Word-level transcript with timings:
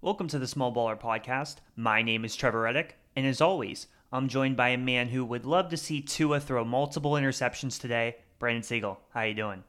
Welcome 0.00 0.28
to 0.28 0.38
the 0.38 0.46
Small 0.46 0.72
Baller 0.72 0.96
Podcast. 0.96 1.56
My 1.74 2.02
name 2.02 2.24
is 2.24 2.36
Trevor 2.36 2.60
Reddick, 2.60 2.94
and 3.16 3.26
as 3.26 3.40
always, 3.40 3.88
I'm 4.12 4.28
joined 4.28 4.56
by 4.56 4.68
a 4.68 4.78
man 4.78 5.08
who 5.08 5.24
would 5.24 5.44
love 5.44 5.70
to 5.70 5.76
see 5.76 6.00
Tua 6.00 6.38
throw 6.38 6.64
multiple 6.64 7.14
interceptions 7.14 7.80
today. 7.80 8.18
Brandon 8.38 8.62
Siegel, 8.62 9.00
how 9.12 9.22
you 9.22 9.34
doing? 9.34 9.64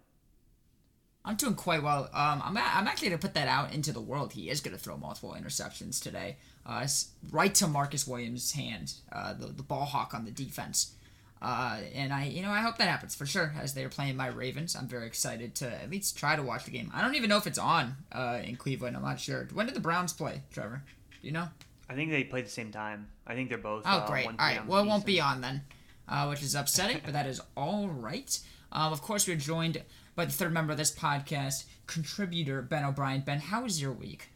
I'm 1.26 1.36
doing 1.36 1.56
quite 1.56 1.82
well. 1.82 2.12
Um, 2.14 2.44
I'm, 2.46 2.56
I'm 2.56 2.88
actually 2.88 3.10
going 3.10 3.20
to 3.20 3.28
put 3.28 3.34
that 3.34 3.48
out 3.48 3.74
into 3.74 3.92
the 3.92 4.02
world. 4.02 4.34
He 4.34 4.52
is 4.52 4.62
going 4.62 4.78
to 4.78 4.80
throw 4.80 4.98
multiple 4.98 5.36
interceptions 5.36 6.00
today. 6.00 6.38
Uh, 6.64 6.88
right 7.32 7.56
to 7.56 7.66
Marcus 7.66 8.06
Williams' 8.06 8.52
hand, 8.52 8.94
uh, 9.12 9.34
the, 9.34 9.48
the 9.48 9.64
ball 9.64 9.86
hawk 9.86 10.14
on 10.14 10.26
the 10.26 10.32
defense. 10.32 10.94
Uh, 11.42 11.80
and 11.96 12.12
I, 12.12 12.26
you 12.26 12.42
know, 12.42 12.52
I 12.52 12.60
hope 12.60 12.78
that 12.78 12.88
happens 12.90 13.16
for 13.16 13.26
sure. 13.26 13.54
As 13.60 13.74
they're 13.74 13.90
playing 13.90 14.18
my 14.18 14.28
Ravens, 14.28 14.76
I'm 14.76 14.88
very 14.88 15.08
excited 15.08 15.56
to 15.56 15.68
at 15.82 15.90
least 15.90 16.18
try 16.18 16.36
to 16.36 16.44
watch 16.44 16.66
the 16.66 16.72
game. 16.72 16.92
I 16.94 17.02
don't 17.02 17.16
even 17.16 17.30
know 17.30 17.38
if 17.38 17.48
it's 17.48 17.58
on 17.58 17.96
uh, 18.12 18.40
in 18.44 18.58
Cleveland. 18.58 18.98
I'm 18.98 19.04
not 19.04 19.20
sure. 19.20 19.48
When 19.54 19.66
did 19.66 19.76
the 19.76 19.80
Browns 19.82 20.12
play, 20.12 20.42
Trevor? 20.52 20.84
Do 21.22 21.28
you 21.28 21.34
know? 21.34 21.48
I 21.90 21.96
think 21.96 22.12
they 22.12 22.24
play 22.24 22.42
the 22.42 22.50
same 22.50 22.72
time. 22.72 23.08
I 23.26 23.36
think 23.36 23.50
they're 23.50 23.58
both. 23.58 23.84
Oh, 23.86 24.06
great. 24.08 24.28
All 24.28 24.34
right. 24.38 24.66
Well, 24.68 24.84
it 24.84 24.88
won't 24.88 25.06
be 25.06 25.22
on 25.22 25.42
then, 25.42 25.62
uh, 26.08 26.28
which 26.28 26.44
is 26.44 26.56
upsetting, 26.56 27.02
but 27.04 27.14
that 27.14 27.26
is 27.26 27.42
all 27.58 27.88
right. 27.88 28.38
Um, 28.72 28.92
of 28.92 29.02
course, 29.02 29.28
we're 29.28 29.38
joined 29.38 29.82
by 30.16 30.26
the 30.26 30.32
third 30.32 30.52
member 30.54 30.72
of 30.72 30.78
this 30.78 30.94
podcast, 30.94 31.64
contributor 31.88 32.62
Ben 32.62 32.84
O'Brien. 32.84 33.22
Ben, 33.22 33.40
how 33.40 33.64
was 33.64 33.82
your 33.82 33.94
week? 33.94 34.28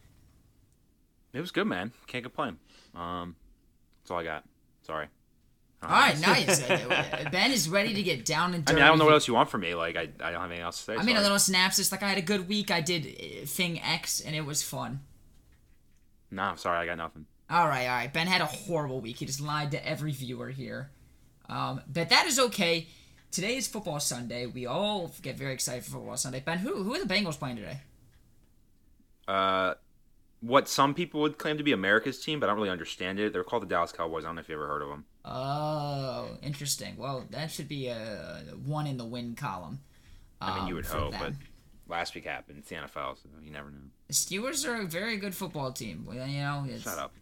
It 1.32 1.40
was 1.40 1.50
good, 1.50 1.66
man. 1.66 1.92
Can't 2.06 2.24
complain. 2.24 2.58
Um, 2.94 3.36
that's 4.02 4.10
all 4.10 4.18
I 4.18 4.24
got. 4.24 4.44
Sorry. 4.82 5.08
All 5.84 5.90
right, 5.90 6.18
nice. 6.20 6.60
ben 7.32 7.50
is 7.50 7.68
ready 7.68 7.94
to 7.94 8.02
get 8.02 8.24
down 8.24 8.54
and 8.54 8.64
dirty. 8.64 8.76
I 8.76 8.76
mean, 8.76 8.84
I 8.84 8.88
don't 8.88 8.98
know 8.98 9.04
what 9.04 9.14
else 9.14 9.28
you 9.28 9.34
want 9.34 9.50
from 9.50 9.62
me. 9.62 9.74
Like, 9.74 9.96
I, 9.96 10.08
I 10.20 10.30
don't 10.30 10.40
have 10.40 10.50
anything 10.50 10.64
else 10.64 10.78
to 10.78 10.84
say. 10.84 10.96
I 10.96 11.02
mean, 11.02 11.16
a 11.16 11.20
little 11.20 11.38
synopsis. 11.38 11.92
Like, 11.92 12.02
I 12.02 12.08
had 12.08 12.18
a 12.18 12.22
good 12.22 12.48
week. 12.48 12.70
I 12.70 12.80
did 12.80 13.06
uh, 13.06 13.46
thing 13.46 13.80
X, 13.80 14.20
and 14.20 14.34
it 14.34 14.44
was 14.44 14.62
fun. 14.62 15.00
No, 16.30 16.42
I'm 16.42 16.56
sorry. 16.56 16.78
I 16.78 16.86
got 16.86 16.98
nothing. 16.98 17.26
All 17.50 17.68
right, 17.68 17.86
all 17.86 17.96
right. 17.96 18.12
Ben 18.12 18.26
had 18.26 18.40
a 18.40 18.46
horrible 18.46 19.00
week. 19.00 19.16
He 19.16 19.26
just 19.26 19.40
lied 19.40 19.70
to 19.72 19.86
every 19.86 20.12
viewer 20.12 20.48
here. 20.48 20.90
Um, 21.48 21.82
but 21.92 22.08
that 22.08 22.26
is 22.26 22.38
okay. 22.38 22.88
Today 23.30 23.56
is 23.56 23.66
football 23.66 24.00
Sunday. 24.00 24.46
We 24.46 24.66
all 24.66 25.12
get 25.20 25.36
very 25.36 25.52
excited 25.52 25.84
for 25.84 25.92
football 25.92 26.16
Sunday. 26.16 26.40
Ben, 26.40 26.58
who 26.58 26.82
who 26.82 26.94
are 26.94 27.04
the 27.04 27.12
Bengals 27.12 27.38
playing 27.38 27.56
today? 27.56 27.80
Uh, 29.28 29.74
what 30.40 30.68
some 30.68 30.94
people 30.94 31.20
would 31.22 31.38
claim 31.38 31.58
to 31.58 31.64
be 31.64 31.72
America's 31.72 32.20
team, 32.22 32.38
but 32.38 32.46
I 32.46 32.52
don't 32.52 32.58
really 32.58 32.70
understand 32.70 33.18
it. 33.18 33.32
They're 33.32 33.44
called 33.44 33.62
the 33.62 33.66
Dallas 33.66 33.92
Cowboys. 33.92 34.24
I 34.24 34.28
don't 34.28 34.36
know 34.36 34.40
if 34.40 34.48
you 34.48 34.54
ever 34.54 34.66
heard 34.66 34.82
of 34.82 34.88
them. 34.88 35.04
Oh, 35.24 36.28
interesting. 36.42 36.96
Well, 36.98 37.24
that 37.30 37.50
should 37.50 37.68
be 37.68 37.88
a 37.88 38.42
one 38.66 38.86
in 38.86 38.98
the 38.98 39.04
win 39.04 39.34
column. 39.34 39.80
Um, 40.40 40.50
I 40.52 40.58
mean, 40.58 40.68
you 40.68 40.74
would 40.74 40.86
um, 40.86 40.92
hope, 40.92 41.12
them. 41.12 41.20
but 41.86 41.94
last 41.94 42.14
week 42.14 42.24
happened. 42.26 42.58
It's 42.58 42.68
the 42.68 42.76
NFL, 42.76 43.22
so 43.22 43.28
you 43.42 43.50
never 43.50 43.70
know. 43.70 43.78
The 44.08 44.14
Steelers 44.14 44.68
are 44.68 44.82
a 44.82 44.84
very 44.84 45.16
good 45.16 45.34
football 45.34 45.72
team. 45.72 46.06
You 46.12 46.18
know, 46.18 46.66
shut 46.78 46.98
up. 46.98 47.12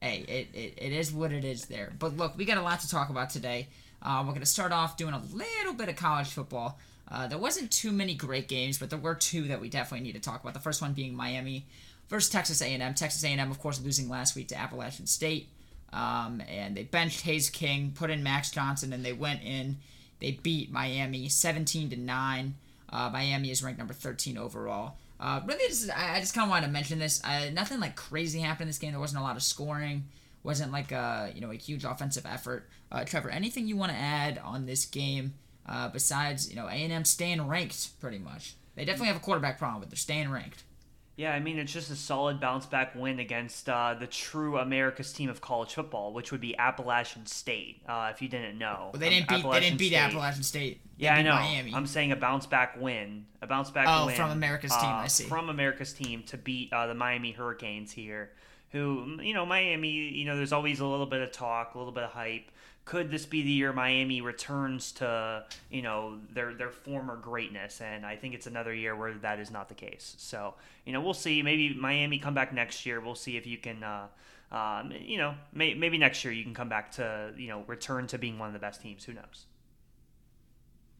Hey, 0.00 0.24
it, 0.28 0.48
it, 0.56 0.74
it 0.78 0.92
is 0.92 1.12
what 1.12 1.32
it 1.32 1.44
is 1.44 1.66
there. 1.66 1.92
But 1.98 2.16
look, 2.16 2.36
we 2.36 2.44
got 2.44 2.58
a 2.58 2.62
lot 2.62 2.80
to 2.80 2.88
talk 2.88 3.08
about 3.08 3.30
today. 3.30 3.68
Uh, 4.00 4.22
we're 4.24 4.32
going 4.32 4.40
to 4.40 4.46
start 4.46 4.72
off 4.72 4.96
doing 4.96 5.14
a 5.14 5.22
little 5.32 5.74
bit 5.74 5.88
of 5.88 5.96
college 5.96 6.28
football. 6.28 6.78
Uh, 7.08 7.28
there 7.28 7.38
wasn't 7.38 7.70
too 7.70 7.92
many 7.92 8.14
great 8.14 8.48
games, 8.48 8.78
but 8.78 8.90
there 8.90 8.98
were 8.98 9.14
two 9.14 9.48
that 9.48 9.60
we 9.60 9.68
definitely 9.68 10.04
need 10.04 10.14
to 10.14 10.20
talk 10.20 10.42
about. 10.42 10.54
The 10.54 10.60
first 10.60 10.82
one 10.82 10.92
being 10.92 11.14
Miami 11.14 11.66
versus 12.08 12.30
Texas 12.30 12.60
A&M. 12.62 12.94
Texas 12.94 13.22
A&M, 13.24 13.50
of 13.50 13.58
course, 13.60 13.80
losing 13.80 14.08
last 14.08 14.34
week 14.34 14.48
to 14.48 14.58
Appalachian 14.58 15.06
State. 15.06 15.48
Um, 15.92 16.42
and 16.48 16.76
they 16.76 16.84
benched 16.84 17.22
Haynes 17.22 17.50
King, 17.50 17.92
put 17.94 18.10
in 18.10 18.22
Max 18.22 18.50
Johnson, 18.50 18.92
and 18.92 19.04
they 19.04 19.12
went 19.12 19.42
in. 19.42 19.78
They 20.20 20.32
beat 20.32 20.70
Miami 20.70 21.28
17 21.28 21.90
to 21.90 21.96
nine. 21.96 22.54
Uh, 22.88 23.10
Miami 23.10 23.50
is 23.50 23.62
ranked 23.62 23.78
number 23.78 23.94
13 23.94 24.38
overall. 24.38 24.96
Uh, 25.18 25.40
really, 25.46 25.68
just, 25.68 25.90
I, 25.96 26.16
I 26.16 26.20
just 26.20 26.34
kind 26.34 26.44
of 26.44 26.50
wanted 26.50 26.66
to 26.66 26.72
mention 26.72 26.98
this. 26.98 27.22
Uh, 27.24 27.50
nothing 27.52 27.80
like 27.80 27.96
crazy 27.96 28.40
happened 28.40 28.62
in 28.62 28.68
this 28.68 28.78
game. 28.78 28.92
There 28.92 29.00
wasn't 29.00 29.20
a 29.20 29.24
lot 29.24 29.36
of 29.36 29.42
scoring. 29.42 30.08
Wasn't 30.42 30.72
like 30.72 30.90
a 30.90 31.30
you 31.32 31.40
know 31.40 31.52
a 31.52 31.54
huge 31.54 31.84
offensive 31.84 32.26
effort. 32.26 32.68
Uh, 32.90 33.04
Trevor, 33.04 33.30
anything 33.30 33.68
you 33.68 33.76
want 33.76 33.92
to 33.92 33.98
add 33.98 34.38
on 34.38 34.66
this 34.66 34.84
game 34.84 35.34
uh, 35.68 35.88
besides 35.88 36.50
you 36.50 36.56
know 36.56 36.66
A 36.66 36.72
and 36.72 36.92
M 36.92 37.04
staying 37.04 37.46
ranked 37.46 38.00
pretty 38.00 38.18
much? 38.18 38.56
They 38.74 38.84
definitely 38.84 39.08
have 39.08 39.16
a 39.18 39.20
quarterback 39.20 39.58
problem, 39.58 39.80
but 39.80 39.90
they're 39.90 39.96
staying 39.96 40.30
ranked. 40.30 40.64
Yeah, 41.16 41.34
I 41.34 41.40
mean, 41.40 41.58
it's 41.58 41.72
just 41.72 41.90
a 41.90 41.94
solid 41.94 42.40
bounce 42.40 42.64
back 42.64 42.94
win 42.94 43.18
against 43.18 43.68
uh, 43.68 43.94
the 43.98 44.06
true 44.06 44.56
America's 44.56 45.12
team 45.12 45.28
of 45.28 45.42
college 45.42 45.74
football, 45.74 46.14
which 46.14 46.32
would 46.32 46.40
be 46.40 46.56
Appalachian 46.56 47.26
State. 47.26 47.82
Uh, 47.86 48.10
if 48.14 48.22
you 48.22 48.28
didn't 48.28 48.56
know, 48.56 48.90
well, 48.92 49.00
they 49.00 49.10
didn't 49.10 49.30
um, 49.30 49.42
beat 49.42 49.50
they 49.50 49.60
didn't 49.60 49.78
beat 49.78 49.88
State. 49.88 49.98
Appalachian 49.98 50.42
State. 50.42 50.80
They 50.98 51.04
yeah, 51.04 51.14
I 51.14 51.22
know. 51.22 51.34
Miami. 51.34 51.74
I'm 51.74 51.86
saying 51.86 52.12
a 52.12 52.16
bounce 52.16 52.46
back 52.46 52.80
win, 52.80 53.26
a 53.42 53.46
bounce 53.46 53.70
back 53.70 53.86
oh, 53.88 54.06
win. 54.06 54.16
from 54.16 54.30
America's 54.30 54.72
team. 54.72 54.88
I 54.88 55.04
uh, 55.04 55.08
see. 55.08 55.24
From 55.24 55.50
America's 55.50 55.92
team 55.92 56.22
to 56.24 56.38
beat 56.38 56.72
uh, 56.72 56.86
the 56.86 56.94
Miami 56.94 57.32
Hurricanes 57.32 57.92
here, 57.92 58.30
who 58.70 59.18
you 59.20 59.34
know 59.34 59.44
Miami. 59.44 59.90
You 59.90 60.24
know, 60.24 60.36
there's 60.36 60.52
always 60.52 60.80
a 60.80 60.86
little 60.86 61.06
bit 61.06 61.20
of 61.20 61.30
talk, 61.30 61.74
a 61.74 61.78
little 61.78 61.92
bit 61.92 62.04
of 62.04 62.10
hype 62.10 62.50
could 62.84 63.10
this 63.10 63.26
be 63.26 63.42
the 63.42 63.50
year 63.50 63.72
Miami 63.72 64.20
returns 64.20 64.92
to 64.92 65.44
you 65.70 65.82
know 65.82 66.18
their 66.32 66.54
their 66.54 66.70
former 66.70 67.16
greatness? 67.16 67.80
And 67.80 68.04
I 68.04 68.16
think 68.16 68.34
it's 68.34 68.46
another 68.46 68.74
year 68.74 68.96
where 68.96 69.14
that 69.14 69.38
is 69.38 69.50
not 69.50 69.68
the 69.68 69.74
case. 69.74 70.14
So 70.18 70.54
you 70.84 70.92
know 70.92 71.00
we'll 71.00 71.14
see. 71.14 71.42
Maybe 71.42 71.74
Miami 71.74 72.18
come 72.18 72.34
back 72.34 72.52
next 72.52 72.84
year. 72.84 73.00
We'll 73.00 73.14
see 73.14 73.36
if 73.36 73.46
you 73.46 73.58
can. 73.58 73.82
Uh, 73.82 74.06
um, 74.50 74.92
you 75.00 75.16
know, 75.16 75.34
may, 75.54 75.72
maybe 75.72 75.96
next 75.96 76.22
year 76.24 76.32
you 76.32 76.44
can 76.44 76.52
come 76.52 76.68
back 76.68 76.92
to 76.92 77.32
you 77.36 77.48
know 77.48 77.64
return 77.66 78.06
to 78.08 78.18
being 78.18 78.38
one 78.38 78.48
of 78.48 78.52
the 78.52 78.58
best 78.58 78.82
teams. 78.82 79.04
Who 79.04 79.14
knows? 79.14 79.46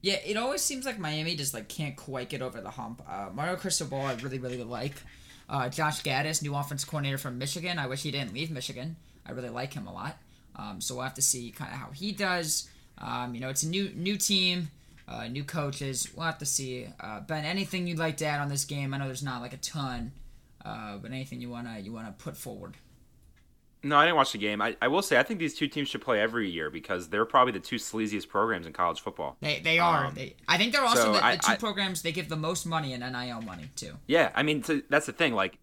Yeah, 0.00 0.16
it 0.24 0.36
always 0.36 0.62
seems 0.62 0.84
like 0.84 0.98
Miami 0.98 1.36
just 1.36 1.54
like 1.54 1.68
can't 1.68 1.96
quite 1.96 2.28
get 2.28 2.42
over 2.42 2.60
the 2.60 2.70
hump. 2.70 3.02
Uh, 3.08 3.28
Mario 3.32 3.56
Cristobal, 3.56 4.00
I 4.00 4.14
really 4.14 4.38
really 4.38 4.62
like. 4.62 4.94
Uh, 5.48 5.68
Josh 5.68 6.02
Gattis, 6.02 6.42
new 6.42 6.54
offense 6.54 6.84
coordinator 6.84 7.18
from 7.18 7.36
Michigan. 7.36 7.78
I 7.78 7.86
wish 7.88 8.02
he 8.02 8.10
didn't 8.10 8.32
leave 8.32 8.50
Michigan. 8.50 8.96
I 9.26 9.32
really 9.32 9.50
like 9.50 9.74
him 9.74 9.86
a 9.86 9.92
lot. 9.92 10.16
Um, 10.56 10.80
so 10.80 10.94
we'll 10.94 11.04
have 11.04 11.14
to 11.14 11.22
see 11.22 11.50
kind 11.50 11.72
of 11.72 11.78
how 11.78 11.90
he 11.90 12.12
does. 12.12 12.68
Um, 12.98 13.34
you 13.34 13.40
know, 13.40 13.48
it's 13.48 13.62
a 13.62 13.68
new 13.68 13.90
new 13.94 14.16
team, 14.16 14.68
uh, 15.08 15.26
new 15.28 15.44
coaches. 15.44 16.08
We'll 16.14 16.26
have 16.26 16.38
to 16.38 16.46
see. 16.46 16.86
Uh, 17.00 17.20
ben, 17.20 17.44
anything 17.44 17.86
you'd 17.86 17.98
like 17.98 18.16
to 18.18 18.26
add 18.26 18.40
on 18.40 18.48
this 18.48 18.64
game? 18.64 18.94
I 18.94 18.98
know 18.98 19.06
there's 19.06 19.22
not 19.22 19.42
like 19.42 19.52
a 19.52 19.58
ton, 19.58 20.12
uh, 20.64 20.98
but 20.98 21.10
anything 21.10 21.40
you 21.40 21.50
wanna 21.50 21.78
you 21.78 21.92
wanna 21.92 22.14
put 22.16 22.36
forward? 22.36 22.76
No, 23.84 23.96
I 23.96 24.04
didn't 24.04 24.16
watch 24.16 24.30
the 24.30 24.38
game. 24.38 24.62
I, 24.62 24.76
I 24.80 24.86
will 24.86 25.02
say 25.02 25.18
I 25.18 25.24
think 25.24 25.40
these 25.40 25.54
two 25.54 25.66
teams 25.66 25.88
should 25.88 26.02
play 26.02 26.20
every 26.20 26.48
year 26.48 26.70
because 26.70 27.08
they're 27.08 27.24
probably 27.24 27.52
the 27.52 27.60
two 27.60 27.76
sleaziest 27.76 28.28
programs 28.28 28.66
in 28.66 28.72
college 28.72 29.00
football. 29.00 29.36
They 29.40 29.58
they 29.58 29.78
are. 29.80 30.06
Um, 30.06 30.14
they, 30.14 30.36
I 30.46 30.56
think 30.56 30.72
they're 30.72 30.84
also 30.84 31.02
so 31.02 31.12
the, 31.12 31.18
the 31.18 31.24
I, 31.24 31.36
two 31.36 31.52
I, 31.52 31.56
programs 31.56 32.02
they 32.02 32.12
give 32.12 32.28
the 32.28 32.36
most 32.36 32.64
money 32.64 32.92
in 32.92 33.00
NIL 33.00 33.42
money 33.42 33.70
too. 33.74 33.94
Yeah, 34.06 34.30
I 34.34 34.44
mean 34.44 34.62
so 34.62 34.82
that's 34.88 35.06
the 35.06 35.12
thing. 35.12 35.34
Like 35.34 35.58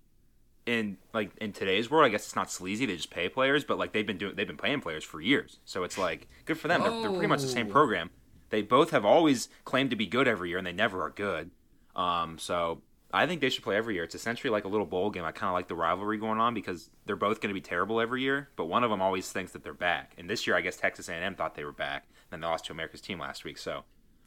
in 0.69 0.97
like 1.13 1.31
in 1.41 1.51
today's 1.51 1.89
world, 1.89 2.05
I 2.05 2.09
guess 2.09 2.25
it's 2.25 2.35
not 2.35 2.51
sleazy. 2.51 2.85
They 2.85 2.95
just 2.95 3.09
pay 3.09 3.27
players, 3.27 3.63
but 3.63 3.79
like 3.79 3.91
they've 3.91 4.05
been 4.05 4.19
doing, 4.19 4.35
they've 4.35 4.47
been 4.47 4.55
paying 4.57 4.81
players 4.81 5.03
for 5.03 5.19
years. 5.19 5.59
So 5.65 5.83
it's 5.83 5.97
like 5.97 6.27
good 6.45 6.59
for 6.59 6.67
them. 6.67 6.81
They're, 6.81 7.01
they're, 7.01 7.09
pretty 7.09 7.27
much 7.27 7.41
the 7.41 7.47
same 7.47 7.67
program. 7.67 8.11
They 8.51 8.61
both 8.61 8.91
have 8.91 9.03
always 9.03 9.49
claimed 9.65 9.89
to 9.89 9.95
be 9.95 10.05
good 10.05 10.27
every 10.27 10.49
year, 10.49 10.59
and 10.59 10.67
they 10.67 10.71
never 10.71 11.03
are 11.03 11.09
good. 11.09 11.49
Um, 11.95 12.37
so 12.37 12.81
I 13.11 13.25
think 13.25 13.41
they 13.41 13.49
should 13.49 13.63
play 13.63 13.75
every 13.75 13.95
year. 13.95 14.03
It's 14.03 14.15
essentially 14.15 14.51
like 14.51 14.65
a 14.65 14.67
little 14.67 14.85
bowl 14.85 15.09
game. 15.09 15.25
I 15.25 15.31
kind 15.31 15.49
of 15.49 15.53
like 15.53 15.67
the 15.67 15.75
rivalry 15.75 16.17
going 16.17 16.39
on 16.39 16.53
because 16.53 16.91
they're 17.05 17.15
both 17.15 17.41
going 17.41 17.49
to 17.49 17.59
be 17.59 17.61
terrible 17.61 17.99
every 17.99 18.21
year, 18.21 18.49
but 18.55 18.65
one 18.65 18.83
of 18.83 18.91
them 18.91 19.01
always 19.01 19.31
thinks 19.31 19.51
that 19.53 19.63
they're 19.63 19.73
back. 19.73 20.13
And 20.17 20.29
this 20.29 20.45
year, 20.45 20.55
I 20.55 20.61
guess 20.61 20.77
Texas 20.77 21.09
A&M 21.09 21.35
thought 21.35 21.55
they 21.55 21.65
were 21.65 21.71
back, 21.71 22.07
and 22.31 22.43
they 22.43 22.47
lost 22.47 22.65
to 22.65 22.73
America's 22.73 23.01
team 23.01 23.19
last 23.19 23.43
week. 23.43 23.57
So. 23.57 23.83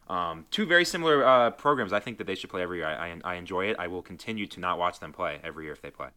Um, 0.09 0.47
two 0.50 0.66
very 0.66 0.84
similar 0.84 1.24
uh, 1.24 1.50
programs. 1.53 1.92
I 1.92 2.00
think 2.00 2.19
that 2.19 2.26
they 2.26 2.34
should 2.34 2.50
play 2.50 2.60
every 2.60 2.78
year. 2.78 2.86
I, 2.86 3.12
I, 3.12 3.20
I 3.24 3.34
enjoy 3.36 3.66
it. 3.66 3.76
I 3.78 3.86
will 3.86 4.03
continue 4.03 4.47
to 4.48 4.60
not 4.60 4.76
watch 4.76 4.98
them 4.98 5.12
play 5.12 5.41
every 5.42 5.64
year 5.64 5.72
if 5.72 5.80
they 5.80 5.91
play. 5.91 6.09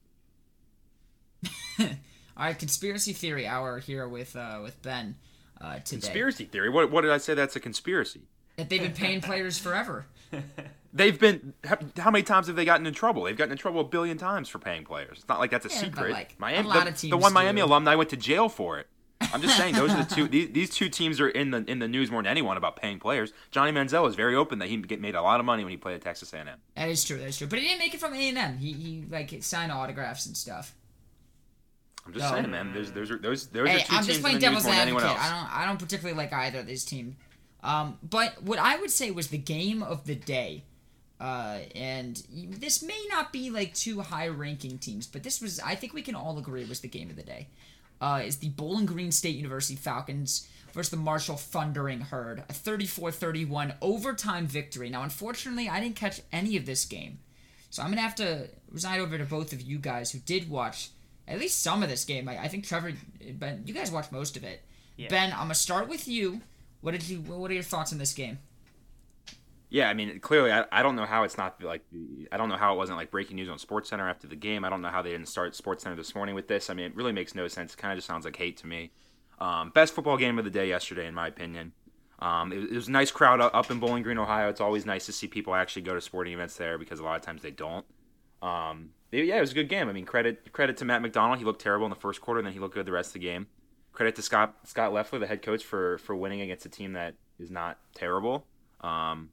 All 2.38 2.46
right, 2.46 2.58
conspiracy 2.58 3.14
theory 3.14 3.48
hour 3.48 3.80
here 3.80 4.08
with 4.08 4.36
uh, 4.36 4.60
with 4.62 4.82
Ben 4.82 5.16
uh, 5.62 5.76
today. 5.80 6.02
Conspiracy 6.02 6.46
theory? 6.46 6.70
What 6.70 6.92
what 6.92 7.02
did 7.02 7.12
I 7.12 7.18
say? 7.18 7.34
That's 7.34 7.56
a 7.56 7.60
conspiracy. 7.60 8.22
That 8.58 8.70
they've 8.70 8.82
been 8.82 8.94
paying 8.94 9.22
players 9.22 9.58
forever. 9.58 10.06
They've 10.96 11.20
been. 11.20 11.54
How 11.98 12.10
many 12.10 12.24
times 12.24 12.48
have 12.48 12.56
they 12.56 12.64
gotten 12.64 12.86
in 12.86 12.94
trouble? 12.94 13.24
They've 13.24 13.36
gotten 13.36 13.52
in 13.52 13.58
trouble 13.58 13.82
a 13.82 13.84
billion 13.84 14.18
times 14.18 14.48
for 14.48 14.60
paying 14.60 14.86
players. 14.86 15.18
It's 15.18 15.28
not 15.28 15.40
like 15.40 15.52
that's 15.52 15.66
a 15.66 15.70
yeah, 15.70 15.82
secret. 15.82 16.12
Like, 16.12 16.40
Miami, 16.40 16.70
a 16.70 16.86
the, 16.86 17.10
the, 17.10 17.18
one 17.18 17.34
Miami 17.34 17.60
do. 17.60 17.68
alumni 17.68 17.96
went 17.96 18.12
to 18.12 18.18
jail 18.18 18.48
for 18.48 18.80
it. 18.80 18.88
I'm 19.34 19.42
just 19.42 19.58
saying 19.58 19.76
those 19.76 19.92
are 19.92 20.04
the 20.04 20.04
two. 20.16 20.30
These, 20.30 20.52
these 20.52 20.70
two 20.70 20.88
teams 20.88 21.20
are 21.20 21.28
in 21.28 21.52
the 21.52 21.66
in 21.70 21.80
the 21.80 21.90
news 21.90 22.12
more 22.12 22.24
than 22.24 22.32
anyone 22.32 22.56
about 22.56 22.78
paying 22.78 23.00
players. 23.00 23.34
Johnny 23.52 23.74
Manziel 23.74 24.08
is 24.08 24.16
very 24.16 24.36
open 24.36 24.60
that 24.60 24.70
he 24.70 24.78
made 24.78 25.16
a 25.16 25.22
lot 25.22 25.42
of 25.42 25.46
money 25.46 25.66
when 25.66 25.72
he 25.72 25.78
played 25.78 25.96
at 25.96 26.02
Texas 26.02 26.32
A&M. 26.34 26.48
That 26.78 26.88
is 26.88 27.04
true. 27.04 27.18
That's 27.18 27.38
true. 27.38 27.48
But 27.48 27.60
he 27.60 27.68
didn't 27.68 27.80
make 27.80 27.94
it 27.94 28.00
from 28.00 28.14
A&M. 28.14 28.58
He 28.58 28.72
he 28.72 29.04
like 29.10 29.36
signed 29.42 29.74
autographs 29.74 30.26
and 30.26 30.38
stuff. 30.38 30.74
I'm 32.06 32.14
just 32.14 32.26
no. 32.26 32.32
saying, 32.32 32.52
man. 32.52 32.72
There's 32.74 32.92
there's 32.92 33.10
those 33.22 33.48
those 33.48 33.68
hey, 33.68 33.76
are 33.76 33.80
2 33.80 33.86
I'm 33.90 33.96
teams 33.98 34.08
just 34.08 34.22
playing 34.22 34.40
devil's 34.40 34.66
advocate. 34.68 35.04
I 35.04 35.30
don't 35.30 35.60
I 35.60 35.66
don't 35.66 35.80
particularly 35.80 36.18
like 36.18 36.32
either 36.34 36.60
of 36.60 36.68
these 36.68 36.86
teams. 36.86 37.16
Um, 37.64 37.98
but 38.04 38.44
what 38.44 38.60
I 38.60 38.78
would 38.78 38.92
say 38.92 39.10
was 39.10 39.30
the 39.30 39.40
game 39.40 39.82
of 39.82 40.06
the 40.06 40.14
day, 40.14 40.64
uh, 41.20 41.60
and 41.74 42.22
this 42.32 42.84
may 42.84 43.06
not 43.10 43.34
be 43.34 43.50
like 43.50 43.74
two 43.74 44.02
high 44.02 44.28
ranking 44.28 44.78
teams, 44.78 45.08
but 45.08 45.24
this 45.24 45.42
was 45.42 45.60
I 45.60 45.74
think 45.74 45.94
we 45.94 46.04
can 46.04 46.14
all 46.14 46.38
agree 46.38 46.64
was 46.66 46.82
the 46.82 46.88
game 46.88 47.10
of 47.10 47.16
the 47.16 47.24
day. 47.24 47.48
Uh, 48.00 48.22
is 48.24 48.38
the 48.38 48.50
Bowling 48.50 48.86
Green 48.86 49.12
State 49.12 49.36
University 49.36 49.76
Falcons 49.76 50.48
versus 50.74 50.92
the 50.92 50.98
Marshall 50.98 51.38
Thundering 51.38 52.02
Herd, 52.02 52.44
a 52.50 52.54
34-31 52.54 53.74
overtime 53.82 54.46
victory. 54.46 54.90
Now, 54.90 55.04
unfortunately, 55.04 55.70
I 55.70 55.80
didn't 55.80 55.96
catch 55.96 56.20
any 56.34 56.58
of 56.58 56.66
this 56.66 56.84
game. 56.84 57.20
So 57.70 57.82
I'm 57.82 57.90
gonna 57.90 58.02
have 58.02 58.16
to 58.16 58.50
reside 58.70 59.00
over 59.00 59.18
to 59.18 59.26
both 59.26 59.54
of 59.54 59.62
you 59.62 59.80
guys 59.80 60.12
who 60.12 60.20
did 60.20 60.50
watch 60.50 60.90
at 61.28 61.40
least 61.40 61.62
some 61.62 61.84
of 61.84 61.90
this 61.90 62.06
game. 62.06 62.28
I, 62.30 62.44
I 62.44 62.48
think 62.48 62.66
Trevor, 62.66 62.94
Ben, 63.34 63.64
you 63.66 63.74
guys 63.74 63.92
watched 63.92 64.12
most 64.12 64.38
of 64.38 64.44
it. 64.44 64.62
Yeah. 64.98 65.08
Ben, 65.10 65.32
I'm 65.32 65.40
gonna 65.40 65.56
start 65.56 65.88
with 65.88 66.08
you. 66.08 66.42
What 66.82 66.92
did 66.92 67.08
you? 67.08 67.20
What 67.20 67.50
are 67.52 67.54
your 67.54 67.64
thoughts 67.64 67.92
on 67.92 68.00
this 68.00 68.14
game? 68.14 68.40
Yeah, 69.70 69.90
I 69.90 69.94
mean, 69.94 70.20
clearly, 70.20 70.52
I, 70.52 70.66
I 70.72 70.84
don't 70.84 70.96
know 70.96 71.06
how 71.06 71.24
it's 71.24 71.38
not 71.38 71.62
like 71.62 71.84
I 72.32 72.38
don't 72.38 72.50
know 72.50 72.58
how 72.58 72.74
it 72.74 72.78
wasn't 72.78 72.98
like 72.98 73.12
breaking 73.12 73.36
news 73.36 73.50
on 73.50 73.60
Sports 73.60 73.90
Center 73.90 74.08
after 74.08 74.28
the 74.28 74.36
game. 74.36 74.64
I 74.64 74.70
don't 74.70 74.82
know 74.82 74.90
how 74.90 75.02
they 75.02 75.12
didn't 75.12 75.28
start 75.28 75.56
Sports 75.56 75.84
Center 75.84 75.96
this 75.96 76.16
morning 76.16 76.36
with 76.36 76.48
this. 76.48 76.70
I 76.70 76.74
mean, 76.74 76.86
it 76.86 76.96
really 76.96 77.12
makes 77.12 77.36
no 77.36 77.48
sense. 77.48 77.74
It 77.74 77.78
kind 77.78 77.92
of 77.92 77.98
just 77.98 78.08
sounds 78.08 78.26
like 78.26 78.36
hate 78.36 78.58
to 78.58 78.68
me. 78.68 78.92
Um, 79.40 79.72
best 79.72 79.94
football 79.94 80.18
game 80.18 80.40
of 80.40 80.46
the 80.46 80.52
day 80.52 80.70
yesterday, 80.70 81.08
in 81.08 81.14
my 81.14 81.28
opinion. 81.28 81.74
Um, 82.20 82.54
it, 82.54 82.72
it, 82.72 82.72
was 82.72 82.88
a 82.88 82.92
nice 82.92 83.12
crowd 83.12 83.42
up 83.42 83.70
in 83.70 83.80
Bowling 83.80 84.04
Green, 84.04 84.18
Ohio. 84.18 84.48
It's 84.48 84.62
always 84.62 84.86
nice 84.86 85.06
to 85.08 85.12
see 85.12 85.28
people 85.28 85.54
actually 85.54 85.82
go 85.82 85.94
to 85.94 86.00
sporting 86.00 86.34
events 86.34 86.56
there 86.56 86.78
because 86.78 87.00
a 87.00 87.04
lot 87.04 87.18
of 87.18 87.22
times 87.24 87.42
they 87.42 87.52
don't. 87.52 87.86
Um, 88.42 88.92
yeah, 89.12 89.38
it 89.38 89.42
was 89.42 89.52
a 89.52 89.56
good 89.56 89.70
game. 89.70 89.90
I 89.90 89.94
mean, 89.94 90.06
credit 90.06 90.52
credit 90.52 90.78
to 90.78 90.86
Matt 90.86 91.02
McDonald. 91.02 91.40
He 91.40 91.46
looked 91.46 91.62
terrible 91.62 91.86
in 91.86 91.90
the 91.90 91.96
first 91.96 92.22
quarter, 92.22 92.40
and 92.40 92.46
then 92.46 92.54
he 92.54 92.60
looked 92.60 92.76
good 92.76 92.86
the 92.86 92.92
rest 92.92 93.10
of 93.10 93.14
the 93.14 93.20
game. 93.20 93.48
Credit 93.94 94.16
to 94.16 94.22
Scott 94.22 94.56
Scot 94.64 94.94
Loeffler, 94.94 95.20
the 95.20 95.28
head 95.28 95.42
coach, 95.42 95.64
for 95.64 95.98
for 96.00 96.16
winning 96.16 96.42
against 96.42 96.66
a 96.66 96.70
team 96.70 96.94
that 96.94 97.16
is 97.40 97.50
not 97.52 97.80
terrible. 97.94 98.46
Um, 98.82 99.30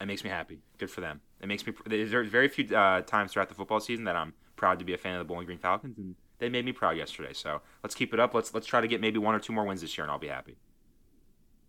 it 0.00 0.06
makes 0.06 0.24
me 0.24 0.30
happy. 0.30 0.60
Good 0.78 0.90
for 0.90 1.00
them. 1.00 1.20
It 1.40 1.46
makes 1.46 1.66
me. 1.66 1.72
There's 1.86 2.28
very 2.28 2.48
few 2.48 2.76
uh, 2.76 3.02
times 3.02 3.32
throughout 3.32 3.48
the 3.48 3.54
football 3.54 3.80
season 3.80 4.04
that 4.04 4.16
I'm 4.16 4.34
proud 4.56 4.78
to 4.78 4.84
be 4.84 4.94
a 4.94 4.98
fan 4.98 5.14
of 5.14 5.18
the 5.20 5.24
Bowling 5.24 5.46
Green 5.46 5.58
Falcons, 5.58 5.98
and 5.98 6.14
they 6.38 6.48
made 6.48 6.64
me 6.64 6.72
proud 6.72 6.96
yesterday. 6.96 7.32
So 7.32 7.60
let's 7.82 7.94
keep 7.94 8.12
it 8.12 8.20
up. 8.20 8.34
Let's 8.34 8.52
let's 8.54 8.66
try 8.66 8.80
to 8.80 8.88
get 8.88 9.00
maybe 9.00 9.18
one 9.18 9.34
or 9.34 9.40
two 9.40 9.52
more 9.52 9.64
wins 9.64 9.80
this 9.80 9.96
year, 9.96 10.04
and 10.04 10.10
I'll 10.10 10.18
be 10.18 10.28
happy. 10.28 10.56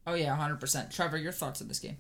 Oh 0.07 0.13
yeah, 0.13 0.35
hundred 0.35 0.59
percent. 0.59 0.91
Trevor, 0.91 1.17
your 1.17 1.31
thoughts 1.31 1.61
on 1.61 1.67
this 1.67 1.79
game? 1.79 1.97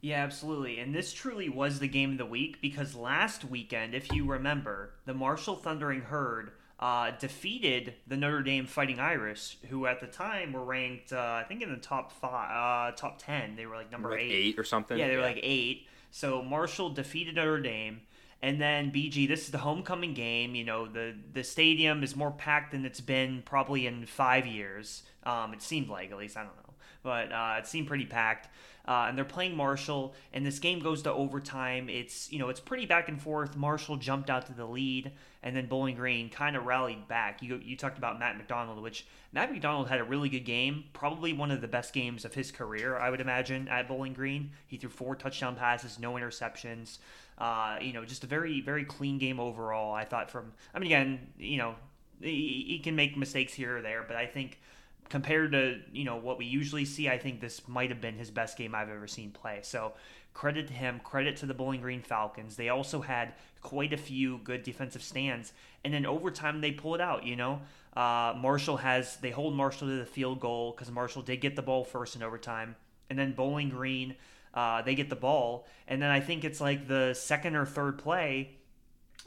Yeah, 0.00 0.22
absolutely. 0.22 0.78
And 0.78 0.94
this 0.94 1.12
truly 1.12 1.48
was 1.48 1.78
the 1.78 1.88
game 1.88 2.12
of 2.12 2.18
the 2.18 2.26
week 2.26 2.60
because 2.60 2.94
last 2.94 3.44
weekend, 3.44 3.94
if 3.94 4.12
you 4.12 4.26
remember, 4.26 4.92
the 5.04 5.14
Marshall 5.14 5.56
Thundering 5.56 6.02
Herd 6.02 6.52
uh, 6.78 7.12
defeated 7.18 7.94
the 8.06 8.16
Notre 8.16 8.42
Dame 8.42 8.66
Fighting 8.66 9.00
Irish, 9.00 9.56
who 9.68 9.86
at 9.86 10.00
the 10.00 10.06
time 10.06 10.52
were 10.52 10.64
ranked, 10.64 11.12
uh, 11.12 11.40
I 11.42 11.44
think, 11.48 11.62
in 11.62 11.70
the 11.70 11.78
top 11.78 12.12
five, 12.12 12.92
uh, 12.92 12.96
top 12.96 13.18
ten. 13.18 13.56
They 13.56 13.66
were 13.66 13.76
like 13.76 13.90
number 13.90 14.10
like 14.10 14.20
eight. 14.20 14.32
eight 14.32 14.58
or 14.58 14.64
something. 14.64 14.98
Yeah, 14.98 15.08
they 15.08 15.16
were 15.16 15.22
like 15.22 15.40
eight. 15.42 15.88
So 16.10 16.42
Marshall 16.42 16.90
defeated 16.90 17.36
Notre 17.36 17.60
Dame. 17.60 18.02
And 18.42 18.60
then 18.60 18.92
BG, 18.92 19.26
this 19.26 19.46
is 19.46 19.50
the 19.50 19.58
homecoming 19.58 20.12
game. 20.12 20.54
You 20.54 20.64
know, 20.64 20.86
the 20.86 21.14
the 21.32 21.42
stadium 21.42 22.02
is 22.02 22.14
more 22.14 22.30
packed 22.30 22.72
than 22.72 22.84
it's 22.84 23.00
been 23.00 23.42
probably 23.44 23.86
in 23.86 24.04
five 24.04 24.46
years. 24.46 25.02
Um, 25.24 25.54
it 25.54 25.62
seemed 25.62 25.88
like, 25.88 26.10
at 26.10 26.18
least 26.18 26.36
I 26.36 26.42
don't 26.42 26.54
know, 26.56 26.65
but 27.06 27.30
uh, 27.30 27.54
it 27.58 27.66
seemed 27.68 27.86
pretty 27.86 28.04
packed. 28.04 28.48
Uh, 28.88 29.06
and 29.08 29.16
they're 29.16 29.24
playing 29.24 29.56
Marshall, 29.56 30.14
and 30.32 30.44
this 30.44 30.58
game 30.58 30.80
goes 30.80 31.02
to 31.02 31.12
overtime. 31.12 31.88
It's 31.88 32.30
you 32.30 32.38
know 32.38 32.48
it's 32.48 32.60
pretty 32.60 32.86
back 32.86 33.08
and 33.08 33.20
forth. 33.20 33.56
Marshall 33.56 33.96
jumped 33.96 34.30
out 34.30 34.46
to 34.46 34.52
the 34.52 34.64
lead, 34.64 35.12
and 35.42 35.56
then 35.56 35.66
Bowling 35.66 35.96
Green 35.96 36.28
kind 36.28 36.54
of 36.54 36.66
rallied 36.66 37.08
back. 37.08 37.42
You 37.42 37.60
you 37.64 37.76
talked 37.76 37.98
about 37.98 38.18
Matt 38.18 38.36
McDonald, 38.36 38.80
which 38.80 39.06
Matt 39.32 39.50
McDonald 39.50 39.88
had 39.88 40.00
a 40.00 40.04
really 40.04 40.28
good 40.28 40.44
game, 40.44 40.84
probably 40.92 41.32
one 41.32 41.50
of 41.50 41.60
the 41.60 41.68
best 41.68 41.92
games 41.92 42.24
of 42.24 42.34
his 42.34 42.52
career, 42.52 42.96
I 42.96 43.10
would 43.10 43.20
imagine, 43.20 43.66
at 43.66 43.88
Bowling 43.88 44.12
Green. 44.12 44.52
He 44.68 44.76
threw 44.76 44.90
four 44.90 45.16
touchdown 45.16 45.56
passes, 45.56 45.98
no 45.98 46.12
interceptions. 46.14 46.98
Uh, 47.38 47.78
you 47.80 47.92
know, 47.92 48.04
just 48.04 48.22
a 48.22 48.28
very 48.28 48.60
very 48.60 48.84
clean 48.84 49.18
game 49.18 49.40
overall. 49.40 49.94
I 49.94 50.04
thought 50.04 50.30
from 50.30 50.52
I 50.72 50.78
mean 50.78 50.86
again, 50.86 51.26
you 51.38 51.58
know, 51.58 51.74
he, 52.20 52.64
he 52.68 52.78
can 52.78 52.94
make 52.94 53.16
mistakes 53.16 53.52
here 53.52 53.78
or 53.78 53.82
there, 53.82 54.04
but 54.06 54.16
I 54.16 54.26
think 54.26 54.60
compared 55.08 55.52
to 55.52 55.80
you 55.92 56.04
know 56.04 56.16
what 56.16 56.38
we 56.38 56.46
usually 56.46 56.84
see, 56.84 57.08
I 57.08 57.18
think 57.18 57.40
this 57.40 57.66
might 57.68 57.90
have 57.90 58.00
been 58.00 58.16
his 58.16 58.30
best 58.30 58.56
game 58.56 58.74
I've 58.74 58.90
ever 58.90 59.06
seen 59.06 59.30
play. 59.30 59.60
So 59.62 59.92
credit 60.34 60.68
to 60.68 60.72
him, 60.72 61.00
credit 61.02 61.36
to 61.38 61.46
the 61.46 61.54
Bowling 61.54 61.80
Green 61.80 62.02
Falcons. 62.02 62.56
They 62.56 62.68
also 62.68 63.00
had 63.00 63.34
quite 63.62 63.92
a 63.92 63.96
few 63.96 64.38
good 64.38 64.62
defensive 64.62 65.02
stands, 65.02 65.52
and 65.84 65.92
then 65.92 66.06
over 66.06 66.30
time 66.30 66.60
they 66.60 66.72
pull 66.72 66.94
it 66.94 67.00
out. 67.00 67.24
You 67.24 67.36
know, 67.36 67.60
uh, 67.96 68.34
Marshall 68.36 68.78
has 68.78 69.16
they 69.18 69.30
hold 69.30 69.54
Marshall 69.54 69.88
to 69.88 69.98
the 69.98 70.06
field 70.06 70.40
goal 70.40 70.72
because 70.72 70.90
Marshall 70.90 71.22
did 71.22 71.40
get 71.40 71.56
the 71.56 71.62
ball 71.62 71.84
first 71.84 72.16
in 72.16 72.22
overtime, 72.22 72.76
and 73.10 73.18
then 73.18 73.32
Bowling 73.32 73.68
Green 73.68 74.16
uh, 74.56 74.80
they 74.80 74.94
get 74.94 75.10
the 75.10 75.16
ball, 75.16 75.66
and 75.86 76.00
then 76.00 76.10
I 76.10 76.20
think 76.20 76.42
it's 76.42 76.62
like 76.62 76.88
the 76.88 77.12
second 77.12 77.56
or 77.56 77.66
third 77.66 77.98
play, 77.98 78.56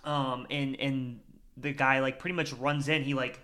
um, 0.03 0.47
and 0.49 0.75
and 0.79 1.19
the 1.55 1.71
guy 1.71 1.99
like 1.99 2.17
pretty 2.17 2.35
much 2.35 2.51
runs 2.53 2.89
in. 2.89 3.03
He 3.03 3.13
like 3.13 3.39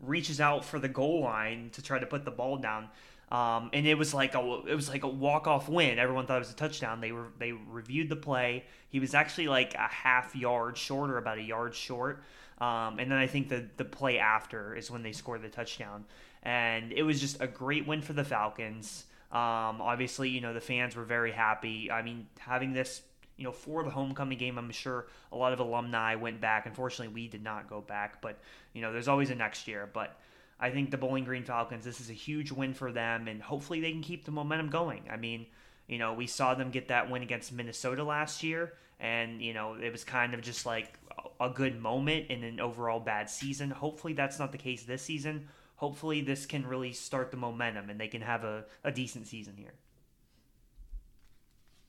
reaches 0.00 0.40
out 0.40 0.64
for 0.64 0.78
the 0.78 0.88
goal 0.88 1.22
line 1.22 1.70
to 1.72 1.82
try 1.82 1.98
to 1.98 2.06
put 2.06 2.24
the 2.24 2.30
ball 2.30 2.56
down. 2.56 2.88
Um, 3.30 3.70
and 3.72 3.86
it 3.86 3.96
was 3.96 4.14
like 4.14 4.34
a 4.34 4.62
it 4.68 4.74
was 4.74 4.88
like 4.88 5.02
a 5.02 5.08
walk 5.08 5.48
off 5.48 5.68
win. 5.68 5.98
Everyone 5.98 6.26
thought 6.26 6.36
it 6.36 6.46
was 6.46 6.52
a 6.52 6.56
touchdown. 6.56 7.00
They 7.00 7.10
were 7.10 7.28
they 7.38 7.52
reviewed 7.52 8.08
the 8.08 8.16
play. 8.16 8.64
He 8.88 9.00
was 9.00 9.14
actually 9.14 9.48
like 9.48 9.74
a 9.74 9.88
half 9.88 10.36
yard 10.36 10.78
short 10.78 11.10
or 11.10 11.18
about 11.18 11.38
a 11.38 11.42
yard 11.42 11.74
short. 11.74 12.22
Um, 12.58 12.98
and 12.98 13.10
then 13.10 13.18
I 13.18 13.26
think 13.26 13.48
the 13.48 13.66
the 13.76 13.84
play 13.84 14.18
after 14.18 14.76
is 14.76 14.90
when 14.90 15.02
they 15.02 15.12
scored 15.12 15.42
the 15.42 15.48
touchdown. 15.48 16.04
And 16.44 16.92
it 16.92 17.02
was 17.02 17.20
just 17.20 17.40
a 17.40 17.48
great 17.48 17.86
win 17.86 18.00
for 18.00 18.12
the 18.12 18.22
Falcons. 18.22 19.06
Um, 19.32 19.80
obviously, 19.80 20.28
you 20.28 20.40
know 20.40 20.54
the 20.54 20.60
fans 20.60 20.94
were 20.94 21.04
very 21.04 21.32
happy. 21.32 21.90
I 21.90 22.02
mean, 22.02 22.28
having 22.38 22.72
this 22.72 23.02
you 23.36 23.44
know, 23.44 23.52
for 23.52 23.82
the 23.82 23.90
homecoming 23.90 24.38
game, 24.38 24.58
I'm 24.58 24.70
sure 24.70 25.06
a 25.32 25.36
lot 25.36 25.52
of 25.52 25.60
alumni 25.60 26.14
went 26.14 26.40
back. 26.40 26.66
Unfortunately, 26.66 27.12
we 27.12 27.28
did 27.28 27.42
not 27.42 27.68
go 27.68 27.80
back, 27.80 28.22
but 28.22 28.38
you 28.72 28.80
know, 28.80 28.92
there's 28.92 29.08
always 29.08 29.30
a 29.30 29.34
next 29.34 29.68
year. 29.68 29.88
But 29.92 30.18
I 30.58 30.70
think 30.70 30.90
the 30.90 30.96
Bowling 30.96 31.24
Green 31.24 31.44
Falcons, 31.44 31.84
this 31.84 32.00
is 32.00 32.08
a 32.08 32.14
huge 32.14 32.50
win 32.50 32.72
for 32.72 32.92
them, 32.92 33.28
and 33.28 33.42
hopefully 33.42 33.80
they 33.80 33.92
can 33.92 34.02
keep 34.02 34.24
the 34.24 34.30
momentum 34.30 34.70
going. 34.70 35.02
I 35.10 35.16
mean, 35.16 35.46
you 35.86 35.98
know, 35.98 36.14
we 36.14 36.26
saw 36.26 36.54
them 36.54 36.70
get 36.70 36.88
that 36.88 37.10
win 37.10 37.22
against 37.22 37.52
Minnesota 37.52 38.02
last 38.02 38.42
year, 38.42 38.72
and 38.98 39.42
you 39.42 39.52
know, 39.52 39.74
it 39.74 39.92
was 39.92 40.02
kind 40.02 40.32
of 40.32 40.40
just 40.40 40.64
like 40.64 40.98
a 41.38 41.50
good 41.50 41.80
moment 41.80 42.30
in 42.30 42.42
an 42.42 42.58
overall 42.58 43.00
bad 43.00 43.28
season. 43.28 43.70
Hopefully, 43.70 44.14
that's 44.14 44.38
not 44.38 44.52
the 44.52 44.58
case 44.58 44.84
this 44.84 45.02
season. 45.02 45.48
Hopefully, 45.76 46.22
this 46.22 46.46
can 46.46 46.66
really 46.66 46.92
start 46.92 47.30
the 47.30 47.36
momentum, 47.36 47.90
and 47.90 48.00
they 48.00 48.08
can 48.08 48.22
have 48.22 48.44
a, 48.44 48.64
a 48.82 48.90
decent 48.90 49.26
season 49.26 49.54
here. 49.58 49.74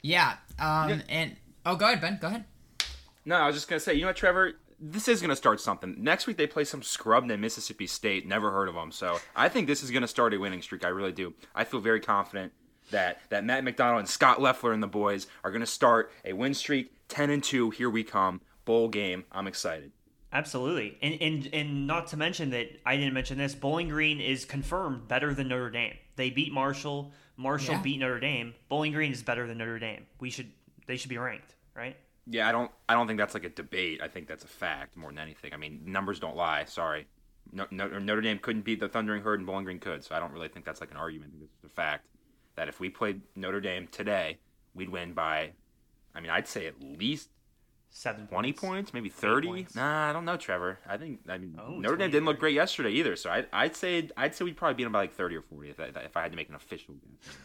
Yeah. 0.02 0.38
Um. 0.60 0.90
Yeah. 0.90 1.02
And 1.10 1.36
oh, 1.66 1.76
go 1.76 1.86
ahead, 1.86 2.02
Ben. 2.02 2.18
Go 2.22 2.28
ahead. 2.28 2.46
No, 3.26 3.36
I 3.36 3.48
was 3.48 3.56
just 3.56 3.68
gonna 3.68 3.80
say, 3.80 3.94
you 3.94 4.02
know 4.02 4.08
what, 4.08 4.16
Trevor? 4.16 4.54
This 4.80 5.08
is 5.08 5.22
gonna 5.22 5.36
start 5.36 5.60
something. 5.60 5.96
Next 5.98 6.28
week 6.28 6.38
they 6.38 6.48
play 6.48 6.64
some 6.64 6.82
scrub 6.84 7.26
named 7.26 7.42
Mississippi 7.42 7.88
State. 7.88 8.28
Never 8.28 8.52
heard 8.52 8.70
of 8.70 8.76
them. 8.76 8.92
So 8.92 9.20
I 9.36 9.50
think 9.50 9.68
this 9.68 9.84
is 9.84 9.92
gonna 9.92 10.08
start 10.08 10.34
a 10.34 10.38
winning 10.38 10.62
streak. 10.62 10.86
I 10.86 10.90
really 10.90 11.12
do. 11.12 11.34
I 11.54 11.64
feel 11.64 11.80
very 11.80 12.00
confident 12.00 12.54
that 12.92 13.20
that 13.30 13.44
Matt 13.44 13.64
McDonald 13.64 14.00
and 14.00 14.10
Scot 14.10 14.42
Loeffler 14.42 14.72
and 14.72 14.82
the 14.82 14.88
boys 14.88 15.28
are 15.44 15.52
gonna 15.52 15.66
start 15.66 16.12
a 16.24 16.34
win 16.34 16.54
streak. 16.54 16.94
Ten 17.08 17.30
and 17.30 17.44
two. 17.44 17.70
Here 17.72 17.90
we 17.90 18.04
come. 18.04 18.42
Bowl 18.66 18.88
game. 18.88 19.26
I'm 19.32 19.48
excited. 19.48 19.92
Absolutely, 20.32 20.98
and 21.02 21.22
and 21.22 21.50
and 21.54 21.88
not 21.88 22.08
to 22.08 22.18
mention 22.18 22.50
that 22.50 22.68
I 22.86 22.98
didn't 22.98 23.14
mention 23.14 23.38
this. 23.38 23.56
Bowling 23.56 23.88
Green 23.90 24.20
is 24.20 24.46
confirmed 24.46 25.08
better 25.08 25.34
than 25.34 25.48
Notre 25.48 25.70
Dame. 25.70 25.96
They 26.18 26.30
beat 26.30 26.52
Marshall. 26.52 27.12
Marshall 27.38 27.76
yeah. 27.76 27.82
beat 27.82 28.00
Notre 28.00 28.20
Dame. 28.20 28.54
Bowling 28.68 28.92
Green 28.92 29.12
is 29.12 29.24
better 29.24 29.48
than 29.48 29.60
Notre 29.60 29.80
Dame. 29.80 30.06
We 30.20 30.30
should 30.30 30.52
they 30.88 30.98
should 30.98 31.10
be 31.10 31.18
ranked, 31.18 31.56
right? 31.76 31.96
Yeah, 32.26 32.50
I 32.50 32.52
don't 32.52 32.72
I 32.90 32.94
don't 32.94 33.08
think 33.08 33.20
that's 33.20 33.34
like 33.34 33.46
a 33.46 33.50
debate. 33.50 34.02
I 34.02 34.08
think 34.08 34.28
that's 34.28 34.44
a 34.44 34.48
fact 34.48 34.98
more 34.98 35.12
than 35.12 35.20
anything. 35.20 35.54
I 35.54 35.58
mean, 35.58 35.82
numbers 35.86 36.20
don't 36.20 36.36
lie. 36.36 36.66
Sorry, 36.66 37.08
no, 37.52 37.66
no, 37.72 37.88
Notre 38.00 38.22
Dame 38.22 38.40
couldn't 38.40 38.64
beat 38.64 38.80
the 38.80 38.90
Thundering 38.90 39.22
Herd, 39.22 39.40
and 39.40 39.48
Bowling 39.48 39.66
Green 39.66 39.80
could. 39.80 40.04
So 40.04 40.16
I 40.16 40.20
don't 40.20 40.34
really 40.34 40.48
think 40.48 40.66
that's 40.66 40.82
like 40.82 40.92
an 40.92 40.98
argument. 40.98 41.34
I 41.36 41.40
think 41.40 41.52
it's 41.64 41.72
a 41.72 41.76
fact 41.76 42.08
that 42.56 42.68
if 42.68 42.80
we 42.80 42.90
played 42.90 43.22
Notre 43.36 43.62
Dame 43.62 43.88
today, 43.88 44.40
we'd 44.74 44.90
win 44.90 45.14
by, 45.14 45.52
I 46.16 46.20
mean, 46.20 46.32
I'd 46.32 46.48
say 46.48 46.66
at 46.66 46.82
least 46.82 47.30
seven, 47.90 48.28
twenty 48.28 48.54
points, 48.54 48.62
points 48.62 48.94
maybe 48.94 49.10
thirty. 49.10 49.48
Points. 49.48 49.76
Nah, 49.76 50.10
I 50.10 50.14
don't 50.14 50.26
know, 50.26 50.38
Trevor. 50.38 50.80
I 50.88 50.98
think 50.98 51.22
I 51.28 51.38
mean 51.38 51.60
oh, 51.62 51.80
Notre 51.80 51.98
Dame 51.98 52.12
didn't 52.12 52.26
look 52.26 52.40
great 52.40 52.56
yesterday 52.56 52.92
either. 52.92 53.16
So 53.16 53.30
I'd, 53.30 53.48
I'd 53.52 53.76
say 53.76 54.10
I'd 54.16 54.36
say 54.36 54.46
we'd 54.46 54.58
probably 54.58 54.76
beat 54.76 54.84
them 54.84 54.94
by 54.94 55.00
like 55.00 55.14
thirty 55.14 55.36
or 55.36 55.42
forty 55.42 55.70
if 55.70 55.80
I, 55.80 55.86
if 55.86 56.16
I 56.16 56.22
had 56.22 56.32
to 56.32 56.38
make 56.38 56.50
an 56.50 56.56
official 56.56 56.96
guess. 56.96 57.36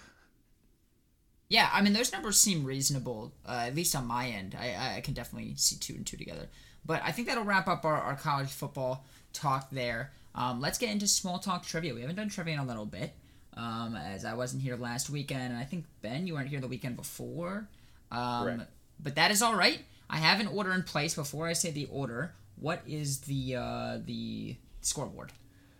Yeah, 1.48 1.68
I 1.72 1.82
mean 1.82 1.92
those 1.92 2.12
numbers 2.12 2.38
seem 2.38 2.64
reasonable, 2.64 3.34
uh, 3.46 3.64
at 3.66 3.74
least 3.74 3.94
on 3.94 4.06
my 4.06 4.28
end. 4.28 4.56
I, 4.58 4.96
I 4.96 5.00
can 5.00 5.12
definitely 5.14 5.54
see 5.56 5.76
two 5.76 5.94
and 5.94 6.06
two 6.06 6.16
together. 6.16 6.48
But 6.84 7.02
I 7.04 7.12
think 7.12 7.28
that'll 7.28 7.44
wrap 7.44 7.68
up 7.68 7.84
our, 7.84 8.00
our 8.00 8.16
college 8.16 8.48
football 8.48 9.04
talk 9.32 9.70
there. 9.70 10.12
Um, 10.34 10.60
let's 10.60 10.78
get 10.78 10.90
into 10.90 11.06
small 11.06 11.38
talk 11.38 11.64
trivia. 11.64 11.94
We 11.94 12.00
haven't 12.00 12.16
done 12.16 12.28
trivia 12.28 12.54
in 12.54 12.60
a 12.60 12.64
little 12.64 12.86
bit, 12.86 13.12
um, 13.56 13.96
as 13.96 14.24
I 14.24 14.34
wasn't 14.34 14.62
here 14.62 14.76
last 14.76 15.10
weekend, 15.10 15.52
and 15.52 15.56
I 15.56 15.64
think 15.64 15.84
Ben, 16.00 16.26
you 16.26 16.34
weren't 16.34 16.48
here 16.48 16.60
the 16.60 16.68
weekend 16.68 16.96
before. 16.96 17.68
Um, 18.10 18.64
but 18.98 19.14
that 19.16 19.30
is 19.30 19.42
all 19.42 19.54
right. 19.54 19.80
I 20.12 20.18
have 20.18 20.40
an 20.40 20.46
order 20.46 20.72
in 20.72 20.82
place. 20.82 21.14
Before 21.14 21.48
I 21.48 21.54
say 21.54 21.70
the 21.70 21.88
order, 21.90 22.34
what 22.56 22.82
is 22.86 23.20
the 23.20 23.56
uh, 23.56 23.98
the 24.04 24.56
scoreboard? 24.82 25.32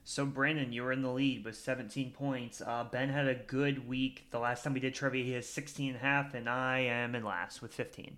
So 0.05 0.25
Brandon, 0.25 0.73
you 0.73 0.83
were 0.83 0.93
in 0.93 1.03
the 1.03 1.13
lead 1.13 1.45
with 1.45 1.57
17 1.57 2.11
points. 2.11 2.61
Uh, 2.61 2.85
ben 2.91 3.11
had 3.11 3.29
a 3.29 3.35
good 3.35 3.87
week. 3.87 4.27
The 4.31 4.39
last 4.39 4.65
time 4.65 4.75
we 4.75 4.81
did 4.81 4.95
trivia, 4.95 5.23
he 5.23 5.33
has 5.33 5.49
16 5.49 5.91
and 5.91 5.97
a 5.97 6.01
half, 6.01 6.35
and 6.35 6.49
I 6.49 6.81
am 6.81 7.15
in 7.15 7.25
last 7.25 7.63
with 7.63 7.73
15. 7.73 8.17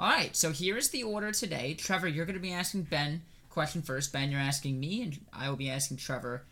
All 0.00 0.10
right, 0.10 0.36
so 0.36 0.52
here's 0.52 0.90
the 0.90 1.02
order 1.02 1.32
today. 1.32 1.74
Trevor, 1.74 2.08
you're 2.08 2.26
going 2.26 2.34
to 2.34 2.42
be 2.42 2.52
asking 2.52 2.82
Ben 2.82 3.22
question 3.48 3.80
first. 3.80 4.12
Ben, 4.12 4.30
you're 4.30 4.40
asking 4.40 4.78
me, 4.78 5.02
and 5.02 5.18
I 5.32 5.48
will 5.48 5.56
be 5.56 5.70
asking 5.70 5.96
Trevor 5.96 6.44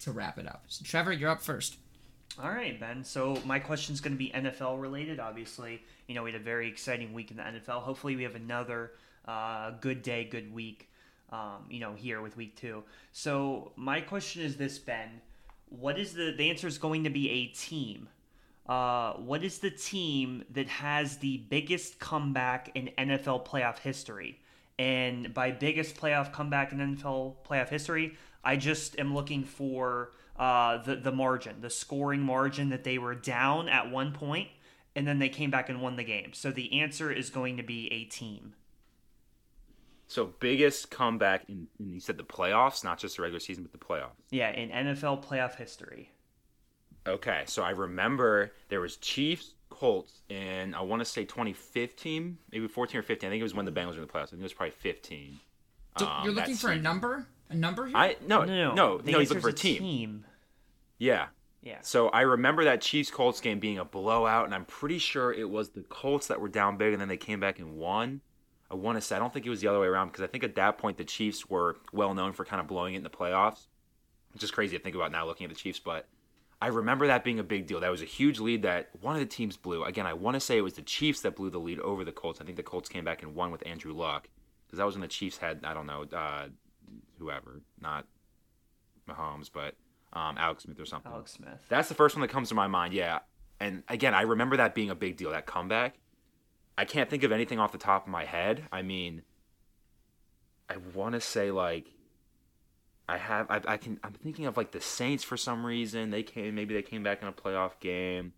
to 0.00 0.12
wrap 0.12 0.38
it 0.38 0.46
up. 0.46 0.64
So 0.68 0.84
Trevor, 0.84 1.12
you're 1.12 1.30
up 1.30 1.42
first. 1.42 1.76
All 2.42 2.50
right, 2.50 2.78
Ben. 2.78 3.02
So 3.02 3.40
my 3.46 3.58
question 3.58 3.94
is 3.94 4.00
going 4.00 4.12
to 4.12 4.18
be 4.18 4.30
NFL 4.30 4.80
related. 4.80 5.20
Obviously, 5.20 5.82
you 6.06 6.14
know 6.14 6.22
we 6.22 6.32
had 6.32 6.40
a 6.40 6.44
very 6.44 6.68
exciting 6.68 7.14
week 7.14 7.30
in 7.30 7.38
the 7.38 7.42
NFL. 7.42 7.80
Hopefully, 7.82 8.14
we 8.14 8.24
have 8.24 8.34
another 8.34 8.92
uh, 9.26 9.70
good 9.80 10.02
day, 10.02 10.24
good 10.24 10.52
week. 10.52 10.90
Um, 11.30 11.64
you 11.70 11.80
know, 11.80 11.94
here 11.94 12.20
with 12.20 12.36
week 12.36 12.54
two. 12.56 12.84
So 13.12 13.72
my 13.76 14.00
question 14.00 14.42
is 14.42 14.56
this, 14.56 14.78
Ben: 14.78 15.22
What 15.70 15.98
is 15.98 16.12
the 16.12 16.34
the 16.36 16.50
answer 16.50 16.66
is 16.66 16.76
going 16.76 17.04
to 17.04 17.10
be 17.10 17.30
a 17.30 17.46
team? 17.46 18.08
Uh, 18.68 19.12
what 19.14 19.44
is 19.44 19.58
the 19.58 19.70
team 19.70 20.44
that 20.50 20.68
has 20.68 21.18
the 21.18 21.38
biggest 21.48 21.98
comeback 21.98 22.70
in 22.74 22.90
NFL 22.98 23.46
playoff 23.46 23.78
history? 23.78 24.40
And 24.78 25.32
by 25.32 25.52
biggest 25.52 25.96
playoff 25.96 26.32
comeback 26.32 26.72
in 26.72 26.78
NFL 26.78 27.36
playoff 27.48 27.68
history, 27.68 28.16
I 28.44 28.56
just 28.56 28.98
am 28.98 29.14
looking 29.14 29.44
for 29.44 30.10
uh, 30.38 30.78
the 30.78 30.96
the 30.96 31.12
margin, 31.12 31.60
the 31.60 31.70
scoring 31.70 32.20
margin 32.20 32.70
that 32.70 32.84
they 32.84 32.98
were 32.98 33.14
down 33.14 33.68
at 33.68 33.90
one 33.90 34.12
point, 34.12 34.48
and 34.94 35.06
then 35.06 35.18
they 35.18 35.28
came 35.28 35.50
back 35.50 35.68
and 35.68 35.80
won 35.80 35.96
the 35.96 36.04
game. 36.04 36.32
So 36.32 36.50
the 36.50 36.80
answer 36.80 37.10
is 37.10 37.30
going 37.30 37.56
to 37.56 37.62
be 37.62 37.92
a 37.92 38.04
team. 38.04 38.54
So 40.08 40.32
biggest 40.38 40.90
comeback 40.90 41.48
in, 41.48 41.66
in 41.80 41.94
you 41.94 42.00
said 42.00 42.16
the 42.16 42.24
playoffs, 42.24 42.84
not 42.84 42.98
just 42.98 43.16
the 43.16 43.22
regular 43.22 43.40
season, 43.40 43.64
but 43.64 43.72
the 43.72 43.84
playoffs. 43.84 44.12
Yeah, 44.30 44.50
in 44.50 44.70
NFL 44.70 45.24
playoff 45.24 45.56
history. 45.56 46.10
Okay, 47.06 47.44
so 47.46 47.62
I 47.62 47.70
remember 47.70 48.52
there 48.68 48.80
was 48.80 48.96
Chiefs 48.96 49.54
Colts 49.68 50.20
in 50.28 50.74
I 50.74 50.80
want 50.82 51.00
to 51.00 51.04
say 51.04 51.24
2015, 51.24 52.38
maybe 52.52 52.68
14 52.68 52.98
or 52.98 53.02
15. 53.02 53.28
I 53.28 53.30
think 53.30 53.40
it 53.40 53.42
was 53.42 53.54
when 53.54 53.64
the 53.64 53.72
Bengals 53.72 53.94
were 53.94 54.02
in 54.02 54.06
the 54.06 54.06
playoffs. 54.06 54.24
I 54.24 54.26
think 54.26 54.40
it 54.40 54.44
was 54.44 54.52
probably 54.52 54.74
15. 54.78 55.40
So 55.98 56.12
you're 56.24 56.32
looking 56.32 56.56
for 56.56 56.70
a 56.70 56.78
number? 56.78 57.26
A 57.48 57.54
number 57.54 57.86
here? 57.86 57.96
I 57.96 58.16
no 58.26 58.44
No, 58.44 58.44
no, 58.44 58.74
no 58.74 58.96
no. 58.98 59.18
He's 59.18 59.28
looking 59.28 59.42
for 59.42 59.48
a 59.48 59.52
is 59.52 59.60
team. 59.60 60.24
Yeah. 60.98 61.26
Yeah. 61.62 61.78
So 61.82 62.08
I 62.10 62.20
remember 62.20 62.64
that 62.64 62.80
Chiefs 62.80 63.10
Colts 63.10 63.40
game 63.40 63.58
being 63.58 63.78
a 63.78 63.84
blowout, 63.84 64.44
and 64.44 64.54
I'm 64.54 64.64
pretty 64.64 64.98
sure 64.98 65.32
it 65.32 65.50
was 65.50 65.70
the 65.70 65.82
Colts 65.82 66.28
that 66.28 66.40
were 66.40 66.48
down 66.48 66.76
big, 66.76 66.92
and 66.92 67.00
then 67.00 67.08
they 67.08 67.16
came 67.16 67.40
back 67.40 67.58
and 67.58 67.76
won. 67.76 68.20
I 68.70 68.74
want 68.74 68.96
to 68.96 69.00
say 69.00 69.16
I 69.16 69.18
don't 69.18 69.32
think 69.32 69.46
it 69.46 69.50
was 69.50 69.60
the 69.60 69.68
other 69.68 69.80
way 69.80 69.86
around 69.86 70.08
because 70.08 70.22
I 70.22 70.28
think 70.28 70.44
at 70.44 70.56
that 70.56 70.78
point 70.78 70.96
the 70.96 71.04
Chiefs 71.04 71.48
were 71.48 71.76
well 71.92 72.14
known 72.14 72.32
for 72.32 72.44
kind 72.44 72.60
of 72.60 72.66
blowing 72.66 72.94
it 72.94 72.98
in 72.98 73.02
the 73.02 73.10
playoffs, 73.10 73.66
which 74.32 74.42
is 74.42 74.50
crazy 74.50 74.76
to 74.76 74.82
think 74.82 74.96
about 74.96 75.12
now 75.12 75.26
looking 75.26 75.44
at 75.44 75.50
the 75.50 75.56
Chiefs. 75.56 75.78
But 75.78 76.06
I 76.60 76.68
remember 76.68 77.06
that 77.08 77.24
being 77.24 77.38
a 77.38 77.44
big 77.44 77.66
deal. 77.66 77.80
That 77.80 77.90
was 77.90 78.02
a 78.02 78.06
huge 78.06 78.40
lead 78.40 78.62
that 78.62 78.90
one 79.00 79.14
of 79.14 79.20
the 79.20 79.26
teams 79.26 79.56
blew. 79.56 79.84
Again, 79.84 80.06
I 80.06 80.14
want 80.14 80.34
to 80.34 80.40
say 80.40 80.56
it 80.56 80.62
was 80.62 80.74
the 80.74 80.82
Chiefs 80.82 81.20
that 81.20 81.36
blew 81.36 81.50
the 81.50 81.60
lead 81.60 81.80
over 81.80 82.04
the 82.04 82.12
Colts. 82.12 82.40
I 82.40 82.44
think 82.44 82.56
the 82.56 82.62
Colts 82.62 82.88
came 82.88 83.04
back 83.04 83.22
and 83.22 83.34
won 83.34 83.50
with 83.50 83.66
Andrew 83.66 83.92
Luck 83.92 84.28
because 84.66 84.78
that 84.78 84.86
was 84.86 84.94
when 84.94 85.02
the 85.02 85.08
Chiefs 85.08 85.38
had 85.38 85.64
I 85.64 85.74
don't 85.74 85.86
know 85.86 86.04
uh, 86.12 86.46
whoever, 87.18 87.62
not 87.80 88.06
Mahomes, 89.08 89.50
but 89.52 89.74
um, 90.12 90.36
Alex 90.38 90.64
Smith 90.64 90.80
or 90.80 90.86
something. 90.86 91.12
Alex 91.12 91.32
Smith. 91.32 91.60
That's 91.68 91.88
the 91.88 91.94
first 91.94 92.16
one 92.16 92.22
that 92.22 92.28
comes 92.28 92.48
to 92.50 92.54
my 92.54 92.66
mind. 92.66 92.94
Yeah, 92.94 93.20
and 93.60 93.82
again, 93.88 94.14
I 94.14 94.22
remember 94.22 94.56
that 94.56 94.74
being 94.74 94.90
a 94.90 94.94
big 94.94 95.16
deal. 95.16 95.30
That 95.30 95.46
comeback. 95.46 95.98
I 96.78 96.84
can't 96.84 97.08
think 97.08 97.22
of 97.22 97.32
anything 97.32 97.58
off 97.58 97.72
the 97.72 97.78
top 97.78 98.04
of 98.06 98.10
my 98.10 98.24
head. 98.24 98.64
I 98.70 98.82
mean, 98.82 99.22
I 100.68 100.76
want 100.94 101.14
to 101.14 101.20
say 101.20 101.50
like 101.50 101.86
I 103.08 103.18
have 103.18 103.50
I, 103.50 103.60
I 103.66 103.76
can 103.76 103.98
I'm 104.02 104.12
thinking 104.12 104.46
of 104.46 104.56
like 104.56 104.72
the 104.72 104.80
Saints 104.80 105.24
for 105.24 105.36
some 105.36 105.64
reason. 105.64 106.10
They 106.10 106.22
came 106.22 106.54
maybe 106.54 106.74
they 106.74 106.82
came 106.82 107.02
back 107.02 107.22
in 107.22 107.28
a 107.28 107.32
playoff 107.32 107.78
game. 107.80 108.32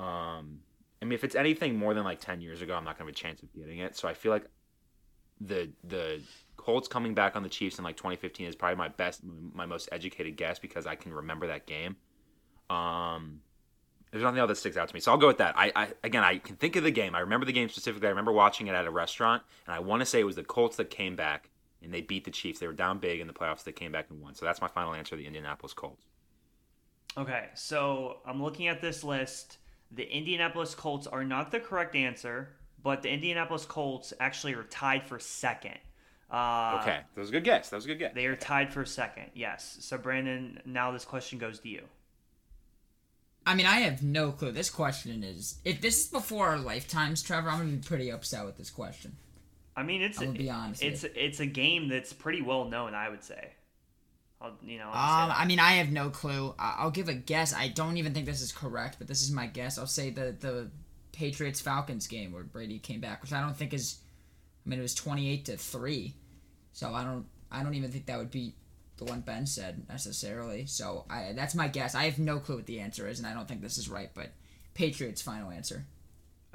Um, 0.00 0.60
I 1.00 1.04
mean, 1.04 1.12
if 1.12 1.24
it's 1.24 1.36
anything 1.36 1.78
more 1.78 1.94
than 1.94 2.04
like 2.04 2.20
ten 2.20 2.40
years 2.40 2.60
ago, 2.60 2.74
I'm 2.74 2.84
not 2.84 2.98
gonna 2.98 3.08
have 3.08 3.14
a 3.14 3.18
chance 3.18 3.42
of 3.42 3.52
getting 3.54 3.78
it. 3.78 3.96
So 3.96 4.08
I 4.08 4.14
feel 4.14 4.32
like 4.32 4.46
the 5.40 5.70
the 5.84 6.20
Colts 6.56 6.88
coming 6.88 7.14
back 7.14 7.36
on 7.36 7.42
the 7.42 7.48
Chiefs 7.48 7.78
in 7.78 7.84
like 7.84 7.96
2015 7.96 8.46
is 8.46 8.56
probably 8.56 8.76
my 8.76 8.88
best, 8.88 9.20
my 9.52 9.66
most 9.66 9.88
educated 9.92 10.36
guess 10.36 10.58
because 10.58 10.86
I 10.86 10.94
can 10.94 11.12
remember 11.12 11.46
that 11.48 11.66
game. 11.66 11.96
Um, 12.70 13.40
there's 14.10 14.22
nothing 14.22 14.38
else 14.38 14.48
that 14.48 14.56
sticks 14.56 14.76
out 14.76 14.88
to 14.88 14.94
me, 14.94 15.00
so 15.00 15.10
I'll 15.10 15.18
go 15.18 15.26
with 15.26 15.38
that. 15.38 15.54
I, 15.58 15.72
I 15.74 15.88
again, 16.04 16.22
I 16.22 16.38
can 16.38 16.56
think 16.56 16.76
of 16.76 16.84
the 16.84 16.90
game. 16.90 17.14
I 17.14 17.20
remember 17.20 17.44
the 17.46 17.52
game 17.52 17.68
specifically. 17.68 18.06
I 18.06 18.10
remember 18.10 18.32
watching 18.32 18.68
it 18.68 18.74
at 18.74 18.86
a 18.86 18.90
restaurant, 18.90 19.42
and 19.66 19.74
I 19.74 19.80
want 19.80 20.00
to 20.00 20.06
say 20.06 20.20
it 20.20 20.24
was 20.24 20.36
the 20.36 20.44
Colts 20.44 20.76
that 20.76 20.88
came 20.90 21.16
back 21.16 21.50
and 21.82 21.92
they 21.92 22.00
beat 22.00 22.24
the 22.24 22.30
Chiefs. 22.30 22.58
They 22.58 22.66
were 22.66 22.72
down 22.72 22.98
big 22.98 23.20
in 23.20 23.26
the 23.26 23.32
playoffs. 23.32 23.64
They 23.64 23.72
came 23.72 23.92
back 23.92 24.06
and 24.10 24.20
won. 24.20 24.34
So 24.34 24.46
that's 24.46 24.60
my 24.60 24.68
final 24.68 24.94
answer: 24.94 25.16
the 25.16 25.26
Indianapolis 25.26 25.74
Colts. 25.74 26.06
Okay, 27.16 27.48
so 27.54 28.18
I'm 28.26 28.42
looking 28.42 28.68
at 28.68 28.80
this 28.80 29.04
list. 29.04 29.58
The 29.90 30.08
Indianapolis 30.08 30.74
Colts 30.74 31.06
are 31.06 31.24
not 31.24 31.50
the 31.50 31.60
correct 31.60 31.94
answer, 31.94 32.56
but 32.82 33.02
the 33.02 33.10
Indianapolis 33.10 33.64
Colts 33.64 34.12
actually 34.18 34.54
are 34.54 34.64
tied 34.64 35.06
for 35.06 35.18
second. 35.18 35.78
Uh, 36.34 36.78
Okay, 36.82 37.00
that 37.14 37.20
was 37.20 37.28
a 37.28 37.32
good 37.32 37.44
guess. 37.44 37.70
That 37.70 37.76
was 37.76 37.84
a 37.84 37.88
good 37.88 37.98
guess. 37.98 38.14
They 38.14 38.26
are 38.26 38.34
tied 38.36 38.72
for 38.72 38.84
second, 38.84 39.30
yes. 39.34 39.76
So, 39.80 39.96
Brandon, 39.98 40.60
now 40.64 40.90
this 40.90 41.04
question 41.04 41.38
goes 41.38 41.60
to 41.60 41.68
you. 41.68 41.82
I 43.46 43.54
mean, 43.54 43.66
I 43.66 43.80
have 43.80 44.02
no 44.02 44.32
clue. 44.32 44.52
This 44.52 44.70
question 44.70 45.22
is 45.22 45.56
if 45.64 45.80
this 45.80 46.00
is 46.04 46.06
before 46.08 46.48
our 46.48 46.58
lifetimes, 46.58 47.22
Trevor, 47.22 47.50
I'm 47.50 47.58
gonna 47.58 47.70
be 47.72 47.76
pretty 47.86 48.10
upset 48.10 48.44
with 48.46 48.56
this 48.56 48.70
question. 48.70 49.16
I 49.76 49.82
mean, 49.82 50.02
it's 50.02 50.18
I'm 50.18 50.28
gonna 50.28 50.38
be 50.38 50.50
honest 50.50 50.82
it's 50.82 51.02
with 51.02 51.16
it's 51.16 51.40
a 51.40 51.46
game 51.46 51.88
that's 51.88 52.12
pretty 52.12 52.40
well 52.42 52.64
known, 52.64 52.94
I 52.94 53.08
would 53.10 53.22
say. 53.22 53.50
I'll, 54.40 54.56
you 54.62 54.78
know, 54.78 54.86
Um, 54.86 54.92
I'll 54.94 55.28
say 55.28 55.34
I 55.36 55.44
mean, 55.46 55.58
I 55.60 55.72
have 55.72 55.90
no 55.90 56.08
clue. 56.10 56.54
I- 56.58 56.76
I'll 56.78 56.90
give 56.90 57.08
a 57.08 57.14
guess. 57.14 57.52
I 57.54 57.68
don't 57.68 57.96
even 57.98 58.14
think 58.14 58.24
this 58.26 58.40
is 58.40 58.50
correct, 58.50 58.96
but 58.98 59.08
this 59.08 59.22
is 59.22 59.30
my 59.30 59.46
guess. 59.46 59.78
I'll 59.78 59.86
say 59.86 60.08
the 60.10 60.34
the 60.40 60.70
Patriots 61.12 61.60
Falcons 61.60 62.06
game 62.06 62.32
where 62.32 62.44
Brady 62.44 62.78
came 62.78 63.00
back, 63.00 63.20
which 63.22 63.32
I 63.32 63.40
don't 63.40 63.56
think 63.56 63.74
is. 63.74 63.98
I 64.64 64.70
mean, 64.70 64.78
it 64.78 64.82
was 64.82 64.94
twenty 64.94 65.28
eight 65.30 65.44
to 65.46 65.58
three, 65.58 66.14
so 66.74 66.92
I 66.92 67.04
don't. 67.04 67.24
I 67.50 67.62
don't 67.62 67.74
even 67.74 67.90
think 67.90 68.06
that 68.06 68.18
would 68.18 68.32
be 68.32 68.54
the 68.96 69.04
one 69.04 69.20
Ben 69.20 69.46
said 69.46 69.88
necessarily. 69.88 70.66
So 70.66 71.06
I 71.08 71.32
that's 71.34 71.54
my 71.54 71.68
guess. 71.68 71.94
I 71.94 72.04
have 72.04 72.18
no 72.18 72.38
clue 72.38 72.56
what 72.56 72.66
the 72.66 72.80
answer 72.80 73.08
is, 73.08 73.18
and 73.18 73.26
I 73.26 73.32
don't 73.32 73.48
think 73.48 73.62
this 73.62 73.78
is 73.78 73.88
right. 73.88 74.10
But 74.12 74.32
Patriots 74.74 75.22
final 75.22 75.50
answer. 75.50 75.86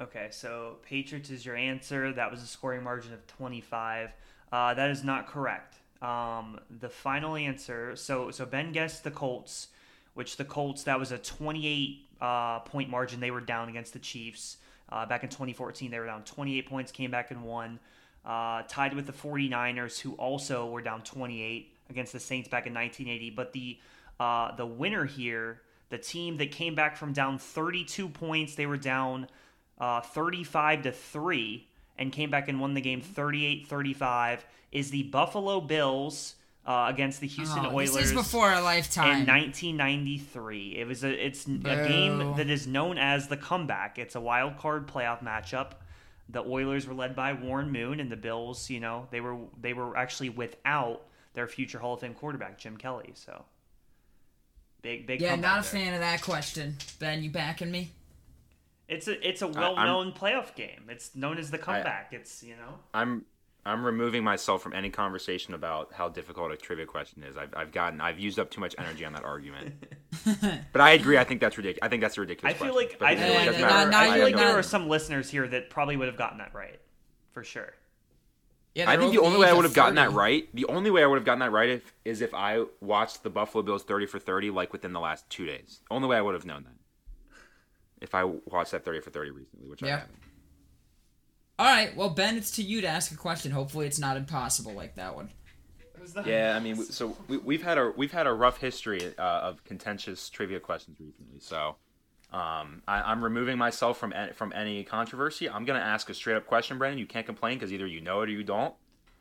Okay, 0.00 0.28
so 0.30 0.76
Patriots 0.82 1.30
is 1.30 1.44
your 1.44 1.56
answer. 1.56 2.12
That 2.12 2.30
was 2.30 2.42
a 2.42 2.46
scoring 2.46 2.84
margin 2.84 3.12
of 3.12 3.26
25. 3.26 4.10
Uh, 4.52 4.74
that 4.74 4.90
is 4.90 5.02
not 5.02 5.26
correct. 5.26 5.76
Um, 6.02 6.60
the 6.80 6.88
final 6.88 7.34
answer. 7.34 7.96
So 7.96 8.30
so 8.30 8.44
Ben 8.44 8.72
guessed 8.72 9.04
the 9.04 9.10
Colts, 9.10 9.68
which 10.14 10.36
the 10.36 10.44
Colts 10.44 10.84
that 10.84 10.98
was 10.98 11.12
a 11.12 11.18
28 11.18 12.08
uh, 12.20 12.60
point 12.60 12.90
margin. 12.90 13.20
They 13.20 13.30
were 13.30 13.40
down 13.40 13.70
against 13.70 13.94
the 13.94 13.98
Chiefs 13.98 14.58
uh, 14.90 15.06
back 15.06 15.22
in 15.22 15.30
2014. 15.30 15.90
They 15.90 15.98
were 15.98 16.06
down 16.06 16.24
28 16.24 16.68
points, 16.68 16.92
came 16.92 17.10
back 17.10 17.30
and 17.30 17.42
won. 17.42 17.78
Uh, 18.24 18.62
tied 18.68 18.94
with 18.94 19.06
the 19.06 19.12
49ers, 19.14 19.98
who 19.98 20.12
also 20.12 20.66
were 20.68 20.82
down 20.82 21.02
28 21.02 21.74
against 21.88 22.12
the 22.12 22.20
Saints 22.20 22.48
back 22.48 22.66
in 22.66 22.74
1980. 22.74 23.30
But 23.30 23.52
the 23.52 23.78
uh, 24.20 24.54
the 24.56 24.66
winner 24.66 25.06
here, 25.06 25.62
the 25.88 25.96
team 25.96 26.36
that 26.36 26.50
came 26.50 26.74
back 26.74 26.96
from 26.98 27.14
down 27.14 27.38
32 27.38 28.08
points, 28.10 28.54
they 28.56 28.66
were 28.66 28.76
down 28.76 29.26
uh, 29.78 30.02
35 30.02 30.82
to 30.82 30.92
3 30.92 31.66
and 31.96 32.12
came 32.12 32.30
back 32.30 32.48
and 32.48 32.60
won 32.60 32.74
the 32.74 32.80
game 32.82 33.00
38-35 33.00 34.40
is 34.72 34.90
the 34.90 35.04
Buffalo 35.04 35.60
Bills 35.60 36.34
uh, 36.66 36.86
against 36.90 37.20
the 37.22 37.26
Houston 37.26 37.64
Oh, 37.64 37.70
Oilers 37.76 37.94
this 37.94 38.06
is 38.08 38.12
before 38.12 38.50
our 38.50 38.62
lifetime. 38.62 39.22
in 39.22 39.26
1993. 39.26 40.76
It 40.78 40.86
was 40.86 41.04
a 41.04 41.26
it's 41.26 41.46
a 41.46 41.50
game 41.88 42.36
that 42.36 42.50
is 42.50 42.66
known 42.66 42.98
as 42.98 43.28
the 43.28 43.36
comeback. 43.36 43.98
It's 43.98 44.14
a 44.14 44.20
wild 44.20 44.58
card 44.58 44.86
playoff 44.86 45.22
matchup. 45.22 45.72
The 46.32 46.42
Oilers 46.42 46.86
were 46.86 46.94
led 46.94 47.16
by 47.16 47.32
Warren 47.32 47.70
Moon 47.72 48.00
and 48.00 48.10
the 48.10 48.16
Bills, 48.16 48.70
you 48.70 48.80
know, 48.80 49.06
they 49.10 49.20
were 49.20 49.36
they 49.60 49.72
were 49.72 49.96
actually 49.96 50.30
without 50.30 51.02
their 51.34 51.46
future 51.46 51.78
Hall 51.78 51.94
of 51.94 52.00
Fame 52.00 52.14
quarterback 52.14 52.58
Jim 52.58 52.76
Kelly, 52.76 53.12
so 53.14 53.44
big 54.82 55.06
big 55.06 55.20
yeah, 55.20 55.36
not 55.36 55.60
a 55.60 55.62
there. 55.62 55.82
fan 55.82 55.94
of 55.94 56.00
that 56.00 56.22
question. 56.22 56.76
Ben, 56.98 57.22
you 57.22 57.30
backing 57.30 57.70
me? 57.70 57.92
It's 58.88 59.06
a 59.06 59.28
it's 59.28 59.42
a 59.42 59.46
well-known 59.46 60.12
playoff 60.12 60.54
game. 60.56 60.86
It's 60.88 61.14
known 61.14 61.38
as 61.38 61.50
the 61.50 61.58
comeback. 61.58 62.08
it's, 62.12 62.42
you 62.42 62.56
know. 62.56 62.74
I'm 62.92 63.24
I'm 63.64 63.84
removing 63.84 64.24
myself 64.24 64.62
from 64.62 64.72
any 64.72 64.88
conversation 64.88 65.52
about 65.52 65.92
how 65.92 66.08
difficult 66.08 66.50
a 66.50 66.56
trivia 66.56 66.86
question 66.86 67.22
is. 67.22 67.36
I've, 67.36 67.54
I've 67.54 67.72
gotten 67.72 68.00
I've 68.00 68.18
used 68.18 68.38
up 68.38 68.50
too 68.50 68.60
much 68.60 68.74
energy 68.78 69.04
on 69.04 69.12
that 69.12 69.24
argument. 69.24 69.84
but 70.72 70.80
I 70.80 70.92
agree. 70.92 71.18
I 71.18 71.24
think 71.24 71.40
that's 71.40 71.58
ridiculous. 71.58 71.80
I 71.82 71.88
think 71.88 72.00
that's 72.00 72.16
a 72.16 72.22
ridiculous. 72.22 72.54
I 72.54 72.58
feel 72.58 72.72
question. 72.72 72.90
like 72.90 72.98
But 72.98 73.08
I 73.08 73.16
feel 73.16 73.26
doesn't 73.26 73.46
like, 73.46 73.56
there, 73.56 73.68
not- 73.68 73.90
not 73.90 73.94
I 73.94 74.10
I 74.10 74.14
feel 74.14 74.24
like 74.24 74.36
there 74.36 74.58
are 74.58 74.62
some 74.62 74.88
listeners 74.88 75.28
here 75.28 75.46
that 75.48 75.68
probably 75.68 75.96
would 75.96 76.08
have 76.08 76.16
gotten 76.16 76.38
that 76.38 76.54
right, 76.54 76.80
for 77.32 77.44
sure. 77.44 77.74
Yeah, 78.74 78.88
I 78.88 78.96
think 78.96 79.12
the 79.12 79.20
only 79.20 79.38
way 79.38 79.48
I 79.48 79.52
would 79.52 79.64
have 79.64 79.74
gotten 79.74 79.96
that 79.96 80.12
right, 80.12 80.48
the 80.54 80.66
only 80.66 80.92
way 80.92 81.02
I 81.02 81.06
would 81.06 81.16
have 81.16 81.24
gotten 81.24 81.40
that 81.40 81.50
right 81.50 81.68
if, 81.70 81.92
is 82.04 82.20
if 82.20 82.32
I 82.32 82.64
watched 82.80 83.24
the 83.24 83.30
Buffalo 83.30 83.62
Bills 83.62 83.82
30 83.82 84.06
for 84.06 84.20
30 84.20 84.50
like 84.50 84.72
within 84.72 84.92
the 84.92 85.00
last 85.00 85.28
two 85.28 85.44
days. 85.44 85.80
Only 85.90 86.06
way 86.06 86.16
I 86.16 86.20
would 86.20 86.34
have 86.34 86.46
known 86.46 86.62
that. 86.62 87.36
If 88.00 88.14
I 88.14 88.24
watched 88.24 88.70
that 88.70 88.84
30 88.84 89.00
for 89.00 89.10
30 89.10 89.30
recently, 89.32 89.68
which 89.68 89.82
I 89.82 89.88
haven't. 89.88 90.14
All 91.60 91.66
right, 91.66 91.94
well, 91.94 92.08
Ben, 92.08 92.38
it's 92.38 92.52
to 92.52 92.62
you 92.62 92.80
to 92.80 92.86
ask 92.86 93.12
a 93.12 93.16
question. 93.16 93.52
Hopefully, 93.52 93.86
it's 93.86 93.98
not 93.98 94.16
impossible 94.16 94.72
like 94.72 94.94
that 94.94 95.14
one. 95.14 95.28
Yeah, 96.24 96.56
I 96.56 96.58
mean, 96.60 96.76
so 96.76 97.14
we, 97.28 97.36
we've 97.36 97.62
had 97.62 97.76
a 97.76 97.92
we've 97.94 98.10
had 98.10 98.26
a 98.26 98.32
rough 98.32 98.56
history 98.56 99.12
uh, 99.18 99.20
of 99.20 99.62
contentious 99.64 100.30
trivia 100.30 100.58
questions 100.58 100.96
recently. 100.98 101.38
So 101.40 101.76
um, 102.32 102.82
I, 102.88 103.02
I'm 103.02 103.22
removing 103.22 103.58
myself 103.58 103.98
from 103.98 104.14
any, 104.14 104.32
from 104.32 104.54
any 104.54 104.84
controversy. 104.84 105.50
I'm 105.50 105.66
gonna 105.66 105.80
ask 105.80 106.08
a 106.08 106.14
straight 106.14 106.36
up 106.36 106.46
question, 106.46 106.78
Brendan. 106.78 106.98
You 106.98 107.04
can't 107.04 107.26
complain 107.26 107.58
because 107.58 107.74
either 107.74 107.86
you 107.86 108.00
know 108.00 108.22
it 108.22 108.30
or 108.30 108.32
you 108.32 108.42
don't. 108.42 108.74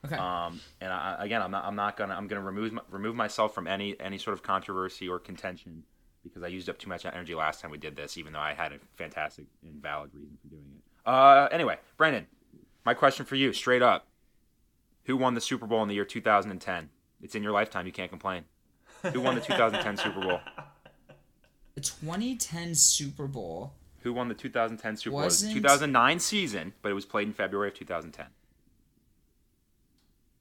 Okay. 0.05 0.15
Um, 0.15 0.61
and 0.79 0.93
I, 0.93 1.17
again, 1.19 1.41
I'm 1.41 1.51
not 1.51 1.65
I'm 1.65 1.75
not 1.75 1.97
gonna 1.97 2.13
I'm 2.15 2.27
gonna 2.29 2.41
remove 2.41 2.71
my- 2.71 2.83
remove 2.89 3.17
myself 3.17 3.53
from 3.53 3.67
any 3.67 3.99
any 3.99 4.17
sort 4.17 4.33
of 4.33 4.43
controversy 4.43 5.09
or 5.09 5.19
contention. 5.19 5.83
because 6.23 6.41
I 6.41 6.47
used 6.47 6.69
up 6.69 6.77
too 6.79 6.87
much 6.87 7.05
energy 7.05 7.35
last 7.35 7.59
time 7.59 7.69
we 7.69 7.77
did 7.77 7.97
this, 7.97 8.17
even 8.17 8.31
though 8.31 8.39
I 8.39 8.53
had 8.53 8.71
a 8.71 8.79
fantastic 8.95 9.47
and 9.61 9.81
valid 9.83 10.11
reason 10.13 10.37
for 10.41 10.47
doing 10.47 10.71
it. 10.77 10.78
Uh, 11.09 11.47
anyway, 11.51 11.75
Brendan, 11.97 12.27
my 12.85 12.93
question 12.93 13.25
for 13.25 13.35
you, 13.35 13.51
straight 13.51 13.81
up: 13.81 14.05
Who 15.05 15.17
won 15.17 15.33
the 15.33 15.41
Super 15.41 15.65
Bowl 15.65 15.81
in 15.81 15.87
the 15.87 15.95
year 15.95 16.05
2010? 16.05 16.89
It's 17.23 17.33
in 17.33 17.41
your 17.41 17.51
lifetime. 17.51 17.87
You 17.87 17.91
can't 17.91 18.11
complain. 18.11 18.43
Who 19.11 19.19
won 19.21 19.33
the 19.33 19.41
2010 19.41 19.97
Super 20.05 20.21
Bowl? 20.21 20.39
The 21.73 21.81
2010 21.81 22.75
Super 22.75 23.25
Bowl. 23.25 23.73
Who 24.03 24.13
won 24.13 24.27
the 24.27 24.35
2010 24.35 24.97
Super 24.97 25.09
Bowl? 25.09 25.21
It 25.21 25.25
was 25.25 25.41
2009 25.41 26.19
season, 26.19 26.73
but 26.83 26.91
it 26.91 26.93
was 26.93 27.05
played 27.05 27.25
in 27.25 27.33
February 27.33 27.69
of 27.69 27.73
2010. 27.73 28.27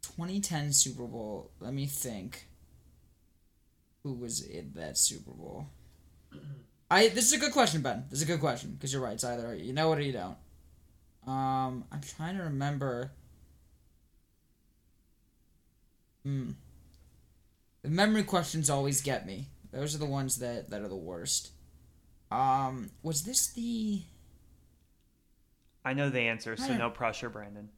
2010 0.02 0.72
Super 0.74 1.04
Bowl. 1.04 1.50
Let 1.60 1.72
me 1.72 1.86
think. 1.86 2.46
Who 4.02 4.12
was 4.12 4.42
in 4.42 4.72
that 4.74 4.98
Super 4.98 5.30
Bowl? 5.30 5.68
I. 6.90 7.08
This 7.08 7.24
is 7.24 7.32
a 7.32 7.38
good 7.38 7.52
question, 7.52 7.80
Ben. 7.80 8.04
This 8.10 8.18
is 8.18 8.28
a 8.28 8.30
good 8.30 8.40
question 8.40 8.72
because 8.72 8.92
you're 8.92 9.00
right. 9.00 9.14
It's 9.14 9.24
either 9.24 9.54
you 9.54 9.72
know 9.72 9.90
it 9.94 9.98
or 9.98 10.02
you 10.02 10.12
don't. 10.12 10.36
Um, 11.28 11.84
I'm 11.92 12.00
trying 12.00 12.38
to 12.38 12.44
remember. 12.44 13.12
Hmm. 16.24 16.52
The 17.82 17.90
memory 17.90 18.22
questions 18.22 18.70
always 18.70 19.02
get 19.02 19.26
me. 19.26 19.48
Those 19.70 19.94
are 19.94 19.98
the 19.98 20.06
ones 20.06 20.36
that 20.38 20.70
that 20.70 20.80
are 20.80 20.88
the 20.88 20.96
worst. 20.96 21.50
Um, 22.30 22.90
was 23.02 23.22
this 23.24 23.48
the? 23.48 24.02
I 25.84 25.92
know 25.92 26.08
the 26.08 26.20
answer, 26.20 26.56
so 26.56 26.74
no 26.76 26.90
pressure, 26.90 27.28
Brandon. 27.28 27.68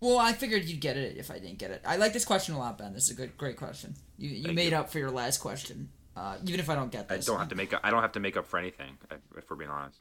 Well, 0.00 0.18
I 0.18 0.32
figured 0.32 0.64
you'd 0.64 0.80
get 0.80 0.96
it 0.96 1.16
if 1.16 1.30
I 1.30 1.38
didn't 1.38 1.58
get 1.58 1.70
it. 1.70 1.82
I 1.86 1.96
like 1.96 2.12
this 2.12 2.24
question 2.24 2.54
a 2.54 2.58
lot, 2.58 2.76
Ben. 2.76 2.92
This 2.92 3.04
is 3.04 3.10
a 3.10 3.14
good, 3.14 3.36
great 3.38 3.56
question. 3.56 3.94
You 4.18 4.30
you 4.30 4.44
Thank 4.44 4.56
made 4.56 4.72
you. 4.72 4.78
up 4.78 4.90
for 4.90 4.98
your 4.98 5.10
last 5.10 5.38
question, 5.38 5.88
uh, 6.16 6.36
even 6.44 6.60
if 6.60 6.68
I 6.70 6.74
don't 6.74 6.90
get 6.90 7.06
I 7.10 7.18
don't 7.18 7.38
have 7.38 7.48
to 7.50 7.54
make 7.54 7.72
up. 7.74 7.80
I 7.84 7.90
don't 7.90 8.02
have 8.02 8.12
to 8.12 8.20
make 8.20 8.36
up 8.36 8.46
for 8.46 8.58
anything. 8.58 8.96
If 9.10 9.20
if 9.36 9.50
we're 9.50 9.56
being 9.56 9.70
honest, 9.70 10.00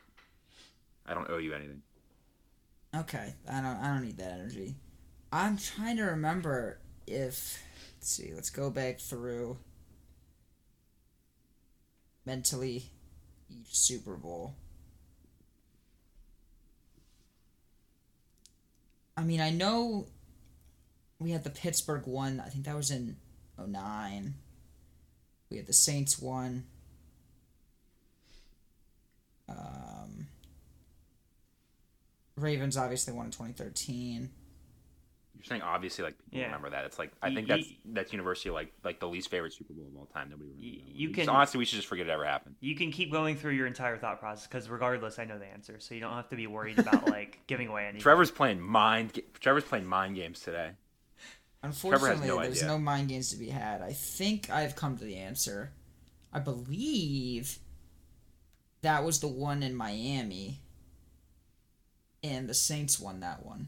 I 1.05 1.13
don't 1.13 1.29
owe 1.29 1.38
you 1.38 1.53
anything. 1.53 1.81
Okay, 2.95 3.33
I 3.50 3.62
don't. 3.62 3.77
I 3.77 3.93
don't 3.93 4.03
need 4.03 4.17
that 4.17 4.31
energy. 4.31 4.75
I'm 5.31 5.57
trying 5.57 5.98
to 5.98 6.03
remember 6.03 6.79
if. 7.07 7.62
Let's 7.98 8.10
see. 8.10 8.31
Let's 8.33 8.50
go 8.50 8.69
back 8.69 9.00
through. 9.00 9.57
Mentally, 12.25 12.91
each 13.50 13.75
Super 13.75 14.15
Bowl. 14.15 14.55
I 19.17 19.24
mean, 19.24 19.41
I 19.41 19.50
know 19.50 20.07
we 21.19 21.31
had 21.31 21.43
the 21.43 21.50
Pittsburgh 21.50 22.05
one. 22.05 22.41
I 22.45 22.50
think 22.50 22.65
that 22.65 22.75
was 22.75 22.91
in 22.91 23.17
09. 23.57 24.33
We 25.50 25.57
had 25.57 25.67
the 25.67 25.74
Saints 25.74 26.19
one. 26.19 26.65
Um, 29.48 30.27
Ravens 32.43 32.77
obviously 32.77 33.13
won 33.13 33.25
in 33.27 33.31
2013. 33.31 34.29
You're 35.35 35.43
saying 35.45 35.62
obviously 35.62 36.05
like 36.05 36.17
people 36.25 36.39
Yeah. 36.39 36.45
remember 36.45 36.69
that. 36.69 36.85
It's 36.85 36.97
like 37.00 37.12
I 37.21 37.33
think 37.33 37.50
y- 37.50 37.57
that's 37.57 37.69
that's 37.85 38.13
universally 38.13 38.53
like 38.53 38.71
like 38.83 39.00
the 39.01 39.07
least 39.09 39.29
favorite 39.29 39.51
Super 39.53 39.73
Bowl 39.73 39.88
of 39.88 39.97
all 39.97 40.05
time. 40.05 40.29
Nobody 40.29 40.50
remembers. 40.51 40.63
Y- 40.65 40.77
that 40.79 40.85
one. 40.91 40.95
you 40.95 41.07
Because 41.09 41.25
can- 41.25 41.35
honestly, 41.35 41.57
we 41.57 41.65
should 41.65 41.75
just 41.77 41.88
forget 41.88 42.07
it 42.07 42.12
ever 42.12 42.23
happened. 42.25 42.55
You 42.62 42.75
can 42.75 42.91
keep 42.91 43.12
going 43.12 43.35
through 43.35 43.53
your 43.53 43.67
entire 43.67 43.97
thought 43.97 44.19
process 44.21 44.47
because 44.47 44.69
regardless, 44.69 45.19
I 45.19 45.25
know 45.25 45.38
the 45.39 45.45
answer, 45.47 45.79
so 45.79 45.95
you 45.95 46.00
don't 46.01 46.13
have 46.13 46.29
to 46.29 46.35
be 46.38 46.47
worried 46.47 46.79
about 46.79 47.07
like 47.09 47.39
giving 47.47 47.67
away 47.67 47.83
anything. 47.85 48.01
Trevor's 48.01 48.31
playing 48.31 48.62
mind. 48.62 49.19
Trevor's 49.41 49.65
playing 49.65 49.85
mind 49.85 50.15
games 50.15 50.39
today. 50.39 50.71
Unfortunately, 51.62 52.27
no 52.27 52.41
there's 52.41 52.57
idea. 52.59 52.67
no 52.67 52.77
mind 52.77 53.07
games 53.09 53.29
to 53.31 53.38
be 53.38 53.50
had. 53.50 53.81
I 53.81 53.93
think 53.93 54.50
I've 54.50 54.75
come 54.75 54.97
to 54.97 55.03
the 55.05 55.15
answer. 55.15 55.71
I 56.31 56.39
believe 56.39 57.59
that 58.81 59.03
was 59.03 59.19
the 59.19 59.27
one 59.29 59.63
in 59.63 59.73
Miami, 59.75 60.59
and 62.24 62.48
the 62.48 62.53
Saints 62.53 63.00
won 63.00 63.20
that 63.20 63.46
one. 63.46 63.68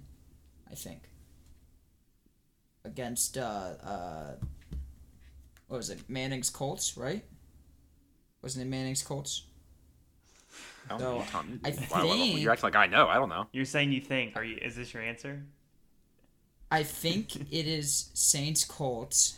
I 0.72 0.76
think 0.76 1.04
against 2.84 3.38
uh 3.38 3.74
uh 3.84 4.32
what 5.68 5.78
was 5.78 5.90
it 5.90 6.00
Manning's 6.08 6.50
Colts, 6.50 6.96
right? 6.98 7.24
Wasn't 8.42 8.64
it 8.66 8.70
Manning's 8.70 9.02
Colts? 9.02 9.44
I 10.86 10.90
don't 10.90 11.00
So, 11.00 11.18
know. 11.18 11.26
Tom, 11.32 11.60
I 11.64 11.72
why- 11.72 12.04
why- 12.04 12.12
think- 12.18 12.40
you're 12.40 12.52
acting 12.52 12.68
like 12.68 12.76
I 12.76 12.86
know. 12.88 13.08
I 13.08 13.16
don't 13.16 13.30
know. 13.30 13.48
You're 13.52 13.66
saying 13.66 13.92
you 13.92 14.02
think? 14.02 14.36
Are 14.36 14.44
you? 14.44 14.58
Is 14.62 14.76
this 14.76 14.94
your 14.94 15.02
answer? 15.02 15.44
I 16.70 16.84
think 16.84 17.36
it 17.52 17.68
is 17.68 18.10
Saints 18.14 18.64
Colts. 18.64 19.38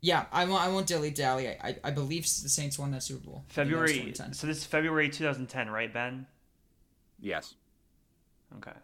Yeah, 0.00 0.26
I 0.32 0.44
won't. 0.44 0.62
I 0.62 0.68
won't 0.68 0.86
dilly 0.86 1.10
dally. 1.10 1.48
I, 1.48 1.58
I 1.62 1.76
I 1.84 1.90
believe 1.90 2.22
the 2.24 2.48
Saints 2.48 2.78
won 2.78 2.90
that 2.92 3.02
Super 3.02 3.24
Bowl. 3.26 3.44
I 3.50 3.52
think 3.52 3.70
that 3.70 3.80
was 3.80 3.90
February. 3.90 3.92
2010. 4.12 4.34
So 4.34 4.46
this 4.46 4.58
is 4.58 4.64
February 4.64 5.08
2010, 5.08 5.70
right, 5.70 5.92
Ben? 5.92 6.26
Yes. 7.20 7.54
Okay. 8.58 8.76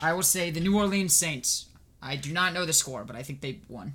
I 0.00 0.12
will 0.12 0.22
say 0.22 0.50
the 0.50 0.60
New 0.60 0.76
Orleans 0.76 1.14
Saints. 1.14 1.66
I 2.02 2.16
do 2.16 2.32
not 2.32 2.52
know 2.52 2.64
the 2.64 2.72
score, 2.72 3.04
but 3.04 3.16
I 3.16 3.22
think 3.22 3.40
they 3.40 3.60
won 3.68 3.94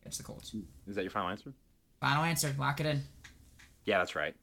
against 0.00 0.18
the 0.18 0.24
Colts. 0.24 0.54
Is 0.86 0.94
that 0.96 1.02
your 1.02 1.10
final 1.10 1.30
answer? 1.30 1.52
Final 2.00 2.24
answer. 2.24 2.54
Lock 2.58 2.80
it 2.80 2.86
in. 2.86 3.02
Yeah, 3.84 3.98
that's 3.98 4.14
right. 4.14 4.34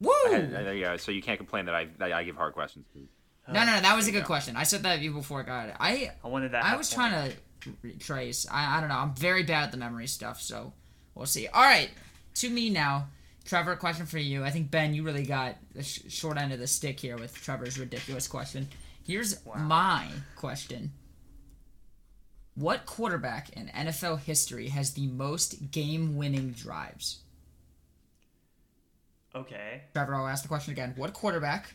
Woo! 0.00 0.10
I 0.26 0.30
had, 0.32 0.52
there 0.52 0.74
you 0.74 0.84
go. 0.84 0.96
So 0.96 1.10
you 1.10 1.22
can't 1.22 1.38
complain 1.38 1.64
that 1.66 1.74
I 1.74 1.86
that 1.98 2.12
I 2.12 2.22
give 2.24 2.36
hard 2.36 2.52
questions. 2.54 2.86
no, 2.94 3.02
no, 3.48 3.64
no, 3.64 3.80
that 3.80 3.96
was 3.96 4.06
a 4.06 4.12
good 4.12 4.22
go. 4.22 4.26
question. 4.26 4.56
I 4.56 4.64
said 4.64 4.82
that 4.82 5.00
you 5.00 5.12
before 5.12 5.40
I 5.40 5.42
got 5.44 5.68
it. 5.70 5.76
I 5.80 6.10
I 6.22 6.28
wanted 6.28 6.52
that. 6.52 6.64
I 6.64 6.76
was 6.76 6.92
point. 6.92 7.10
trying 7.12 7.30
to 7.30 7.70
retrace. 7.82 8.46
I, 8.50 8.76
I 8.76 8.80
don't 8.80 8.88
know. 8.90 8.96
I'm 8.96 9.14
very 9.14 9.42
bad 9.42 9.64
at 9.64 9.70
the 9.72 9.78
memory 9.78 10.06
stuff, 10.06 10.40
so 10.40 10.72
we'll 11.14 11.26
see. 11.26 11.48
All 11.48 11.62
right, 11.62 11.90
to 12.34 12.50
me 12.50 12.70
now. 12.70 13.08
Trevor, 13.44 13.76
question 13.76 14.04
for 14.04 14.18
you. 14.18 14.44
I 14.44 14.50
think 14.50 14.70
Ben, 14.70 14.92
you 14.92 15.02
really 15.02 15.24
got 15.24 15.56
the 15.74 15.82
sh- 15.82 16.02
short 16.08 16.36
end 16.36 16.52
of 16.52 16.58
the 16.58 16.66
stick 16.66 17.00
here 17.00 17.16
with 17.16 17.34
Trevor's 17.34 17.78
ridiculous 17.78 18.28
question. 18.28 18.68
Here's 19.08 19.42
Wow. 19.42 19.54
my 19.56 20.10
question. 20.36 20.92
What 22.54 22.84
quarterback 22.84 23.48
in 23.50 23.68
NFL 23.68 24.18
history 24.20 24.68
has 24.68 24.92
the 24.92 25.06
most 25.06 25.70
game-winning 25.70 26.50
drives? 26.52 27.20
Okay. 29.34 29.84
Trevor, 29.94 30.14
I'll 30.14 30.26
ask 30.28 30.42
the 30.42 30.48
question 30.48 30.72
again. 30.72 30.92
What 30.96 31.14
quarterback 31.14 31.72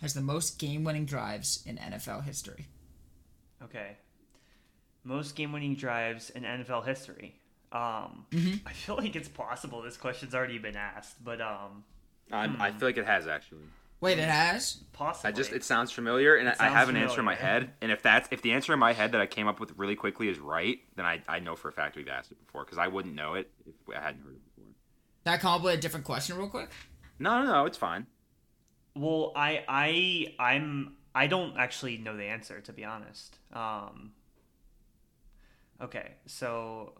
has 0.00 0.14
the 0.14 0.20
most 0.20 0.60
game-winning 0.60 1.06
drives 1.06 1.64
in 1.66 1.76
NFL 1.76 2.22
history? 2.24 2.66
Okay. 3.64 3.96
Most 5.02 5.34
game-winning 5.34 5.74
drives 5.74 6.30
in 6.30 6.44
NFL 6.44 6.82
history. 6.86 7.40
Um, 7.72 8.26
Mhm. 8.30 8.60
I 8.66 8.72
feel 8.74 8.96
like 8.96 9.16
it's 9.16 9.28
possible 9.28 9.82
this 9.82 9.96
question's 9.96 10.36
already 10.36 10.58
been 10.58 10.76
asked, 10.76 11.22
but 11.24 11.40
um, 11.40 11.84
I, 12.30 12.44
I 12.68 12.70
feel 12.70 12.86
like 12.88 12.96
it 12.96 13.06
has 13.06 13.26
actually. 13.26 13.64
Wait, 14.00 14.18
it 14.18 14.28
has. 14.28 14.82
possibly. 14.92 15.28
I 15.28 15.32
just 15.32 15.52
it 15.52 15.64
sounds 15.64 15.90
familiar, 15.90 16.36
and 16.36 16.48
It 16.48 16.56
I 16.60 16.64
sounds 16.66 16.74
have 16.74 16.88
an 16.90 16.96
answer 16.96 17.20
in 17.20 17.24
my 17.24 17.34
familiar. 17.34 17.60
head. 17.60 17.70
And 17.80 17.90
if 17.90 18.02
that's 18.02 18.28
if 18.30 18.42
the 18.42 18.52
answer 18.52 18.72
in 18.72 18.78
my 18.78 18.92
head 18.92 19.12
that 19.12 19.20
I 19.20 19.26
came 19.26 19.48
up 19.48 19.58
with 19.58 19.72
really 19.76 19.96
quickly 19.96 20.28
is 20.28 20.38
right, 20.38 20.78
then 20.96 21.06
I, 21.06 21.22
I 21.28 21.38
know 21.40 21.56
for 21.56 21.68
a 21.68 21.72
fact 21.72 21.96
we've 21.96 22.08
asked 22.08 22.30
it 22.30 22.38
before 22.44 22.64
because 22.64 22.78
I 22.78 22.88
wouldn't 22.88 23.14
know 23.14 23.34
it 23.34 23.50
if 23.66 23.74
I 23.94 24.00
hadn't 24.00 24.22
heard 24.22 24.34
it 24.34 24.44
before. 24.54 24.70
Can 25.24 25.34
I 25.34 25.38
come 25.38 25.54
up 25.54 25.62
with 25.62 25.74
a 25.74 25.78
different 25.78 26.04
question 26.04 26.36
real 26.36 26.48
quick? 26.48 26.70
No, 27.18 27.42
no, 27.42 27.46
no, 27.52 27.64
it's 27.66 27.78
fine. 27.78 28.06
Well, 28.94 29.32
I 29.34 29.64
I 29.66 30.34
I'm 30.38 30.96
I 31.14 31.26
don't 31.26 31.56
actually 31.56 31.96
know 31.96 32.16
the 32.16 32.24
answer 32.24 32.60
to 32.60 32.72
be 32.72 32.84
honest. 32.84 33.38
Um 33.52 34.12
Okay, 35.80 36.12
so 36.26 36.92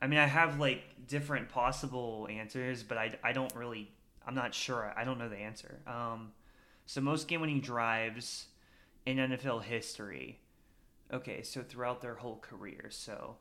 I 0.00 0.06
mean 0.06 0.18
I 0.18 0.26
have 0.26 0.58
like 0.58 0.82
different 1.06 1.48
possible 1.50 2.26
answers, 2.30 2.82
but 2.82 2.98
I, 2.98 3.18
I 3.22 3.32
don't 3.32 3.54
really 3.54 3.90
I'm 4.26 4.34
not 4.34 4.54
sure. 4.54 4.92
I 4.96 5.04
don't 5.04 5.18
know 5.18 5.28
the 5.28 5.36
answer. 5.38 5.80
Um 5.86 6.32
so 6.88 7.02
most 7.02 7.28
game-winning 7.28 7.60
drives 7.60 8.46
in 9.04 9.18
NFL 9.18 9.62
history. 9.62 10.40
Okay, 11.12 11.42
so 11.42 11.60
throughout 11.60 12.00
their 12.00 12.14
whole 12.14 12.38
career. 12.38 12.86
So 12.88 13.36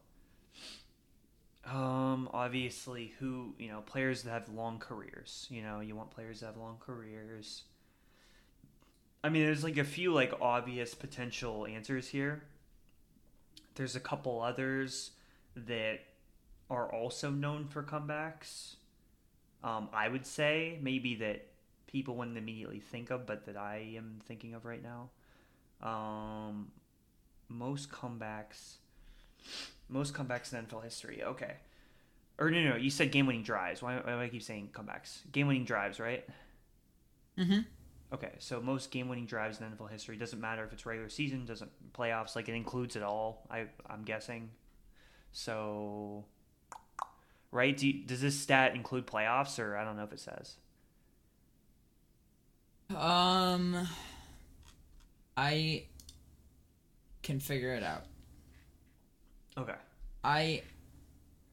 um, 1.66 2.30
obviously, 2.34 3.14
who 3.20 3.56
you 3.58 3.70
know, 3.70 3.80
players 3.80 4.24
that 4.24 4.32
have 4.32 4.50
long 4.50 4.80
careers. 4.80 5.48
You 5.50 5.62
know, 5.62 5.80
you 5.80 5.96
want 5.96 6.12
players 6.12 6.42
that 6.42 6.48
have 6.48 6.58
long 6.58 6.76
careers. 6.82 7.64
I 9.24 9.30
mean, 9.30 9.46
there's 9.46 9.64
like 9.64 9.78
a 9.78 9.86
few 9.86 10.14
like 10.14 10.34
obvious 10.42 10.94
potential 10.94 11.66
answers 11.66 12.10
here. 12.10 12.44
There's 13.76 13.96
a 13.96 14.02
couple 14.02 14.42
others 14.42 15.12
that 15.56 16.02
are 16.70 16.94
also 16.94 17.32
known 17.32 17.70
for 17.70 17.82
comebacks. 17.82 18.76
Um, 19.64 19.88
I 19.94 20.10
would 20.10 20.26
say 20.26 20.80
maybe 20.82 21.16
that 21.16 21.48
people 21.88 22.16
wouldn't 22.16 22.38
immediately 22.38 22.80
think 22.80 23.10
of, 23.10 23.26
but 23.26 23.46
that 23.46 23.58
I 23.58 23.94
am 23.96 24.20
thinking 24.26 24.54
of 24.54 24.66
right 24.66 24.82
now. 24.84 25.10
Um, 25.82 26.72
most 27.50 27.92
comebacks, 27.92 28.76
most 29.90 30.14
comebacks 30.14 30.54
in 30.54 30.66
NFL 30.66 30.84
history. 30.84 31.24
Okay, 31.24 31.54
or 32.38 32.52
no, 32.52 32.62
no, 32.62 32.76
you 32.76 32.90
said 32.90 33.12
game-winning 33.12 33.44
drives. 33.44 33.82
Why, 33.82 33.96
why 33.98 34.12
do 34.12 34.20
I 34.20 34.30
keep 34.30 34.44
saying 34.44 34.70
comebacks? 34.74 35.20
Game-winning 35.32 35.66
drives, 35.66 36.00
right? 36.00 36.28
Mm-hmm. 37.38 37.60
Okay, 38.14 38.32
so 38.40 38.62
most 38.62 38.92
game-winning 38.92 39.26
drives 39.26 39.60
in 39.60 39.66
NFL 39.66 39.92
history 39.92 40.18
doesn't 40.18 40.40
matter 40.40 40.64
if 40.64 40.72
it's 40.72 40.86
regular 40.86 41.10
season, 41.10 41.46
doesn't 41.46 41.72
playoffs, 41.94 42.36
like 42.36 42.48
it 42.50 42.56
includes 42.56 42.96
it 42.96 43.04
all. 43.04 43.46
I 43.50 43.66
I'm 43.90 44.04
guessing. 44.04 44.50
So 45.32 46.26
right? 47.52 47.76
Do 47.76 47.88
you, 47.88 48.06
does 48.06 48.22
this 48.22 48.40
stat 48.40 48.76
include 48.76 49.08
playoffs, 49.08 49.60
or 49.60 49.78
I 49.78 49.84
don't 49.84 49.98
know 49.98 50.04
if 50.04 50.14
it 50.14 50.20
says. 50.20 50.56
Um, 52.96 53.88
I 55.36 55.86
can 57.22 57.40
figure 57.40 57.74
it 57.74 57.84
out. 57.84 58.04
Okay. 59.58 59.76
I 60.24 60.64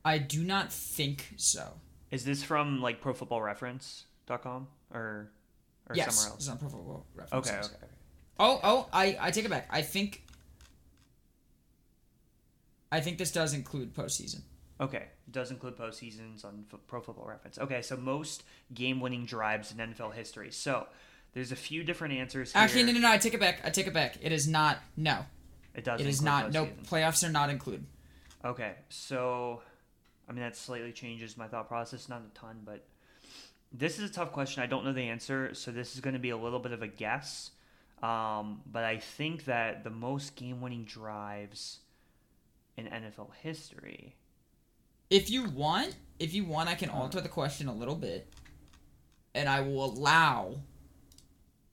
I 0.04 0.18
do 0.18 0.44
not 0.44 0.72
think 0.72 1.34
so. 1.36 1.72
Is 2.10 2.24
this 2.24 2.42
from 2.42 2.80
like 2.80 3.00
ProFootballReference.com 3.00 4.68
or 4.92 5.30
or 5.88 5.96
yes, 5.96 6.14
somewhere 6.14 6.36
it's 6.36 6.48
else? 6.48 6.52
on 6.52 6.58
Pro 6.58 6.68
Football 6.68 7.06
Okay, 7.18 7.50
okay, 7.50 7.58
okay. 7.58 7.86
Oh, 8.38 8.60
oh, 8.62 8.88
I 8.92 9.16
I 9.20 9.30
take 9.30 9.44
it 9.44 9.50
back. 9.50 9.68
I 9.70 9.82
think 9.82 10.22
I 12.92 13.00
think 13.00 13.18
this 13.18 13.32
does 13.32 13.54
include 13.54 13.94
postseason. 13.94 14.42
Okay, 14.80 15.08
it 15.26 15.32
does 15.32 15.50
include 15.50 15.76
postseasons 15.76 16.44
on 16.44 16.64
Pro 16.86 17.00
Football 17.00 17.26
Reference. 17.26 17.58
Okay, 17.58 17.80
so 17.82 17.96
most 17.96 18.42
game-winning 18.72 19.24
drives 19.24 19.72
in 19.72 19.78
NFL 19.78 20.14
history. 20.14 20.50
So 20.50 20.86
there's 21.34 21.52
a 21.52 21.56
few 21.56 21.82
different 21.84 22.14
answers 22.14 22.52
here. 22.52 22.62
Actually, 22.62 22.84
no, 22.84 22.92
no, 22.92 23.00
no. 23.00 23.10
I 23.10 23.18
take 23.18 23.34
it 23.34 23.40
back. 23.40 23.60
I 23.64 23.70
take 23.70 23.86
it 23.86 23.92
back. 23.94 24.16
It 24.22 24.32
is 24.32 24.48
not. 24.48 24.78
No, 24.96 25.26
It 25.74 25.84
does. 25.84 26.00
it 26.00 26.06
is 26.06 26.22
not. 26.22 26.52
No, 26.52 26.66
postseason. 26.66 26.88
playoffs 26.88 27.28
are 27.28 27.32
not 27.32 27.50
included. 27.50 27.84
Okay, 28.44 28.74
so 28.88 29.60
I 30.28 30.32
mean 30.32 30.42
that 30.42 30.56
slightly 30.56 30.92
changes 30.92 31.36
my 31.36 31.46
thought 31.48 31.68
process, 31.68 32.08
not 32.08 32.22
a 32.22 32.38
ton, 32.38 32.60
but 32.64 32.86
this 33.72 33.98
is 33.98 34.08
a 34.10 34.12
tough 34.12 34.32
question. 34.32 34.62
I 34.62 34.66
don't 34.66 34.84
know 34.84 34.92
the 34.92 35.08
answer, 35.08 35.54
so 35.54 35.70
this 35.70 35.94
is 35.94 36.00
going 36.00 36.14
to 36.14 36.20
be 36.20 36.30
a 36.30 36.36
little 36.36 36.60
bit 36.60 36.72
of 36.72 36.82
a 36.82 36.86
guess. 36.88 37.50
Um, 38.02 38.60
but 38.70 38.84
I 38.84 38.98
think 38.98 39.46
that 39.46 39.82
the 39.82 39.90
most 39.90 40.36
game-winning 40.36 40.84
drives 40.84 41.78
in 42.76 42.86
NFL 42.86 43.30
history. 43.40 44.14
If 45.10 45.30
you 45.30 45.48
want, 45.48 45.96
if 46.18 46.34
you 46.34 46.44
want, 46.44 46.68
I 46.68 46.74
can 46.74 46.90
alter 46.90 47.20
the 47.20 47.28
question 47.28 47.66
a 47.66 47.74
little 47.74 47.94
bit, 47.94 48.30
and 49.34 49.48
I 49.48 49.60
will 49.62 49.84
allow. 49.86 50.56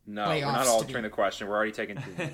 No, 0.08 0.28
we're 0.30 0.42
not 0.42 0.64
to 0.64 0.70
altering 0.70 1.04
be- 1.04 1.10
the 1.10 1.10
question. 1.10 1.48
We're 1.48 1.56
already 1.56 1.72
taking 1.72 1.96
two. 1.98 2.04
yeah, 2.18 2.28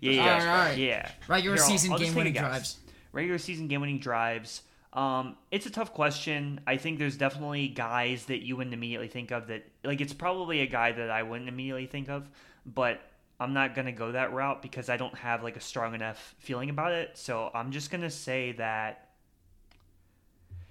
Yeah, 0.00 0.10
yeah, 0.12 0.20
Alright, 0.22 0.42
alright. 0.48 0.78
yeah. 0.78 1.10
Regular 1.28 1.56
Here, 1.56 1.62
I'll- 1.64 1.68
season 1.70 1.92
I'll 1.92 1.98
just 1.98 2.08
take 2.14 2.16
a 2.20 2.24
game-winning 2.24 2.32
drives. 2.32 2.78
Regular 3.12 3.38
season 3.38 3.68
game-winning 3.68 3.98
drives. 4.00 4.62
Um, 4.92 5.36
it's 5.50 5.66
a 5.66 5.70
tough 5.70 5.92
question. 5.92 6.60
I 6.66 6.78
think 6.78 6.98
there's 6.98 7.18
definitely 7.18 7.68
guys 7.68 8.24
that 8.26 8.42
you 8.42 8.56
wouldn't 8.56 8.72
immediately 8.72 9.08
think 9.08 9.30
of. 9.30 9.48
That 9.48 9.66
like 9.84 10.00
it's 10.00 10.14
probably 10.14 10.60
a 10.60 10.66
guy 10.66 10.92
that 10.92 11.10
I 11.10 11.22
wouldn't 11.22 11.48
immediately 11.50 11.84
think 11.86 12.08
of, 12.08 12.30
but 12.64 13.00
I'm 13.38 13.52
not 13.52 13.74
gonna 13.74 13.92
go 13.92 14.12
that 14.12 14.32
route 14.32 14.62
because 14.62 14.88
I 14.88 14.96
don't 14.96 15.14
have 15.18 15.42
like 15.42 15.56
a 15.56 15.60
strong 15.60 15.94
enough 15.94 16.34
feeling 16.38 16.70
about 16.70 16.92
it. 16.92 17.10
So 17.18 17.50
I'm 17.54 17.72
just 17.72 17.90
gonna 17.90 18.08
say 18.10 18.52
that. 18.52 19.10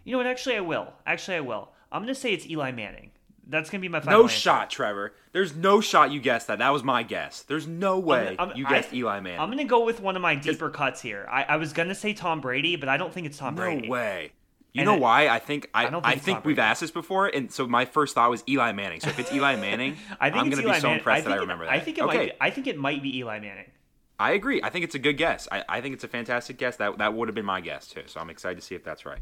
You 0.03 0.11
know 0.13 0.17
what? 0.17 0.27
Actually, 0.27 0.57
I 0.57 0.61
will. 0.61 0.91
Actually, 1.05 1.37
I 1.37 1.41
will. 1.41 1.69
I'm 1.91 2.01
gonna 2.01 2.15
say 2.15 2.33
it's 2.33 2.47
Eli 2.47 2.71
Manning. 2.71 3.11
That's 3.47 3.69
gonna 3.69 3.81
be 3.81 3.89
my 3.89 3.99
final 3.99 4.19
No 4.19 4.23
answer. 4.25 4.35
shot, 4.39 4.69
Trevor. 4.69 5.13
There's 5.31 5.55
no 5.55 5.79
shot 5.81 6.11
you 6.11 6.19
guessed 6.19 6.47
that. 6.47 6.59
That 6.59 6.69
was 6.71 6.83
my 6.83 7.03
guess. 7.03 7.43
There's 7.43 7.67
no 7.67 7.99
way 7.99 8.35
I'm- 8.39 8.51
you 8.55 8.65
I- 8.65 8.69
guessed 8.69 8.93
Eli 8.93 9.19
Manning. 9.19 9.39
I'm 9.39 9.49
gonna 9.49 9.65
go 9.65 9.85
with 9.85 9.99
one 9.99 10.15
of 10.15 10.21
my 10.21 10.35
deeper 10.35 10.69
cuts 10.69 11.01
here. 11.01 11.27
I, 11.31 11.43
I 11.43 11.55
was 11.57 11.71
gonna 11.73 11.95
say 11.95 12.13
Tom 12.13 12.41
Brady, 12.41 12.75
but 12.75 12.89
I 12.89 12.97
don't 12.97 13.13
think 13.13 13.27
it's 13.27 13.37
Tom 13.37 13.55
no 13.55 13.61
Brady. 13.61 13.87
No 13.87 13.91
way. 13.91 14.31
You 14.73 14.81
And 14.81 14.87
know 14.87 14.95
it- 14.95 14.99
why? 15.01 15.27
I 15.29 15.39
think 15.39 15.69
I, 15.73 15.85
I 15.85 15.89
don't 15.89 16.05
I 16.05 16.11
think 16.13 16.23
think 16.23 16.45
we've 16.45 16.59
asked 16.59 16.81
this 16.81 16.91
before, 16.91 17.27
and 17.27 17.51
so 17.51 17.65
my 17.67 17.85
first 17.85 18.15
thought 18.15 18.29
was 18.29 18.43
Eli 18.49 18.71
Manning. 18.73 18.99
So 18.99 19.09
if 19.09 19.19
it's 19.19 19.31
Eli 19.31 19.55
Manning, 19.57 19.95
I 20.19 20.29
think 20.31 20.41
I'm 20.43 20.49
gonna 20.49 20.63
Eli 20.63 20.73
be 20.75 20.79
so 20.81 20.87
Man- 20.89 20.97
impressed 20.97 21.27
I 21.27 21.29
that 21.29 21.29
I 21.29 21.31
think 21.33 21.37
it- 21.37 21.41
remember 21.41 21.65
that. 21.65 21.73
I 21.73 21.79
think 21.79 21.97
it 21.97 22.03
okay, 22.03 22.17
might. 22.17 22.25
Be, 22.25 22.31
I 22.41 22.49
think 22.49 22.67
it 22.67 22.77
might 22.77 23.03
be 23.03 23.17
Eli 23.19 23.39
Manning. 23.39 23.71
I 24.19 24.31
agree. 24.31 24.61
I 24.63 24.69
think 24.69 24.85
it's 24.85 24.95
a 24.95 24.99
good 24.99 25.17
guess. 25.17 25.47
I, 25.51 25.63
I 25.69 25.81
think 25.81 25.93
it's 25.93 26.03
a 26.03 26.07
fantastic 26.07 26.57
guess. 26.57 26.77
That 26.77 26.97
that 26.97 27.13
would 27.13 27.27
have 27.27 27.35
been 27.35 27.45
my 27.45 27.61
guess 27.61 27.87
too. 27.87 28.03
So 28.07 28.19
I'm 28.19 28.29
excited 28.29 28.55
to 28.55 28.61
see 28.65 28.73
if 28.75 28.83
that's 28.83 29.05
right. 29.05 29.19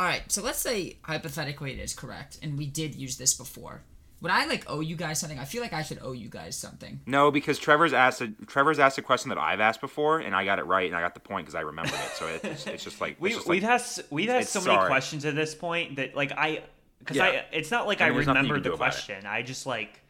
All 0.00 0.06
right, 0.06 0.22
so 0.32 0.42
let's 0.42 0.58
say 0.58 0.96
hypothetically 1.02 1.72
it 1.74 1.78
is 1.78 1.92
correct, 1.92 2.38
and 2.42 2.56
we 2.56 2.64
did 2.64 2.94
use 2.94 3.18
this 3.18 3.34
before. 3.34 3.82
Would 4.22 4.32
I 4.32 4.46
like 4.46 4.64
owe 4.66 4.80
you 4.80 4.96
guys 4.96 5.20
something? 5.20 5.38
I 5.38 5.44
feel 5.44 5.60
like 5.60 5.74
I 5.74 5.82
should 5.82 5.98
owe 6.00 6.12
you 6.12 6.30
guys 6.30 6.56
something. 6.56 7.00
No, 7.04 7.30
because 7.30 7.58
Trevor's 7.58 7.92
asked 7.92 8.22
a, 8.22 8.28
Trevor's 8.46 8.78
asked 8.78 8.96
a 8.96 9.02
question 9.02 9.28
that 9.28 9.36
I've 9.36 9.60
asked 9.60 9.82
before, 9.82 10.20
and 10.20 10.34
I 10.34 10.46
got 10.46 10.58
it 10.58 10.64
right, 10.64 10.86
and 10.86 10.96
I 10.96 11.02
got 11.02 11.12
the 11.12 11.20
point 11.20 11.44
because 11.44 11.54
I 11.54 11.60
remembered 11.60 11.92
it. 11.92 12.10
So 12.18 12.26
it's, 12.28 12.66
it's 12.66 12.82
just 12.82 12.98
like 13.02 13.18
We, 13.20 13.28
it's 13.28 13.38
just 13.40 13.48
we've 13.48 13.62
like, 13.62 13.82
had 13.82 14.04
we've 14.08 14.28
had 14.30 14.40
it's 14.40 14.50
so 14.50 14.60
many 14.62 14.74
sorry. 14.74 14.88
questions 14.88 15.26
at 15.26 15.34
this 15.34 15.54
point 15.54 15.96
that 15.96 16.14
like 16.16 16.32
I 16.32 16.62
because 17.00 17.18
Yeah. 17.18 17.24
I 17.24 17.44
it's 17.52 17.70
not 17.70 17.86
like 17.86 18.00
I 18.00 18.06
I, 18.06 18.08
mean, 18.08 18.14
there's 18.16 18.26
nothing 18.26 18.42
remembered 18.44 18.64
the 18.64 18.70
do 18.70 18.74
about 18.76 18.86
it. 18.88 18.92
question. 18.92 19.26
I 19.26 19.42
just 19.42 19.66
like 19.66 20.00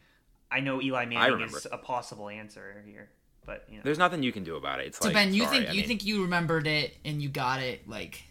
I 0.53 0.61
know 0.61 0.81
Eli 0.81 1.07
Manning 1.07 1.41
is 1.49 1.67
a 1.71 1.79
possible 1.79 2.29
answer 2.29 2.81
here, 2.87 3.09
but 3.45 3.65
you 3.69 3.79
know. 3.79 3.83
there's 3.83 3.99
nothing 3.99 4.23
you 4.23 4.31
can 4.31 4.45
do 4.45 4.55
about 4.55 4.79
it. 4.79 4.87
It's 4.87 4.99
So 4.99 5.07
like 5.07 5.15
Ben, 5.15 5.35
you 5.35 5.45
sorry, 5.47 5.57
think 5.59 5.69
I 5.71 5.73
you 5.73 5.79
mean- 5.81 5.89
think 5.89 6.05
you 6.05 6.23
remembered 6.23 6.69
it 6.69 6.97
and 7.05 7.21
you 7.21 7.29
got 7.29 7.61
it 7.61 7.89
like? 7.89 8.23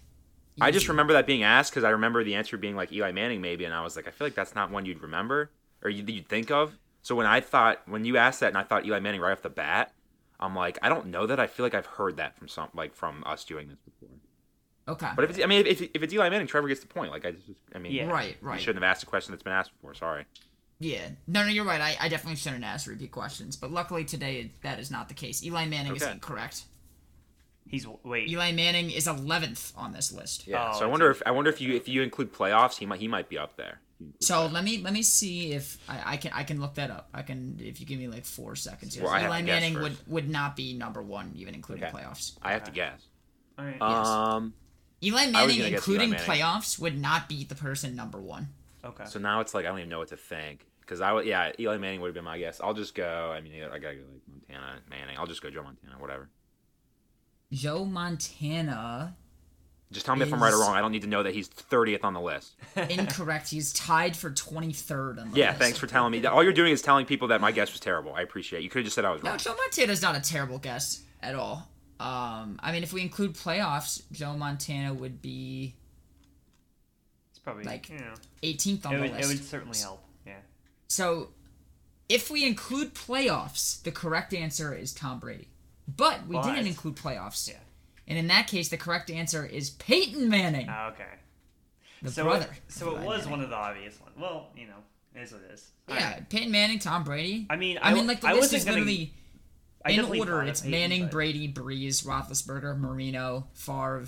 I 0.62 0.72
just 0.72 0.88
remember 0.90 1.14
that 1.14 1.26
being 1.26 1.44
asked 1.44 1.72
because 1.72 1.84
I 1.84 1.92
remember 1.92 2.24
the 2.24 2.36
answer 2.36 2.58
being 2.58 2.76
like 2.76 2.92
Eli 2.92 3.12
Manning 3.12 3.42
maybe, 3.42 3.66
and 3.66 3.74
I 3.74 3.82
was 3.84 3.96
like, 3.96 4.08
I 4.08 4.12
feel 4.12 4.28
like 4.28 4.36
that's 4.36 4.56
not 4.56 4.72
one 4.72 4.86
you'd 4.86 5.02
remember 5.02 5.52
or 5.84 5.90
you, 5.90 6.04
you'd 6.06 6.28
think 6.28 6.52
of. 6.52 6.78
So 7.02 7.16
when 7.16 7.26
I 7.26 7.40
thought 7.40 7.82
when 7.88 8.04
you 8.06 8.18
asked 8.18 8.42
that 8.42 8.48
and 8.50 8.58
I 8.58 8.64
thought 8.64 8.86
Eli 8.86 9.00
Manning 9.00 9.22
right 9.22 9.32
off 9.32 9.42
the 9.42 9.50
bat, 9.50 9.94
I'm 10.40 10.56
like, 10.56 10.78
I 10.82 10.90
don't 10.90 11.08
know 11.08 11.26
that. 11.28 11.40
I 11.40 11.48
feel 11.48 11.66
like 11.66 11.74
I've 11.74 11.86
heard 11.86 12.18
that 12.18 12.38
from 12.38 12.48
some 12.50 12.70
like 12.74 12.94
from 12.94 13.24
us 13.26 13.44
doing 13.46 13.68
this 13.70 13.78
before. 13.80 14.16
Okay. 14.88 15.10
But 15.16 15.24
if 15.26 15.30
it's, 15.32 15.40
I 15.44 15.46
mean, 15.46 15.66
if, 15.68 15.82
if 15.82 16.02
it's 16.02 16.14
Eli 16.14 16.30
Manning, 16.30 16.48
Trevor 16.48 16.68
gets 16.68 16.82
the 16.82 16.88
point. 16.88 17.12
Like 17.12 17.26
I 17.26 17.32
just, 17.32 17.48
I 17.74 17.78
mean, 17.80 17.92
Yeah. 17.94 18.08
Right, 18.08 18.38
you 18.42 18.48
right. 18.48 18.60
shouldn't 18.60 18.84
have 18.84 18.90
asked 18.92 19.04
a 19.04 19.06
question 19.06 19.32
that's 19.32 19.44
been 19.44 19.54
asked 19.54 19.72
before. 19.74 19.94
Sorry. 19.94 20.26
Yeah. 20.80 21.10
No, 21.28 21.44
no, 21.44 21.50
you're 21.50 21.66
right. 21.66 21.80
I, 21.82 21.98
I 22.02 22.10
definitely 22.10 22.38
shouldn't 22.38 22.64
ask 22.64 22.88
repeat 22.88 23.12
questions, 23.12 23.56
but 23.56 23.72
luckily 23.72 24.04
today 24.04 24.52
that 24.64 24.80
is 24.80 24.90
not 24.90 25.08
the 25.08 25.14
case. 25.14 25.44
Eli 25.44 25.66
Manning 25.66 25.96
is 25.96 26.04
Okay. 26.04 26.12
incorrect. 26.14 26.64
He's 27.70 27.86
wait. 28.04 28.28
Eli 28.30 28.52
Manning 28.52 28.90
is 28.92 29.06
11th 29.08 29.74
on 29.78 29.94
this 29.94 30.12
list. 30.12 30.48
Yeah. 30.48 30.72
Oh, 30.74 30.80
so 30.80 30.86
I 30.86 30.88
wonder 30.88 31.10
if 31.12 31.22
I 31.26 31.32
wonder 31.32 31.50
if 31.52 31.62
you 31.62 31.76
if 31.76 31.88
you 31.88 32.02
include 32.02 32.34
playoffs, 32.34 32.78
he 32.78 32.86
might 32.86 33.00
he 33.00 33.08
might 33.08 33.30
be 33.30 33.38
up 33.38 33.56
there. 33.58 33.80
So 34.22 34.48
let 34.48 34.64
me 34.64 34.78
let 34.80 34.94
me 34.94 35.02
see 35.04 35.52
if 35.52 35.78
I, 35.90 36.14
I 36.14 36.18
can 36.18 36.32
I 36.34 36.44
can 36.44 36.60
look 36.60 36.76
that 36.76 36.90
up. 36.90 37.10
I 37.14 37.22
can 37.22 37.60
if 37.62 37.80
you 37.80 37.86
give 37.86 38.00
me 38.00 38.08
like 38.08 38.26
four 38.26 38.56
seconds. 38.56 38.96
Here. 38.96 39.04
Well, 39.04 39.14
I 39.14 39.20
have 39.20 39.30
Eli 39.30 39.40
to 39.42 39.46
guess 39.46 39.62
Manning 39.62 39.74
first. 39.76 39.84
would 40.08 40.14
would 40.14 40.30
not 40.30 40.56
be 40.56 40.74
number 40.74 41.02
one, 41.02 41.32
even 41.36 41.54
including 41.54 41.84
Okay. 41.86 41.96
playoffs. 41.98 42.38
I 42.42 42.54
have 42.54 42.64
to 42.64 42.72
guess. 42.72 43.02
All 43.58 43.66
right. 43.66 43.82
Um. 43.82 44.54
Eli 45.04 45.28
Manning, 45.28 45.58
guess 45.58 45.58
Eli 45.58 45.68
including 45.76 46.10
Manning. 46.12 46.26
playoffs, 46.26 46.80
would 46.80 47.00
not 47.00 47.30
be 47.30 47.44
the 47.44 47.56
person 47.56 47.96
number 47.96 48.20
one. 48.20 48.48
okay. 48.84 49.06
So 49.06 49.20
now 49.20 49.42
it's 49.42 49.54
like 49.54 49.66
I 49.66 49.70
don't 49.70 49.78
even 49.80 49.90
know 49.90 50.00
what 50.00 50.10
to 50.10 50.18
think 50.18 50.66
because 50.82 51.02
I 51.02 51.12
would 51.14 51.26
yeah 51.26 51.52
Eli 51.60 51.78
Manning 51.78 52.02
would 52.02 52.08
have 52.08 52.16
been 52.16 52.24
my 52.24 52.40
guess. 52.40 52.60
I'll 52.64 52.74
just 52.74 52.96
go. 52.96 53.32
I 53.36 53.42
mean 53.42 53.54
I 53.62 53.80
gotta 53.80 53.96
go 53.96 54.04
like 54.14 54.22
Montana 54.28 54.80
Manning. 54.90 55.18
I'll 55.18 55.28
just 55.28 55.42
go 55.44 55.50
Joe 55.50 55.64
Montana. 55.64 55.94
Whatever. 56.00 56.30
Joe 57.52 57.84
Montana, 57.86 59.16
Just 59.92 60.06
tell 60.06 60.16
me 60.16 60.24
if 60.24 60.32
I'm 60.34 60.42
right 60.42 60.54
or 60.54 60.60
wrong. 60.60 60.76
I 60.76 60.82
don't 60.82 60.92
need 60.92 61.02
to 61.02 61.08
know 61.08 61.24
that 61.24 61.34
he's 61.34 61.50
30th 61.50 62.04
on 62.04 62.14
the 62.14 62.22
list. 62.22 62.54
incorrect. 62.76 63.50
He's 63.50 63.74
tied 63.74 64.16
for 64.16 64.30
23rd 64.30 65.20
on 65.22 65.32
the 65.32 65.38
Yeah, 65.38 65.48
list. 65.50 65.60
thanks 65.60 65.78
for 65.80 65.88
telling 65.88 66.12
me. 66.12 66.24
All 66.26 66.44
you're 66.44 66.54
doing 66.54 66.72
is 66.72 66.82
telling 66.82 67.06
people 67.08 67.30
that 67.30 67.42
my 67.42 67.52
guess 67.52 67.72
was 67.72 67.80
terrible. 67.80 68.14
I 68.14 68.22
appreciate. 68.22 68.60
it. 68.60 68.64
You 68.64 68.70
could 68.70 68.80
have 68.80 68.86
just 68.86 68.96
said 68.96 69.06
I 69.06 69.12
was 69.12 69.24
No, 69.24 69.32
wrong. 69.32 69.40
Joe 69.40 69.56
Montana's 69.56 70.02
not 70.02 70.16
a 70.16 70.22
terrible 70.22 70.60
guess 70.60 71.02
at 71.24 71.34
all. 71.36 71.68
Um, 72.00 72.60
I 72.62 72.72
mean, 72.72 72.84
if 72.84 72.94
we 72.94 73.02
include 73.02 73.34
playoffs, 73.34 74.04
Joe 74.12 74.34
Montana 74.38 74.94
would 74.94 75.22
be 75.22 75.76
it's 77.32 77.40
probably 77.40 77.64
like, 77.64 77.90
you 77.90 77.98
know, 77.98 78.14
18th 78.44 78.86
on 78.86 78.94
it 78.94 78.98
the 78.98 79.02
would, 79.04 79.12
list. 79.14 79.24
it 79.24 79.28
would 79.34 79.44
certainly 79.44 79.78
help. 79.80 80.04
Yeah. 80.26 80.34
So, 80.88 81.30
if 82.08 82.30
we 82.32 82.46
include 82.46 82.94
playoffs, 82.94 83.82
the 83.84 83.92
correct 83.92 84.34
answer 84.34 84.74
is 84.74 84.94
Tom 84.94 85.20
Brady. 85.20 85.48
But 85.98 86.28
we 86.28 86.36
But- 86.36 86.44
didn't 86.44 86.68
include 86.68 86.96
playoffs. 86.96 87.48
Yeah. 87.48 87.56
And 88.08 88.18
in 88.18 88.28
that 88.28 88.48
case, 88.48 88.70
the 88.70 88.78
correct 88.78 89.10
answer 89.12 89.46
is 89.46 89.70
Peyton 89.70 90.30
Manning, 90.30 90.68
Ah, 90.70 90.88
okay. 90.90 91.06
the 92.02 92.12
So 92.12 92.24
brother. 92.24 92.46
it, 92.52 92.72
so 92.72 92.96
it 92.96 93.02
was 93.04 93.20
Manning. 93.20 93.32
one 93.32 93.42
of 93.42 93.50
the 93.50 93.56
obvious 93.56 94.00
ones. 94.00 94.16
Well, 94.18 94.50
you 94.56 94.66
know, 94.68 94.84
it 95.16 95.20
is 95.22 95.32
what 95.32 95.42
it 95.44 95.52
is. 95.52 95.70
Yeah, 95.88 96.14
right. 96.14 96.30
Peyton 96.30 96.52
Manning, 96.52 96.80
Tom 96.80 97.04
Brady. 97.04 97.46
I 97.50 97.56
mean, 97.56 97.78
I 97.78 97.92
I 97.92 97.94
mean, 97.94 98.08
like 98.08 98.22
the 98.22 98.28
I 98.30 98.34
list 98.34 98.54
is 98.54 98.64
gonna- 98.66 98.78
literally 98.78 99.14
in 99.88 100.00
order. 100.20 100.42
It's 100.44 100.62
Peyton, 100.62 100.72
Manning, 100.72 101.02
but- 101.04 101.12
Brady, 101.12 101.52
Brees, 101.54 102.04
Roethlisberger, 102.06 102.78
Marino, 102.80 103.48
Favre, 103.54 104.06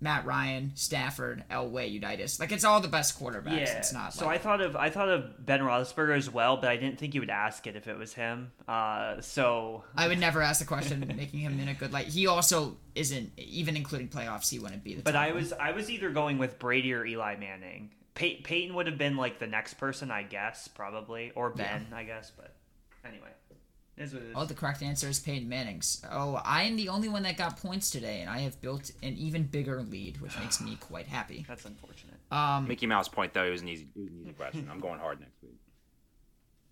Matt 0.00 0.26
Ryan, 0.26 0.72
Stafford, 0.74 1.44
Elway, 1.50 1.90
Unitas. 1.90 2.38
Like 2.38 2.52
it's 2.52 2.64
all 2.64 2.80
the 2.80 2.88
best 2.88 3.18
quarterbacks. 3.18 3.66
Yeah. 3.66 3.78
It's 3.78 3.92
not. 3.92 4.12
so 4.12 4.26
like, 4.26 4.36
I 4.36 4.42
thought 4.42 4.60
of 4.60 4.76
I 4.76 4.90
thought 4.90 5.08
of 5.08 5.44
Ben 5.44 5.60
Roethlisberger 5.60 6.16
as 6.16 6.30
well, 6.30 6.58
but 6.58 6.68
I 6.68 6.76
didn't 6.76 6.98
think 6.98 7.14
you 7.14 7.20
would 7.20 7.30
ask 7.30 7.66
it 7.66 7.76
if 7.76 7.88
it 7.88 7.96
was 7.96 8.12
him. 8.12 8.52
Uh, 8.68 9.20
so 9.20 9.84
I 9.96 10.08
would 10.08 10.18
never 10.18 10.42
ask 10.42 10.60
the 10.60 10.66
question, 10.66 11.00
making 11.16 11.40
him 11.40 11.58
in 11.58 11.68
a 11.68 11.74
good 11.74 11.92
light. 11.92 12.08
He 12.08 12.26
also 12.26 12.76
isn't 12.94 13.32
even 13.38 13.76
including 13.76 14.08
playoffs. 14.08 14.50
He 14.50 14.58
wouldn't 14.58 14.84
be 14.84 14.94
the. 14.94 15.02
But 15.02 15.16
I 15.16 15.28
one. 15.28 15.36
was 15.36 15.52
I 15.54 15.72
was 15.72 15.90
either 15.90 16.10
going 16.10 16.38
with 16.38 16.58
Brady 16.58 16.92
or 16.92 17.04
Eli 17.06 17.36
Manning. 17.36 17.90
Pey- 18.14 18.40
Peyton 18.42 18.74
would 18.74 18.86
have 18.86 18.98
been 18.98 19.16
like 19.16 19.38
the 19.38 19.46
next 19.46 19.74
person, 19.74 20.10
I 20.10 20.22
guess, 20.22 20.68
probably, 20.68 21.32
or 21.34 21.50
Ben, 21.50 21.86
I 21.92 22.04
guess. 22.04 22.32
But 22.34 22.54
anyway, 23.04 23.28
is 23.96 24.12
what 24.14 24.22
it 24.22 24.26
is. 24.26 24.32
Oh, 24.36 24.44
the 24.44 24.54
correct 24.54 24.82
answer 24.82 25.08
is 25.08 25.18
Peyton 25.18 25.48
Manning's. 25.48 26.04
Oh, 26.10 26.34
I 26.44 26.64
am 26.64 26.76
the 26.76 26.88
only 26.88 27.08
one 27.08 27.22
that 27.24 27.36
got 27.36 27.56
points 27.60 27.90
today, 27.90 28.20
and 28.20 28.28
I 28.30 28.38
have 28.40 28.60
built 28.60 28.90
an 29.02 29.14
even 29.16 29.44
bigger 29.44 29.82
lead, 29.82 30.20
which 30.20 30.38
makes 30.40 30.60
me 30.60 30.76
quite 30.80 31.06
happy. 31.06 31.44
That's 31.48 31.64
unfortunate. 31.64 32.14
Um, 32.30 32.66
Mickey 32.68 32.86
Mouse 32.86 33.08
point 33.08 33.32
though. 33.34 33.44
It 33.44 33.50
was 33.50 33.62
an 33.62 33.68
easy, 33.68 33.86
it 33.96 34.00
was 34.00 34.08
an 34.10 34.20
easy 34.22 34.32
question. 34.32 34.68
I'm 34.70 34.80
going 34.80 34.98
hard 34.98 35.20
next 35.20 35.40
week. 35.42 35.56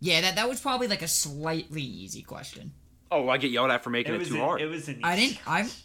yeah, 0.01 0.21
that 0.21 0.37
that 0.37 0.49
was 0.49 0.61
probably 0.61 0.89
like 0.89 1.03
a 1.03 1.09
slightly 1.09 1.83
easy 1.83 2.23
question. 2.23 2.73
Oh, 3.11 3.29
I 3.29 3.39
get 3.39 3.51
yelled 3.53 3.71
at 3.71 3.85
for 3.85 3.91
making 3.91 4.15
It 4.15 4.23
it, 4.23 4.29
too 4.29 4.35
an- 4.35 4.41
hard. 4.41 4.61
it 4.61 4.67
was 4.67 4.89
an 4.89 5.01
I 5.05 5.17
didn't. 5.17 5.39
I'm. 5.47 5.69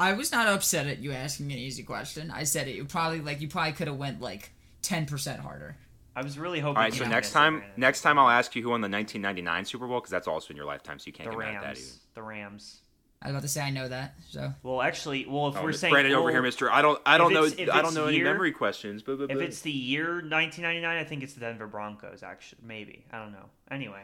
I 0.00 0.12
was 0.12 0.30
not 0.30 0.46
upset 0.46 0.86
at 0.86 1.00
you 1.00 1.10
asking 1.10 1.50
an 1.50 1.58
easy 1.58 1.82
question. 1.82 2.30
I 2.30 2.44
said 2.44 2.68
it. 2.68 2.76
You 2.76 2.84
probably 2.84 3.20
like 3.20 3.40
you 3.40 3.48
probably 3.48 3.72
could 3.72 3.88
have 3.88 3.96
went 3.96 4.20
like 4.20 4.52
ten 4.80 5.06
percent 5.06 5.40
harder. 5.40 5.76
I 6.18 6.22
was 6.22 6.36
really 6.36 6.58
hoping. 6.58 6.78
All 6.78 6.82
right, 6.82 6.92
so 6.92 7.06
next 7.06 7.30
time, 7.30 7.62
next 7.76 8.02
time 8.02 8.18
I'll 8.18 8.28
ask 8.28 8.56
you 8.56 8.62
who 8.62 8.70
won 8.70 8.80
the 8.80 8.88
1999 8.88 9.64
Super 9.64 9.86
Bowl 9.86 10.00
because 10.00 10.10
that's 10.10 10.26
also 10.26 10.50
in 10.50 10.56
your 10.56 10.66
lifetime, 10.66 10.98
so 10.98 11.04
you 11.06 11.12
can't 11.12 11.30
the 11.30 11.36
get 11.36 11.38
Rams. 11.38 11.54
mad 11.54 11.64
at 11.64 11.74
that 11.76 11.80
either. 11.80 11.90
The 12.14 12.22
Rams. 12.22 12.80
I 13.22 13.28
was 13.28 13.34
about 13.34 13.42
to 13.42 13.48
say 13.48 13.60
I 13.62 13.70
know 13.70 13.86
that. 13.86 14.14
So 14.28 14.52
Well, 14.64 14.82
actually, 14.82 15.26
well, 15.26 15.46
if 15.46 15.56
Oh, 15.56 15.62
we're 15.62 15.72
saying 15.72 15.92
Brandon 15.92 16.14
over 16.14 16.32
here, 16.32 16.42
Mister. 16.42 16.72
I 16.72 16.82
don't, 16.82 17.00
I 17.06 17.18
don't 17.18 17.32
know, 17.32 17.44
if 17.44 17.60
I 17.60 17.64
don't 17.66 17.86
it's 17.86 17.94
know 17.94 18.06
any 18.06 18.20
memory 18.20 18.50
questions. 18.50 19.00
But, 19.02 19.18
but, 19.18 19.30
If 19.30 19.38
it's 19.38 19.60
the 19.60 19.70
year 19.70 20.14
1999, 20.14 20.84
I 20.84 21.04
think 21.04 21.22
it's 21.22 21.34
the 21.34 21.40
Denver 21.40 21.68
Broncos. 21.68 22.24
Actually, 22.24 22.62
maybe 22.64 23.04
I 23.12 23.20
don't 23.20 23.30
know. 23.30 23.46
Anyway, 23.70 24.02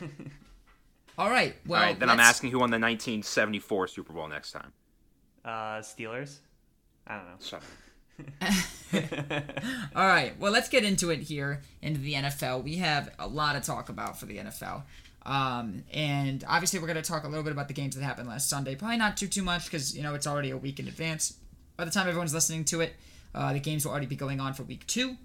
all 1.18 1.30
right. 1.30 1.56
Well, 1.66 1.80
all 1.80 1.86
right, 1.86 1.98
then 1.98 2.08
I'm 2.10 2.20
asking 2.20 2.52
who 2.52 2.60
won 2.60 2.70
the 2.70 2.76
1974 2.76 3.88
Super 3.88 4.12
Bowl 4.12 4.28
next 4.28 4.52
time. 4.52 4.72
uh, 5.44 5.78
Steelers. 5.80 6.38
I 7.08 7.16
don't 7.16 7.24
know. 7.24 7.36
Shut 7.40 7.60
up. 7.60 7.64
All 9.94 10.06
right. 10.06 10.38
Well, 10.38 10.52
let's 10.52 10.68
get 10.68 10.84
into 10.84 11.10
it 11.10 11.20
here 11.20 11.62
into 11.82 12.00
the 12.00 12.14
NFL. 12.14 12.62
We 12.64 12.76
have 12.76 13.12
a 13.18 13.26
lot 13.26 13.54
to 13.54 13.60
talk 13.60 13.88
about 13.88 14.18
for 14.18 14.26
the 14.26 14.38
NFL. 14.38 14.82
Um, 15.26 15.84
and 15.92 16.44
obviously, 16.48 16.78
we're 16.80 16.86
going 16.86 17.02
to 17.02 17.08
talk 17.08 17.24
a 17.24 17.28
little 17.28 17.44
bit 17.44 17.52
about 17.52 17.68
the 17.68 17.74
games 17.74 17.94
that 17.96 18.02
happened 18.02 18.28
last 18.28 18.48
Sunday. 18.48 18.74
Probably 18.74 18.96
not 18.96 19.16
too 19.16 19.26
too 19.26 19.42
much 19.42 19.66
because 19.66 19.96
you 19.96 20.02
know 20.02 20.14
it's 20.14 20.26
already 20.26 20.50
a 20.50 20.56
week 20.56 20.80
in 20.80 20.88
advance. 20.88 21.36
By 21.76 21.84
the 21.84 21.90
time 21.90 22.08
everyone's 22.08 22.34
listening 22.34 22.64
to 22.66 22.80
it, 22.80 22.94
uh, 23.34 23.52
the 23.52 23.60
games 23.60 23.84
will 23.84 23.92
already 23.92 24.06
be 24.06 24.16
going 24.16 24.40
on 24.40 24.54
for 24.54 24.62
week 24.64 24.86
two. 24.86 25.16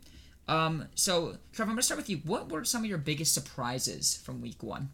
Um, 0.47 0.87
so, 0.95 1.37
Trevor, 1.53 1.71
I'm 1.71 1.75
going 1.75 1.77
to 1.77 1.83
start 1.83 1.97
with 1.97 2.09
you. 2.09 2.17
What 2.23 2.51
were 2.51 2.63
some 2.63 2.83
of 2.83 2.89
your 2.89 2.97
biggest 2.97 3.33
surprises 3.33 4.15
from 4.17 4.41
week 4.41 4.61
one? 4.61 4.89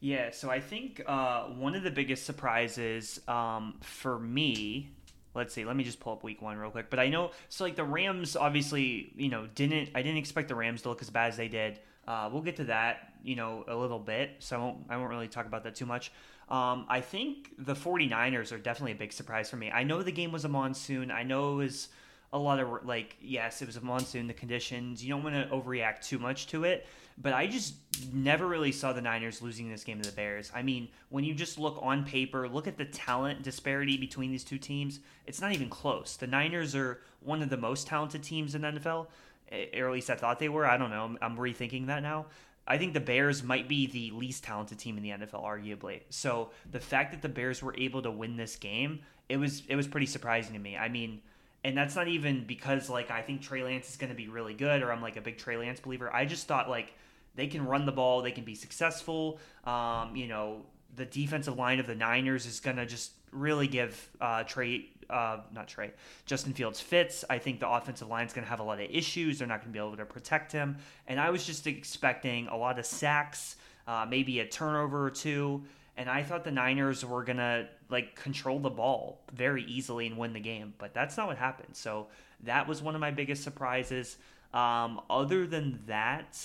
Yeah, 0.00 0.32
so 0.32 0.50
I 0.50 0.58
think 0.58 1.00
uh, 1.06 1.44
one 1.44 1.76
of 1.76 1.84
the 1.84 1.90
biggest 1.90 2.24
surprises 2.24 3.20
um, 3.28 3.74
for 3.82 4.18
me, 4.18 4.90
let's 5.34 5.54
see, 5.54 5.64
let 5.64 5.76
me 5.76 5.84
just 5.84 6.00
pull 6.00 6.12
up 6.12 6.22
week 6.22 6.42
one 6.42 6.56
real 6.56 6.70
quick. 6.70 6.90
But 6.90 6.98
I 6.98 7.08
know, 7.08 7.30
so 7.48 7.64
like 7.64 7.76
the 7.76 7.84
Rams, 7.84 8.36
obviously, 8.36 9.12
you 9.16 9.28
know, 9.28 9.48
didn't 9.54 9.90
I 9.94 10.02
didn't 10.02 10.18
expect 10.18 10.48
the 10.48 10.54
Rams 10.54 10.82
to 10.82 10.88
look 10.88 11.02
as 11.02 11.10
bad 11.10 11.28
as 11.28 11.36
they 11.36 11.48
did. 11.48 11.80
Uh, 12.06 12.28
we'll 12.32 12.42
get 12.42 12.56
to 12.56 12.64
that, 12.64 13.12
you 13.22 13.36
know, 13.36 13.64
a 13.68 13.76
little 13.76 13.98
bit. 13.98 14.36
So 14.40 14.56
I 14.56 14.58
won't, 14.58 14.78
I 14.90 14.96
won't 14.96 15.10
really 15.10 15.28
talk 15.28 15.46
about 15.46 15.64
that 15.64 15.74
too 15.74 15.86
much. 15.86 16.12
Um, 16.48 16.84
I 16.88 17.00
think 17.00 17.52
the 17.58 17.74
49ers 17.74 18.52
are 18.52 18.58
definitely 18.58 18.92
a 18.92 18.96
big 18.96 19.12
surprise 19.12 19.48
for 19.48 19.56
me. 19.56 19.70
I 19.70 19.84
know 19.84 20.02
the 20.02 20.12
game 20.12 20.32
was 20.32 20.44
a 20.44 20.48
monsoon. 20.48 21.10
I 21.10 21.22
know 21.22 21.54
it 21.54 21.64
was 21.64 21.88
a 22.32 22.38
lot 22.38 22.58
of 22.58 22.84
like 22.86 23.16
yes 23.20 23.60
it 23.62 23.66
was 23.66 23.76
a 23.76 23.80
monsoon 23.80 24.26
the 24.26 24.32
conditions 24.32 25.04
you 25.04 25.10
don't 25.10 25.22
want 25.22 25.34
to 25.34 25.54
overreact 25.54 26.02
too 26.06 26.18
much 26.18 26.46
to 26.46 26.64
it 26.64 26.86
but 27.18 27.32
i 27.32 27.46
just 27.46 27.74
never 28.12 28.46
really 28.46 28.72
saw 28.72 28.92
the 28.92 29.02
niners 29.02 29.42
losing 29.42 29.68
this 29.68 29.84
game 29.84 30.00
to 30.00 30.08
the 30.08 30.16
bears. 30.16 30.50
I 30.54 30.62
mean 30.62 30.88
when 31.10 31.24
you 31.24 31.34
just 31.34 31.58
look 31.58 31.78
on 31.82 32.04
paper 32.04 32.48
look 32.48 32.66
at 32.66 32.78
the 32.78 32.86
talent 32.86 33.42
disparity 33.42 33.96
between 33.96 34.30
these 34.30 34.44
two 34.44 34.58
teams 34.58 35.00
it's 35.26 35.40
not 35.40 35.52
even 35.52 35.68
close. 35.68 36.16
The 36.16 36.26
niners 36.26 36.74
are 36.74 37.00
one 37.20 37.42
of 37.42 37.50
the 37.50 37.56
most 37.56 37.86
talented 37.86 38.22
teams 38.22 38.54
in 38.54 38.62
the 38.62 38.68
nfl 38.68 39.08
eh, 39.50 39.78
or 39.78 39.88
at 39.88 39.92
least 39.92 40.10
i 40.10 40.14
thought 40.14 40.38
they 40.38 40.48
were. 40.48 40.66
I 40.66 40.76
don't 40.76 40.90
know. 40.90 41.04
I'm, 41.04 41.18
I'm 41.20 41.36
rethinking 41.36 41.86
that 41.86 42.02
now. 42.02 42.26
I 42.66 42.78
think 42.78 42.94
the 42.94 43.00
Bears 43.00 43.42
might 43.42 43.68
be 43.68 43.86
the 43.86 44.12
least 44.12 44.44
talented 44.44 44.78
team 44.78 44.96
in 44.96 45.02
the 45.02 45.10
NFL, 45.10 45.42
arguably. 45.42 46.02
So 46.10 46.50
the 46.70 46.78
fact 46.78 47.10
that 47.10 47.20
the 47.20 47.28
Bears 47.28 47.60
were 47.60 47.74
able 47.76 48.02
to 48.02 48.10
win 48.10 48.36
this 48.36 48.54
game, 48.54 49.00
it 49.28 49.36
was 49.36 49.64
it 49.68 49.74
was 49.74 49.88
pretty 49.88 50.06
surprising 50.06 50.52
to 50.52 50.60
me. 50.60 50.76
I 50.76 50.88
mean, 50.88 51.20
and 51.64 51.76
that's 51.76 51.94
not 51.94 52.08
even 52.08 52.44
because 52.44 52.90
like 52.90 53.10
I 53.10 53.22
think 53.22 53.42
Trey 53.42 53.62
Lance 53.62 53.88
is 53.88 53.96
going 53.96 54.10
to 54.10 54.16
be 54.16 54.28
really 54.28 54.54
good 54.54 54.82
or 54.82 54.92
I'm 54.92 55.02
like 55.02 55.16
a 55.16 55.20
big 55.20 55.38
Trey 55.38 55.56
Lance 55.56 55.80
believer. 55.80 56.12
I 56.12 56.24
just 56.24 56.46
thought 56.46 56.68
like 56.68 56.92
they 57.34 57.46
can 57.46 57.64
run 57.64 57.86
the 57.86 57.92
ball, 57.92 58.22
they 58.22 58.32
can 58.32 58.44
be 58.44 58.54
successful. 58.54 59.38
Um, 59.64 60.16
you 60.16 60.28
know, 60.28 60.62
the 60.96 61.04
defensive 61.04 61.56
line 61.56 61.80
of 61.80 61.86
the 61.86 61.94
Niners 61.94 62.46
is 62.46 62.60
going 62.60 62.76
to 62.76 62.86
just 62.86 63.12
really 63.30 63.66
give 63.66 64.10
uh, 64.20 64.42
Trey, 64.44 64.86
uh, 65.08 65.38
not 65.54 65.68
Trey, 65.68 65.92
Justin 66.26 66.52
Fields 66.52 66.80
fits. 66.80 67.24
I 67.30 67.38
think 67.38 67.60
the 67.60 67.68
offensive 67.68 68.08
line 68.08 68.26
is 68.26 68.32
going 68.32 68.44
to 68.44 68.50
have 68.50 68.60
a 68.60 68.64
lot 68.64 68.80
of 68.80 68.90
issues. 68.90 69.38
They're 69.38 69.48
not 69.48 69.60
going 69.60 69.72
to 69.72 69.72
be 69.72 69.78
able 69.78 69.96
to 69.96 70.04
protect 70.04 70.52
him. 70.52 70.76
And 71.06 71.18
I 71.18 71.30
was 71.30 71.46
just 71.46 71.66
expecting 71.66 72.48
a 72.48 72.56
lot 72.56 72.78
of 72.78 72.84
sacks, 72.84 73.56
uh, 73.86 74.06
maybe 74.08 74.40
a 74.40 74.46
turnover 74.46 75.06
or 75.06 75.10
two. 75.10 75.62
And 75.96 76.08
I 76.08 76.22
thought 76.22 76.44
the 76.44 76.50
Niners 76.50 77.04
were 77.04 77.22
gonna 77.22 77.68
like 77.90 78.16
control 78.16 78.58
the 78.58 78.70
ball 78.70 79.20
very 79.32 79.64
easily 79.64 80.06
and 80.06 80.16
win 80.16 80.32
the 80.32 80.40
game, 80.40 80.74
but 80.78 80.94
that's 80.94 81.16
not 81.16 81.26
what 81.26 81.36
happened. 81.36 81.76
So 81.76 82.08
that 82.44 82.66
was 82.66 82.82
one 82.82 82.94
of 82.94 83.00
my 83.00 83.10
biggest 83.10 83.42
surprises. 83.42 84.16
Um, 84.54 85.00
other 85.08 85.46
than 85.46 85.80
that, 85.86 86.38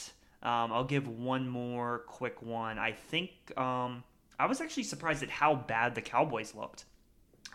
um, 0.44 0.72
I'll 0.72 0.84
give 0.84 1.08
one 1.08 1.48
more 1.48 2.00
quick 2.08 2.42
one. 2.42 2.78
I 2.78 2.92
think 2.92 3.32
um, 3.58 4.04
I 4.40 4.46
was 4.46 4.62
actually 4.62 4.84
surprised 4.84 5.24
at 5.24 5.30
how 5.30 5.56
bad 5.56 5.96
the 5.96 6.02
Cowboys 6.02 6.54
looked. 6.54 6.86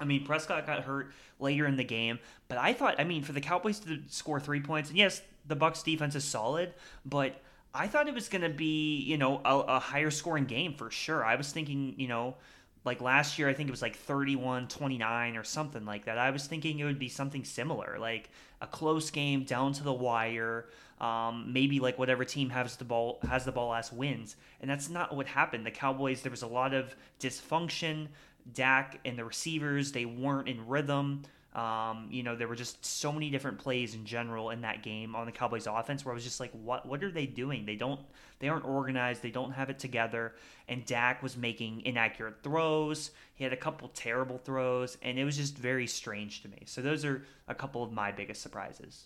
I 0.00 0.05
mean, 0.05 0.24
Prescott 0.24 0.66
got 0.66 0.83
hurt 0.85 1.12
later 1.38 1.66
in 1.66 1.76
the 1.76 1.85
game, 1.85 2.18
but 2.48 2.59
I 2.59 2.72
thought, 2.72 2.96
I 2.98 3.05
mean, 3.05 3.22
for 3.22 3.33
the 3.33 3.40
Cowboys 3.40 3.78
to 3.81 4.00
score 4.09 4.40
three 4.40 4.61
points, 4.61 4.88
and 4.88 4.98
yes, 4.98 5.22
the 5.46 5.57
Bucs 5.57 5.85
defense 5.85 6.14
is 6.14 6.24
solid, 6.24 6.74
but 7.05 7.40
I 7.74 7.87
thought 7.87 8.08
it 8.08 8.14
was 8.14 8.28
going 8.28 8.42
to 8.42 8.50
be, 8.50 8.96
you 8.98 9.16
know, 9.16 9.40
a, 9.44 9.58
a, 9.61 9.78
higher 9.78 10.11
scoring 10.11 10.44
game 10.44 10.74
for 10.74 10.90
sure. 10.90 11.24
I 11.24 11.37
was 11.37 11.52
thinking, 11.52 11.94
you 11.96 12.06
know, 12.06 12.37
like 12.85 13.00
last 13.00 13.38
year, 13.38 13.48
I 13.48 13.54
think 13.54 13.68
it 13.68 13.70
was 13.70 13.82
like 13.82 13.96
31 13.96 14.68
29 14.68 15.37
or 15.37 15.44
something 15.44 15.85
like 15.85 16.04
that. 16.04 16.18
I 16.18 16.30
was 16.30 16.46
thinking 16.46 16.78
it 16.78 16.85
would 16.85 16.98
be 16.98 17.08
something 17.08 17.44
similar, 17.44 17.96
like 17.98 18.30
a 18.61 18.66
close 18.66 19.11
game 19.11 19.44
down 19.44 19.72
to 19.74 19.82
the 19.82 19.92
wire. 19.92 20.66
Um, 21.00 21.52
maybe 21.52 21.80
like 21.80 21.98
whatever 21.98 22.24
team 22.24 22.50
has 22.50 22.76
the 22.76 22.85
ball 22.85 23.18
has 23.28 23.44
the 23.44 23.52
ball 23.52 23.70
last 23.70 23.92
wins, 23.92 24.37
and 24.61 24.70
that's 24.70 24.88
not 24.88 25.14
what 25.14 25.26
happened. 25.26 25.66
The 25.66 25.70
Cowboys 25.70 26.22
there 26.22 26.30
was 26.30 26.42
a 26.42 26.46
lot 26.46 26.74
of 26.74 26.94
dysfunction. 27.20 28.08
Dak 28.54 28.98
and 29.04 29.16
the 29.16 29.24
receivers 29.24 29.92
they 29.92 30.04
weren't 30.04 30.48
in 30.48 30.66
rhythm. 30.66 31.22
Um, 31.54 32.08
you 32.10 32.22
know, 32.22 32.34
there 32.34 32.48
were 32.48 32.56
just 32.56 32.84
so 32.84 33.12
many 33.12 33.28
different 33.28 33.58
plays 33.58 33.94
in 33.94 34.06
general 34.06 34.50
in 34.50 34.62
that 34.62 34.82
game 34.82 35.14
on 35.14 35.26
the 35.26 35.32
Cowboys 35.32 35.66
offense 35.66 36.02
where 36.02 36.12
I 36.12 36.14
was 36.14 36.24
just 36.24 36.40
like, 36.40 36.50
what 36.52 36.86
what 36.86 37.04
are 37.04 37.10
they 37.10 37.26
doing? 37.26 37.66
They 37.66 37.76
don't 37.76 38.00
they 38.38 38.48
aren't 38.48 38.64
organized, 38.64 39.22
they 39.22 39.30
don't 39.30 39.52
have 39.52 39.68
it 39.68 39.78
together. 39.78 40.34
And 40.66 40.84
Dak 40.86 41.22
was 41.22 41.36
making 41.36 41.82
inaccurate 41.84 42.42
throws. 42.42 43.10
He 43.34 43.44
had 43.44 43.52
a 43.52 43.56
couple 43.58 43.88
terrible 43.88 44.38
throws, 44.38 44.96
and 45.02 45.18
it 45.18 45.24
was 45.24 45.36
just 45.36 45.56
very 45.56 45.86
strange 45.86 46.42
to 46.42 46.48
me. 46.48 46.62
So 46.64 46.80
those 46.80 47.04
are 47.04 47.22
a 47.48 47.54
couple 47.54 47.82
of 47.82 47.92
my 47.92 48.12
biggest 48.12 48.40
surprises. 48.40 49.04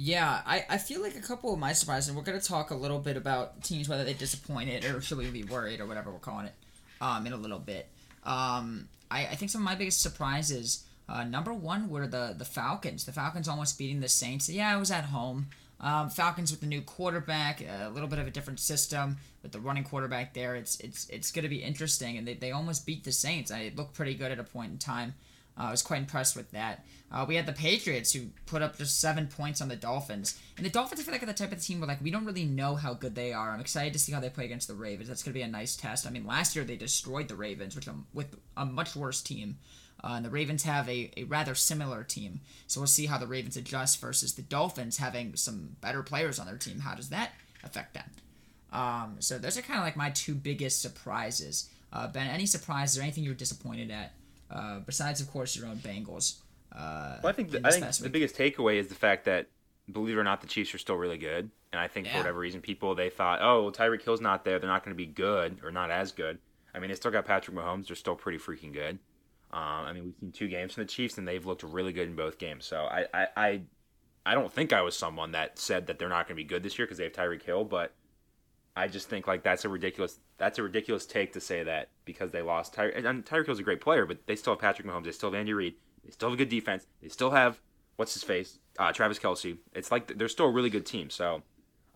Yeah, 0.00 0.42
I, 0.46 0.64
I 0.68 0.78
feel 0.78 1.02
like 1.02 1.16
a 1.16 1.20
couple 1.20 1.52
of 1.52 1.58
my 1.58 1.72
surprises, 1.72 2.08
and 2.08 2.16
we're 2.16 2.22
going 2.22 2.38
to 2.38 2.46
talk 2.46 2.70
a 2.70 2.74
little 2.74 3.00
bit 3.00 3.16
about 3.16 3.64
teams, 3.64 3.88
whether 3.88 4.04
they 4.04 4.14
disappointed 4.14 4.84
or 4.84 5.00
should 5.00 5.18
we 5.18 5.28
be 5.28 5.42
worried 5.42 5.80
or 5.80 5.86
whatever 5.86 6.12
we're 6.12 6.18
calling 6.18 6.46
it, 6.46 6.54
um, 7.00 7.26
in 7.26 7.32
a 7.32 7.36
little 7.36 7.58
bit. 7.58 7.88
Um, 8.22 8.88
I, 9.10 9.26
I 9.26 9.34
think 9.34 9.50
some 9.50 9.62
of 9.62 9.64
my 9.64 9.74
biggest 9.74 10.00
surprises, 10.00 10.84
uh, 11.08 11.24
number 11.24 11.52
one, 11.52 11.88
were 11.88 12.06
the, 12.06 12.34
the 12.36 12.44
Falcons. 12.44 13.04
The 13.04 13.12
Falcons 13.12 13.48
almost 13.48 13.78
beating 13.78 14.00
the 14.00 14.08
Saints. 14.08 14.48
Yeah, 14.48 14.72
I 14.72 14.76
was 14.76 14.90
at 14.90 15.04
home. 15.04 15.48
Um, 15.80 16.10
Falcons 16.10 16.50
with 16.50 16.60
the 16.60 16.66
new 16.66 16.80
quarterback, 16.82 17.60
a 17.60 17.88
little 17.88 18.08
bit 18.08 18.18
of 18.18 18.26
a 18.26 18.30
different 18.30 18.58
system 18.58 19.16
with 19.42 19.52
the 19.52 19.60
running 19.60 19.84
quarterback 19.84 20.34
there. 20.34 20.56
It's 20.56 20.80
it's 20.80 21.08
it's 21.08 21.30
going 21.30 21.44
to 21.44 21.48
be 21.48 21.62
interesting, 21.62 22.18
and 22.18 22.26
they, 22.26 22.34
they 22.34 22.50
almost 22.50 22.84
beat 22.84 23.04
the 23.04 23.12
Saints. 23.12 23.52
I 23.52 23.70
looked 23.76 23.94
pretty 23.94 24.14
good 24.14 24.32
at 24.32 24.40
a 24.40 24.44
point 24.44 24.72
in 24.72 24.78
time. 24.78 25.14
Uh, 25.58 25.64
I 25.64 25.70
was 25.70 25.82
quite 25.82 26.00
impressed 26.00 26.36
with 26.36 26.50
that. 26.52 26.84
Uh, 27.10 27.24
we 27.26 27.36
had 27.36 27.46
the 27.46 27.52
Patriots 27.52 28.12
who 28.12 28.26
put 28.46 28.60
up 28.62 28.76
just 28.76 29.00
seven 29.00 29.26
points 29.26 29.60
on 29.60 29.68
the 29.68 29.76
Dolphins, 29.76 30.38
and 30.56 30.64
the 30.64 30.70
Dolphins 30.70 31.00
I 31.00 31.04
feel 31.04 31.12
like 31.12 31.22
are 31.22 31.26
the 31.26 31.32
type 31.32 31.52
of 31.52 31.62
team 31.62 31.80
where 31.80 31.88
like 31.88 32.02
we 32.02 32.10
don't 32.10 32.26
really 32.26 32.44
know 32.44 32.74
how 32.74 32.94
good 32.94 33.14
they 33.14 33.32
are. 33.32 33.50
I'm 33.50 33.60
excited 33.60 33.92
to 33.94 33.98
see 33.98 34.12
how 34.12 34.20
they 34.20 34.28
play 34.28 34.44
against 34.44 34.68
the 34.68 34.74
Ravens. 34.74 35.08
That's 35.08 35.22
going 35.22 35.32
to 35.32 35.38
be 35.38 35.42
a 35.42 35.48
nice 35.48 35.74
test. 35.74 36.06
I 36.06 36.10
mean, 36.10 36.26
last 36.26 36.54
year 36.54 36.64
they 36.64 36.76
destroyed 36.76 37.28
the 37.28 37.34
Ravens, 37.34 37.74
which 37.74 37.88
um, 37.88 38.06
with 38.12 38.36
a 38.56 38.64
much 38.66 38.94
worse 38.94 39.22
team. 39.22 39.58
Uh, 40.04 40.12
and 40.12 40.24
the 40.24 40.30
Ravens 40.30 40.62
have 40.62 40.88
a, 40.88 41.10
a 41.16 41.24
rather 41.24 41.56
similar 41.56 42.04
team. 42.04 42.40
So 42.68 42.80
we'll 42.80 42.86
see 42.86 43.06
how 43.06 43.18
the 43.18 43.26
Ravens 43.26 43.56
adjust 43.56 44.00
versus 44.00 44.34
the 44.34 44.42
Dolphins 44.42 44.98
having 44.98 45.34
some 45.34 45.76
better 45.80 46.04
players 46.04 46.38
on 46.38 46.46
their 46.46 46.56
team. 46.56 46.78
How 46.80 46.94
does 46.94 47.08
that 47.08 47.32
affect 47.64 47.94
them? 47.94 48.04
Um, 48.72 49.16
so 49.18 49.38
those 49.38 49.58
are 49.58 49.62
kind 49.62 49.80
of 49.80 49.84
like 49.84 49.96
my 49.96 50.10
two 50.10 50.34
biggest 50.34 50.80
surprises. 50.80 51.68
Uh, 51.92 52.06
ben, 52.06 52.28
any 52.28 52.46
surprises 52.46 52.98
or 52.98 53.02
anything 53.02 53.24
you 53.24 53.30
were 53.30 53.34
disappointed 53.34 53.90
at? 53.90 54.12
Uh, 54.50 54.80
besides, 54.80 55.20
of 55.20 55.30
course, 55.30 55.56
your 55.56 55.66
own 55.66 55.76
Bengals. 55.76 56.38
Uh, 56.74 57.18
well, 57.22 57.30
I 57.30 57.32
think 57.32 57.50
the, 57.50 57.66
I 57.66 57.70
think 57.70 57.90
the 57.96 58.08
biggest 58.08 58.36
takeaway 58.36 58.76
is 58.76 58.88
the 58.88 58.94
fact 58.94 59.24
that, 59.24 59.48
believe 59.90 60.16
it 60.16 60.20
or 60.20 60.24
not, 60.24 60.40
the 60.40 60.46
Chiefs 60.46 60.74
are 60.74 60.78
still 60.78 60.96
really 60.96 61.18
good. 61.18 61.50
And 61.72 61.80
I 61.80 61.86
think 61.88 62.06
Yeah. 62.06 62.12
for 62.12 62.18
whatever 62.18 62.38
reason, 62.38 62.60
people 62.60 62.94
they 62.94 63.10
thought, 63.10 63.40
oh, 63.42 63.62
well, 63.64 63.72
Tyreek 63.72 64.02
Hill's 64.02 64.20
not 64.20 64.44
there, 64.44 64.58
they're 64.58 64.70
not 64.70 64.84
going 64.84 64.94
to 64.94 64.96
be 64.96 65.06
good 65.06 65.58
or 65.62 65.70
not 65.70 65.90
as 65.90 66.12
good. 66.12 66.38
I 66.74 66.78
mean, 66.78 66.88
they 66.90 66.96
still 66.96 67.10
got 67.10 67.24
Patrick 67.26 67.56
Mahomes; 67.56 67.88
they're 67.88 67.96
still 67.96 68.14
pretty 68.14 68.38
freaking 68.38 68.72
good. 68.72 68.98
Um, 69.50 69.62
I 69.62 69.92
mean, 69.92 70.04
we've 70.04 70.14
seen 70.20 70.32
two 70.32 70.48
games 70.48 70.74
from 70.74 70.82
the 70.82 70.88
Chiefs, 70.88 71.16
and 71.18 71.26
they've 71.26 71.44
looked 71.44 71.62
really 71.62 71.92
good 71.92 72.08
in 72.08 72.14
both 72.14 72.38
games. 72.38 72.66
So 72.66 72.84
I, 72.84 73.06
I, 73.14 73.26
I, 73.36 73.60
I 74.26 74.34
don't 74.34 74.52
think 74.52 74.72
I 74.74 74.82
was 74.82 74.94
someone 74.96 75.32
that 75.32 75.58
said 75.58 75.86
that 75.86 75.98
they're 75.98 76.10
not 76.10 76.26
going 76.28 76.36
to 76.36 76.42
be 76.42 76.44
good 76.44 76.62
this 76.62 76.78
year 76.78 76.86
because 76.86 76.98
they 76.98 77.04
have 77.04 77.14
Tyreek 77.14 77.42
Hill, 77.42 77.64
but 77.64 77.94
I 78.78 78.86
just 78.86 79.08
think 79.08 79.26
like 79.26 79.42
that's 79.42 79.64
a 79.64 79.68
ridiculous 79.68 80.20
that's 80.38 80.58
a 80.58 80.62
ridiculous 80.62 81.04
take 81.04 81.32
to 81.32 81.40
say 81.40 81.64
that 81.64 81.88
because 82.04 82.30
they 82.30 82.42
lost 82.42 82.74
Tyreek. 82.74 83.04
And 83.04 83.24
Tyreek 83.24 83.46
Hill's 83.46 83.58
a 83.58 83.64
great 83.64 83.80
player, 83.80 84.06
but 84.06 84.26
they 84.26 84.36
still 84.36 84.52
have 84.52 84.60
Patrick 84.60 84.86
Mahomes, 84.86 85.04
they 85.04 85.10
still 85.10 85.30
have 85.30 85.38
Andy 85.38 85.52
Reid, 85.52 85.74
they 86.04 86.10
still 86.12 86.28
have 86.28 86.34
a 86.34 86.38
good 86.38 86.48
defense, 86.48 86.86
they 87.02 87.08
still 87.08 87.30
have 87.30 87.60
what's 87.96 88.14
his 88.14 88.22
face, 88.22 88.60
uh, 88.78 88.92
Travis 88.92 89.18
Kelce. 89.18 89.58
It's 89.74 89.90
like 89.90 90.16
they're 90.16 90.28
still 90.28 90.46
a 90.46 90.52
really 90.52 90.70
good 90.70 90.86
team. 90.86 91.10
So, 91.10 91.42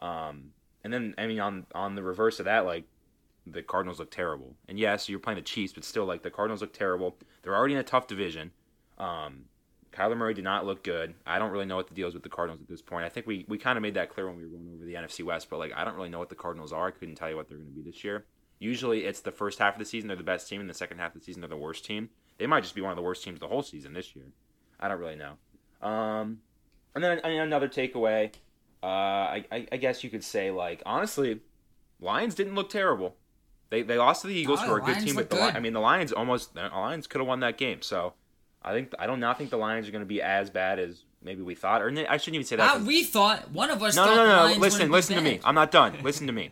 um, 0.01 0.51
and 0.83 0.93
then 0.93 1.15
I 1.17 1.29
mean 1.29 1.39
on 1.39 1.67
on 1.73 1.95
the 1.95 2.03
reverse 2.03 2.41
of 2.41 2.47
that, 2.47 2.67
like 2.67 2.85
the 3.47 3.63
Cardinals 3.63 4.01
look 4.01 4.11
terrible. 4.11 4.57
And 4.69 4.77
yes, 4.77 5.09
you're 5.09 5.21
playing 5.21 5.39
the 5.39 5.43
Chiefs, 5.43 5.73
but 5.73 5.85
still, 5.85 6.05
like 6.05 6.25
the 6.25 6.31
Cardinals 6.31 6.63
look 6.63 6.73
terrible. 6.73 7.17
They're 7.43 7.55
already 7.55 7.75
in 7.75 7.81
a 7.81 7.85
tough 7.85 8.09
division. 8.09 8.51
Um, 8.99 9.45
Kyler 9.93 10.17
Murray 10.17 10.35
did 10.35 10.45
not 10.45 10.65
look 10.65 10.83
good. 10.83 11.15
I 11.27 11.39
don't 11.39 11.51
really 11.51 11.67
know 11.67 11.77
what 11.77 11.89
the 11.89 11.95
deal 11.95 12.09
is 12.09 12.15
with 12.15 12.23
the 12.23 12.29
Cardinals 12.31 12.63
at 12.63 12.69
this 12.69 12.81
point. 12.81 13.05
I 13.05 13.11
think 13.11 13.27
we, 13.27 13.45
we 13.49 13.59
kind 13.59 13.77
of 13.77 13.83
made 13.83 13.95
that 13.95 14.09
clear 14.11 14.27
when 14.27 14.37
we 14.37 14.45
were 14.45 14.51
going 14.51 14.71
over 14.75 14.85
the 14.85 14.95
NFC 14.95 15.25
West, 15.25 15.49
but 15.51 15.59
like 15.59 15.73
I 15.77 15.85
don't 15.85 15.97
really 15.97 16.09
know 16.09 16.19
what 16.19 16.31
the 16.31 16.35
Cardinals 16.35 16.73
are. 16.73 16.89
I 16.89 16.91
couldn't 16.91 17.17
tell 17.17 17.29
you 17.29 17.37
what 17.37 17.49
they're 17.49 17.59
going 17.59 17.69
to 17.69 17.75
be 17.75 17.83
this 17.83 18.03
year. 18.03 18.25
Usually, 18.59 19.05
it's 19.05 19.21
the 19.21 19.33
first 19.33 19.59
half 19.59 19.75
of 19.75 19.79
the 19.79 19.85
season 19.85 20.09
they're 20.09 20.17
the 20.17 20.23
best 20.23 20.49
team, 20.49 20.61
and 20.61 20.71
the 20.71 20.75
second 20.75 20.99
half 20.99 21.15
of 21.15 21.21
the 21.21 21.25
season 21.25 21.41
they're 21.41 21.49
the 21.49 21.57
worst 21.57 21.85
team. 21.85 22.09
They 22.39 22.47
might 22.47 22.63
just 22.63 22.75
be 22.75 22.81
one 22.81 22.91
of 22.91 22.97
the 22.97 23.03
worst 23.03 23.23
teams 23.23 23.41
the 23.41 23.49
whole 23.49 23.63
season 23.63 23.93
this 23.93 24.17
year. 24.17 24.27
I 24.81 24.89
don't 24.89 24.99
really 24.99 25.17
know. 25.17 25.87
Um, 25.87 26.39
and 26.95 27.03
then 27.03 27.19
another 27.25 27.69
takeaway. 27.69 28.33
Uh, 28.83 28.87
I, 28.87 29.45
I, 29.53 29.67
I 29.73 29.77
guess 29.77 30.03
you 30.03 30.11
could 30.11 30.25
say 30.25 30.51
like 30.51 30.83
honestly, 30.87 31.41
Lions 32.01 32.35
didn't 32.35 32.55
look 32.55 32.71
terrible. 32.71 33.17
They, 33.71 33.83
they 33.83 33.97
lost 33.97 34.23
to 34.23 34.29
the 34.29 34.35
Eagles, 34.35 34.61
Oh, 34.63 34.67
who 34.67 34.73
are 34.73 34.79
a 34.79 34.81
good 34.81 34.89
Lions 34.93 35.05
team, 35.05 35.15
but 35.15 35.31
the, 35.31 35.37
good. 35.37 35.57
I 35.57 35.61
mean 35.61 35.73
the 35.73 35.81
Lions 35.81 36.13
almost 36.13 36.55
the 36.55 36.63
Lions 36.63 37.07
could 37.07 37.21
have 37.21 37.29
won 37.29 37.41
that 37.41 37.59
game. 37.59 37.83
So 37.83 38.15
I 38.65 38.73
think 38.73 38.93
I 38.99 39.07
don't 39.07 39.21
not 39.21 39.39
think 39.39 39.51
the 39.51 39.57
Lions 39.57 39.89
are 39.89 39.91
going 39.93 40.03
to 40.03 40.07
be 40.07 40.23
as 40.23 40.51
bad 40.51 40.79
as 40.79 41.05
maybe 41.23 41.43
we 41.43 41.55
thought. 41.55 41.83
Or 41.83 41.89
I 41.89 42.17
shouldn't 42.17 42.35
even 42.37 42.47
say 42.47 42.57
that. 42.57 42.83
We 42.83 43.05
thought 43.05 43.51
one 43.51 43.71
of 43.71 43.83
us. 43.83 43.97
no, 43.97 44.05
thought 44.05 44.17
no, 44.17 44.27
no, 44.27 44.37
no. 44.37 44.43
Lions 44.45 44.59
Listen, 44.59 44.91
listen 44.91 45.17
to 45.17 45.23
me. 45.23 45.41
I'm 45.45 45.55
not 45.55 45.71
done. 45.71 45.99
Listen 46.03 46.27
to 46.27 46.33
me. 46.33 46.51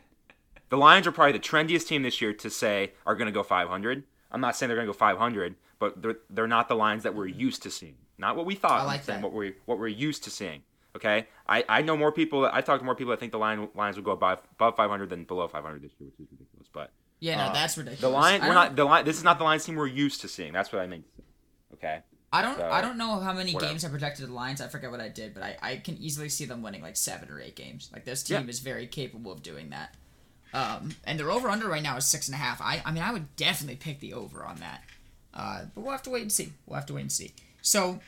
The 0.69 0.77
Lions 0.77 1.07
are 1.07 1.13
probably 1.13 1.33
the 1.33 1.39
trendiest 1.41 1.87
team 1.89 2.03
this 2.03 2.21
year 2.21 2.33
to 2.33 2.51
say 2.51 2.93
are 3.05 3.15
going 3.17 3.27
to 3.27 3.33
go 3.33 3.43
500. 3.43 4.05
I'm 4.31 4.41
not 4.41 4.55
saying 4.57 4.69
they're 4.69 4.77
going 4.77 4.87
to 4.87 4.93
go 4.93 4.97
500, 4.99 5.57
but 5.79 6.01
they're 6.01 6.19
they're 6.29 6.47
not 6.47 6.69
the 6.69 6.77
Lions 6.77 7.03
that 7.03 7.15
we're 7.15 7.27
used 7.27 7.63
to 7.65 7.71
seeing. 7.71 7.97
Not 8.19 8.37
what 8.37 8.47
we 8.47 8.55
thought. 8.55 8.81
I 8.81 8.85
like 8.85 9.05
that. 9.07 9.23
what 9.23 9.33
we 9.33 9.55
what 9.67 9.79
we're 9.79 9.89
used 9.89 10.25
to 10.25 10.31
seeing. 10.31 10.63
Okay, 10.97 11.29
I, 11.49 11.65
I 11.69 11.83
know 11.83 11.97
more 11.97 12.11
people. 12.11 12.45
I 12.45 12.61
talked 12.63 12.81
to 12.81 12.85
more 12.85 12.97
people 12.97 13.13
that 13.13 13.21
think 13.21 13.31
the 13.31 13.39
Lion, 13.39 13.69
Lions 13.77 13.97
will 13.97 14.03
go 14.03 14.11
above, 14.11 14.43
above 14.55 14.75
500 14.75 15.09
than 15.09 15.23
below 15.23 15.47
500 15.47 15.83
this 15.83 15.93
year, 16.01 16.09
which 16.09 16.27
is 16.27 16.33
ridiculous. 16.33 16.67
But 16.73 16.91
Yeah, 17.21 17.37
no, 17.37 17.43
uh, 17.45 17.53
that's 17.53 17.79
ridiculous. 17.79 18.01
the 18.01 18.09
Lion, 18.09 18.43
we're 18.43 18.55
don't- 18.55 18.75
the 18.75 18.85
Lion. 18.85 19.05
This 19.07 19.17
is 19.17 19.23
not 19.23 19.39
the 19.39 19.45
Lions 19.45 19.65
team 19.65 19.77
we're 19.77 19.87
used 19.87 20.21
to 20.23 20.29
seeing. 20.29 20.53
That's 20.53 20.73
what 20.73 20.83
I 20.83 20.89
meant. 20.89 21.05
Okay. 21.83 22.01
I 22.33 22.43
don't. 22.43 22.57
So, 22.57 22.71
I 22.71 22.81
don't 22.81 22.97
know 22.97 23.19
how 23.19 23.33
many 23.33 23.53
whatever. 23.55 23.73
games 23.73 23.85
I 23.85 23.89
projected 23.89 24.29
the 24.29 24.33
Lions. 24.33 24.61
I 24.61 24.69
forget 24.69 24.91
what 24.93 25.01
I 25.01 25.09
did, 25.09 25.35
but 25.35 25.43
I, 25.43 25.57
I 25.61 25.77
can 25.79 25.97
easily 25.97 26.29
see 26.29 26.45
them 26.45 26.63
winning 26.63 26.81
like 26.83 26.97
seven 26.97 27.29
or 27.29 27.41
eight 27.41 27.57
games. 27.57 27.91
Like 27.93 28.05
this 28.05 28.23
team 28.23 28.43
Yeah. 28.45 28.49
is 28.49 28.61
very 28.61 28.87
capable 28.87 29.33
of 29.33 29.43
doing 29.43 29.71
that. 29.71 29.95
Um, 30.55 30.95
and 31.05 31.19
their 31.19 31.31
over 31.31 31.49
under 31.49 31.69
right 31.69 31.83
now 31.83 31.97
is 31.97 32.05
six 32.07 32.29
and 32.29 32.35
a 32.35 32.39
half. 32.39 32.61
I 32.61 32.83
I 32.85 32.93
mean 32.93 33.03
I 33.03 33.13
would 33.13 33.35
definitely 33.37 33.77
pick 33.77 33.99
the 34.01 34.15
over 34.15 34.45
on 34.45 34.57
that. 34.57 34.83
Uh, 35.35 35.63
but 35.75 35.81
we'll 35.83 35.93
have 35.93 36.03
to 36.05 36.11
wait 36.11 36.23
and 36.23 36.31
see. 36.33 36.53
We'll 36.67 36.77
have 36.77 36.87
to 36.87 36.95
wait 36.95 37.03
and 37.03 37.13
see. 37.13 37.33
So, 37.63 38.01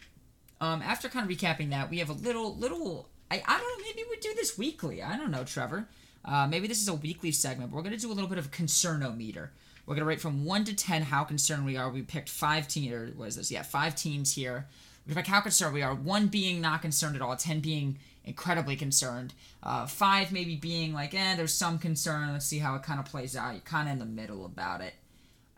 um, 0.60 0.82
after 0.82 1.08
kind 1.08 1.28
of 1.28 1.36
recapping 1.36 1.70
that, 1.70 1.90
we 1.90 1.98
have 1.98 2.08
a 2.10 2.14
little 2.14 2.54
little. 2.56 3.08
I 3.30 3.42
I 3.46 3.58
don't 3.58 3.78
know. 3.78 3.84
Maybe 3.84 4.04
we 4.08 4.16
do 4.18 4.34
this 4.34 4.56
weekly. 4.56 5.02
I 5.02 5.16
don't 5.16 5.30
know, 5.32 5.42
Trevor. 5.44 5.88
Uh, 6.24 6.46
maybe 6.46 6.68
this 6.68 6.80
is 6.80 6.86
a 6.88 6.94
weekly 6.94 7.32
segment. 7.32 7.70
But 7.70 7.76
we're 7.76 7.82
gonna 7.82 7.96
do 7.96 8.10
a 8.10 8.14
little 8.14 8.28
bit 8.30 8.38
of 8.38 8.50
concernometer. 8.52 9.48
We're 9.86 9.94
gonna 9.94 10.06
rate 10.06 10.20
from 10.20 10.44
one 10.44 10.64
to 10.64 10.74
ten 10.74 11.02
how 11.02 11.24
concerned 11.24 11.64
we 11.64 11.76
are. 11.76 11.90
We 11.90 12.02
picked 12.02 12.28
five 12.28 12.68
teams. 12.68 12.92
Or 12.92 13.06
what 13.16 13.28
is 13.28 13.36
this? 13.36 13.50
Yeah, 13.50 13.62
five 13.62 13.96
teams 13.96 14.34
here. 14.34 14.68
We 15.06 15.14
pick 15.14 15.26
how 15.26 15.40
concerned 15.40 15.74
we 15.74 15.82
are. 15.82 15.94
One 15.94 16.28
being 16.28 16.60
not 16.60 16.82
concerned 16.82 17.16
at 17.16 17.22
all. 17.22 17.36
Ten 17.36 17.60
being 17.60 17.98
incredibly 18.24 18.76
concerned. 18.76 19.34
Uh, 19.62 19.86
five 19.86 20.30
maybe 20.32 20.56
being 20.56 20.92
like, 20.92 21.14
eh, 21.14 21.34
there's 21.34 21.54
some 21.54 21.78
concern. 21.78 22.32
Let's 22.32 22.46
see 22.46 22.58
how 22.58 22.76
it 22.76 22.82
kind 22.82 23.00
of 23.00 23.06
plays 23.06 23.36
out. 23.36 23.52
You're 23.52 23.60
kind 23.62 23.88
of 23.88 23.94
in 23.94 23.98
the 23.98 24.04
middle 24.04 24.44
about 24.44 24.80
it. 24.80 24.94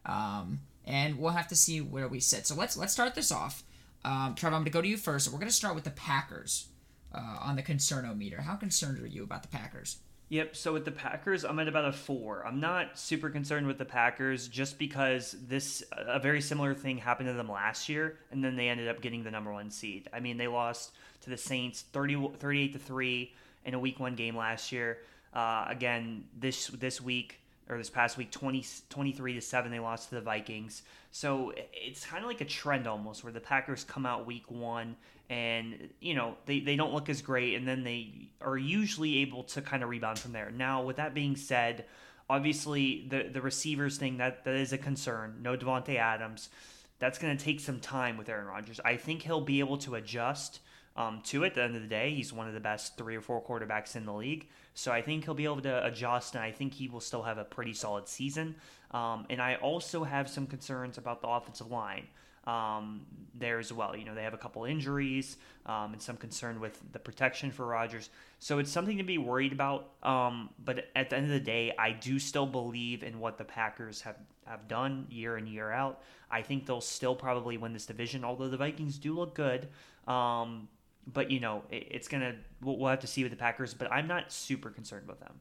Um, 0.06 0.60
and 0.86 1.18
we'll 1.18 1.32
have 1.32 1.48
to 1.48 1.56
see 1.56 1.80
where 1.80 2.08
we 2.08 2.20
sit. 2.20 2.46
So 2.46 2.54
let's 2.54 2.76
let's 2.76 2.92
start 2.92 3.14
this 3.14 3.32
off. 3.32 3.62
Um, 4.04 4.34
Trevor, 4.34 4.56
I'm 4.56 4.60
going 4.60 4.66
to 4.66 4.70
go 4.70 4.82
to 4.82 4.88
you 4.88 4.96
first. 4.96 5.28
We're 5.28 5.38
going 5.38 5.48
to 5.48 5.54
start 5.54 5.74
with 5.74 5.84
the 5.84 5.90
Packers 5.90 6.68
uh, 7.14 7.38
on 7.40 7.56
the 7.56 7.62
concernometer. 7.62 8.40
How 8.40 8.56
concerned 8.56 9.02
are 9.02 9.06
you 9.06 9.24
about 9.24 9.42
the 9.42 9.48
Packers? 9.48 9.98
Yep. 10.30 10.56
So 10.56 10.72
with 10.72 10.84
the 10.84 10.90
Packers, 10.90 11.44
I'm 11.44 11.58
at 11.58 11.68
about 11.68 11.84
a 11.84 11.92
four. 11.92 12.46
I'm 12.46 12.58
not 12.58 12.98
super 12.98 13.28
concerned 13.28 13.66
with 13.66 13.78
the 13.78 13.84
Packers 13.84 14.48
just 14.48 14.78
because 14.78 15.36
this 15.46 15.82
a 15.92 16.18
very 16.18 16.40
similar 16.40 16.74
thing 16.74 16.98
happened 16.98 17.28
to 17.28 17.34
them 17.34 17.50
last 17.50 17.88
year, 17.88 18.18
and 18.30 18.42
then 18.42 18.56
they 18.56 18.68
ended 18.68 18.88
up 18.88 19.02
getting 19.02 19.22
the 19.22 19.30
number 19.30 19.52
one 19.52 19.70
seed. 19.70 20.08
I 20.12 20.20
mean, 20.20 20.38
they 20.38 20.48
lost 20.48 20.92
to 21.22 21.30
the 21.30 21.36
Saints 21.36 21.82
30, 21.92 22.30
38 22.38 22.72
to 22.72 22.78
three 22.78 23.34
in 23.64 23.74
a 23.74 23.78
Week 23.78 24.00
One 24.00 24.14
game 24.14 24.36
last 24.36 24.72
year. 24.72 24.98
Uh, 25.34 25.66
again, 25.68 26.24
this 26.38 26.68
this 26.68 27.00
week 27.00 27.40
or 27.68 27.78
this 27.78 27.90
past 27.90 28.18
week, 28.18 28.30
20, 28.30 28.64
23 28.90 29.34
to 29.34 29.40
seven, 29.40 29.72
they 29.72 29.78
lost 29.78 30.10
to 30.10 30.16
the 30.16 30.20
Vikings. 30.20 30.82
So 31.10 31.52
it's 31.72 32.04
kind 32.04 32.22
of 32.22 32.28
like 32.28 32.40
a 32.40 32.44
trend 32.44 32.86
almost 32.86 33.24
where 33.24 33.32
the 33.32 33.40
Packers 33.40 33.84
come 33.84 34.04
out 34.04 34.26
Week 34.26 34.50
One 34.50 34.96
and 35.30 35.90
you 36.00 36.14
know 36.14 36.36
they, 36.46 36.60
they 36.60 36.76
don't 36.76 36.92
look 36.92 37.08
as 37.08 37.22
great 37.22 37.54
and 37.54 37.66
then 37.66 37.82
they 37.82 38.28
are 38.40 38.58
usually 38.58 39.18
able 39.18 39.42
to 39.44 39.62
kind 39.62 39.82
of 39.82 39.88
rebound 39.88 40.18
from 40.18 40.32
there. 40.32 40.50
Now 40.50 40.82
with 40.82 40.96
that 40.96 41.14
being 41.14 41.36
said 41.36 41.86
obviously 42.28 43.06
the 43.08 43.28
the 43.32 43.40
receivers 43.40 43.96
thing 43.96 44.18
that 44.18 44.44
that 44.44 44.54
is 44.54 44.72
a 44.72 44.78
concern. 44.78 45.38
No 45.42 45.56
Davante 45.56 45.96
Adams. 45.96 46.48
That's 47.00 47.18
going 47.18 47.36
to 47.36 47.44
take 47.44 47.60
some 47.60 47.80
time 47.80 48.16
with 48.16 48.28
Aaron 48.28 48.46
Rodgers. 48.46 48.80
I 48.84 48.96
think 48.96 49.22
he'll 49.22 49.40
be 49.40 49.58
able 49.58 49.76
to 49.78 49.96
adjust 49.96 50.60
um, 50.96 51.20
to 51.24 51.42
it 51.42 51.48
at 51.48 51.54
the 51.54 51.62
end 51.64 51.76
of 51.76 51.82
the 51.82 51.88
day. 51.88 52.14
He's 52.14 52.32
one 52.32 52.46
of 52.46 52.54
the 52.54 52.60
best 52.60 52.96
three 52.96 53.16
or 53.16 53.20
four 53.20 53.42
quarterbacks 53.42 53.96
in 53.96 54.06
the 54.06 54.12
league. 54.12 54.48
So 54.74 54.92
I 54.92 55.02
think 55.02 55.24
he'll 55.24 55.34
be 55.34 55.44
able 55.44 55.60
to 55.62 55.84
adjust 55.84 56.34
and 56.34 56.44
I 56.44 56.52
think 56.52 56.72
he 56.72 56.88
will 56.88 57.00
still 57.00 57.22
have 57.22 57.36
a 57.36 57.44
pretty 57.44 57.74
solid 57.74 58.08
season. 58.08 58.54
Um, 58.92 59.26
and 59.28 59.42
I 59.42 59.56
also 59.56 60.04
have 60.04 60.28
some 60.28 60.46
concerns 60.46 60.96
about 60.96 61.20
the 61.20 61.28
offensive 61.28 61.70
line 61.70 62.06
um, 62.46 63.06
there 63.34 63.58
as 63.58 63.72
well. 63.72 63.96
You 63.96 64.04
know, 64.04 64.14
they 64.14 64.22
have 64.22 64.34
a 64.34 64.38
couple 64.38 64.64
injuries 64.64 65.36
um, 65.66 65.92
and 65.92 66.00
some 66.00 66.16
concern 66.16 66.60
with 66.60 66.80
the 66.92 66.98
protection 66.98 67.50
for 67.50 67.66
Rodgers. 67.66 68.10
So 68.38 68.58
it's 68.58 68.70
something 68.70 68.98
to 68.98 69.04
be 69.04 69.18
worried 69.18 69.52
about. 69.52 69.90
Um, 70.02 70.50
but 70.64 70.88
at 70.94 71.10
the 71.10 71.16
end 71.16 71.26
of 71.26 71.32
the 71.32 71.40
day, 71.40 71.72
I 71.78 71.92
do 71.92 72.18
still 72.18 72.46
believe 72.46 73.02
in 73.02 73.18
what 73.18 73.38
the 73.38 73.44
Packers 73.44 74.02
have, 74.02 74.16
have 74.46 74.68
done 74.68 75.06
year 75.10 75.36
in, 75.36 75.46
year 75.46 75.70
out. 75.70 76.02
I 76.30 76.42
think 76.42 76.66
they'll 76.66 76.80
still 76.80 77.14
probably 77.14 77.56
win 77.56 77.72
this 77.72 77.86
division, 77.86 78.24
although 78.24 78.48
the 78.48 78.56
Vikings 78.56 78.98
do 78.98 79.14
look 79.14 79.34
good. 79.34 79.68
Um, 80.06 80.68
but, 81.12 81.30
you 81.30 81.40
know, 81.40 81.62
it, 81.70 81.88
it's 81.90 82.08
going 82.08 82.22
to, 82.22 82.34
we'll, 82.62 82.78
we'll 82.78 82.90
have 82.90 83.00
to 83.00 83.06
see 83.06 83.22
with 83.22 83.32
the 83.32 83.38
Packers, 83.38 83.74
but 83.74 83.90
I'm 83.92 84.06
not 84.06 84.32
super 84.32 84.70
concerned 84.70 85.08
with 85.08 85.20
them. 85.20 85.40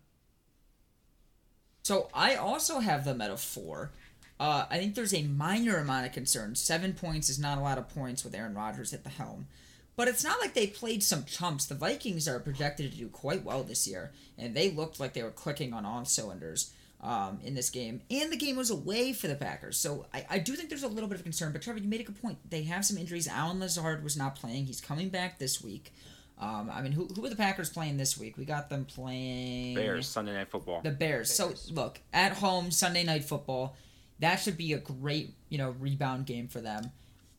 So 1.84 2.10
I 2.14 2.36
also 2.36 2.80
have 2.80 3.04
them 3.04 3.20
at 3.22 3.30
a 3.30 3.36
four. 3.36 3.92
Uh, 4.40 4.66
I 4.70 4.78
think 4.78 4.96
there's 4.96 5.14
a 5.14 5.24
minor 5.24 5.78
amount 5.78 6.06
of 6.06 6.12
concern. 6.12 6.56
Seven 6.56 6.94
points 6.94 7.30
is 7.30 7.40
not 7.40 7.58
a 7.58 7.62
lot 7.62 7.78
of 7.78 7.90
points 7.90 8.24
with 8.24 8.36
Aaron 8.36 8.56
Rodgers 8.56 8.94
at 8.94 9.04
the 9.04 9.10
helm. 9.10 9.48
But 9.96 10.08
it's 10.08 10.24
not 10.24 10.40
like 10.42 10.54
they 10.56 10.68
played 10.68 11.04
some 11.04 11.24
chumps. 11.24 11.66
The 11.66 11.76
Vikings 11.76 12.28
are 12.28 12.40
projected 12.40 12.92
to 12.92 12.98
do 12.98 13.08
quite 13.10 13.44
well 13.44 13.64
this 13.64 13.88
year, 13.88 14.12
and 14.40 14.56
they 14.56 14.72
looked 14.72 15.00
like 15.00 15.14
they 15.14 15.22
were 15.22 15.30
clicking 15.30 15.72
on 15.72 15.86
all 15.86 16.04
cylinders 16.04 16.74
um, 17.00 17.40
in 17.44 17.54
this 17.54 17.70
game. 17.70 18.02
And 18.10 18.32
the 18.32 18.38
game 18.38 18.56
was 18.56 18.72
away 18.72 19.14
for 19.14 19.28
the 19.28 19.36
Packers. 19.36 19.78
So 19.78 20.08
I, 20.14 20.26
I 20.30 20.40
do 20.40 20.56
think 20.56 20.70
there's 20.70 20.84
a 20.84 20.88
little 20.88 21.08
bit 21.10 21.18
of 21.20 21.24
concern. 21.24 21.52
But 21.52 21.62
Trevor, 21.62 21.80
you 21.80 21.88
made 21.88 22.00
a 22.00 22.06
good 22.06 22.20
point. 22.20 22.40
They 22.50 22.64
have 22.64 22.86
some 22.86 22.98
injuries. 22.98 23.28
Allen 23.28 23.60
Lazard 23.60 24.04
was 24.04 24.18
not 24.18 24.36
playing. 24.36 24.66
He's 24.66 24.82
coming 24.82 25.10
back 25.10 25.38
this 25.38 25.64
week. 25.64 25.94
Um, 26.40 26.72
I 26.74 26.82
mean, 26.82 26.92
who, 26.92 27.06
who 27.06 27.24
are 27.26 27.30
the 27.30 27.36
Packers 27.36 27.70
playing 27.70 27.98
this 27.98 28.18
week? 28.18 28.38
We 28.38 28.46
got 28.46 28.70
them 28.70 28.86
playing 28.86 29.76
Bears 29.76 30.08
Sunday 30.08 30.34
Night 30.34 30.50
Football. 30.50 30.82
the 30.82 30.90
Bears. 30.92 31.32
So 31.32 31.54
look, 31.72 32.00
at 32.12 32.34
home 32.34 32.72
Sunday 32.72 33.04
night 33.04 33.24
football, 33.24 33.76
that 34.24 34.38
should 34.38 34.58
be 34.58 34.74
a 34.74 34.80
great, 34.80 35.36
you 35.50 35.58
know, 35.58 35.76
rebound 35.80 36.26
game 36.26 36.48
for 36.48 36.62
them. 36.62 36.92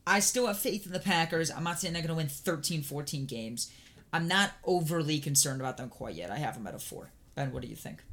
I 0.06 0.20
still 0.20 0.46
have 0.46 0.58
faith 0.58 0.86
in 0.86 0.92
the 0.92 1.00
Packers. 1.00 1.50
I'm 1.50 1.64
not 1.64 1.80
saying 1.80 1.94
they're 1.94 2.02
going 2.02 2.08
to 2.08 2.14
win 2.14 2.28
13, 2.28 2.82
14 2.82 3.26
games. 3.26 3.72
I'm 4.12 4.28
not 4.28 4.52
overly 4.64 5.18
concerned 5.18 5.60
about 5.60 5.76
them 5.76 5.88
quite 5.88 6.14
yet. 6.14 6.30
I 6.30 6.36
have 6.36 6.54
them 6.54 6.66
at 6.66 6.74
a 6.74 6.78
4. 6.78 7.10
Ben, 7.34 7.52
what 7.52 7.62
do 7.62 7.68
you 7.68 7.76
think? 7.76 8.04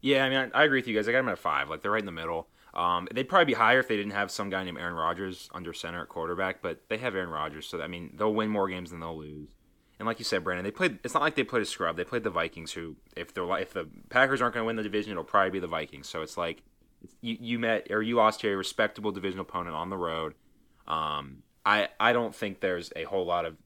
Yeah, 0.00 0.24
I 0.24 0.28
mean, 0.28 0.50
I, 0.52 0.62
I 0.62 0.64
agree 0.64 0.80
with 0.80 0.88
you 0.88 0.96
guys. 0.96 1.08
I 1.08 1.12
got 1.12 1.18
them 1.18 1.28
at 1.28 1.34
a 1.34 1.36
five. 1.36 1.70
Like 1.70 1.80
they're 1.80 1.92
right 1.92 2.00
in 2.00 2.06
the 2.06 2.12
middle. 2.12 2.48
Um, 2.74 3.06
they'd 3.14 3.28
probably 3.28 3.44
be 3.44 3.52
higher 3.52 3.78
if 3.78 3.88
they 3.88 3.96
didn't 3.96 4.12
have 4.12 4.30
some 4.30 4.50
guy 4.50 4.64
named 4.64 4.78
Aaron 4.78 4.94
Rodgers 4.94 5.48
under 5.54 5.72
center 5.72 6.02
at 6.02 6.08
quarterback. 6.08 6.60
But 6.60 6.88
they 6.88 6.98
have 6.98 7.14
Aaron 7.14 7.30
Rodgers, 7.30 7.66
so 7.66 7.80
I 7.80 7.86
mean, 7.86 8.14
they'll 8.16 8.34
win 8.34 8.48
more 8.48 8.68
games 8.68 8.90
than 8.90 9.00
they'll 9.00 9.16
lose. 9.16 9.50
And 9.98 10.06
like 10.06 10.18
you 10.18 10.24
said, 10.24 10.42
Brandon, 10.42 10.64
they 10.64 10.72
played. 10.72 10.98
It's 11.04 11.14
not 11.14 11.22
like 11.22 11.36
they 11.36 11.44
played 11.44 11.62
a 11.62 11.66
scrub. 11.66 11.96
They 11.96 12.04
played 12.04 12.24
the 12.24 12.30
Vikings, 12.30 12.72
who 12.72 12.96
if 13.16 13.32
they're 13.32 13.48
if 13.58 13.72
the 13.72 13.88
Packers 14.10 14.42
aren't 14.42 14.54
going 14.54 14.64
to 14.64 14.66
win 14.66 14.76
the 14.76 14.82
division, 14.82 15.12
it'll 15.12 15.22
probably 15.22 15.50
be 15.50 15.60
the 15.60 15.68
Vikings. 15.68 16.08
So 16.08 16.22
it's 16.22 16.36
like 16.36 16.64
you 17.20 17.36
you 17.40 17.58
met 17.58 17.88
or 17.90 18.02
you 18.02 18.16
lost 18.16 18.40
to 18.40 18.48
a 18.50 18.56
respectable 18.56 19.12
division 19.12 19.40
opponent 19.40 19.74
on 19.74 19.90
the 19.90 19.96
road. 19.96 20.34
Um, 20.86 21.42
I 21.64 21.88
I 21.98 22.12
don't 22.12 22.34
think 22.34 22.60
there's 22.60 22.92
a 22.96 23.04
whole 23.04 23.24
lot 23.24 23.44
of 23.44 23.56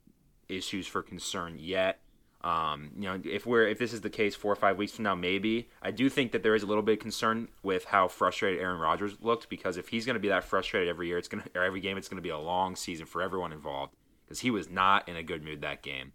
issues 0.49 0.87
for 0.87 1.03
concern 1.03 1.57
yet. 1.59 2.01
Um, 2.42 2.92
you 2.96 3.03
know, 3.03 3.20
if 3.25 3.44
we're 3.44 3.66
if 3.66 3.79
this 3.79 3.92
is 3.92 4.03
the 4.03 4.11
case 4.11 4.37
four 4.37 4.53
or 4.53 4.57
five 4.57 4.76
weeks 4.76 4.93
from 4.93 5.05
now, 5.05 5.14
maybe 5.14 5.68
I 5.82 5.91
do 5.91 6.09
think 6.09 6.32
that 6.32 6.43
there 6.43 6.55
is 6.55 6.62
a 6.62 6.66
little 6.66 6.82
bit 6.82 6.93
of 6.93 6.99
concern 7.01 7.49
with 7.62 7.87
how 7.87 8.09
frustrated 8.09 8.61
Aaron 8.61 8.78
Rodgers 8.78 9.16
looked 9.20 9.49
because 9.49 9.76
if 9.76 9.89
he's 9.89 10.07
going 10.07 10.14
to 10.14 10.20
be 10.20 10.28
that 10.28 10.45
frustrated 10.45 10.89
every 10.89 11.09
year, 11.09 11.18
it's 11.18 11.28
gonna 11.28 11.45
or 11.55 11.64
every 11.64 11.80
game, 11.80 11.97
it's 11.97 12.09
going 12.09 12.18
to 12.18 12.22
be 12.22 12.28
a 12.28 12.39
long 12.39 12.76
season 12.76 13.07
for 13.07 13.20
everyone 13.20 13.53
involved 13.53 13.95
because 14.24 14.41
he 14.41 14.51
was 14.51 14.70
not 14.70 15.09
in 15.09 15.16
a 15.16 15.22
good 15.22 15.43
mood 15.43 15.62
that 15.62 15.82
game. 15.82 16.12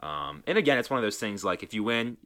Um, 0.00 0.42
and 0.46 0.58
again, 0.58 0.78
it's 0.78 0.90
one 0.90 0.98
of 0.98 1.02
those 1.02 1.18
things 1.18 1.44
like 1.44 1.62
if 1.62 1.72
you 1.72 1.82
win, 1.82 2.18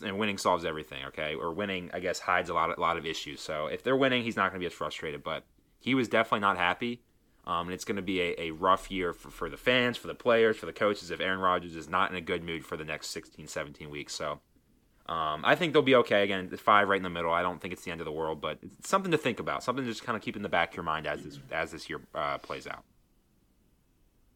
and 0.00 0.18
winning 0.18 0.38
solves 0.38 0.64
everything, 0.64 1.04
okay? 1.06 1.34
Or 1.34 1.52
winning, 1.52 1.90
I 1.92 2.00
guess, 2.00 2.20
hides 2.20 2.48
a 2.48 2.54
lot 2.54 2.70
of, 2.70 2.78
a 2.78 2.80
lot 2.80 2.96
of 2.96 3.04
issues. 3.04 3.40
So 3.40 3.66
if 3.66 3.82
they're 3.82 3.96
winning, 3.96 4.22
he's 4.22 4.36
not 4.36 4.50
going 4.50 4.54
to 4.54 4.60
be 4.60 4.66
as 4.66 4.72
frustrated. 4.72 5.22
But 5.22 5.44
he 5.80 5.94
was 5.94 6.08
definitely 6.08 6.40
not 6.40 6.56
happy. 6.56 7.02
Um, 7.44 7.66
and 7.66 7.74
it's 7.74 7.84
going 7.84 7.96
to 7.96 8.02
be 8.02 8.20
a, 8.20 8.40
a 8.40 8.50
rough 8.52 8.90
year 8.90 9.12
for, 9.12 9.30
for 9.30 9.50
the 9.50 9.56
fans, 9.56 9.96
for 9.96 10.06
the 10.06 10.14
players, 10.14 10.56
for 10.56 10.66
the 10.66 10.72
coaches 10.72 11.10
if 11.10 11.20
Aaron 11.20 11.40
Rodgers 11.40 11.74
is 11.74 11.88
not 11.88 12.10
in 12.10 12.16
a 12.16 12.20
good 12.20 12.44
mood 12.44 12.64
for 12.64 12.76
the 12.76 12.84
next 12.84 13.08
16, 13.08 13.48
17 13.48 13.90
weeks. 13.90 14.14
So 14.14 14.40
Um, 15.08 15.42
I 15.44 15.56
think 15.56 15.72
they'll 15.72 15.82
be 15.82 15.96
okay. 15.96 16.22
Again, 16.22 16.48
five 16.56 16.88
right 16.88 16.96
in 16.96 17.02
the 17.02 17.10
middle. 17.10 17.32
I 17.32 17.42
don't 17.42 17.60
think 17.60 17.72
it's 17.74 17.82
the 17.84 17.90
end 17.90 18.00
of 18.00 18.04
the 18.04 18.12
world, 18.12 18.40
but 18.40 18.58
it's 18.62 18.88
something 18.88 19.10
to 19.10 19.18
think 19.18 19.40
about. 19.40 19.64
Something 19.64 19.84
to 19.84 19.90
just 19.90 20.04
kind 20.04 20.16
of 20.16 20.22
keep 20.22 20.36
in 20.36 20.42
the 20.42 20.48
back 20.48 20.70
of 20.70 20.76
your 20.76 20.84
mind 20.84 21.06
as 21.06 21.24
this 21.24 21.38
as 21.50 21.72
this 21.72 21.90
year 21.90 22.00
uh, 22.14 22.38
plays 22.38 22.66
out. 22.68 22.84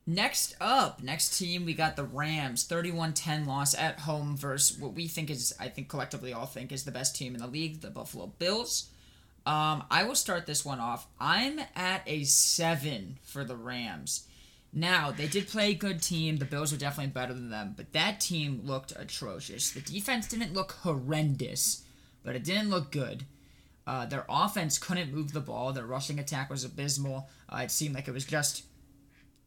Next 0.09 0.55
up, 0.61 1.03
next 1.03 1.37
team, 1.37 1.65
we 1.65 1.75
got 1.75 1.97
the 1.97 2.05
Rams. 2.05 2.67
31-10 2.69 3.45
loss 3.45 3.75
at 3.75 4.01
home 4.01 4.37
versus 4.37 4.79
what 4.79 4.95
we 4.95 5.09
think 5.09 5.31
is, 5.31 5.53
I 5.59 5.69
think 5.69 5.89
collectively 5.89 6.33
all 6.33 6.47
think 6.47 6.71
is 6.71 6.85
the 6.85 6.93
best 6.93 7.17
team 7.17 7.35
in 7.35 7.41
the 7.41 7.49
league, 7.49 7.81
the 7.81 7.91
Buffalo 7.91 8.27
Bills. 8.39 8.89
Um, 9.47 9.83
I 9.91 10.05
will 10.05 10.15
start 10.15 10.47
this 10.47 10.65
one 10.65 10.79
off. 10.79 11.09
I'm 11.19 11.59
at 11.75 12.03
a 12.07 12.23
seven 12.23 13.19
for 13.25 13.43
the 13.43 13.57
Rams. 13.57 14.29
Now, 14.73 15.11
they 15.11 15.27
did 15.27 15.49
play 15.49 15.71
a 15.71 15.75
good 15.75 16.03
team. 16.03 16.37
The 16.37 16.45
Bills 16.45 16.73
are 16.73 16.77
definitely 16.77 17.13
better 17.13 17.35
than 17.35 17.51
them, 17.51 17.75
but 17.77 17.93
that 17.93 18.21
team 18.21 18.61
looked 18.63 18.93
atrocious. 18.95 19.71
The 19.71 19.81
defense 19.81 20.29
didn't 20.29 20.55
look 20.55 20.73
horrendous, 20.83 21.83
but 22.23 22.37
it 22.37 22.45
didn't 22.45 22.71
look 22.71 22.93
good. 22.93 23.25
Uh, 23.87 24.07
their 24.07 24.27
offense 24.29 24.79
couldn't 24.79 25.13
move 25.13 25.33
the 25.33 25.41
ball. 25.41 25.73
Their 25.73 25.87
rushing 25.87 26.19
attack 26.21 26.51
was 26.51 26.65
abysmal. 26.65 27.29
Uh, 27.49 27.63
it 27.65 27.71
seemed 27.71 27.95
like 27.95 28.07
it 28.07 28.15
was 28.15 28.25
just 28.25 28.65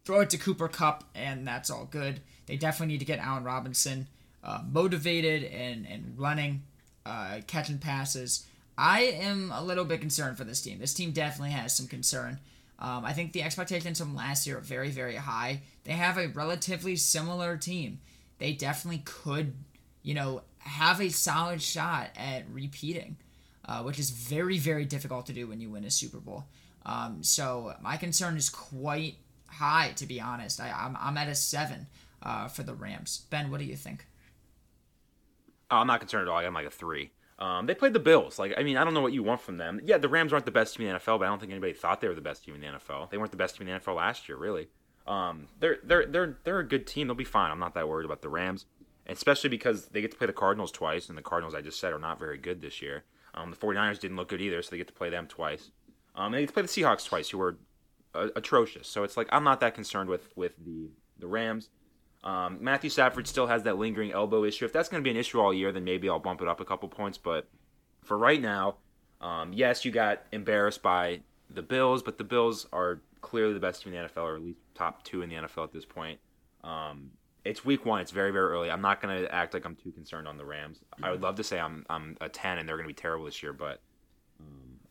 throw 0.10 0.22
it 0.22 0.30
to 0.32 0.40
Cooper 0.40 0.68
Kupp, 0.68 1.04
and 1.14 1.46
that's 1.46 1.70
all 1.70 1.86
good. 1.86 2.22
They 2.48 2.58
definitely 2.58 2.94
need 2.94 3.00
to 3.02 3.06
get 3.06 3.20
Allen 3.20 3.44
Robinson 3.44 4.08
uh, 4.44 4.64
motivated 4.68 5.44
and, 5.44 5.86
and 5.86 6.16
running, 6.18 6.64
uh, 7.06 7.42
catching 7.46 7.78
passes. 7.78 8.48
I 8.76 9.02
am 9.02 9.52
a 9.54 9.64
little 9.64 9.86
bit 9.86 10.02
concerned 10.02 10.36
for 10.36 10.46
this 10.46 10.62
team. 10.62 10.80
This 10.80 10.96
team 10.96 11.12
definitely 11.12 11.52
has 11.52 11.78
some 11.78 11.86
concern. 11.86 12.40
Um, 12.80 13.06
I 13.06 13.14
think 13.14 13.34
the 13.34 13.44
expectations 13.44 14.00
from 14.00 14.16
last 14.16 14.48
year 14.48 14.58
are 14.58 14.62
very, 14.62 14.90
very 14.90 15.14
high. 15.14 15.62
They 15.84 15.92
have 15.92 16.18
a 16.18 16.30
relatively 16.30 16.96
similar 16.96 17.56
team. 17.56 18.00
They 18.40 18.54
definitely 18.54 19.04
could, 19.06 19.54
you 20.02 20.16
know, 20.16 20.42
have 20.58 21.00
a 21.02 21.10
solid 21.10 21.62
shot 21.62 22.08
at 22.18 22.50
repeating, 22.50 23.18
uh, 23.64 23.84
which 23.84 24.00
is 24.00 24.10
very, 24.10 24.58
very 24.58 24.86
difficult 24.86 25.28
to 25.28 25.34
do 25.34 25.46
when 25.46 25.62
you 25.62 25.70
win 25.70 25.86
a 25.86 25.92
Super 25.92 26.18
Bowl. 26.18 26.46
Um, 26.84 27.22
so 27.22 27.76
my 27.80 27.96
concern 27.96 28.38
is 28.38 28.50
quite 28.50 29.18
high, 29.52 29.92
to 29.96 30.06
be 30.06 30.20
honest. 30.20 30.60
I, 30.60 30.72
I'm, 30.72 30.98
I'm 31.00 31.18
at 31.18 31.28
a 31.28 31.36
seven 31.36 31.88
uh, 32.22 32.48
for 32.48 32.64
the 32.64 32.74
Rams. 32.74 33.26
Ben, 33.30 33.52
what 33.52 33.60
do 33.60 33.66
you 33.66 33.76
think? 33.76 34.06
Oh, 35.72 35.78
I'm 35.78 35.88
not 35.88 36.00
concerned 36.00 36.28
at 36.28 36.32
all. 36.32 36.38
I'm 36.38 36.54
like 36.54 36.66
a 36.66 36.72
three. 36.72 37.12
Um, 37.38 37.68
they 37.68 37.74
played 37.74 37.94
the 37.94 38.00
Bills. 38.00 38.38
Like, 38.38 38.54
I 38.58 38.64
mean, 38.64 38.76
I 38.76 38.84
don't 38.84 38.94
know 38.94 39.02
what 39.02 39.14
you 39.14 39.24
want 39.24 39.40
from 39.40 39.58
them. 39.58 39.80
Yeah, 39.84 39.98
the 39.98 40.10
Rams 40.10 40.34
aren't 40.34 40.46
the 40.46 40.52
best 40.52 40.76
team 40.76 40.88
in 40.88 40.94
the 40.94 41.00
NFL, 41.00 41.20
but 41.20 41.26
I 41.26 41.28
don't 41.28 41.40
think 41.40 41.52
anybody 41.52 41.74
thought 41.74 42.02
they 42.02 42.10
were 42.10 42.16
the 42.16 42.22
best 42.22 42.44
team 42.44 42.56
in 42.56 42.62
the 42.62 42.68
NFL. 42.68 43.10
They 43.10 43.18
weren't 43.18 43.32
the 43.32 43.38
best 43.38 43.56
team 43.56 43.68
in 43.68 43.74
the 43.74 43.80
NFL 43.80 43.96
last 43.96 44.28
year, 44.28 44.38
really. 44.38 44.68
Um, 45.08 45.48
they're 45.60 45.78
they're 45.84 46.06
they're 46.06 46.38
they're 46.44 46.60
a 46.60 46.68
good 46.68 46.86
team. 46.86 47.08
They'll 47.08 47.16
be 47.16 47.24
fine. 47.24 47.50
I'm 47.50 47.60
not 47.60 47.74
that 47.76 47.88
worried 47.88 48.06
about 48.06 48.22
the 48.22 48.30
Rams, 48.30 48.66
especially 49.08 49.50
because 49.50 49.88
they 49.88 50.02
get 50.02 50.12
to 50.12 50.18
play 50.18 50.28
the 50.28 50.34
Cardinals 50.34 50.72
twice, 50.72 51.10
and 51.10 51.18
the 51.18 51.22
Cardinals 51.22 51.56
I 51.56 51.62
just 51.62 51.80
said 51.80 51.94
are 51.94 52.00
not 52.00 52.20
very 52.20 52.38
good 52.38 52.62
this 52.62 52.82
year. 52.82 53.04
Um, 53.34 53.52
the 53.52 53.58
49ers 53.58 54.00
didn't 54.00 54.18
look 54.18 54.28
good 54.28 54.42
either, 54.42 54.62
so 54.62 54.72
they 54.72 54.78
get 54.78 54.88
to 54.88 54.94
play 54.94 55.10
them 55.10 55.26
twice. 55.26 55.72
Um, 56.16 56.28
and 56.28 56.36
they 56.36 56.40
get 56.42 56.48
to 56.48 56.54
play 56.54 56.64
the 56.64 56.68
Seahawks 56.68 57.06
twice, 57.06 57.30
who 57.30 57.38
were 57.38 57.58
atrocious. 58.14 58.88
So 58.88 59.04
it's 59.04 59.18
like 59.18 59.28
I'm 59.32 59.44
not 59.44 59.60
that 59.62 59.76
concerned 59.76 60.10
with 60.10 60.30
with 60.36 60.54
the 60.64 60.90
the 61.20 61.28
Rams. 61.28 61.70
Um, 62.24 62.58
Matthew 62.62 62.90
Stafford 62.90 63.28
still 63.28 63.48
has 63.48 63.64
that 63.64 63.78
lingering 63.78 64.12
elbow 64.12 64.44
issue. 64.44 64.66
If 64.66 64.74
that's 64.74 64.90
going 64.90 65.02
to 65.02 65.08
be 65.08 65.12
an 65.12 65.18
issue 65.18 65.40
all 65.40 65.54
year, 65.54 65.72
then 65.72 65.86
maybe 65.86 66.10
I'll 66.10 66.20
bump 66.20 66.42
it 66.42 66.48
up 66.48 66.60
a 66.60 66.66
couple 66.66 66.90
points. 66.90 67.18
But 67.18 67.48
for 68.04 68.18
right 68.18 68.42
now, 68.42 68.76
um, 69.22 69.54
yes, 69.54 69.86
you 69.86 69.92
got 69.92 70.24
embarrassed 70.32 70.82
by 70.82 71.22
the 71.50 71.62
Bills, 71.62 72.04
but 72.04 72.18
the 72.18 72.24
Bills 72.24 72.68
are 72.74 73.02
clearly 73.22 73.54
the 73.54 73.60
best 73.60 73.84
team 73.84 73.94
in 73.94 74.04
the 74.04 74.10
NFL, 74.10 74.24
or 74.24 74.36
at 74.36 74.42
least 74.42 74.60
top 74.76 75.04
two 75.04 75.22
in 75.22 75.30
the 75.30 75.36
NFL 75.36 75.64
at 75.64 75.72
this 75.72 75.86
point. 75.86 76.20
Um, 76.64 77.12
it's 77.46 77.64
week 77.64 77.86
one. 77.86 78.02
It's 78.02 78.12
very, 78.12 78.32
very 78.32 78.52
early. 78.52 78.70
I'm 78.70 78.82
not 78.82 79.02
going 79.02 79.24
to 79.24 79.34
act 79.34 79.54
like 79.54 79.66
I'm 79.66 79.76
too 79.76 79.92
concerned 79.92 80.28
on 80.28 80.38
the 80.38 80.46
Rams. 80.46 80.80
I 81.02 81.12
would 81.12 81.22
love 81.22 81.36
to 81.36 81.44
say 81.44 81.60
I'm 81.60 81.86
I'm 81.90 82.18
a 82.20 82.28
10 82.28 82.58
and 82.58 82.68
they're 82.68 82.76
going 82.76 82.88
to 82.88 82.94
be 82.94 83.00
terrible 83.00 83.26
this 83.26 83.42
year, 83.42 83.54
but 83.54 83.82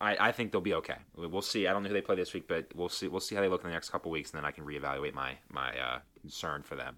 I, 0.01 0.29
I 0.29 0.33
think 0.33 0.53
they'll 0.53 0.61
be 0.61 0.75
okay. 0.75 0.97
We'll 1.17 1.43
see. 1.43 1.67
I 1.67 1.73
don't 1.73 1.83
know 1.83 1.89
who 1.89 1.95
they 1.95 2.01
play 2.01 2.17
this 2.17 2.33
week, 2.33 2.47
but 2.47 2.67
we'll 2.75 2.89
see. 2.89 3.09
We'll 3.09 3.21
see 3.21 3.35
how 3.35 3.41
they 3.41 3.49
look 3.49 3.63
in 3.63 3.69
the 3.69 3.75
next 3.75 3.91
couple 3.91 4.11
weeks, 4.11 4.31
and 4.31 4.39
then 4.39 4.45
I 4.45 4.51
can 4.51 4.65
reevaluate 4.65 5.15
my 5.15 5.37
my 5.51 5.79
uh, 5.79 5.99
concern 6.21 6.63
for 6.63 6.77
them. 6.77 6.97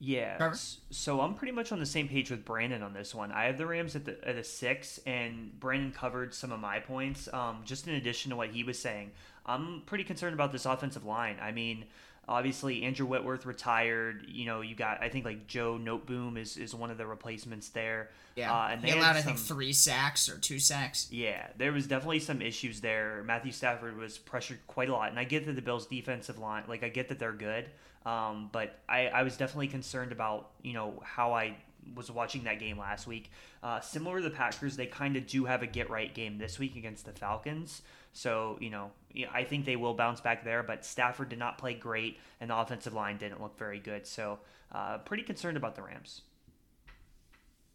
Yeah. 0.00 0.36
Trevor? 0.36 0.56
So 0.90 1.20
I'm 1.20 1.34
pretty 1.34 1.52
much 1.52 1.72
on 1.72 1.80
the 1.80 1.86
same 1.86 2.08
page 2.08 2.30
with 2.30 2.44
Brandon 2.44 2.82
on 2.82 2.92
this 2.92 3.14
one. 3.14 3.32
I 3.32 3.44
have 3.44 3.58
the 3.58 3.66
Rams 3.66 3.96
at 3.96 4.04
the 4.04 4.16
at 4.26 4.36
a 4.36 4.44
six, 4.44 5.00
and 5.06 5.58
Brandon 5.58 5.92
covered 5.92 6.34
some 6.34 6.52
of 6.52 6.60
my 6.60 6.80
points. 6.80 7.28
Um, 7.32 7.62
just 7.64 7.88
in 7.88 7.94
addition 7.94 8.30
to 8.30 8.36
what 8.36 8.50
he 8.50 8.64
was 8.64 8.78
saying, 8.78 9.12
I'm 9.46 9.82
pretty 9.86 10.04
concerned 10.04 10.34
about 10.34 10.52
this 10.52 10.66
offensive 10.66 11.04
line. 11.04 11.36
I 11.40 11.52
mean, 11.52 11.86
obviously 12.28 12.82
Andrew 12.82 13.06
Whitworth 13.06 13.46
retired. 13.46 14.26
You 14.28 14.46
know, 14.46 14.60
you 14.60 14.74
got 14.74 15.02
I 15.02 15.08
think 15.08 15.24
like 15.24 15.46
Joe 15.46 15.78
Noteboom 15.82 16.38
is 16.38 16.56
is 16.56 16.74
one 16.74 16.90
of 16.90 16.98
the 16.98 17.06
replacements 17.06 17.70
there. 17.70 18.10
Yeah, 18.36 18.52
uh, 18.52 18.68
and 18.68 18.82
they 18.82 18.90
he 18.90 18.98
allowed 18.98 19.16
I 19.16 19.22
think 19.22 19.38
three 19.38 19.72
sacks 19.72 20.28
or 20.28 20.38
two 20.38 20.58
sacks. 20.58 21.08
Yeah, 21.10 21.48
there 21.56 21.72
was 21.72 21.86
definitely 21.86 22.20
some 22.20 22.40
issues 22.42 22.80
there. 22.80 23.22
Matthew 23.26 23.52
Stafford 23.52 23.96
was 23.96 24.18
pressured 24.18 24.60
quite 24.66 24.88
a 24.88 24.92
lot, 24.92 25.10
and 25.10 25.18
I 25.18 25.24
get 25.24 25.46
that 25.46 25.54
the 25.54 25.62
Bills' 25.62 25.86
defensive 25.86 26.38
line, 26.38 26.64
like 26.68 26.84
I 26.84 26.88
get 26.88 27.08
that 27.08 27.18
they're 27.18 27.32
good. 27.32 27.68
Um, 28.06 28.48
but 28.52 28.78
I, 28.88 29.08
I 29.08 29.22
was 29.22 29.36
definitely 29.36 29.68
concerned 29.68 30.12
about 30.12 30.50
you 30.62 30.74
know 30.74 31.02
how 31.04 31.32
I 31.32 31.56
was 31.94 32.10
watching 32.10 32.44
that 32.44 32.58
game 32.58 32.78
last 32.78 33.06
week. 33.06 33.30
Uh, 33.62 33.80
similar 33.80 34.18
to 34.18 34.22
the 34.22 34.34
Packers, 34.34 34.76
they 34.76 34.86
kind 34.86 35.16
of 35.16 35.26
do 35.26 35.46
have 35.46 35.62
a 35.62 35.66
get 35.66 35.90
right 35.90 36.14
game 36.14 36.38
this 36.38 36.58
week 36.58 36.76
against 36.76 37.06
the 37.06 37.12
Falcons. 37.12 37.82
So 38.12 38.58
you 38.60 38.70
know 38.70 38.90
I 39.32 39.44
think 39.44 39.64
they 39.64 39.76
will 39.76 39.94
bounce 39.94 40.20
back 40.20 40.44
there. 40.44 40.62
But 40.62 40.84
Stafford 40.84 41.28
did 41.28 41.38
not 41.38 41.58
play 41.58 41.74
great, 41.74 42.18
and 42.40 42.50
the 42.50 42.56
offensive 42.56 42.94
line 42.94 43.18
didn't 43.18 43.40
look 43.40 43.58
very 43.58 43.78
good. 43.78 44.06
So 44.06 44.38
uh, 44.72 44.98
pretty 44.98 45.22
concerned 45.22 45.56
about 45.56 45.74
the 45.74 45.82
Rams. 45.82 46.22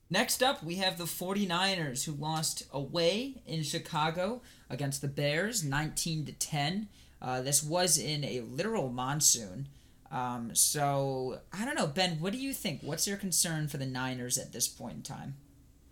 Next 0.10 0.44
up, 0.44 0.64
we 0.64 0.76
have 0.76 0.98
the 0.98 1.06
49ers 1.06 2.04
who 2.04 2.12
lost 2.12 2.64
away 2.72 3.42
in 3.48 3.64
Chicago 3.64 4.42
against 4.70 5.02
the 5.02 5.08
Bears 5.08 5.64
19 5.64 6.26
to 6.26 6.34
10. 6.34 6.88
Uh, 7.20 7.42
this 7.42 7.64
was 7.64 7.98
in 7.98 8.24
a 8.24 8.42
literal 8.42 8.90
monsoon. 8.90 9.70
Um, 10.12 10.54
so 10.54 11.40
I 11.52 11.66
don't 11.66 11.76
know, 11.76 11.88
Ben. 11.88 12.20
What 12.20 12.34
do 12.34 12.38
you 12.38 12.54
think? 12.54 12.82
What's 12.84 13.08
your 13.08 13.18
concern 13.18 13.68
for 13.68 13.78
the 13.78 13.88
Niners 13.88 14.38
at 14.38 14.54
this 14.54 14.68
point 14.68 14.98
in 14.98 15.02
time? 15.02 15.36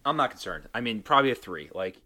I'm 0.06 0.18
not 0.18 0.30
concerned. 0.30 0.68
I 0.74 0.82
mean, 0.82 1.02
probably 1.02 1.32
a 1.32 1.36
three. 1.36 1.70
Like, 1.74 1.98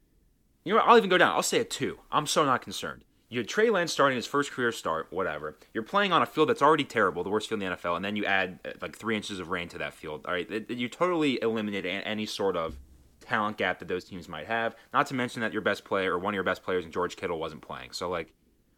you 0.65 0.73
know, 0.73 0.79
what? 0.79 0.89
I'll 0.89 0.97
even 0.97 1.09
go 1.09 1.17
down. 1.17 1.33
I'll 1.33 1.43
say 1.43 1.59
a 1.59 1.63
two. 1.63 1.99
I'm 2.11 2.27
so 2.27 2.43
not 2.43 2.61
concerned. 2.61 3.05
You 3.29 3.39
had 3.39 3.47
Trey 3.47 3.69
Lance 3.69 3.91
starting 3.91 4.17
his 4.17 4.27
first 4.27 4.51
career 4.51 4.71
start, 4.71 5.07
whatever. 5.09 5.57
You're 5.73 5.83
playing 5.83 6.11
on 6.11 6.21
a 6.21 6.25
field 6.25 6.49
that's 6.49 6.61
already 6.61 6.83
terrible, 6.83 7.23
the 7.23 7.29
worst 7.29 7.49
field 7.49 7.61
in 7.61 7.69
the 7.69 7.75
NFL, 7.75 7.95
and 7.95 8.05
then 8.05 8.15
you 8.15 8.25
add 8.25 8.59
uh, 8.65 8.71
like 8.81 8.97
three 8.97 9.15
inches 9.15 9.39
of 9.39 9.49
rain 9.49 9.67
to 9.69 9.77
that 9.77 9.93
field. 9.93 10.25
All 10.25 10.33
right, 10.33 10.69
you 10.69 10.89
totally 10.89 11.41
eliminate 11.41 11.85
any 11.85 12.25
sort 12.25 12.57
of 12.57 12.77
talent 13.21 13.57
gap 13.57 13.79
that 13.79 13.87
those 13.87 14.03
teams 14.03 14.27
might 14.27 14.47
have. 14.47 14.75
Not 14.93 15.07
to 15.07 15.13
mention 15.13 15.41
that 15.41 15.53
your 15.53 15.61
best 15.61 15.85
player 15.85 16.13
or 16.13 16.19
one 16.19 16.33
of 16.33 16.35
your 16.35 16.43
best 16.43 16.63
players 16.63 16.85
George 16.85 17.15
Kittle 17.15 17.39
wasn't 17.39 17.61
playing. 17.61 17.91
So 17.91 18.09
like 18.09 18.33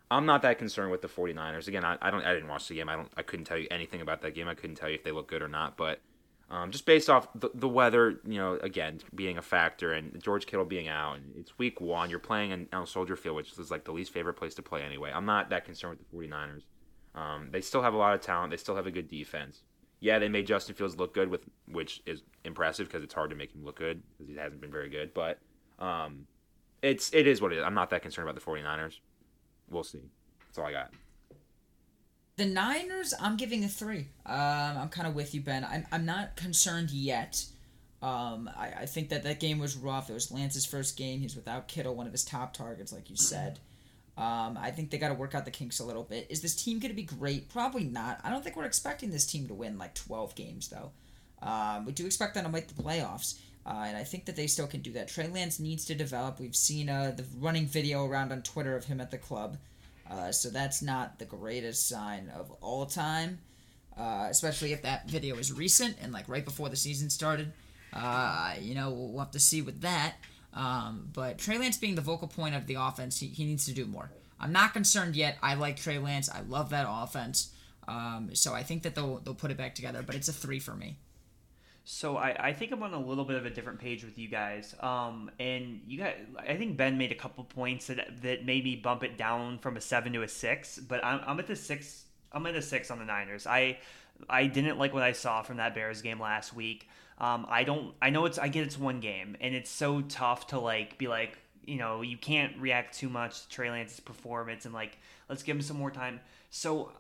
I'm 0.10 0.26
not 0.26 0.42
that 0.44 0.58
concerned 0.58 0.92
with 0.92 1.02
the 1.02 1.08
49ers. 1.08 1.68
Again, 1.68 1.84
I, 1.84 1.98
I 2.02 2.10
don't 2.10 2.24
I 2.24 2.34
didn't 2.34 2.48
watch 2.48 2.68
the 2.68 2.76
game. 2.76 2.90
I 2.90 2.96
don't 2.96 3.12
I 3.18 3.24
couldn't 3.24 3.46
tell 3.46 3.58
you 3.58 3.68
anything 3.70 4.02
about 4.02 4.22
that 4.22 4.36
game. 4.36 4.48
I 4.48 4.56
couldn't 4.56 4.78
tell 4.78 4.90
you 4.90 4.96
if 4.96 5.04
they 5.04 5.12
look 5.12 5.28
good 5.28 5.42
or 5.42 5.50
not, 5.50 5.78
but 5.78 6.00
um, 6.50 6.72
just 6.72 6.86
based 6.86 7.10
off 7.10 7.28
the, 7.36 7.50
the 7.54 7.68
weather, 7.68 8.20
you 8.26 8.38
know, 8.38 8.54
again 8.62 9.02
being 9.14 9.38
a 9.38 9.42
factor 9.42 9.94
and 9.94 10.22
George 10.22 10.46
Kittle 10.46 10.66
being 10.66 10.88
out, 10.88 11.18
and 11.18 11.34
it's 11.36 11.58
week 11.58 11.82
one. 11.82 12.10
You're 12.10 12.20
playing 12.20 12.52
in, 12.52 12.68
on 12.72 12.88
Soldier 12.88 13.18
Field, 13.18 13.36
which 13.36 13.58
is 13.58 13.70
like 13.70 13.84
the 13.84 13.92
least 13.92 14.14
favorite 14.14 14.36
place 14.36 14.56
to 14.56 14.62
play 14.62 14.82
anyway. 14.82 15.12
I'm 15.14 15.26
not 15.26 15.50
that 15.50 15.66
concerned 15.66 15.98
with 15.98 16.10
the 16.10 16.28
49ers. 16.28 16.64
Um, 17.16 17.50
they 17.52 17.62
still 17.62 17.82
have 17.82 17.94
a 17.94 17.98
lot 17.98 18.14
of 18.14 18.22
talent. 18.22 18.52
They 18.52 18.58
still 18.58 18.76
have 18.76 18.88
a 18.88 18.92
good 18.92 19.10
defense. 19.10 19.64
Yeah, 20.00 20.20
they 20.20 20.30
made 20.30 20.48
Justin 20.48 20.76
Fields 20.76 20.96
look 20.96 21.14
good, 21.14 21.30
with 21.30 21.42
which 21.70 22.02
is 22.06 22.22
impressive 22.46 22.88
because 22.88 23.04
it's 23.04 23.14
hard 23.14 23.32
to 23.32 23.36
make 23.36 23.54
him 23.54 23.66
look 23.66 23.78
good 23.78 24.02
because 24.18 24.32
he 24.32 24.38
hasn't 24.38 24.62
been 24.62 24.72
very 24.72 24.90
good. 24.90 25.14
But 25.14 25.40
um, 25.80 26.28
it's 26.82 27.14
it 27.14 27.28
is 27.28 27.42
what 27.42 27.52
it 27.52 27.58
is. 27.58 27.64
I'm 27.66 27.74
not 27.74 27.90
that 27.90 28.04
concerned 28.04 28.30
about 28.30 28.40
the 28.40 28.50
49ers. 28.50 29.00
We'll 29.70 29.84
see. 29.84 30.02
That's 30.46 30.60
all 30.60 30.66
I 30.66 30.72
got. 30.72 30.92
The 32.38 32.46
Niners, 32.46 33.16
I'm 33.20 33.36
giving 33.36 33.64
a 33.64 33.68
three. 33.68 34.08
Um, 34.26 34.78
I'm 34.78 34.90
kind 34.90 35.08
of 35.08 35.16
with 35.16 35.34
you, 35.34 35.42
Ben. 35.42 35.66
I'm, 35.66 35.88
I'm 35.92 36.06
not 36.06 36.36
concerned 36.36 36.92
yet. 36.92 37.44
Um, 38.04 38.48
I, 38.56 38.74
I 38.82 38.86
think 38.86 39.10
that 39.10 39.24
that 39.24 39.40
game 39.40 39.58
was 39.58 39.76
rough. 39.76 40.12
It 40.12 40.14
was 40.14 40.32
Lance's 40.32 40.66
first 40.66 40.98
game. 40.98 41.20
He's 41.22 41.36
without 41.36 41.68
Kittle, 41.68 41.96
one 41.96 42.06
of 42.06 42.12
his 42.12 42.24
top 42.24 42.54
targets, 42.54 42.94
like 42.94 43.10
you 43.10 43.16
said. 43.16 43.60
Um, 44.18 44.56
I 44.60 44.70
think 44.70 44.92
they 44.92 45.00
got 45.00 45.08
to 45.10 45.16
work 45.16 45.34
out 45.34 45.46
the 45.46 45.52
kinks 45.52 45.80
a 45.80 45.84
little 45.84 46.04
bit. 46.04 46.28
Is 46.30 46.42
this 46.42 46.56
team 46.56 46.78
going 46.78 46.92
to 46.92 46.96
be 46.96 47.04
great? 47.04 47.50
Probably 47.50 47.84
not. 47.84 48.20
I 48.24 48.30
don't 48.30 48.44
think 48.44 48.56
we're 48.56 48.66
expecting 48.66 49.10
this 49.10 49.26
team 49.26 49.48
to 49.48 49.56
win 49.56 49.80
like 49.80 49.96
12 49.96 50.36
games, 50.36 50.70
though. 50.70 50.92
Um, 51.42 51.86
we 51.86 51.92
do 51.92 52.06
expect 52.06 52.36
them 52.36 52.44
to 52.46 52.52
make 52.52 52.68
the 52.68 52.82
playoffs. 52.82 53.40
Uh, 53.66 53.84
and 53.88 53.98
I 53.98 54.04
think 54.04 54.26
that 54.26 54.36
they 54.36 54.48
still 54.48 54.68
can 54.68 54.82
do 54.82 54.94
that. 54.94 55.08
Trey 55.08 55.28
Lance 55.28 55.60
needs 55.60 55.86
to 55.86 55.96
develop. 55.96 56.40
We've 56.40 56.56
seen 56.56 56.88
uh, 56.88 57.14
the 57.18 57.26
running 57.40 57.66
video 57.66 58.06
around 58.06 58.32
on 58.32 58.44
Twitter 58.44 58.76
of 58.76 58.86
him 58.86 59.02
at 59.02 59.10
the 59.10 59.18
club. 59.18 59.58
Uh, 60.10 60.32
so 60.32 60.50
that's 60.50 60.82
not 60.82 61.20
the 61.20 61.26
greatest 61.26 61.88
sign 61.88 62.32
of 62.36 62.52
all 62.62 62.86
time, 62.86 63.40
uh, 63.98 64.28
especially 64.30 64.72
if 64.72 64.82
that 64.82 65.10
video 65.10 65.36
is 65.38 65.52
recent 65.52 65.96
and 66.02 66.14
like 66.14 66.28
right 66.30 66.46
before 66.46 66.70
the 66.70 66.76
season 66.76 67.10
started. 67.10 67.52
Uh, 67.94 68.54
you 68.60 68.76
know, 68.76 68.92
we'll 68.92 69.20
have 69.20 69.32
to 69.32 69.40
see 69.40 69.62
with 69.62 69.82
that. 69.82 70.16
Um, 70.54 71.10
but 71.14 71.38
Trey 71.38 71.58
Lance 71.58 71.78
being 71.78 71.96
the 71.96 72.02
vocal 72.02 72.28
point 72.28 72.56
of 72.56 72.68
the 72.68 72.76
offense, 72.76 73.20
he, 73.20 73.28
he 73.28 73.46
needs 73.46 73.66
to 73.66 73.74
do 73.74 73.86
more. 73.86 74.12
I'm 74.40 74.52
not 74.52 74.74
concerned 74.74 75.16
yet. 75.16 75.38
I 75.42 75.56
like 75.56 75.78
Trey 75.78 75.98
Lance. 75.98 76.30
I 76.30 76.42
love 76.42 76.70
that 76.70 76.86
offense. 76.88 77.52
Um, 77.88 78.32
so 78.34 78.54
I 78.54 78.64
think 78.64 78.84
that 78.84 78.96
they'll 78.96 79.20
they'll 79.20 79.34
put 79.34 79.52
it 79.52 79.58
back 79.58 79.76
together. 79.76 80.04
But 80.06 80.16
it's 80.16 80.28
a 80.28 80.34
three 80.34 80.60
for 80.60 80.76
me. 80.76 80.98
So 81.90 82.18
I, 82.18 82.36
I 82.48 82.54
think 82.54 82.74
I'm 82.74 82.84
on 82.84 82.94
a 82.94 83.00
little 83.00 83.24
bit 83.24 83.38
of 83.38 83.46
a 83.46 83.50
different 83.50 83.80
page 83.80 84.04
with 84.04 84.20
you 84.20 84.28
guys. 84.28 84.76
Um, 84.82 85.32
and 85.40 85.80
you 85.88 85.98
got 85.98 86.16
I 86.38 86.58
think 86.58 86.76
Ben 86.76 86.98
made 86.98 87.14
a 87.14 87.16
couple 87.16 87.46
points 87.46 87.88
that 87.88 88.22
that 88.24 88.46
made 88.46 88.66
me 88.66 88.76
bump 88.76 89.06
it 89.06 89.18
down 89.18 89.58
from 89.60 89.78
a 89.78 89.82
seven 89.82 90.12
to 90.12 90.22
a 90.22 90.28
six. 90.28 90.80
But 90.80 91.04
I'm, 91.06 91.22
I'm 91.26 91.40
at 91.40 91.48
the 91.48 91.56
six. 91.56 92.04
I'm 92.34 92.46
at 92.46 92.56
a 92.56 92.62
six 92.62 92.92
on 92.92 93.00
the 93.00 93.06
Niners. 93.06 93.48
I 93.48 93.78
I 94.30 94.48
didn't 94.48 94.78
like 94.78 94.94
what 94.94 95.02
I 95.02 95.14
saw 95.14 95.44
from 95.44 95.58
that 95.58 95.76
Bears 95.76 96.02
game 96.02 96.20
last 96.20 96.54
week. 96.54 96.90
Um, 97.20 97.46
I 97.48 97.64
don't. 97.64 97.94
I 98.02 98.10
know 98.10 98.26
it's. 98.26 98.38
I 98.38 98.50
get 98.50 98.66
it's 98.66 98.78
one 98.78 99.00
game, 99.00 99.38
and 99.40 99.56
it's 99.56 99.70
so 99.70 100.02
tough 100.02 100.48
to 100.48 100.60
like 100.60 100.98
be 100.98 101.08
like, 101.08 101.38
you 101.66 101.78
know, 101.78 102.02
you 102.02 102.18
can't 102.18 102.58
react 102.58 102.98
too 102.98 103.08
much 103.08 103.44
to 103.44 103.50
Trey 103.50 103.70
Lance's 103.70 104.02
performance, 104.02 104.66
and 104.66 104.74
like, 104.74 104.98
let's 105.30 105.42
give 105.42 105.56
him 105.56 105.62
some 105.62 105.78
more 105.78 105.92
time. 105.92 106.20
So, 106.50 106.92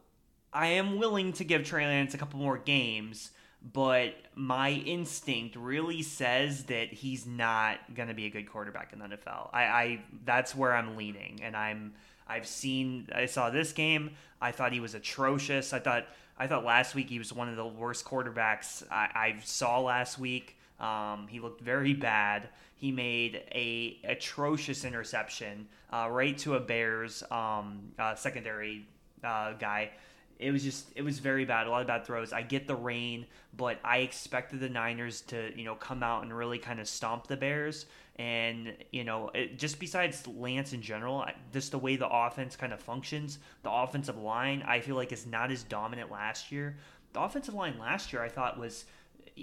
I 0.54 0.68
am 0.68 0.98
willing 0.98 1.34
to 1.34 1.44
give 1.44 1.66
Trey 1.66 1.86
Lance 1.86 2.14
a 2.14 2.18
couple 2.18 2.40
more 2.40 2.58
games, 2.58 3.32
but 3.74 4.14
my 4.36 4.72
instinct 4.72 5.56
really 5.56 6.02
says 6.02 6.66
that 6.66 6.94
he's 6.94 7.26
not 7.26 7.80
going 7.96 8.08
to 8.08 8.14
be 8.14 8.26
a 8.26 8.30
good 8.30 8.50
quarterback 8.50 8.94
in 8.94 9.00
the 9.00 9.06
NFL. 9.06 9.50
I, 9.52 9.64
I 9.64 10.02
that's 10.26 10.56
where 10.56 10.76
I'm 10.76 10.96
leaning, 10.96 11.40
and 11.44 11.56
I'm. 11.56 11.94
I've 12.30 12.46
seen. 12.46 13.08
I 13.16 13.26
saw 13.26 13.50
this 13.50 13.72
game. 13.72 14.12
I 14.42 14.52
thought 14.52 14.74
he 14.74 14.82
was 14.82 14.94
atrocious. 14.94 15.74
I 15.74 15.80
thought 15.80 16.08
I 16.38 16.48
thought 16.48 16.64
last 16.64 16.94
week 16.94 17.10
he 17.10 17.18
was 17.18 17.34
one 17.34 17.50
of 17.50 17.56
the 17.56 17.66
worst 17.66 18.06
quarterbacks 18.06 18.84
I, 18.92 19.10
I 19.16 19.36
saw 19.44 19.80
last 19.80 20.20
week. 20.20 20.58
Um, 20.80 21.28
he 21.28 21.40
looked 21.40 21.62
very 21.62 21.94
bad. 21.94 22.50
He 22.76 22.92
made 22.92 23.42
a 23.54 23.98
atrocious 24.04 24.86
interception 24.86 25.68
uh, 25.92 26.10
right 26.12 26.38
to 26.40 26.56
a 26.56 26.60
Bears 26.60 27.24
um, 27.32 27.92
uh, 27.98 28.14
secondary 28.14 28.86
uh, 29.24 29.54
guy. 29.54 29.92
It 30.40 30.52
was 30.52 30.64
just 30.64 30.92
it 30.96 31.02
was 31.02 31.20
very 31.20 31.46
bad. 31.46 31.68
A 31.68 31.70
lot 31.70 31.82
of 31.82 31.88
bad 31.88 32.06
throws. 32.06 32.32
I 32.32 32.42
get 32.42 32.68
the 32.68 32.76
rain, 32.76 33.26
but 33.56 33.80
I 33.84 34.00
expected 34.00 34.60
the 34.60 34.70
Niners 34.70 35.22
to 35.22 35.52
you 35.58 35.66
know 35.66 35.76
come 35.76 36.04
out 36.04 36.24
and 36.24 36.36
really 36.36 36.60
kind 36.60 36.80
of 36.80 36.88
stomp 36.88 37.28
the 37.28 37.38
Bears. 37.38 37.86
And 38.18 38.74
you 38.92 39.04
know, 39.04 39.30
it, 39.34 39.58
just 39.58 39.80
besides 39.80 40.26
Lance 40.28 40.74
in 40.74 40.82
general, 40.82 41.26
just 41.54 41.72
the 41.72 41.78
way 41.78 41.96
the 41.96 42.08
offense 42.08 42.56
kind 42.56 42.74
of 42.74 42.80
functions, 42.80 43.40
the 43.64 43.72
offensive 43.72 44.18
line, 44.18 44.64
I 44.68 44.80
feel 44.80 44.96
like 44.96 45.12
is 45.12 45.26
not 45.26 45.52
as 45.52 45.64
dominant 45.64 46.12
last 46.12 46.52
year. 46.52 46.78
The 47.14 47.22
offensive 47.22 47.54
line 47.54 47.80
last 47.80 48.12
year, 48.14 48.24
I 48.24 48.30
thought 48.30 48.60
was 48.60 48.86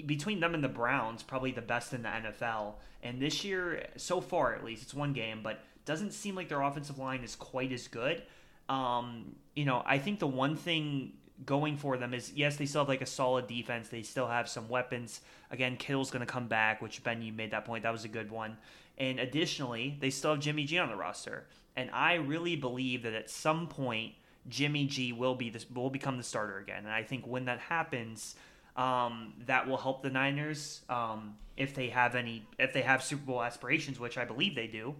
between 0.07 0.41
them 0.41 0.55
and 0.55 0.63
the 0.65 0.69
Browns, 0.69 1.23
probably 1.23 1.53
the 1.53 1.63
best 1.63 1.93
in 1.93 2.03
the 2.03 2.09
NFL. 2.09 2.75
And 3.03 3.21
this 3.21 3.45
year, 3.45 3.87
so 3.97 4.21
far 4.21 4.55
at 4.55 4.65
least, 4.65 4.83
it's 4.83 4.95
one 4.95 5.13
game, 5.13 5.41
but 5.43 5.61
doesn't 5.85 6.13
seem 6.13 6.35
like 6.35 6.49
their 6.49 6.63
offensive 6.63 6.99
line 6.99 7.23
is 7.23 7.37
quite 7.37 7.73
as 7.73 7.89
good. 7.89 8.23
Um, 8.69 9.37
you 9.55 9.65
know, 9.65 9.83
I 9.85 9.99
think 9.99 10.19
the 10.19 10.27
one 10.27 10.57
thing 10.57 11.13
going 11.45 11.77
for 11.77 11.97
them 11.97 12.15
is 12.15 12.33
yes, 12.35 12.57
they 12.57 12.67
still 12.67 12.83
have 12.83 12.89
like 12.89 13.03
a 13.03 13.07
solid 13.07 13.47
defense. 13.47 13.89
They 13.89 14.03
still 14.03 14.29
have 14.29 14.49
some 14.49 14.69
weapons. 14.69 15.21
Again, 15.51 15.77
Kittle's 15.77 16.11
going 16.11 16.27
to 16.27 16.33
come 16.33 16.49
back, 16.49 16.81
which 16.81 17.03
Ben, 17.03 17.23
you 17.23 17.33
made 17.33 17.51
that 17.51 17.65
point. 17.65 17.83
That 17.83 17.93
was 17.93 18.05
a 18.05 18.09
good 18.09 18.31
one. 18.31 18.57
And 18.99 19.19
additionally, 19.19 19.97
they 20.01 20.11
still 20.11 20.33
have 20.33 20.41
Jimmy 20.41 20.65
G 20.65 20.79
on 20.79 20.89
the 20.89 20.97
roster. 20.97 21.47
And 21.77 21.91
I 21.93 22.15
really 22.15 22.57
believe 22.57 23.03
that 23.03 23.15
at 23.15 23.29
some 23.29 23.67
point, 23.67 24.15
Jimmy 24.49 24.87
G 24.87 25.13
will 25.13 25.35
be 25.35 25.51
this 25.51 25.69
will 25.71 25.91
become 25.91 26.17
the 26.17 26.23
starter 26.23 26.59
again. 26.59 26.85
And 26.85 26.93
I 26.93 27.03
think 27.03 27.27
when 27.27 27.47
that 27.47 27.59
happens, 27.59 28.37
um, 28.77 29.33
that 29.47 29.67
will 29.67 29.77
help 29.77 30.03
the 30.03 30.11
Niners 30.11 30.83
um, 30.89 31.37
if 31.57 31.75
they 31.75 31.89
have 31.89 32.15
any 32.15 32.47
if 32.59 32.73
they 32.73 32.83
have 32.83 33.03
Super 33.03 33.25
Bowl 33.25 33.43
aspirations, 33.43 33.99
which 33.99 34.19
I 34.19 34.25
believe 34.25 34.55
they 34.55 34.67
do. 34.67 34.95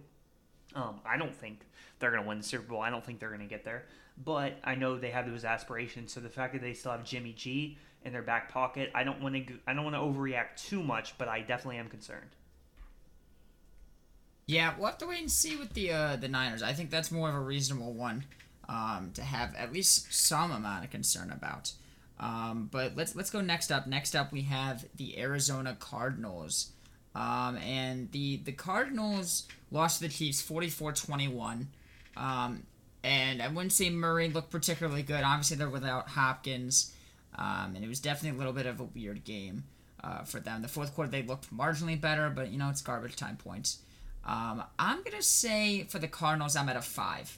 Um, 0.73 0.99
I 1.05 1.17
don't 1.17 1.33
think 1.33 1.59
they're 2.05 2.11
going 2.11 2.23
to 2.23 2.29
win 2.29 2.37
the 2.37 2.43
Super 2.43 2.63
Bowl. 2.63 2.81
I 2.81 2.91
don't 2.91 3.03
think 3.03 3.19
they're 3.19 3.29
going 3.29 3.41
to 3.41 3.47
get 3.47 3.65
there 3.65 3.85
but 4.23 4.57
I 4.63 4.75
know 4.75 4.97
they 4.97 5.11
have 5.11 5.29
those 5.29 5.43
aspirations. 5.43 6.13
So 6.13 6.19
the 6.19 6.29
fact 6.29 6.53
that 6.53 6.61
they 6.61 6.73
still 6.73 6.91
have 6.91 7.03
Jimmy 7.03 7.33
G 7.33 7.77
in 8.03 8.13
their 8.13 8.21
back 8.21 8.51
pocket, 8.51 8.91
I 8.95 9.03
don't 9.03 9.21
want 9.21 9.35
to 9.35 9.59
I 9.67 9.73
don't 9.73 9.83
want 9.83 9.95
to 9.95 9.99
overreact 9.99 10.57
too 10.57 10.83
much, 10.83 11.17
but 11.17 11.27
I 11.27 11.41
definitely 11.41 11.77
am 11.77 11.89
concerned. 11.89 12.29
Yeah, 14.47 14.73
we'll 14.77 14.87
have 14.87 14.99
to 14.99 15.07
wait 15.07 15.21
and 15.21 15.31
see 15.31 15.55
with 15.55 15.73
the 15.73 15.91
uh, 15.91 16.15
the 16.15 16.27
Niners. 16.27 16.63
I 16.63 16.73
think 16.73 16.91
that's 16.91 17.11
more 17.11 17.29
of 17.29 17.35
a 17.35 17.39
reasonable 17.39 17.93
one 17.93 18.25
um, 18.69 19.11
to 19.15 19.23
have 19.23 19.55
at 19.55 19.73
least 19.73 20.13
some 20.13 20.51
amount 20.51 20.85
of 20.85 20.91
concern 20.91 21.31
about. 21.31 21.73
Um, 22.19 22.69
but 22.71 22.95
let's 22.95 23.15
let's 23.15 23.31
go 23.31 23.41
next 23.41 23.71
up. 23.71 23.87
Next 23.87 24.15
up, 24.15 24.31
we 24.31 24.43
have 24.43 24.85
the 24.95 25.19
Arizona 25.19 25.75
Cardinals. 25.79 26.71
Um, 27.15 27.57
and 27.57 28.11
the 28.11 28.37
the 28.37 28.51
Cardinals 28.51 29.47
lost 29.71 29.99
to 29.99 30.07
the 30.07 30.13
Chiefs 30.13 30.41
44-21. 30.47 31.67
Um, 32.17 32.63
and 33.03 33.41
I 33.41 33.47
wouldn't 33.49 33.73
say 33.73 33.89
Murray 33.89 34.29
looked 34.29 34.49
particularly 34.49 35.03
good. 35.03 35.23
Obviously, 35.23 35.57
they're 35.57 35.69
without 35.69 36.09
Hopkins, 36.09 36.93
um, 37.37 37.73
and 37.75 37.83
it 37.83 37.87
was 37.87 37.99
definitely 37.99 38.37
a 38.37 38.39
little 38.39 38.53
bit 38.53 38.65
of 38.65 38.79
a 38.79 38.83
weird 38.83 39.23
game 39.23 39.63
uh, 40.03 40.23
for 40.23 40.39
them. 40.39 40.61
The 40.61 40.67
fourth 40.67 40.95
quarter, 40.95 41.11
they 41.11 41.21
looked 41.21 41.55
marginally 41.55 41.99
better, 41.99 42.29
but 42.29 42.51
you 42.51 42.57
know, 42.57 42.69
it's 42.69 42.81
garbage 42.81 43.15
time 43.15 43.37
points. 43.37 43.79
Um, 44.25 44.63
I'm 44.79 45.03
going 45.03 45.17
to 45.17 45.21
say 45.21 45.83
for 45.83 45.99
the 45.99 46.07
Cardinals, 46.07 46.55
I'm 46.55 46.67
at 46.69 46.75
a 46.75 46.81
five. 46.81 47.37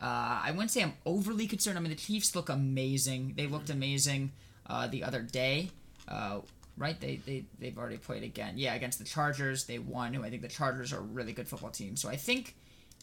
Uh, 0.00 0.40
I 0.44 0.50
wouldn't 0.50 0.70
say 0.70 0.82
I'm 0.82 0.94
overly 1.06 1.46
concerned. 1.46 1.78
I 1.78 1.80
mean, 1.80 1.90
the 1.90 1.96
Chiefs 1.96 2.36
look 2.36 2.48
amazing. 2.48 3.34
They 3.36 3.46
looked 3.46 3.70
amazing 3.70 4.32
uh, 4.66 4.86
the 4.88 5.04
other 5.04 5.22
day. 5.22 5.70
Uh, 6.06 6.40
right? 6.76 7.00
They, 7.00 7.16
they, 7.16 7.44
they've 7.58 7.76
already 7.76 7.96
played 7.96 8.22
again. 8.22 8.54
Yeah, 8.56 8.74
against 8.74 8.98
the 8.98 9.04
Chargers. 9.04 9.64
They 9.64 9.78
won, 9.78 10.14
who 10.14 10.22
I 10.22 10.30
think 10.30 10.42
the 10.42 10.48
Chargers 10.48 10.92
are 10.92 10.98
a 10.98 11.02
really 11.02 11.32
good 11.32 11.48
football 11.48 11.70
team. 11.70 11.96
So 11.96 12.08
I 12.08 12.16
think 12.16 12.54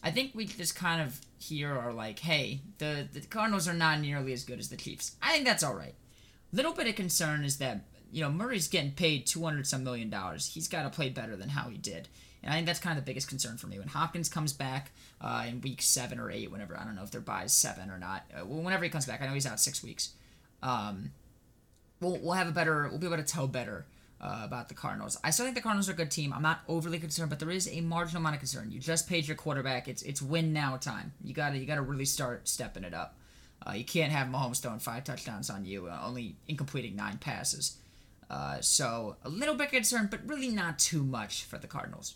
I 0.06 0.12
think 0.12 0.36
we 0.36 0.44
just 0.44 0.76
kind 0.76 1.02
of 1.02 1.20
here 1.40 1.76
are 1.76 1.92
like, 1.92 2.20
hey, 2.20 2.60
the, 2.78 3.08
the 3.12 3.22
Cardinals 3.22 3.66
are 3.66 3.74
not 3.74 3.98
nearly 4.00 4.32
as 4.32 4.44
good 4.44 4.60
as 4.60 4.68
the 4.68 4.76
Chiefs. 4.76 5.16
I 5.20 5.32
think 5.32 5.44
that's 5.44 5.64
all 5.64 5.74
right. 5.74 5.96
Little 6.52 6.72
bit 6.72 6.86
of 6.86 6.94
concern 6.94 7.42
is 7.42 7.58
that 7.58 7.80
you 8.12 8.22
know 8.22 8.30
Murray's 8.30 8.68
getting 8.68 8.92
paid 8.92 9.26
two 9.26 9.42
hundred 9.42 9.66
some 9.66 9.82
million 9.82 10.08
dollars. 10.08 10.46
He's 10.54 10.68
got 10.68 10.84
to 10.84 10.90
play 10.90 11.08
better 11.08 11.34
than 11.34 11.48
how 11.48 11.68
he 11.70 11.76
did, 11.76 12.06
and 12.40 12.52
I 12.52 12.54
think 12.54 12.68
that's 12.68 12.78
kind 12.78 12.96
of 12.96 13.04
the 13.04 13.10
biggest 13.10 13.26
concern 13.26 13.56
for 13.56 13.66
me. 13.66 13.80
When 13.80 13.88
Hopkins 13.88 14.28
comes 14.28 14.52
back 14.52 14.92
uh, 15.20 15.46
in 15.48 15.60
week 15.60 15.82
seven 15.82 16.20
or 16.20 16.30
eight, 16.30 16.52
whenever 16.52 16.78
I 16.78 16.84
don't 16.84 16.94
know 16.94 17.02
if 17.02 17.10
they're 17.10 17.20
by 17.20 17.48
seven 17.48 17.90
or 17.90 17.98
not, 17.98 18.22
uh, 18.32 18.44
whenever 18.46 18.84
he 18.84 18.90
comes 18.90 19.06
back, 19.06 19.20
I 19.20 19.26
know 19.26 19.34
he's 19.34 19.44
out 19.44 19.58
six 19.58 19.82
weeks. 19.82 20.10
Um, 20.62 21.10
we'll 22.00 22.18
we'll 22.18 22.34
have 22.34 22.46
a 22.46 22.52
better, 22.52 22.86
we'll 22.90 23.00
be 23.00 23.08
able 23.08 23.16
to 23.16 23.24
tell 23.24 23.48
better 23.48 23.86
uh, 24.20 24.42
about 24.44 24.68
the 24.68 24.74
Cardinals. 24.74 25.18
I 25.22 25.30
still 25.30 25.44
think 25.44 25.56
the 25.56 25.62
Cardinals 25.62 25.88
are 25.88 25.92
a 25.92 25.96
good 25.96 26.10
team. 26.10 26.32
I'm 26.32 26.42
not 26.42 26.60
overly 26.68 26.98
concerned, 26.98 27.30
but 27.30 27.38
there 27.38 27.50
is 27.50 27.68
a 27.68 27.80
marginal 27.80 28.20
amount 28.20 28.36
of 28.36 28.40
concern. 28.40 28.70
You 28.70 28.80
just 28.80 29.08
paid 29.08 29.26
your 29.26 29.36
quarterback. 29.36 29.88
It's 29.88 30.02
it's 30.02 30.22
win 30.22 30.52
now 30.52 30.76
time. 30.76 31.12
You 31.22 31.34
gotta 31.34 31.58
you 31.58 31.66
gotta 31.66 31.82
really 31.82 32.04
start 32.04 32.48
stepping 32.48 32.84
it 32.84 32.94
up. 32.94 33.16
Uh, 33.66 33.72
you 33.72 33.84
can't 33.84 34.12
have 34.12 34.28
Mahomes 34.28 34.60
throwing 34.60 34.78
five 34.78 35.04
touchdowns 35.04 35.50
on 35.50 35.64
you, 35.64 35.86
uh, 35.86 36.00
only 36.04 36.36
incompleting 36.48 36.94
nine 36.94 37.18
passes. 37.18 37.78
Uh, 38.28 38.60
so 38.60 39.16
a 39.24 39.28
little 39.28 39.54
bit 39.54 39.70
concerned, 39.70 40.10
but 40.10 40.20
really 40.26 40.48
not 40.48 40.78
too 40.78 41.02
much 41.02 41.44
for 41.44 41.58
the 41.58 41.66
Cardinals. 41.66 42.14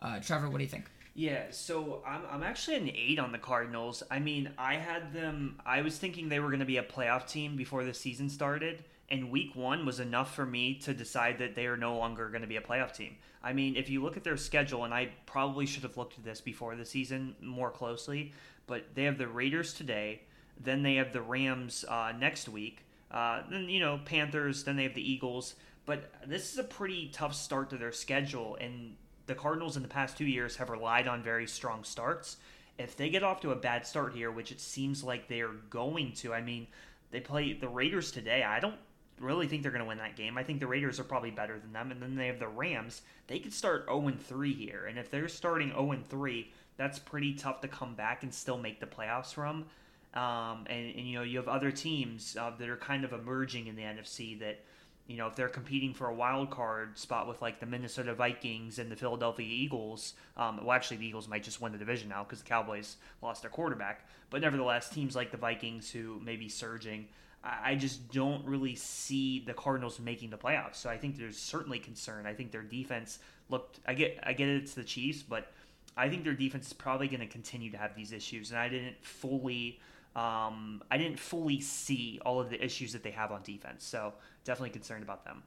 Uh, 0.00 0.18
Trevor, 0.20 0.48
what 0.48 0.58
do 0.58 0.64
you 0.64 0.70
think? 0.70 0.86
Yeah, 1.14 1.46
so 1.50 2.02
I'm, 2.06 2.22
I'm 2.30 2.42
actually 2.42 2.76
an 2.76 2.90
eight 2.94 3.18
on 3.18 3.32
the 3.32 3.38
Cardinals. 3.38 4.02
I 4.10 4.20
mean, 4.20 4.50
I 4.56 4.76
had 4.76 5.12
them. 5.12 5.60
I 5.66 5.82
was 5.82 5.98
thinking 5.98 6.28
they 6.28 6.40
were 6.40 6.48
going 6.48 6.60
to 6.60 6.66
be 6.66 6.76
a 6.76 6.82
playoff 6.82 7.26
team 7.26 7.56
before 7.56 7.84
the 7.84 7.92
season 7.92 8.30
started, 8.30 8.84
and 9.10 9.30
week 9.30 9.56
one 9.56 9.84
was 9.84 9.98
enough 9.98 10.34
for 10.34 10.46
me 10.46 10.74
to 10.74 10.94
decide 10.94 11.38
that 11.38 11.54
they 11.54 11.66
are 11.66 11.76
no 11.76 11.96
longer 11.96 12.28
going 12.28 12.42
to 12.42 12.48
be 12.48 12.56
a 12.56 12.60
playoff 12.60 12.94
team. 12.94 13.16
I 13.42 13.52
mean, 13.52 13.76
if 13.76 13.90
you 13.90 14.02
look 14.02 14.16
at 14.16 14.24
their 14.24 14.36
schedule, 14.36 14.84
and 14.84 14.94
I 14.94 15.10
probably 15.26 15.66
should 15.66 15.82
have 15.82 15.96
looked 15.96 16.18
at 16.18 16.24
this 16.24 16.40
before 16.40 16.76
the 16.76 16.84
season 16.84 17.34
more 17.40 17.70
closely, 17.70 18.32
but 18.66 18.94
they 18.94 19.04
have 19.04 19.18
the 19.18 19.26
Raiders 19.26 19.74
today, 19.74 20.22
then 20.62 20.82
they 20.82 20.94
have 20.96 21.12
the 21.12 21.22
Rams 21.22 21.84
uh, 21.88 22.12
next 22.18 22.48
week, 22.48 22.86
uh, 23.10 23.42
then, 23.50 23.68
you 23.68 23.80
know, 23.80 23.98
Panthers, 24.04 24.62
then 24.62 24.76
they 24.76 24.84
have 24.84 24.94
the 24.94 25.10
Eagles. 25.12 25.54
But 25.86 26.12
this 26.26 26.52
is 26.52 26.58
a 26.58 26.64
pretty 26.64 27.10
tough 27.12 27.34
start 27.34 27.70
to 27.70 27.78
their 27.78 27.92
schedule, 27.92 28.56
and 28.60 28.94
the 29.26 29.34
Cardinals 29.34 29.76
in 29.76 29.82
the 29.82 29.88
past 29.88 30.16
two 30.16 30.26
years 30.26 30.56
have 30.56 30.70
relied 30.70 31.08
on 31.08 31.22
very 31.22 31.46
strong 31.46 31.82
starts. 31.82 32.36
If 32.78 32.96
they 32.96 33.10
get 33.10 33.24
off 33.24 33.40
to 33.40 33.50
a 33.50 33.56
bad 33.56 33.86
start 33.86 34.14
here, 34.14 34.30
which 34.30 34.52
it 34.52 34.60
seems 34.60 35.02
like 35.02 35.26
they 35.26 35.40
are 35.40 35.54
going 35.68 36.12
to, 36.16 36.32
I 36.32 36.42
mean, 36.42 36.68
they 37.10 37.20
play 37.20 37.54
the 37.54 37.68
Raiders 37.68 38.12
today. 38.12 38.44
I 38.44 38.60
don't 38.60 38.76
really 39.20 39.46
think 39.46 39.62
they're 39.62 39.70
going 39.70 39.82
to 39.82 39.88
win 39.88 39.98
that 39.98 40.16
game. 40.16 40.38
I 40.38 40.42
think 40.42 40.60
the 40.60 40.66
Raiders 40.66 40.98
are 40.98 41.04
probably 41.04 41.30
better 41.30 41.58
than 41.58 41.72
them, 41.72 41.90
and 41.90 42.02
then 42.02 42.16
they 42.16 42.26
have 42.26 42.38
the 42.38 42.48
Rams. 42.48 43.02
They 43.26 43.38
could 43.38 43.52
start 43.52 43.84
0 43.86 44.12
3 44.18 44.54
here, 44.54 44.86
and 44.86 44.98
if 44.98 45.10
they're 45.10 45.28
starting 45.28 45.70
0 45.70 45.98
3, 46.08 46.50
that's 46.76 46.98
pretty 46.98 47.34
tough 47.34 47.60
to 47.60 47.68
come 47.68 47.94
back 47.94 48.22
and 48.22 48.32
still 48.32 48.58
make 48.58 48.80
the 48.80 48.86
playoffs 48.86 49.34
from. 49.34 49.66
Um, 50.14 50.66
and, 50.66 50.96
and, 50.96 51.06
you 51.06 51.14
know 51.14 51.22
you 51.22 51.36
have 51.36 51.46
other 51.46 51.70
teams 51.70 52.36
uh, 52.36 52.50
that 52.58 52.68
are 52.68 52.76
kind 52.76 53.04
of 53.04 53.12
emerging 53.12 53.68
in 53.68 53.76
the 53.76 53.82
NFC 53.82 54.36
that 54.40 54.58
you 55.06 55.16
know 55.16 55.28
if 55.28 55.36
they're 55.36 55.48
competing 55.48 55.94
for 55.94 56.08
a 56.08 56.14
wild 56.14 56.50
card 56.50 56.98
spot 56.98 57.28
with 57.28 57.40
like 57.40 57.60
the 57.60 57.66
Minnesota 57.66 58.12
Vikings 58.12 58.80
and 58.80 58.90
the 58.90 58.96
Philadelphia 58.96 59.46
Eagles. 59.46 60.14
Um, 60.36 60.64
well, 60.64 60.72
actually, 60.72 60.96
the 60.96 61.06
Eagles 61.06 61.28
might 61.28 61.44
just 61.44 61.60
win 61.60 61.70
the 61.70 61.78
division 61.78 62.08
now 62.08 62.24
because 62.24 62.42
the 62.42 62.48
Cowboys 62.48 62.96
lost 63.22 63.42
their 63.42 63.52
quarterback. 63.52 64.04
But 64.30 64.40
nevertheless, 64.40 64.88
teams 64.88 65.14
like 65.14 65.30
the 65.30 65.36
Vikings 65.36 65.90
who 65.90 66.18
may 66.24 66.36
be 66.36 66.48
surging. 66.48 67.06
I 67.42 67.74
just 67.74 68.12
don't 68.12 68.44
really 68.44 68.74
see 68.74 69.40
the 69.40 69.54
Cardinals 69.54 69.98
making 69.98 70.28
the 70.28 70.36
playoffs. 70.36 70.76
So 70.76 70.90
I 70.90 70.98
think 70.98 71.16
there's 71.16 71.38
certainly 71.38 71.78
concern. 71.78 72.26
I 72.26 72.34
think 72.34 72.52
their 72.52 72.62
defense 72.62 73.18
looked. 73.48 73.80
I 73.86 73.94
get. 73.94 74.18
I 74.22 74.34
get 74.34 74.48
it, 74.48 74.62
it's 74.62 74.74
the 74.74 74.84
Chiefs, 74.84 75.22
but 75.22 75.50
I 75.96 76.08
think 76.10 76.24
their 76.24 76.34
defense 76.34 76.66
is 76.66 76.72
probably 76.74 77.08
going 77.08 77.20
to 77.20 77.26
continue 77.26 77.70
to 77.70 77.78
have 77.78 77.96
these 77.96 78.12
issues. 78.12 78.50
And 78.50 78.60
I 78.60 78.68
didn't 78.68 79.02
fully. 79.02 79.80
Um, 80.14 80.82
I 80.90 80.98
didn't 80.98 81.18
fully 81.18 81.60
see 81.60 82.20
all 82.26 82.40
of 82.40 82.50
the 82.50 82.62
issues 82.62 82.92
that 82.92 83.02
they 83.02 83.12
have 83.12 83.32
on 83.32 83.42
defense. 83.42 83.84
So 83.84 84.12
definitely 84.44 84.70
concerned 84.70 85.02
about 85.02 85.24
them. 85.24 85.42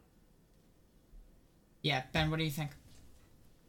Yeah, 1.84 2.04
Ben, 2.12 2.32
what 2.32 2.40
do 2.40 2.46
you 2.46 2.52
think? 2.52 2.72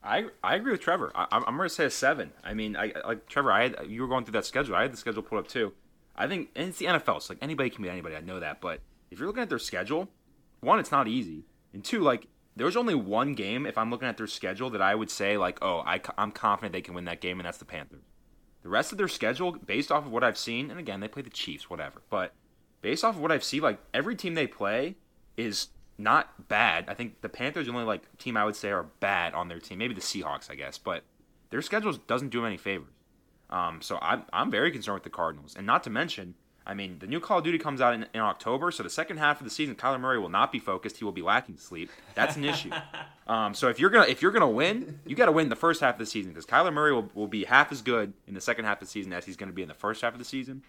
I 0.02 0.26
I 0.42 0.54
agree 0.54 0.72
with 0.72 0.80
Trevor. 0.80 1.12
I, 1.14 1.26
I'm 1.30 1.56
going 1.56 1.68
to 1.68 1.74
say 1.74 1.84
a 1.84 1.90
seven. 1.90 2.32
I 2.42 2.54
mean, 2.54 2.76
I 2.76 2.92
like 3.06 3.28
Trevor. 3.28 3.52
I 3.52 3.64
had, 3.64 3.76
you 3.88 4.02
were 4.02 4.08
going 4.08 4.24
through 4.24 4.32
that 4.32 4.46
schedule. 4.46 4.76
I 4.76 4.82
had 4.82 4.92
the 4.92 4.96
schedule 4.96 5.22
pulled 5.22 5.40
up 5.40 5.48
too. 5.48 5.72
I 6.16 6.26
think, 6.26 6.50
and 6.54 6.68
it's 6.68 6.78
the 6.78 6.86
NFL. 6.86 7.22
So 7.22 7.34
like 7.34 7.42
anybody 7.42 7.70
can 7.70 7.82
beat 7.82 7.90
anybody. 7.90 8.16
I 8.16 8.20
know 8.20 8.40
that, 8.40 8.60
but 8.60 8.80
if 9.10 9.18
you're 9.18 9.26
looking 9.26 9.42
at 9.42 9.48
their 9.48 9.58
schedule, 9.58 10.08
one, 10.60 10.78
it's 10.78 10.92
not 10.92 11.08
easy, 11.08 11.44
and 11.72 11.84
two, 11.84 12.00
like 12.00 12.26
there's 12.56 12.76
only 12.76 12.94
one 12.94 13.34
game 13.34 13.66
if 13.66 13.76
I'm 13.76 13.90
looking 13.90 14.08
at 14.08 14.16
their 14.16 14.26
schedule 14.26 14.70
that 14.70 14.82
I 14.82 14.94
would 14.94 15.10
say 15.10 15.36
like, 15.36 15.58
oh, 15.62 15.80
I, 15.80 16.00
I'm 16.16 16.30
confident 16.30 16.72
they 16.72 16.80
can 16.80 16.94
win 16.94 17.04
that 17.06 17.20
game, 17.20 17.40
and 17.40 17.46
that's 17.46 17.58
the 17.58 17.64
Panthers. 17.64 18.04
The 18.62 18.68
rest 18.68 18.92
of 18.92 18.98
their 18.98 19.08
schedule, 19.08 19.52
based 19.52 19.92
off 19.92 20.06
of 20.06 20.12
what 20.12 20.24
I've 20.24 20.38
seen, 20.38 20.70
and 20.70 20.78
again, 20.78 21.00
they 21.00 21.08
play 21.08 21.22
the 21.22 21.30
Chiefs, 21.30 21.68
whatever, 21.68 22.02
but 22.10 22.32
based 22.80 23.04
off 23.04 23.16
of 23.16 23.20
what 23.20 23.32
I've 23.32 23.44
seen, 23.44 23.62
like 23.62 23.78
every 23.92 24.14
team 24.14 24.34
they 24.34 24.46
play 24.46 24.96
is 25.36 25.68
not 25.98 26.48
bad. 26.48 26.86
I 26.88 26.94
think 26.94 27.20
the 27.20 27.28
Panthers 27.28 27.66
the 27.66 27.72
only 27.72 27.84
like 27.84 28.18
team 28.18 28.36
I 28.36 28.44
would 28.44 28.56
say 28.56 28.70
are 28.70 28.84
bad 29.00 29.34
on 29.34 29.48
their 29.48 29.58
team. 29.58 29.78
Maybe 29.78 29.94
the 29.94 30.00
Seahawks, 30.00 30.50
I 30.50 30.54
guess, 30.54 30.78
but 30.78 31.02
their 31.50 31.62
schedule 31.62 31.92
doesn't 31.92 32.30
do 32.30 32.38
them 32.38 32.46
any 32.46 32.56
favors. 32.56 32.93
Um, 33.54 33.80
so 33.82 33.98
I'm 34.02 34.24
I'm 34.32 34.50
very 34.50 34.70
concerned 34.70 34.94
with 34.94 35.04
the 35.04 35.10
Cardinals, 35.10 35.54
and 35.56 35.66
not 35.66 35.84
to 35.84 35.90
mention 35.90 36.34
I 36.66 36.72
mean, 36.72 36.98
the 36.98 37.06
new 37.06 37.20
Call 37.20 37.38
of 37.38 37.44
Duty 37.44 37.58
comes 37.58 37.80
out 37.80 37.92
in, 37.92 38.06
in, 38.14 38.20
October, 38.20 38.70
so 38.70 38.82
the 38.82 38.90
second 38.90 39.18
half 39.18 39.40
of 39.40 39.44
the 39.44 39.50
season, 39.50 39.74
Kyler 39.74 40.00
Murray 40.00 40.18
will 40.18 40.30
not 40.30 40.50
be 40.50 40.58
focused. 40.58 40.96
He 40.96 41.04
will 41.04 41.12
be 41.12 41.20
lacking 41.20 41.58
sleep. 41.58 41.90
That's 42.14 42.36
an 42.36 42.44
issue. 42.44 42.70
Um, 43.26 43.54
so 43.54 43.70
if 43.70 43.80
you're 43.80 43.88
gonna 43.88 44.04
if 44.06 44.20
you're 44.20 44.32
gonna 44.32 44.46
win, 44.50 45.00
you 45.06 45.16
got 45.16 45.24
to 45.24 45.32
win 45.32 45.48
the 45.48 45.56
first 45.56 45.80
half 45.80 45.94
of 45.94 45.98
the 45.98 46.04
season 46.04 46.32
because 46.32 46.44
Kyler 46.44 46.70
Murray 46.70 46.92
will, 46.92 47.08
will 47.14 47.26
be 47.26 47.44
half 47.44 47.72
as 47.72 47.80
good 47.80 48.12
in 48.26 48.34
the 48.34 48.40
second 48.42 48.66
half 48.66 48.82
of 48.82 48.86
the 48.86 48.92
season 48.92 49.14
as 49.14 49.24
he's 49.24 49.38
going 49.38 49.48
to 49.48 49.54
be 49.54 49.62
in 49.62 49.68
the 49.68 49.72
first 49.72 50.02
half 50.02 50.12
of 50.12 50.18
the 50.18 50.26
season. 50.26 50.62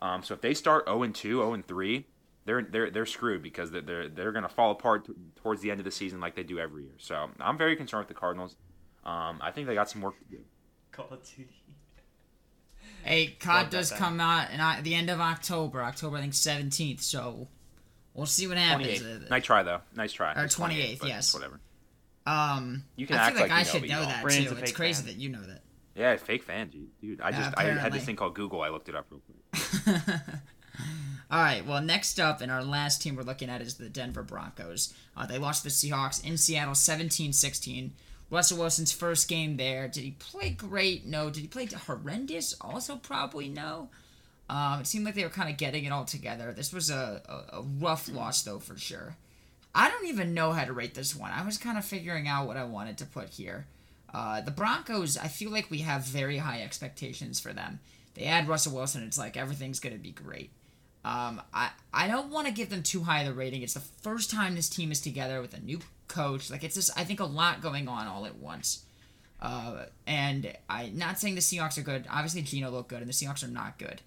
Um, 0.00 0.22
so 0.22 0.32
if 0.32 0.40
they 0.40 0.54
start 0.54 0.86
0 0.86 1.02
and 1.02 1.14
2, 1.14 1.36
0 1.36 1.52
and 1.52 1.66
3, 1.68 2.06
they're 2.46 2.62
they're 2.62 2.90
they're 2.90 3.04
screwed 3.04 3.42
because 3.42 3.70
they're 3.70 3.82
they're, 3.82 4.08
they're 4.08 4.32
going 4.32 4.44
to 4.44 4.48
fall 4.48 4.70
apart 4.70 5.04
t- 5.04 5.12
towards 5.36 5.60
the 5.60 5.70
end 5.70 5.80
of 5.80 5.84
the 5.84 5.90
season 5.90 6.18
like 6.18 6.34
they 6.34 6.44
do 6.44 6.58
every 6.58 6.84
year. 6.84 6.94
So 6.96 7.28
I'm 7.40 7.58
very 7.58 7.76
concerned 7.76 8.06
with 8.06 8.08
the 8.08 8.18
Cardinals. 8.18 8.56
Um, 9.04 9.38
I 9.42 9.50
think 9.50 9.66
they 9.66 9.74
got 9.74 9.90
some 9.90 10.00
work 10.00 10.18
to 10.18 10.24
do. 10.34 10.40
Call 10.92 11.08
of 11.10 11.22
Duty. 11.22 11.62
Hey, 13.02 13.36
COD 13.38 13.70
does 13.70 13.90
come 13.90 14.20
out 14.20 14.48
at 14.50 14.84
the 14.84 14.94
end 14.94 15.10
of 15.10 15.20
October. 15.20 15.82
October, 15.82 16.16
I 16.16 16.20
think 16.20 16.34
seventeenth. 16.34 17.02
So 17.02 17.48
we'll 18.14 18.26
see 18.26 18.46
what 18.46 18.58
happens. 18.58 19.02
Nice 19.30 19.44
try 19.44 19.62
though. 19.62 19.80
Nice 19.96 20.12
try. 20.12 20.34
Or 20.34 20.48
twenty 20.48 20.80
eighth. 20.80 21.04
Yes. 21.04 21.32
Whatever. 21.32 21.60
Um, 22.26 22.84
you 22.96 23.06
can 23.06 23.16
I 23.16 23.30
feel 23.30 23.40
like, 23.40 23.50
like 23.50 23.60
I 23.60 23.62
should 23.62 23.88
know, 23.88 24.00
know 24.00 24.02
that 24.02 24.22
Brandon's 24.22 24.50
too. 24.50 24.62
It's 24.62 24.72
crazy 24.72 25.02
fan. 25.02 25.14
that 25.14 25.20
you 25.20 25.30
know 25.30 25.40
that. 25.40 25.62
Yeah, 25.94 26.16
fake 26.16 26.42
fan, 26.42 26.70
dude. 27.00 27.20
I 27.20 27.32
just 27.32 27.50
uh, 27.56 27.60
I 27.60 27.64
had 27.64 27.92
this 27.92 28.04
thing 28.04 28.16
called 28.16 28.34
Google. 28.34 28.60
I 28.60 28.68
looked 28.68 28.88
it 28.88 28.94
up 28.94 29.06
real 29.10 29.20
quick. 29.20 29.96
All 31.30 31.38
right. 31.40 31.66
Well, 31.66 31.82
next 31.82 32.20
up, 32.20 32.40
and 32.40 32.52
our 32.52 32.62
last 32.62 33.02
team 33.02 33.16
we're 33.16 33.22
looking 33.22 33.50
at 33.50 33.60
is 33.60 33.74
the 33.74 33.88
Denver 33.88 34.22
Broncos. 34.22 34.94
Uh, 35.16 35.26
they 35.26 35.38
lost 35.38 35.64
the 35.64 35.70
Seahawks 35.70 36.24
in 36.24 36.38
Seattle 36.38 36.74
17-16. 36.74 37.90
Russell 38.30 38.58
Wilson's 38.58 38.92
first 38.92 39.28
game 39.28 39.56
there. 39.56 39.88
Did 39.88 40.04
he 40.04 40.10
play 40.12 40.50
great? 40.50 41.06
No. 41.06 41.30
Did 41.30 41.40
he 41.40 41.46
play 41.46 41.66
horrendous? 41.66 42.54
Also, 42.60 42.96
probably 42.96 43.48
no. 43.48 43.88
Um, 44.50 44.80
it 44.80 44.86
seemed 44.86 45.04
like 45.04 45.14
they 45.14 45.24
were 45.24 45.30
kind 45.30 45.50
of 45.50 45.56
getting 45.56 45.84
it 45.84 45.92
all 45.92 46.04
together. 46.04 46.52
This 46.52 46.72
was 46.72 46.90
a, 46.90 47.22
a, 47.28 47.58
a, 47.58 47.62
rough 47.62 48.08
loss, 48.08 48.42
though, 48.42 48.58
for 48.58 48.78
sure. 48.78 49.16
I 49.74 49.90
don't 49.90 50.06
even 50.06 50.32
know 50.32 50.52
how 50.52 50.64
to 50.64 50.72
rate 50.72 50.94
this 50.94 51.14
one. 51.14 51.30
I 51.30 51.44
was 51.44 51.58
kind 51.58 51.76
of 51.76 51.84
figuring 51.84 52.26
out 52.28 52.46
what 52.46 52.56
I 52.56 52.64
wanted 52.64 52.96
to 52.98 53.04
put 53.04 53.28
here. 53.30 53.66
Uh, 54.12 54.40
the 54.40 54.50
Broncos, 54.50 55.18
I 55.18 55.28
feel 55.28 55.50
like 55.50 55.70
we 55.70 55.78
have 55.78 56.02
very 56.04 56.38
high 56.38 56.62
expectations 56.62 57.38
for 57.38 57.52
them. 57.52 57.80
They 58.14 58.24
add 58.24 58.48
Russell 58.48 58.74
Wilson, 58.74 59.04
it's 59.04 59.18
like 59.18 59.36
everything's 59.36 59.80
going 59.80 59.94
to 59.94 60.02
be 60.02 60.10
great. 60.10 60.50
Um, 61.04 61.40
I, 61.52 61.70
I 61.92 62.08
don't 62.08 62.30
want 62.30 62.46
to 62.46 62.52
give 62.52 62.70
them 62.70 62.82
too 62.82 63.02
high 63.02 63.22
of 63.22 63.28
a 63.28 63.32
rating. 63.32 63.62
It's 63.62 63.74
the 63.74 63.80
first 63.80 64.30
time 64.30 64.54
this 64.54 64.68
team 64.68 64.90
is 64.90 65.00
together 65.00 65.40
with 65.40 65.54
a 65.54 65.60
new 65.60 65.78
coach. 66.08 66.50
Like 66.50 66.64
it's 66.64 66.74
just 66.74 66.90
I 66.98 67.04
think 67.04 67.20
a 67.20 67.24
lot 67.24 67.62
going 67.62 67.88
on 67.88 68.06
all 68.06 68.26
at 68.26 68.36
once. 68.36 68.84
Uh, 69.40 69.84
and 70.06 70.52
I 70.68 70.90
not 70.94 71.18
saying 71.18 71.34
the 71.36 71.40
Seahawks 71.40 71.78
are 71.78 71.82
good. 71.82 72.06
Obviously, 72.10 72.42
Geno 72.42 72.70
looked 72.70 72.88
good, 72.88 73.00
and 73.00 73.08
the 73.08 73.12
Seahawks 73.12 73.44
are 73.44 73.48
not 73.48 73.78
good. 73.78 74.02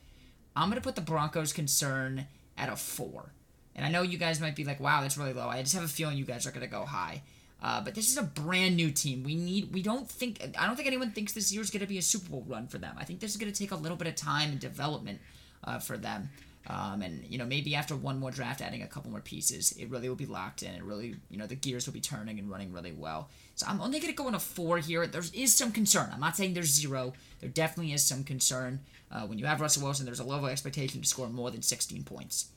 I'm 0.56 0.70
gonna 0.70 0.82
put 0.82 0.96
the 0.96 1.02
Broncos' 1.02 1.54
concern 1.54 2.28
at 2.58 2.70
a 2.70 2.76
four. 2.76 3.32
And 3.74 3.86
I 3.86 3.90
know 3.90 4.02
you 4.02 4.18
guys 4.18 4.42
might 4.42 4.56
be 4.56 4.66
like, 4.66 4.82
"Wow, 4.82 5.02
that's 5.02 5.18
really 5.18 5.34
low." 5.34 5.48
I 5.48 5.62
just 5.62 5.74
have 5.76 5.84
a 5.84 5.88
feeling 5.88 6.18
you 6.18 6.26
guys 6.26 6.46
are 6.46 6.52
gonna 6.52 6.68
go 6.68 6.86
high. 6.86 7.22
Uh, 7.62 7.80
but 7.80 7.94
this 7.94 8.10
is 8.10 8.18
a 8.18 8.24
brand 8.24 8.76
new 8.76 8.92
team. 8.92 9.24
We 9.24 9.36
need. 9.36 9.72
We 9.72 9.82
don't 9.82 10.10
think. 10.10 10.42
I 10.60 10.66
don't 10.66 10.76
think 10.76 10.88
anyone 10.88 11.12
thinks 11.12 11.32
this 11.32 11.54
year's 11.54 11.70
gonna 11.70 11.88
be 11.88 11.98
a 11.98 12.02
Super 12.02 12.30
Bowl 12.30 12.46
run 12.48 12.68
for 12.68 12.80
them. 12.80 12.96
I 12.98 13.06
think 13.06 13.20
this 13.22 13.32
is 13.32 13.38
gonna 13.38 13.52
take 13.52 13.72
a 13.72 13.76
little 13.76 13.98
bit 13.98 14.08
of 14.08 14.16
time 14.16 14.52
and 14.52 14.60
development 14.60 15.22
uh, 15.64 15.80
for 15.80 15.98
them. 15.98 16.30
Um, 16.68 17.02
and 17.02 17.26
you 17.28 17.38
know 17.38 17.46
maybe 17.46 17.76
after 17.76 17.96
one 17.96 18.20
more 18.20 18.32
draft, 18.32 18.62
adding 18.62 18.84
a 18.84 18.88
couple 18.88 19.10
more 19.10 19.20
pieces, 19.22 19.72
it 19.74 19.90
really 19.90 20.08
will 20.08 20.16
be 20.16 20.28
locked 20.28 20.62
in. 20.62 20.74
It 20.74 20.84
really, 20.84 21.16
you 21.30 21.38
know, 21.38 21.48
the 21.48 21.56
gears 21.56 21.86
will 21.86 21.94
be 21.94 22.02
turning 22.02 22.38
and 22.38 22.50
running 22.50 22.72
really 22.72 22.92
well. 22.92 23.30
So 23.56 23.66
I'm 23.68 23.82
only 23.82 24.00
gonna 24.00 24.14
go 24.14 24.28
on 24.28 24.36
a 24.36 24.40
four 24.40 24.78
here. 24.78 25.08
There 25.08 25.24
is 25.34 25.54
some 25.54 25.72
concern. 25.72 26.10
I'm 26.14 26.20
not 26.20 26.38
saying 26.38 26.54
there's 26.54 26.74
zero. 26.74 27.14
There 27.40 27.50
definitely 27.50 27.94
is 27.94 28.06
some 28.06 28.24
concern. 28.24 28.80
Uh, 29.12 29.22
when 29.22 29.40
you 29.40 29.46
have 29.46 29.60
Russell 29.60 29.84
Wilson, 29.84 30.06
there's 30.06 30.20
a 30.20 30.24
level 30.24 30.46
of 30.46 30.52
expectation 30.52 31.02
to 31.02 31.08
score 31.08 31.28
more 31.28 31.52
than 31.52 31.62
16 31.62 32.04
points. 32.04 32.50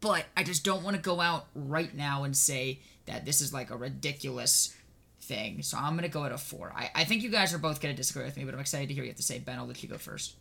But 0.00 0.24
I 0.36 0.42
just 0.42 0.64
don't 0.64 0.82
want 0.82 0.96
to 0.96 1.02
go 1.02 1.20
out 1.20 1.46
right 1.54 1.94
now 1.94 2.24
and 2.24 2.34
say 2.34 2.80
that 3.04 3.26
this 3.26 3.40
is 3.40 3.52
like 3.52 3.70
a 3.70 3.76
ridiculous 3.76 4.74
thing. 5.20 5.62
So 5.62 5.76
I'm 5.76 5.94
gonna 5.94 6.08
go 6.08 6.24
at 6.24 6.32
a 6.32 6.38
four. 6.38 6.72
I, 6.74 6.90
I 6.94 7.04
think 7.04 7.22
you 7.22 7.28
guys 7.28 7.52
are 7.52 7.58
both 7.58 7.80
gonna 7.80 7.94
disagree 7.94 8.24
with 8.24 8.36
me, 8.36 8.44
but 8.44 8.54
I'm 8.54 8.60
excited 8.60 8.88
to 8.88 8.94
hear 8.94 9.04
you 9.04 9.10
have 9.10 9.16
to 9.18 9.22
say. 9.22 9.38
Ben, 9.38 9.58
I'll 9.58 9.66
let 9.66 9.82
you 9.82 9.88
go 9.88 9.98
first. 9.98 10.36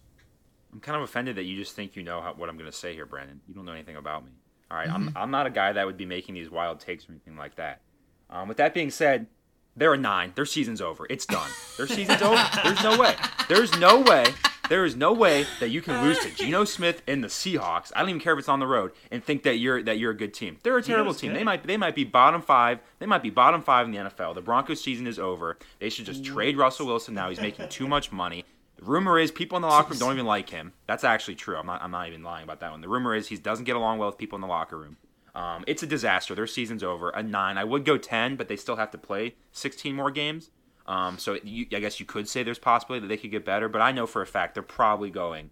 I'm 0.72 0.80
kind 0.80 0.97
of 0.97 1.03
offended 1.03 1.36
that 1.38 1.43
you 1.43 1.57
just 1.57 1.76
think 1.76 1.95
you 1.95 2.03
know 2.03 2.22
how, 2.22 2.34
what 2.34 2.49
I'm 2.49 2.57
going 2.57 2.70
to 2.70 2.76
say 2.76 2.93
here, 2.93 3.05
Brandon. 3.05 3.39
You 3.47 3.55
don't 3.55 3.65
know 3.65 3.72
anything 3.72 3.95
about 3.95 4.26
me. 4.26 4.32
All 4.70 4.78
right? 4.78 4.88
mm-hmm. 4.88 5.09
I'm, 5.09 5.17
I'm 5.17 5.32
not 5.32 5.47
a 5.47 5.49
guy 5.49 5.74
that 5.74 5.86
would 5.86 5.97
be 5.97 6.05
making 6.05 6.36
these 6.36 6.49
wild 6.49 6.80
takes 6.80 7.07
or 7.07 7.11
anything 7.11 7.36
like 7.36 7.55
that. 7.55 7.82
Um, 8.30 8.47
with 8.47 8.57
that 8.57 8.74
being 8.74 8.91
said, 8.91 9.28
they're 9.76 9.93
a 9.93 9.97
nine. 9.97 10.34
Their 10.36 10.45
season's 10.45 10.82
over. 10.82 11.07
It's 11.09 11.26
done. 11.26 11.49
Their 11.78 11.88
season's 11.97 12.22
over. 12.22 12.43
There's 12.63 12.84
no 12.84 12.99
way. 12.99 13.15
There's 13.47 13.78
no 13.80 14.01
way. 14.01 14.26
There 14.70 14.86
is 14.86 14.95
no 14.95 15.13
way 15.13 15.47
that 15.59 15.70
you 15.70 15.82
can 15.82 16.03
lose 16.03 16.20
to 16.20 16.30
Geno 16.30 16.63
Smith 16.63 17.01
and 17.07 17.24
the 17.24 17.28
Seahawks. 17.28 17.91
I 17.95 18.01
don't 18.01 18.09
even 18.09 18.22
care 18.22 18.34
if 18.34 18.39
it's 18.39 18.49
on 18.49 18.59
the 18.59 18.67
road 18.67 18.91
and 19.09 19.24
think 19.24 19.41
that 19.41 19.55
you're 19.55 19.82
that 19.82 19.97
you're 19.97 20.11
a 20.11 20.15
good 20.15 20.32
team. 20.32 20.59
They're 20.61 20.78
a 20.78 20.84
terrible 20.84 21.15
team. 21.15 21.32
Good. 21.32 21.39
They 21.39 21.43
might 21.43 21.65
they 21.65 21.76
might 21.76 21.95
be 21.95 22.03
bottom 22.03 22.43
five. 22.43 22.80
They 22.99 23.07
might 23.07 23.24
be 23.24 23.32
bottom 23.32 23.63
five 23.63 23.88
in 23.88 23.91
the 23.91 23.97
NFL. 23.97 24.36
The 24.36 24.43
Broncos 24.43 24.80
season 24.80 25.07
is 25.07 25.17
over. 25.17 25.57
They 25.80 25.89
should 25.89 26.05
just 26.05 26.24
trade 26.24 26.55
Russell 26.55 26.86
Wilson 26.86 27.15
now. 27.15 27.30
He's 27.30 27.41
making 27.41 27.70
too 27.70 27.88
much 27.88 28.11
money. 28.11 28.45
The 28.80 28.86
rumor 28.86 29.19
is 29.19 29.30
people 29.30 29.57
in 29.57 29.61
the 29.61 29.67
locker 29.67 29.89
room 29.89 29.99
don't 29.99 30.13
even 30.13 30.25
like 30.25 30.49
him. 30.49 30.71
That's 30.88 31.03
actually 31.03 31.36
true. 31.36 31.57
I'm 31.57 31.65
not. 31.65 31.84
I'm 31.84 31.91
not 31.91 32.07
even 32.07 32.23
lying 32.23 32.45
about 32.45 32.61
that 32.61 32.71
one. 32.71 32.80
The 32.80 32.88
rumor 32.88 33.13
is 33.13 33.27
he 33.27 33.36
doesn't 33.36 33.65
get 33.65 33.75
along 33.75 33.97
well 33.97 34.07
with 34.07 34.17
people 34.17 34.38
in 34.38 34.41
the 34.41 34.47
locker 34.47 34.77
room. 34.77 34.95
Um, 35.36 35.65
it's 35.67 35.84
a 35.84 35.88
disaster. 35.88 36.34
Their 36.34 36.47
season's 36.47 36.82
over. 36.82 37.09
A 37.09 37.21
nine. 37.21 37.57
I 37.57 37.65
would 37.65 37.84
go 37.84 37.97
ten, 37.97 38.38
but 38.38 38.47
they 38.47 38.55
still 38.55 38.77
have 38.77 38.89
to 38.91 38.97
play 38.97 39.36
16 39.51 39.93
more 39.93 40.11
games. 40.11 40.49
Um, 40.88 41.17
so 41.17 41.38
you, 41.43 41.67
I 41.73 41.80
guess 41.82 41.99
you 41.99 42.05
could 42.05 42.30
say 42.30 42.41
there's 42.41 42.57
possibility 42.57 43.01
that 43.01 43.09
they 43.09 43.17
could 43.17 43.32
get 43.32 43.43
better, 43.43 43.67
but 43.67 43.82
I 43.82 43.91
know 43.91 44.07
for 44.07 44.21
a 44.21 44.25
fact 44.25 44.53
they're 44.53 44.63
probably 44.63 45.09
going 45.09 45.51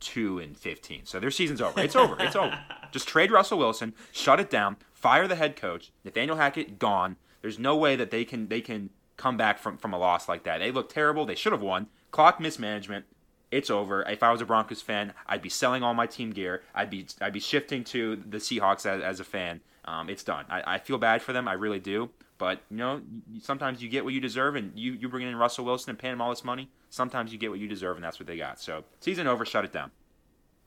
two 0.00 0.38
and 0.38 0.56
15. 0.56 1.04
So 1.04 1.20
their 1.20 1.30
season's 1.30 1.60
over. 1.60 1.78
It's 1.78 1.94
over. 1.94 2.16
It's 2.18 2.34
over. 2.34 2.58
Just 2.90 3.06
trade 3.06 3.30
Russell 3.30 3.58
Wilson, 3.58 3.94
shut 4.12 4.40
it 4.40 4.50
down, 4.50 4.78
fire 4.92 5.28
the 5.28 5.36
head 5.36 5.56
coach. 5.56 5.92
Nathaniel 6.04 6.36
Hackett 6.36 6.78
gone. 6.78 7.16
There's 7.42 7.58
no 7.58 7.76
way 7.76 7.96
that 7.96 8.10
they 8.10 8.24
can 8.24 8.48
they 8.48 8.62
can 8.62 8.90
come 9.18 9.36
back 9.36 9.58
from 9.58 9.76
from 9.76 9.92
a 9.92 9.98
loss 9.98 10.26
like 10.26 10.44
that. 10.44 10.58
They 10.58 10.72
look 10.72 10.88
terrible. 10.88 11.26
They 11.26 11.34
should 11.34 11.52
have 11.52 11.62
won 11.62 11.88
clock 12.10 12.40
mismanagement. 12.40 13.06
It's 13.50 13.70
over. 13.70 14.02
If 14.02 14.22
I 14.22 14.30
was 14.30 14.40
a 14.40 14.44
Broncos 14.44 14.80
fan, 14.80 15.12
I'd 15.26 15.42
be 15.42 15.48
selling 15.48 15.82
all 15.82 15.94
my 15.94 16.06
team 16.06 16.30
gear. 16.30 16.62
I'd 16.74 16.90
be 16.90 17.06
I'd 17.20 17.32
be 17.32 17.40
shifting 17.40 17.82
to 17.84 18.16
the 18.16 18.38
Seahawks 18.38 18.86
as, 18.86 19.02
as 19.02 19.20
a 19.20 19.24
fan. 19.24 19.60
Um, 19.84 20.08
it's 20.08 20.22
done. 20.22 20.44
I, 20.48 20.74
I 20.74 20.78
feel 20.78 20.98
bad 20.98 21.20
for 21.20 21.32
them. 21.32 21.48
I 21.48 21.54
really 21.54 21.80
do. 21.80 22.10
But 22.38 22.60
you 22.70 22.76
know, 22.76 23.02
sometimes 23.42 23.82
you 23.82 23.88
get 23.88 24.04
what 24.04 24.14
you 24.14 24.20
deserve, 24.20 24.54
and 24.56 24.72
you 24.78 24.92
you 24.92 25.08
bring 25.08 25.26
in 25.26 25.34
Russell 25.36 25.64
Wilson 25.64 25.90
and 25.90 25.98
paying 25.98 26.12
him 26.12 26.20
all 26.20 26.30
this 26.30 26.44
money. 26.44 26.70
Sometimes 26.90 27.32
you 27.32 27.38
get 27.38 27.50
what 27.50 27.58
you 27.58 27.68
deserve, 27.68 27.96
and 27.96 28.04
that's 28.04 28.20
what 28.20 28.26
they 28.26 28.36
got. 28.36 28.60
So 28.60 28.84
season 29.00 29.26
over. 29.26 29.44
Shut 29.44 29.64
it 29.64 29.72
down. 29.72 29.90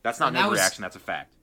That's 0.02 0.20
not 0.20 0.36
an 0.36 0.42
overreaction. 0.42 0.78
That's 0.78 0.96
a 0.96 1.00
fact. 1.00 1.34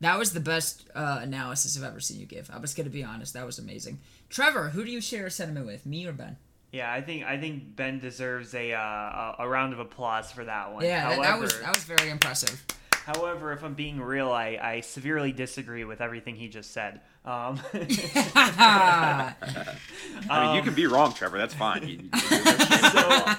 That 0.00 0.18
was 0.18 0.32
the 0.32 0.40
best 0.40 0.88
uh, 0.94 1.20
analysis 1.22 1.76
I've 1.76 1.84
ever 1.84 2.00
seen 2.00 2.20
you 2.20 2.26
give. 2.26 2.50
I 2.52 2.58
was 2.58 2.74
going 2.74 2.84
to 2.84 2.90
be 2.90 3.04
honest. 3.04 3.34
That 3.34 3.46
was 3.46 3.58
amazing. 3.58 3.98
Trevor, 4.28 4.70
who 4.70 4.84
do 4.84 4.90
you 4.90 5.00
share 5.00 5.26
a 5.26 5.30
sentiment 5.30 5.66
with, 5.66 5.86
me 5.86 6.06
or 6.06 6.12
Ben? 6.12 6.36
Yeah, 6.72 6.92
I 6.92 7.00
think 7.00 7.24
I 7.24 7.38
think 7.38 7.76
Ben 7.76 7.98
deserves 7.98 8.54
a 8.54 8.72
uh, 8.72 9.36
a 9.38 9.48
round 9.48 9.72
of 9.72 9.78
applause 9.78 10.30
for 10.32 10.44
that 10.44 10.72
one. 10.72 10.84
Yeah, 10.84 11.00
however, 11.00 11.22
that 11.22 11.40
was 11.40 11.60
that 11.60 11.74
was 11.74 11.84
very 11.84 12.10
impressive. 12.10 12.64
However, 13.06 13.52
if 13.52 13.62
I'm 13.62 13.74
being 13.74 14.00
real, 14.00 14.32
I, 14.32 14.58
I 14.60 14.80
severely 14.80 15.30
disagree 15.30 15.84
with 15.84 16.00
everything 16.00 16.34
he 16.34 16.48
just 16.48 16.72
said. 16.72 17.02
Um, 17.24 17.60
I 18.34 19.34
mean, 20.28 20.56
you 20.56 20.62
can 20.62 20.74
be 20.74 20.88
wrong, 20.88 21.12
Trevor. 21.14 21.38
That's 21.38 21.54
fine. 21.54 22.10
so, 22.16 23.34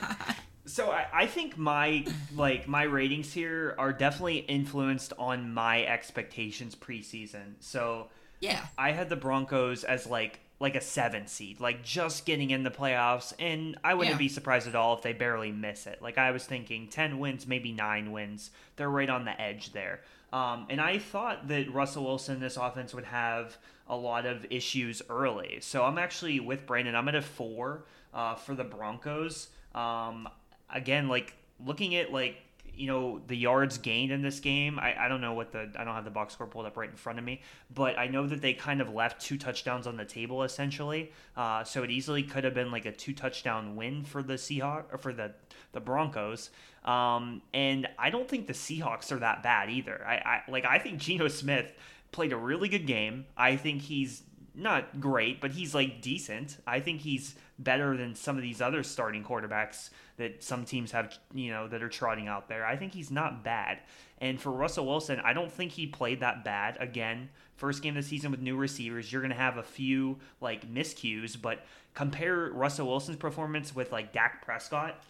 so 0.66 0.90
I, 0.90 1.08
I 1.14 1.26
think 1.26 1.58
my 1.58 2.06
like 2.34 2.70
my 2.70 2.84
ratings 2.84 3.34
here 3.34 3.76
are 3.78 3.92
definitely 3.92 4.38
influenced 4.38 5.12
on 5.20 5.54
my 5.54 5.84
expectations 5.84 6.74
preseason. 6.74 7.56
So 7.60 8.08
yeah, 8.40 8.68
I 8.78 8.94
had 8.94 9.10
the 9.10 9.18
Broncos 9.18 9.84
as 9.84 10.08
like 10.08 10.40
like 10.60 10.76
a 10.76 10.82
seven 10.82 11.28
seed, 11.28 11.60
like 11.60 11.84
just 11.84 12.26
getting 12.26 12.50
in 12.50 12.64
the 12.64 12.72
playoffs. 12.72 13.34
And 13.38 13.78
I 13.84 13.94
wouldn't 13.94 14.16
Yeah. 14.16 14.18
be 14.20 14.28
surprised 14.30 14.68
at 14.68 14.74
all 14.76 14.96
if 14.96 15.02
they 15.04 15.14
barely 15.14 15.52
miss 15.52 15.86
it. 15.86 16.02
Like 16.02 16.18
I 16.18 16.32
was 16.32 16.46
thinking 16.46 16.88
10 16.88 17.20
wins, 17.20 17.46
maybe 17.46 17.72
nine 17.72 18.12
wins. 18.12 18.50
They're 18.76 18.90
right 18.90 19.10
on 19.10 19.26
the 19.26 19.40
edge 19.40 19.72
there. 19.74 20.02
Um, 20.34 20.66
and 20.70 20.82
I 20.82 20.98
thought 20.98 21.48
that 21.50 21.72
Russell 21.72 22.06
Wilson, 22.06 22.40
this 22.40 22.58
offense 22.58 22.94
would 22.94 23.06
have 23.06 23.58
a 23.88 23.96
lot 23.96 24.26
of 24.26 24.46
issues 24.50 25.02
early. 25.10 25.60
So 25.62 25.86
I'm 25.86 25.98
actually 25.98 26.40
with 26.40 26.66
Brandon. 26.66 26.96
I'm 26.96 27.08
at 27.08 27.16
a 27.16 27.22
four 27.22 27.86
uh, 28.14 28.34
for 28.36 28.56
the 28.56 28.64
Broncos. 28.64 29.50
Um, 29.76 30.28
again, 30.74 31.08
like 31.08 31.36
looking 31.64 31.96
at 31.96 32.12
like 32.12 32.38
you 32.78 32.88
know 32.88 33.20
the 33.28 33.36
yards 33.36 33.78
gained 33.78 34.12
in 34.12 34.22
this 34.22 34.40
game 34.40 34.80
I, 34.80 35.06
I 35.06 35.08
don't 35.08 35.22
know 35.22 35.34
what 35.34 35.52
the 35.52 35.70
i 35.78 35.84
don't 35.84 35.96
have 35.96 36.06
the 36.06 36.12
box 36.12 36.34
score 36.34 36.48
pulled 36.48 36.66
up 36.66 36.78
right 36.78 36.90
in 36.90 36.96
front 36.96 37.20
of 37.20 37.26
me 37.26 37.42
but 37.74 37.98
i 37.98 38.08
know 38.08 38.28
that 38.28 38.42
they 38.42 38.54
kind 38.54 38.82
of 38.82 38.94
left 38.94 39.22
two 39.22 39.38
touchdowns 39.38 39.88
on 39.88 39.98
the 39.98 40.06
table 40.06 40.44
essentially. 40.44 41.12
Uh, 41.36 41.64
so 41.64 41.84
it 41.84 41.92
easily 41.92 42.24
could 42.24 42.44
have 42.44 42.54
been 42.54 42.72
like 42.72 42.86
a 42.86 42.92
two 42.92 43.14
touchdown 43.14 43.76
win 43.76 44.04
for 44.04 44.24
the 44.24 44.34
seahawks 44.34 44.86
or 44.92 44.98
for 44.98 45.14
the 45.14 45.32
the 45.74 45.80
broncos. 45.80 46.50
Um, 46.86 47.42
and 47.54 47.88
i 48.00 48.10
don't 48.10 48.28
think 48.28 48.48
the 48.48 48.54
seahawks 48.54 49.12
are 49.12 49.20
that 49.20 49.44
bad 49.44 49.70
either. 49.70 50.04
I, 50.06 50.16
I 50.16 50.42
like 50.50 50.66
i 50.66 50.80
think 50.80 51.00
Geno 51.00 51.28
smith 51.28 51.74
played 52.12 52.34
a 52.34 52.38
really 52.38 52.70
good 52.70 52.88
game. 52.88 53.26
I 53.36 53.56
think 53.56 53.82
he's 53.82 54.24
not 54.58 55.00
great, 55.00 55.40
but 55.40 55.52
he's 55.52 55.76
like 55.76 56.02
decent. 56.02 56.58
I 56.66 56.80
think 56.80 57.02
he's 57.02 57.36
better 57.60 57.96
than 57.96 58.16
some 58.16 58.36
of 58.36 58.42
these 58.42 58.62
other 58.62 58.84
starting 58.84 59.24
quarterbacks 59.24 59.90
that 60.18 60.44
some 60.44 60.66
teams 60.66 60.92
have, 60.92 61.18
you 61.34 61.52
know, 61.52 61.68
that 61.68 61.84
are 61.84 61.90
trotting 61.90 62.28
out 62.28 62.50
there. 62.50 62.66
I 62.66 62.76
think 62.76 62.94
he's 62.94 63.12
not 63.12 63.44
bad. 63.44 63.80
And 64.20 64.42
for 64.42 64.52
Russell 64.52 64.88
Wilson, 64.88 65.20
I 65.24 65.34
don't 65.34 65.52
think 65.52 65.72
he 65.72 65.86
played 65.86 66.22
that 66.22 66.44
bad. 66.44 66.78
Again, 66.80 67.30
first 67.56 67.84
game 67.84 67.96
of 67.96 68.04
the 68.04 68.10
season 68.10 68.32
with 68.32 68.42
new 68.42 68.58
receivers, 68.58 69.12
you're 69.12 69.22
going 69.22 69.32
to 69.32 69.38
have 69.38 69.58
a 69.58 69.64
few 69.64 70.18
like 70.42 70.72
miscues, 70.72 71.40
but 71.40 71.64
compare 71.94 72.50
Russell 72.52 72.88
Wilson's 72.88 73.18
performance 73.18 73.76
with 73.76 73.92
like 73.92 74.12
Dak 74.12 74.44
Prescott, 74.44 75.04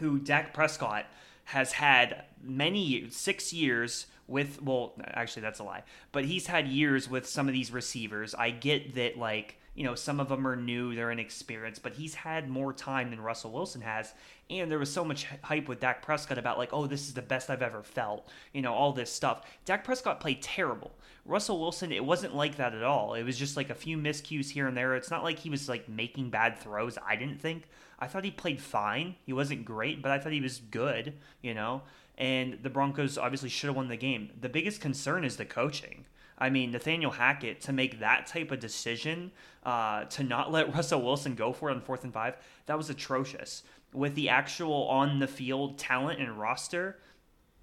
who 0.00 0.18
Dak 0.18 0.52
Prescott 0.52 1.06
has 1.44 1.72
had 1.72 2.24
many 2.42 3.08
six 3.10 3.52
years 3.52 4.06
with 4.28 4.60
well 4.62 4.94
actually 5.04 5.42
that's 5.42 5.60
a 5.60 5.64
lie. 5.64 5.84
But 6.12 6.24
he's 6.24 6.46
had 6.46 6.68
years 6.68 7.08
with 7.08 7.26
some 7.26 7.48
of 7.48 7.54
these 7.54 7.70
receivers. 7.70 8.34
I 8.34 8.50
get 8.50 8.94
that 8.94 9.16
like 9.18 9.58
you 9.74 9.84
know 9.84 9.94
some 9.94 10.20
of 10.20 10.28
them 10.28 10.46
are 10.46 10.56
new 10.56 10.94
they're 10.94 11.10
inexperienced 11.10 11.82
but 11.82 11.92
he's 11.92 12.14
had 12.14 12.48
more 12.48 12.72
time 12.72 13.10
than 13.10 13.20
russell 13.20 13.52
wilson 13.52 13.82
has. 13.82 14.14
And 14.48 14.70
there 14.70 14.78
was 14.78 14.92
so 14.92 15.04
much 15.04 15.26
hype 15.42 15.68
with 15.68 15.80
dak 15.80 16.02
prescott 16.02 16.38
about 16.38 16.58
like 16.58 16.70
oh 16.72 16.86
this 16.86 17.02
is 17.02 17.14
the 17.14 17.22
best 17.22 17.50
i've 17.50 17.62
ever 17.62 17.82
felt 17.82 18.28
you 18.52 18.62
know 18.62 18.74
all 18.74 18.92
this 18.92 19.12
stuff. 19.12 19.42
Dak 19.64 19.84
prescott 19.84 20.20
played 20.20 20.42
terrible. 20.42 20.92
Russell 21.24 21.60
wilson 21.60 21.92
it 21.92 22.04
wasn't 22.04 22.34
like 22.34 22.56
that 22.56 22.74
at 22.74 22.82
all. 22.82 23.14
It 23.14 23.22
was 23.22 23.38
just 23.38 23.56
like 23.56 23.70
a 23.70 23.74
few 23.74 23.96
miscues 23.96 24.50
here 24.50 24.66
and 24.66 24.76
there. 24.76 24.96
It's 24.96 25.10
not 25.10 25.24
like 25.24 25.38
he 25.38 25.50
was 25.50 25.68
like 25.68 25.88
making 25.88 26.30
bad 26.30 26.58
throws 26.58 26.98
i 27.06 27.14
didn't 27.14 27.40
think. 27.40 27.68
I 27.98 28.08
thought 28.08 28.24
he 28.24 28.30
played 28.30 28.60
fine. 28.60 29.14
He 29.24 29.32
wasn't 29.32 29.64
great 29.64 30.02
but 30.02 30.10
i 30.10 30.18
thought 30.18 30.32
he 30.32 30.40
was 30.40 30.58
good 30.58 31.14
you 31.42 31.54
know 31.54 31.82
and 32.18 32.58
the 32.62 32.70
Broncos 32.70 33.18
obviously 33.18 33.48
should 33.48 33.68
have 33.68 33.76
won 33.76 33.88
the 33.88 33.96
game. 33.96 34.30
The 34.40 34.48
biggest 34.48 34.80
concern 34.80 35.24
is 35.24 35.36
the 35.36 35.44
coaching. 35.44 36.06
I 36.38 36.50
mean, 36.50 36.70
Nathaniel 36.70 37.12
Hackett 37.12 37.60
to 37.62 37.72
make 37.72 38.00
that 38.00 38.26
type 38.26 38.50
of 38.50 38.60
decision 38.60 39.32
uh, 39.64 40.04
to 40.04 40.22
not 40.22 40.52
let 40.52 40.74
Russell 40.74 41.02
Wilson 41.02 41.34
go 41.34 41.52
for 41.52 41.70
it 41.70 41.74
on 41.74 41.80
fourth 41.80 42.04
and 42.04 42.12
five, 42.12 42.36
that 42.66 42.76
was 42.76 42.90
atrocious. 42.90 43.62
With 43.92 44.14
the 44.14 44.28
actual 44.28 44.88
on 44.88 45.18
the 45.18 45.26
field 45.26 45.78
talent 45.78 46.20
and 46.20 46.38
roster, 46.38 46.98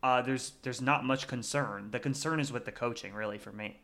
uh, 0.02 0.22
there's 0.22 0.54
there's 0.64 0.82
not 0.82 1.06
much 1.06 1.28
concern. 1.28 1.92
The 1.92 2.00
concern 2.00 2.40
is 2.40 2.52
with 2.52 2.66
the 2.66 2.72
coaching, 2.72 3.14
really, 3.14 3.38
for 3.38 3.52
me. 3.52 3.80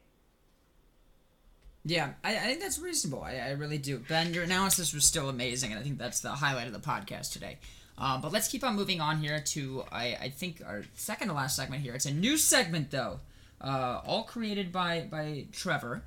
Yeah, 1.85 2.13
I, 2.23 2.35
I 2.35 2.39
think 2.39 2.61
that's 2.61 2.79
reasonable. 2.79 3.23
I, 3.23 3.35
I 3.35 3.51
really 3.51 3.77
do. 3.77 3.99
Ben, 3.99 4.33
your 4.33 4.43
analysis 4.43 4.93
was 4.93 5.05
still 5.05 5.29
amazing, 5.29 5.71
and 5.71 5.79
I 5.79 5.83
think 5.83 5.97
that's 5.97 6.19
the 6.19 6.31
highlight 6.31 6.67
of 6.67 6.73
the 6.73 6.79
podcast 6.79 7.31
today. 7.31 7.57
Uh, 7.99 8.17
but 8.17 8.31
let's 8.31 8.47
keep 8.47 8.63
on 8.63 8.75
moving 8.75 9.01
on 9.01 9.17
here 9.17 9.41
to 9.41 9.83
I, 9.91 10.17
I 10.21 10.29
think 10.29 10.61
our 10.65 10.83
second 10.95 11.27
to 11.27 11.33
last 11.33 11.55
segment 11.55 11.81
here. 11.83 11.93
It's 11.93 12.05
a 12.05 12.13
new 12.13 12.37
segment 12.37 12.91
though, 12.91 13.19
uh, 13.59 14.01
all 14.05 14.23
created 14.23 14.71
by 14.71 15.07
by 15.09 15.47
Trevor, 15.51 16.03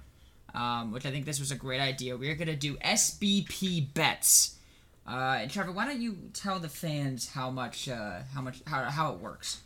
um, 0.55 0.93
which 0.93 1.05
I 1.05 1.11
think 1.11 1.27
this 1.27 1.39
was 1.39 1.51
a 1.51 1.57
great 1.57 1.81
idea. 1.81 2.17
We're 2.17 2.35
gonna 2.35 2.57
do 2.57 2.77
SBP 2.77 3.93
bets. 3.93 4.57
Uh, 5.07 5.39
and 5.41 5.51
Trevor, 5.51 5.73
why 5.73 5.85
don't 5.85 6.01
you 6.01 6.17
tell 6.33 6.61
the 6.61 6.69
fans 6.69 7.31
how 7.31 7.51
much 7.51 7.89
uh, 7.89 8.21
how 8.35 8.41
much 8.41 8.63
how, 8.67 8.85
how 8.85 9.13
it 9.13 9.21
works? 9.21 9.61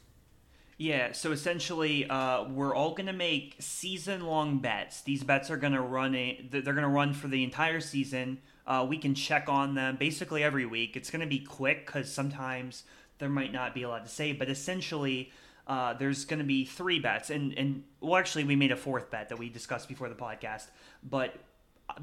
Yeah, 0.79 1.13
so 1.13 1.33
essentially, 1.33 2.09
uh, 2.09 2.45
we're 2.45 2.75
all 2.75 2.93
gonna 2.95 3.13
make 3.13 3.57
season-long 3.61 4.59
bets. 4.59 5.01
These 5.03 5.23
bets 5.25 5.51
are 5.51 5.57
gonna 5.57 5.81
run 5.81 6.15
a, 6.15 6.47
they're 6.51 6.75
gonna 6.75 6.89
run 6.89 7.15
for 7.15 7.29
the 7.29 7.45
entire 7.45 7.81
season. 7.81 8.39
Uh, 8.67 8.85
we 8.89 8.99
can 8.99 9.15
check 9.15 9.49
on 9.49 9.75
them 9.75 9.97
basically 9.97 10.43
every 10.43 10.67
week. 10.67 10.97
It's 10.97 11.11
gonna 11.11 11.27
be 11.27 11.39
quick 11.39 11.87
because 11.87 12.13
sometimes 12.13 12.85
there 13.19 13.29
might 13.29 13.53
not 13.53 13.75
be 13.75 13.83
a 13.85 13.89
lot 13.89 14.05
to 14.05 14.11
say, 14.11 14.33
but 14.33 14.49
essentially, 14.49 15.31
uh, 15.67 15.95
there's 15.95 16.25
gonna 16.25 16.45
be 16.45 16.65
three 16.65 16.99
bets, 16.99 17.31
and 17.31 17.53
and 17.57 17.85
well, 18.01 18.17
actually, 18.17 18.45
we 18.45 18.57
made 18.57 18.73
a 18.73 18.77
fourth 18.77 19.11
bet 19.11 19.29
that 19.29 19.39
we 19.39 19.49
discussed 19.49 19.89
before 19.89 20.09
the 20.09 20.15
podcast. 20.15 20.67
But 21.03 21.35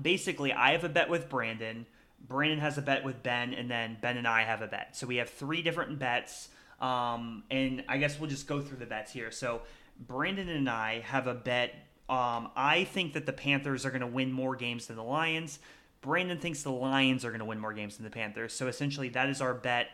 basically, 0.01 0.53
I 0.53 0.71
have 0.71 0.83
a 0.83 0.89
bet 0.89 1.09
with 1.09 1.29
Brandon. 1.29 1.85
Brandon 2.25 2.59
has 2.59 2.77
a 2.77 2.81
bet 2.81 3.03
with 3.03 3.21
Ben, 3.21 3.53
and 3.53 3.69
then 3.69 3.97
Ben 4.01 4.17
and 4.17 4.27
I 4.27 4.43
have 4.43 4.61
a 4.61 4.67
bet. 4.67 4.95
So 4.95 5.05
we 5.07 5.17
have 5.17 5.29
three 5.29 5.61
different 5.61 5.99
bets. 5.99 6.49
Um, 6.79 7.43
and 7.49 7.83
I 7.87 7.97
guess 7.97 8.19
we'll 8.19 8.29
just 8.29 8.47
go 8.47 8.61
through 8.61 8.77
the 8.77 8.85
bets 8.85 9.11
here. 9.11 9.31
So 9.31 9.61
Brandon 9.99 10.49
and 10.49 10.69
I 10.69 10.99
have 11.01 11.27
a 11.27 11.33
bet. 11.33 11.73
Um, 12.09 12.49
I 12.55 12.85
think 12.91 13.13
that 13.13 13.25
the 13.25 13.33
Panthers 13.33 13.85
are 13.85 13.89
going 13.89 14.01
to 14.01 14.07
win 14.07 14.31
more 14.31 14.55
games 14.55 14.87
than 14.87 14.97
the 14.97 15.03
Lions. 15.03 15.59
Brandon 16.03 16.37
thinks 16.37 16.61
the 16.61 16.69
Lions 16.69 17.25
are 17.25 17.29
going 17.29 17.39
to 17.39 17.45
win 17.45 17.59
more 17.59 17.73
games 17.73 17.97
than 17.97 18.03
the 18.03 18.11
Panthers. 18.11 18.53
So 18.53 18.67
essentially, 18.67 19.09
that 19.09 19.29
is 19.29 19.41
our 19.41 19.55
bet. 19.55 19.87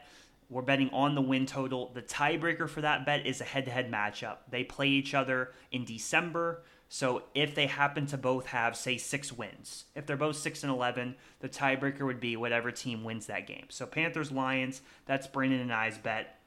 We're 0.49 0.63
betting 0.63 0.89
on 0.89 1.15
the 1.15 1.21
win 1.21 1.45
total. 1.45 1.91
The 1.93 2.01
tiebreaker 2.01 2.67
for 2.67 2.81
that 2.81 3.05
bet 3.05 3.25
is 3.25 3.39
a 3.39 3.45
head 3.45 3.65
to 3.65 3.71
head 3.71 3.91
matchup. 3.91 4.37
They 4.49 4.63
play 4.63 4.87
each 4.87 5.13
other 5.13 5.53
in 5.71 5.85
December. 5.85 6.63
So 6.89 7.21
if 7.35 7.53
they 7.53 7.67
happen 7.67 8.07
to 8.07 8.17
both 8.17 8.47
have, 8.47 8.75
say, 8.75 8.97
six 8.97 9.31
wins, 9.31 9.85
if 9.93 10.07
they're 10.07 10.17
both 10.17 10.37
six 10.37 10.63
and 10.63 10.71
eleven, 10.71 11.15
the 11.39 11.47
tiebreaker 11.47 12.01
would 12.01 12.19
be 12.19 12.35
whatever 12.35 12.71
team 12.71 13.03
wins 13.03 13.27
that 13.27 13.45
game. 13.45 13.67
So 13.69 13.85
Panthers 13.85 14.31
Lions, 14.31 14.81
that's 15.05 15.27
Brandon 15.27 15.59
and 15.59 15.71
I's 15.71 15.99
bet. 15.99 16.39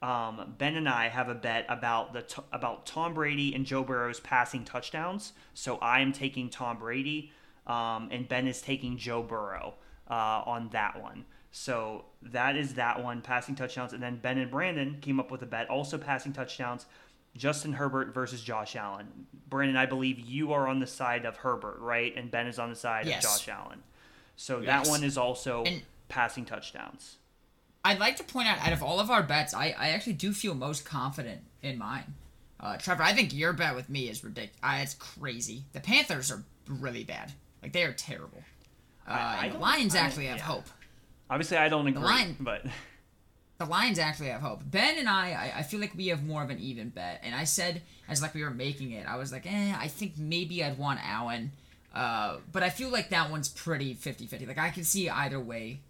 Um, 0.00 0.54
ben 0.58 0.76
and 0.76 0.88
I 0.88 1.08
have 1.08 1.28
a 1.28 1.34
bet 1.34 1.66
about 1.68 2.14
the 2.14 2.22
t- 2.22 2.42
about 2.52 2.86
Tom 2.86 3.12
Brady 3.14 3.54
and 3.54 3.64
Joe 3.64 3.84
Burrow's 3.84 4.20
passing 4.20 4.64
touchdowns. 4.64 5.34
So 5.52 5.76
I 5.76 6.00
am 6.00 6.12
taking 6.12 6.48
Tom 6.48 6.78
Brady, 6.78 7.32
um, 7.66 8.08
and 8.12 8.28
Ben 8.28 8.46
is 8.46 8.60
taking 8.62 8.96
Joe 8.96 9.22
Burrow 9.22 9.74
uh, 10.10 10.14
on 10.46 10.68
that 10.72 11.00
one. 11.00 11.24
So 11.52 12.04
that 12.22 12.56
is 12.56 12.74
that 12.74 13.02
one 13.02 13.20
passing 13.20 13.54
touchdowns, 13.54 13.92
and 13.92 14.02
then 14.02 14.16
Ben 14.16 14.38
and 14.38 14.50
Brandon 14.50 14.98
came 15.00 15.20
up 15.20 15.30
with 15.30 15.42
a 15.42 15.46
bet 15.46 15.70
also 15.70 15.98
passing 15.98 16.32
touchdowns. 16.32 16.86
Justin 17.36 17.72
Herbert 17.72 18.14
versus 18.14 18.42
Josh 18.42 18.76
Allen. 18.76 19.26
Brandon, 19.48 19.76
I 19.76 19.86
believe 19.86 20.20
you 20.20 20.52
are 20.52 20.68
on 20.68 20.78
the 20.78 20.86
side 20.86 21.24
of 21.24 21.36
Herbert, 21.38 21.78
right? 21.80 22.14
And 22.16 22.30
Ben 22.30 22.46
is 22.46 22.58
on 22.60 22.70
the 22.70 22.76
side 22.76 23.06
Yes. 23.06 23.24
of 23.24 23.30
Josh 23.30 23.48
Allen. 23.48 23.82
So 24.36 24.60
Yes. 24.60 24.66
that 24.86 24.90
one 24.90 25.02
is 25.02 25.18
also 25.18 25.64
And- 25.64 25.82
passing 26.08 26.44
touchdowns. 26.44 27.16
I'd 27.84 27.98
like 27.98 28.16
to 28.16 28.24
point 28.24 28.46
out, 28.48 28.58
out 28.64 28.72
of 28.72 28.82
all 28.82 29.00
of 29.00 29.10
our 29.10 29.22
bets, 29.22 29.52
I, 29.52 29.74
I 29.76 29.88
actually 29.90 30.12
do 30.14 30.32
feel 30.32 30.54
most 30.54 30.84
confident 30.84 31.42
in 31.60 31.76
mine. 31.76 32.14
Uh, 32.60 32.76
Trevor, 32.78 33.02
I 33.02 33.12
think 33.12 33.34
your 33.34 33.52
bet 33.52 33.74
with 33.74 33.90
me 33.90 34.08
is 34.08 34.22
ridiculous. 34.24 34.56
Uh, 34.62 34.78
it's 34.80 34.94
crazy. 34.94 35.64
The 35.72 35.80
Panthers 35.80 36.30
are 36.30 36.44
really 36.68 37.02
bad. 37.04 37.32
Like 37.64 37.72
they 37.72 37.82
are 37.82 37.92
terrible. 37.92 38.42
Uh, 39.08 39.10
I- 39.10 39.38
I 39.38 39.46
the 39.48 39.54
don't- 39.54 39.62
Lions 39.62 39.94
I 39.96 39.98
actually 39.98 40.26
have 40.26 40.38
yeah. 40.38 40.44
hope. 40.44 40.66
Obviously, 41.28 41.56
I 41.56 41.68
don't 41.68 41.86
agree, 41.88 42.02
line- 42.02 42.36
but 42.38 42.64
The 43.58 43.64
Lions 43.66 43.98
actually 43.98 44.28
have 44.28 44.40
hope. 44.40 44.60
Ben 44.64 44.98
and 44.98 45.08
I, 45.08 45.30
I, 45.54 45.58
I 45.58 45.62
feel 45.62 45.80
like 45.80 45.94
we 45.96 46.08
have 46.08 46.24
more 46.24 46.42
of 46.42 46.50
an 46.50 46.58
even 46.58 46.90
bet. 46.90 47.20
And 47.24 47.34
I 47.34 47.44
said, 47.44 47.82
as 48.08 48.20
like 48.20 48.34
we 48.34 48.42
were 48.44 48.50
making 48.50 48.90
it, 48.92 49.06
I 49.08 49.16
was 49.16 49.32
like, 49.32 49.46
eh, 49.46 49.74
I 49.78 49.88
think 49.88 50.18
maybe 50.18 50.62
I'd 50.62 50.76
want 50.76 51.00
Allen. 51.04 51.52
Uh, 51.94 52.38
but 52.52 52.62
I 52.64 52.68
feel 52.70 52.90
like 52.90 53.10
that 53.10 53.30
one's 53.30 53.48
pretty 53.48 53.94
50-50. 53.94 54.46
Like 54.48 54.58
I 54.58 54.70
can 54.70 54.82
see 54.84 55.08
either 55.08 55.38
way 55.40 55.80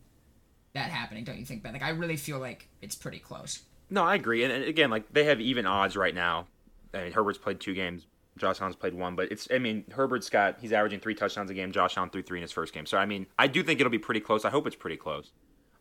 that 0.74 0.90
happening, 0.90 1.24
don't 1.24 1.38
you 1.38 1.46
think, 1.46 1.62
Ben? 1.62 1.72
Like 1.72 1.82
I 1.82 1.90
really 1.90 2.16
feel 2.18 2.38
like 2.38 2.68
it's 2.82 2.94
pretty 2.94 3.18
close. 3.18 3.60
No, 3.90 4.04
I 4.04 4.14
agree. 4.16 4.44
And, 4.44 4.52
and 4.52 4.64
again, 4.64 4.90
like 4.90 5.10
they 5.12 5.24
have 5.24 5.40
even 5.40 5.66
odds 5.66 5.96
right 5.96 6.14
now. 6.14 6.46
I 6.92 7.04
mean, 7.04 7.12
Herbert's 7.12 7.38
played 7.38 7.60
two 7.60 7.74
games. 7.74 8.06
Josh 8.36 8.60
Allen's 8.60 8.76
played 8.76 8.94
one, 8.94 9.14
but 9.14 9.30
it's. 9.30 9.46
I 9.52 9.58
mean, 9.58 9.84
Herbert's 9.92 10.28
got 10.28 10.58
he's 10.60 10.72
averaging 10.72 11.00
three 11.00 11.14
touchdowns 11.14 11.50
a 11.50 11.54
game. 11.54 11.70
Josh 11.72 11.96
Allen 11.96 12.10
threw 12.10 12.22
three 12.22 12.38
in 12.38 12.42
his 12.42 12.52
first 12.52 12.72
game. 12.74 12.84
So 12.86 12.98
I 12.98 13.06
mean, 13.06 13.26
I 13.38 13.46
do 13.46 13.62
think 13.62 13.80
it'll 13.80 13.90
be 13.90 13.98
pretty 13.98 14.20
close. 14.20 14.44
I 14.44 14.50
hope 14.50 14.66
it's 14.66 14.76
pretty 14.76 14.96
close. 14.96 15.30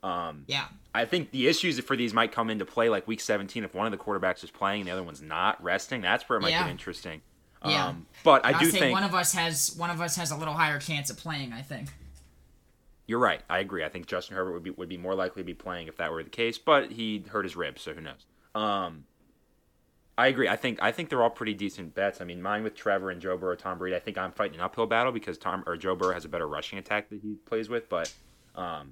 Um, 0.04 0.43
Yeah. 0.47 0.66
I 0.93 1.06
think 1.06 1.32
the 1.32 1.47
issues 1.47 1.80
for 1.80 1.95
these 1.95 2.14
might 2.14 2.32
come 2.34 2.49
into 2.49 2.66
play 2.66 2.89
like 2.89 3.08
week 3.08 3.22
17 3.22 3.64
if 3.64 3.74
one 3.74 3.86
of 3.88 3.91
the 3.91 3.97
quarterbacks 3.97 4.43
is 4.43 4.51
playing 4.51 4.82
and 4.82 4.88
the 4.89 4.91
other 4.91 5.01
one's 5.01 5.22
not 5.22 5.64
resting. 5.64 6.01
That's 6.01 6.28
where 6.28 6.38
it 6.38 6.41
might 6.41 6.49
Yeah. 6.49 6.64
get 6.64 6.72
interesting. 6.72 7.22
Yeah. 7.66 7.88
Um, 7.88 8.06
but 8.26 8.45
I 8.45 8.51
I'll 8.51 8.60
do 8.60 8.70
say 8.70 8.80
think 8.80 8.93
one 8.93 9.04
of 9.04 9.16
us 9.16 9.34
has 9.34 9.74
one 9.78 9.89
of 9.89 10.01
us 10.01 10.18
has 10.18 10.30
a 10.32 10.36
little 10.36 10.54
higher 10.56 10.78
chance 10.80 11.10
of 11.10 11.18
playing. 11.18 11.54
I 11.54 11.62
think. 11.62 11.89
you're 13.08 13.20
right. 13.20 13.41
I 13.49 13.60
agree. 13.60 13.84
I 13.84 13.89
think 13.89 14.06
Justin 14.08 14.36
Herbert 14.38 14.51
would 14.54 14.64
be 14.64 14.70
would 14.72 14.89
be 14.89 14.97
more 14.97 15.16
likely 15.16 15.41
to 15.41 15.45
be 15.45 15.54
playing 15.54 15.88
if 15.88 15.97
that 15.97 16.12
were 16.12 16.24
the 16.24 16.30
case, 16.30 16.58
but 16.58 16.91
he 16.91 17.24
hurt 17.30 17.43
his 17.45 17.56
ribs, 17.56 17.82
so 17.82 17.93
who 17.93 18.01
knows. 18.01 18.26
Um, 18.56 19.06
I 20.18 20.28
agree. 20.28 20.47
I 20.47 20.55
think 20.55 20.80
I 20.82 20.91
think 20.91 21.09
they're 21.09 21.24
all 21.24 21.30
pretty 21.30 21.55
decent 21.55 21.95
bets. 21.95 22.22
I 22.22 22.26
mean, 22.26 22.41
mine 22.41 22.64
with 22.64 22.76
Trevor 22.76 23.09
and 23.09 23.20
Joe 23.20 23.36
Burrow, 23.36 23.55
Tom 23.55 23.80
Brady. 23.80 23.95
I 23.95 23.99
think 23.99 24.18
I'm 24.18 24.32
fighting 24.32 24.55
an 24.55 24.61
uphill 24.61 24.86
battle 24.86 25.11
because 25.11 25.38
Tom 25.38 25.64
or 25.66 25.76
Joe 25.76 25.95
Burrow 25.95 26.14
has 26.14 26.24
a 26.26 26.30
better 26.30 26.47
rushing 26.47 26.78
attack 26.78 27.09
that 27.09 27.20
he 27.22 27.36
plays 27.45 27.68
with. 27.68 27.89
But 27.89 28.14
um, 28.55 28.91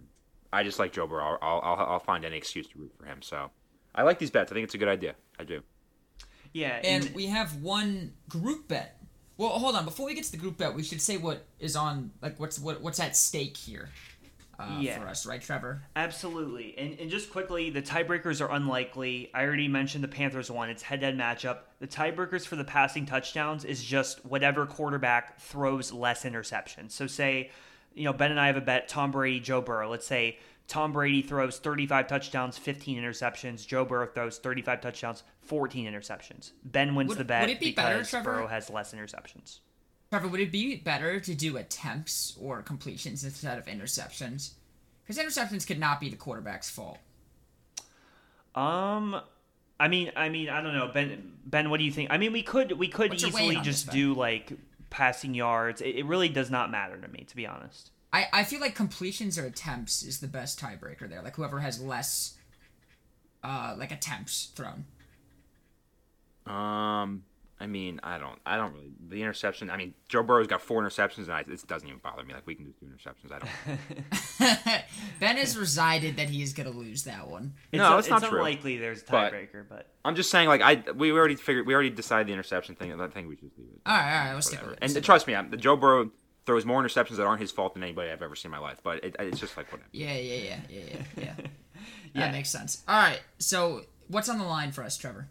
I 0.51 0.63
just 0.63 0.79
like 0.79 0.93
Joe 0.93 1.05
Burrow. 1.05 1.37
I'll, 1.41 1.61
I'll 1.61 1.85
I'll 1.85 1.99
find 1.99 2.25
any 2.25 2.37
excuse 2.37 2.67
to 2.67 2.79
root 2.79 2.91
for 2.97 3.05
him. 3.05 3.21
So 3.21 3.51
I 3.93 4.01
like 4.01 4.17
these 4.17 4.31
bets. 4.31 4.51
I 4.51 4.55
think 4.55 4.63
it's 4.63 4.73
a 4.73 4.79
good 4.79 4.87
idea. 4.87 5.15
I 5.39 5.43
do. 5.43 5.61
Yeah, 6.53 6.79
And 6.83 7.09
we 7.13 7.27
have 7.27 7.61
one 7.61 8.13
group 8.27 8.67
bet. 8.67 8.97
Well, 9.37 9.51
hold 9.51 9.75
on. 9.75 9.85
Before 9.85 10.05
we 10.05 10.13
get 10.13 10.25
to 10.25 10.31
the 10.31 10.37
group 10.37 10.57
bet, 10.57 10.75
we 10.75 10.83
should 10.83 11.01
say 11.01 11.17
what 11.17 11.45
is 11.59 11.75
on 11.75 12.11
like 12.21 12.39
what's 12.39 12.59
what 12.59 12.81
what's 12.81 12.99
at 12.99 13.15
stake 13.15 13.57
here 13.57 13.89
uh, 14.59 14.77
Yeah. 14.79 14.99
for 14.99 15.07
us, 15.07 15.25
right, 15.25 15.41
Trevor? 15.41 15.81
Absolutely. 15.95 16.75
And, 16.77 16.99
and 16.99 17.09
just 17.09 17.31
quickly, 17.31 17.69
the 17.69 17.81
tiebreakers 17.81 18.41
are 18.41 18.51
unlikely. 18.51 19.29
I 19.33 19.43
already 19.43 19.67
mentioned 19.67 20.03
the 20.03 20.07
Panthers 20.07 20.51
one. 20.51 20.69
It's 20.69 20.83
head 20.83 20.99
to 21.01 21.07
head 21.07 21.17
matchup. 21.17 21.59
The 21.79 21.87
tiebreakers 21.87 22.45
for 22.45 22.55
the 22.55 22.63
passing 22.63 23.05
touchdowns 23.05 23.65
is 23.65 23.83
just 23.83 24.23
whatever 24.25 24.65
quarterback 24.65 25.39
throws 25.39 25.91
less 25.91 26.23
interceptions. 26.25 26.91
So, 26.91 27.07
say, 27.07 27.49
you 27.93 28.03
know, 28.05 28.13
Ben 28.13 28.31
and 28.31 28.39
I 28.39 28.47
have 28.47 28.57
a 28.57 28.61
bet 28.61 28.87
Tom 28.87 29.11
Brady, 29.11 29.39
Joe 29.39 29.61
Burrow. 29.61 29.89
Let's 29.89 30.05
say 30.07 30.37
Tom 30.67 30.93
Brady 30.93 31.21
throws 31.21 31.57
35 31.59 32.07
touchdowns, 32.07 32.57
15 32.57 33.01
interceptions. 33.01 33.65
Joe 33.67 33.83
Burrow 33.83 34.07
throws 34.07 34.37
35 34.37 34.79
touchdowns, 34.81 35.23
14 35.41 35.91
interceptions. 35.91 36.51
Ben 36.63 36.95
wins 36.95 37.09
Would- 37.09 37.17
the 37.17 37.25
bet 37.25 37.41
would 37.41 37.49
it 37.49 37.59
be 37.59 37.71
better, 37.71 37.95
because 37.95 38.09
Trevor? 38.11 38.31
Burrow 38.33 38.47
has 38.47 38.69
less 38.69 38.93
interceptions. 38.93 39.59
Trevor, 40.11 40.27
would 40.27 40.41
it 40.41 40.51
be 40.51 40.75
better 40.75 41.21
to 41.21 41.33
do 41.33 41.55
attempts 41.55 42.37
or 42.37 42.61
completions 42.61 43.23
instead 43.23 43.57
of 43.57 43.65
interceptions? 43.65 44.51
Because 45.01 45.17
interceptions 45.17 45.65
could 45.65 45.79
not 45.79 46.01
be 46.01 46.09
the 46.09 46.17
quarterback's 46.17 46.69
fault. 46.69 46.97
Um, 48.53 49.21
I 49.79 49.87
mean, 49.87 50.11
I 50.17 50.27
mean, 50.27 50.49
I 50.49 50.61
don't 50.61 50.73
know, 50.73 50.91
Ben. 50.93 51.31
Ben, 51.45 51.69
what 51.69 51.77
do 51.77 51.85
you 51.85 51.93
think? 51.93 52.11
I 52.11 52.17
mean, 52.17 52.33
we 52.33 52.43
could 52.43 52.73
we 52.73 52.89
could 52.89 53.11
What's 53.11 53.23
easily 53.23 53.55
just 53.61 53.85
this, 53.85 53.95
do 53.95 54.13
like 54.13 54.51
passing 54.89 55.33
yards. 55.33 55.79
It, 55.79 55.95
it 55.95 56.05
really 56.05 56.27
does 56.27 56.51
not 56.51 56.69
matter 56.69 56.97
to 56.97 57.07
me, 57.07 57.23
to 57.29 57.35
be 57.37 57.47
honest. 57.47 57.91
I, 58.11 58.27
I 58.33 58.43
feel 58.43 58.59
like 58.59 58.75
completions 58.75 59.37
or 59.37 59.45
attempts 59.45 60.03
is 60.03 60.19
the 60.19 60.27
best 60.27 60.59
tiebreaker 60.59 61.09
there. 61.09 61.21
Like 61.21 61.37
whoever 61.37 61.61
has 61.61 61.81
less, 61.81 62.35
uh, 63.45 63.75
like 63.79 63.93
attempts 63.93 64.51
thrown. 64.53 64.83
Um, 66.45 67.23
I 67.61 67.67
mean, 67.67 67.99
I 68.01 68.17
don't, 68.17 68.39
I 68.43 68.57
don't 68.57 68.73
really. 68.73 68.91
The 69.07 69.21
interception. 69.21 69.69
I 69.69 69.77
mean, 69.77 69.93
Joe 70.09 70.23
Burrow's 70.23 70.47
got 70.47 70.61
four 70.61 70.81
interceptions, 70.81 71.25
and 71.25 71.31
I, 71.31 71.41
it 71.41 71.67
doesn't 71.67 71.87
even 71.87 71.99
bother 71.99 72.23
me. 72.23 72.33
Like 72.33 72.47
we 72.47 72.55
can 72.55 72.65
just 72.65 72.79
do 72.79 72.87
interceptions. 72.87 73.31
I 73.31 73.39
don't. 73.39 74.83
ben 75.19 75.37
has 75.37 75.55
resided 75.55 76.17
that 76.17 76.29
he 76.29 76.41
is 76.41 76.53
gonna 76.53 76.71
lose 76.71 77.03
that 77.03 77.27
one. 77.27 77.53
No, 77.71 77.99
it's 77.99 78.09
not 78.09 78.23
true. 78.23 78.39
unlikely 78.39 78.77
there's 78.77 79.03
a 79.03 79.05
tiebreaker, 79.05 79.65
but, 79.69 79.87
I'm 80.03 80.15
just 80.15 80.31
saying, 80.31 80.47
like 80.47 80.61
I, 80.61 80.91
we 80.93 81.11
already 81.11 81.35
figured, 81.35 81.67
we 81.67 81.75
already 81.75 81.91
decided 81.91 82.27
the 82.27 82.33
interception 82.33 82.73
thing. 82.75 82.99
I 82.99 83.07
think 83.07 83.29
we 83.29 83.35
should 83.35 83.51
leave 83.57 83.67
it. 83.73 83.81
All 83.85 83.95
right, 83.95 84.03
all 84.03 84.25
right, 84.25 84.33
let's 84.33 84.47
stick 84.47 84.61
with 84.61 84.73
it. 84.73 84.79
And 84.81 85.03
trust 85.03 85.27
me, 85.27 85.35
I'm, 85.35 85.55
Joe 85.59 85.75
Burrow 85.75 86.09
throws 86.47 86.65
more 86.65 86.81
interceptions 86.83 87.17
that 87.17 87.27
aren't 87.27 87.41
his 87.41 87.51
fault 87.51 87.75
than 87.75 87.83
anybody 87.83 88.09
I've 88.09 88.23
ever 88.23 88.35
seen 88.35 88.49
in 88.49 88.57
my 88.59 88.59
life. 88.59 88.79
But 88.83 89.03
it, 89.03 89.15
it's 89.19 89.39
just 89.39 89.55
like 89.55 89.71
whatever. 89.71 89.89
Yeah, 89.91 90.15
yeah, 90.15 90.35
yeah, 90.35 90.59
yeah, 90.69 90.79
yeah, 90.79 90.95
yeah. 91.17 91.33
Yeah. 92.13 92.25
That 92.25 92.33
makes 92.33 92.49
sense. 92.49 92.83
All 92.89 92.95
right, 92.97 93.21
so 93.37 93.83
what's 94.09 94.27
on 94.27 94.37
the 94.37 94.43
line 94.43 94.73
for 94.73 94.83
us, 94.83 94.97
Trevor? 94.97 95.29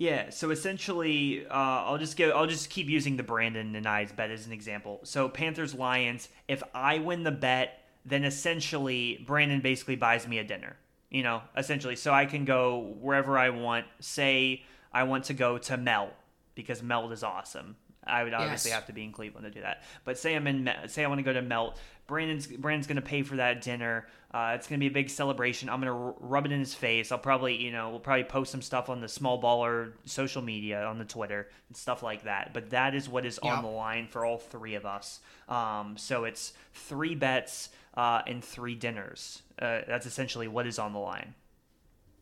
Yeah. 0.00 0.30
So 0.30 0.50
essentially, 0.50 1.46
uh, 1.46 1.52
I'll 1.52 1.98
just 1.98 2.16
go. 2.16 2.30
I'll 2.30 2.46
just 2.46 2.70
keep 2.70 2.88
using 2.88 3.18
the 3.18 3.22
Brandon 3.22 3.76
and 3.76 3.86
I's 3.86 4.10
bet 4.12 4.30
as 4.30 4.46
an 4.46 4.52
example. 4.52 5.00
So 5.02 5.28
Panthers 5.28 5.74
Lions. 5.74 6.30
If 6.48 6.62
I 6.74 6.98
win 6.98 7.22
the 7.22 7.30
bet, 7.30 7.82
then 8.06 8.24
essentially 8.24 9.22
Brandon 9.26 9.60
basically 9.60 9.96
buys 9.96 10.26
me 10.26 10.38
a 10.38 10.44
dinner. 10.44 10.76
You 11.10 11.22
know, 11.22 11.42
essentially, 11.54 11.96
so 11.96 12.14
I 12.14 12.24
can 12.24 12.46
go 12.46 12.96
wherever 12.98 13.36
I 13.36 13.50
want. 13.50 13.84
Say 14.00 14.62
I 14.90 15.02
want 15.02 15.24
to 15.24 15.34
go 15.34 15.58
to 15.58 15.76
Mel 15.76 16.14
because 16.54 16.82
Melt 16.82 17.12
is 17.12 17.22
awesome. 17.22 17.76
I 18.06 18.24
would 18.24 18.32
obviously 18.34 18.70
Yes. 18.70 18.76
have 18.78 18.86
to 18.86 18.92
be 18.92 19.04
in 19.04 19.12
Cleveland 19.12 19.44
to 19.44 19.50
do 19.50 19.60
that. 19.60 19.82
But 20.04 20.18
say 20.18 20.34
I'm 20.34 20.46
in, 20.46 20.70
say 20.86 21.04
I 21.04 21.08
want 21.08 21.18
to 21.18 21.22
go 21.22 21.32
to 21.32 21.42
Melt. 21.42 21.78
Brandon's 22.06 22.46
Brandon's 22.46 22.86
gonna 22.86 23.02
pay 23.02 23.22
for 23.22 23.36
that 23.36 23.60
dinner. 23.62 24.06
Uh, 24.32 24.52
it's 24.56 24.66
gonna 24.66 24.78
be 24.80 24.86
a 24.86 24.90
big 24.90 25.10
celebration. 25.10 25.68
I'm 25.68 25.80
gonna 25.80 26.06
r- 26.08 26.14
rub 26.18 26.46
it 26.46 26.50
in 26.52 26.58
his 26.58 26.74
face. 26.74 27.12
I'll 27.12 27.18
probably, 27.18 27.56
you 27.62 27.70
know, 27.70 27.90
we'll 27.90 28.00
probably 28.00 28.24
post 28.24 28.50
some 28.52 28.62
stuff 28.62 28.88
on 28.88 29.00
the 29.00 29.08
Small 29.08 29.40
Baller 29.40 29.92
social 30.06 30.40
media 30.42 30.84
on 30.84 30.98
the 30.98 31.04
Twitter 31.04 31.48
and 31.68 31.76
stuff 31.76 32.02
like 32.02 32.24
that. 32.24 32.52
But 32.52 32.70
that 32.70 32.94
is 32.94 33.08
what 33.08 33.26
is 33.26 33.38
Yeah. 33.44 33.54
on 33.56 33.62
the 33.62 33.68
line 33.70 34.08
for 34.08 34.24
all 34.24 34.38
three 34.38 34.74
of 34.74 34.86
us. 34.86 35.20
Um, 35.48 35.96
so 35.96 36.24
it's 36.24 36.52
three 36.72 37.14
bets 37.14 37.68
uh, 37.94 38.22
and 38.26 38.42
three 38.42 38.74
dinners. 38.74 39.42
Uh, 39.60 39.80
that's 39.86 40.06
essentially 40.06 40.48
what 40.48 40.66
is 40.66 40.78
on 40.78 40.92
the 40.92 40.98
line. 41.00 41.34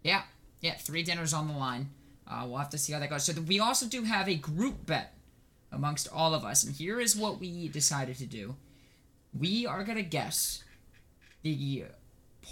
Yeah, 0.03 0.23
yeah, 0.61 0.75
three 0.75 1.03
dinners 1.03 1.33
on 1.33 1.47
the 1.49 1.55
line. 1.55 1.91
Uh, 2.27 2.45
we'll 2.47 2.59
have 2.59 2.71
to 2.71 2.79
see 2.79 2.93
how 2.93 2.99
that 2.99 3.11
goes. 3.11 3.25
So 3.25 3.41
we 3.43 3.59
also 3.61 3.87
do 3.87 4.03
have 4.05 4.29
a 4.29 4.35
group 4.35 4.87
bet 4.87 5.15
amongst 5.73 6.09
all 6.13 6.35
of 6.35 6.45
us, 6.45 6.65
and 6.65 6.75
here 6.75 7.01
is 7.01 7.17
what 7.17 7.41
we 7.41 7.69
decided 7.69 8.17
to 8.19 8.27
do. 8.27 8.57
We 9.39 9.67
are 9.67 9.85
gonna 9.85 10.03
guess 10.03 10.65
the 11.43 11.85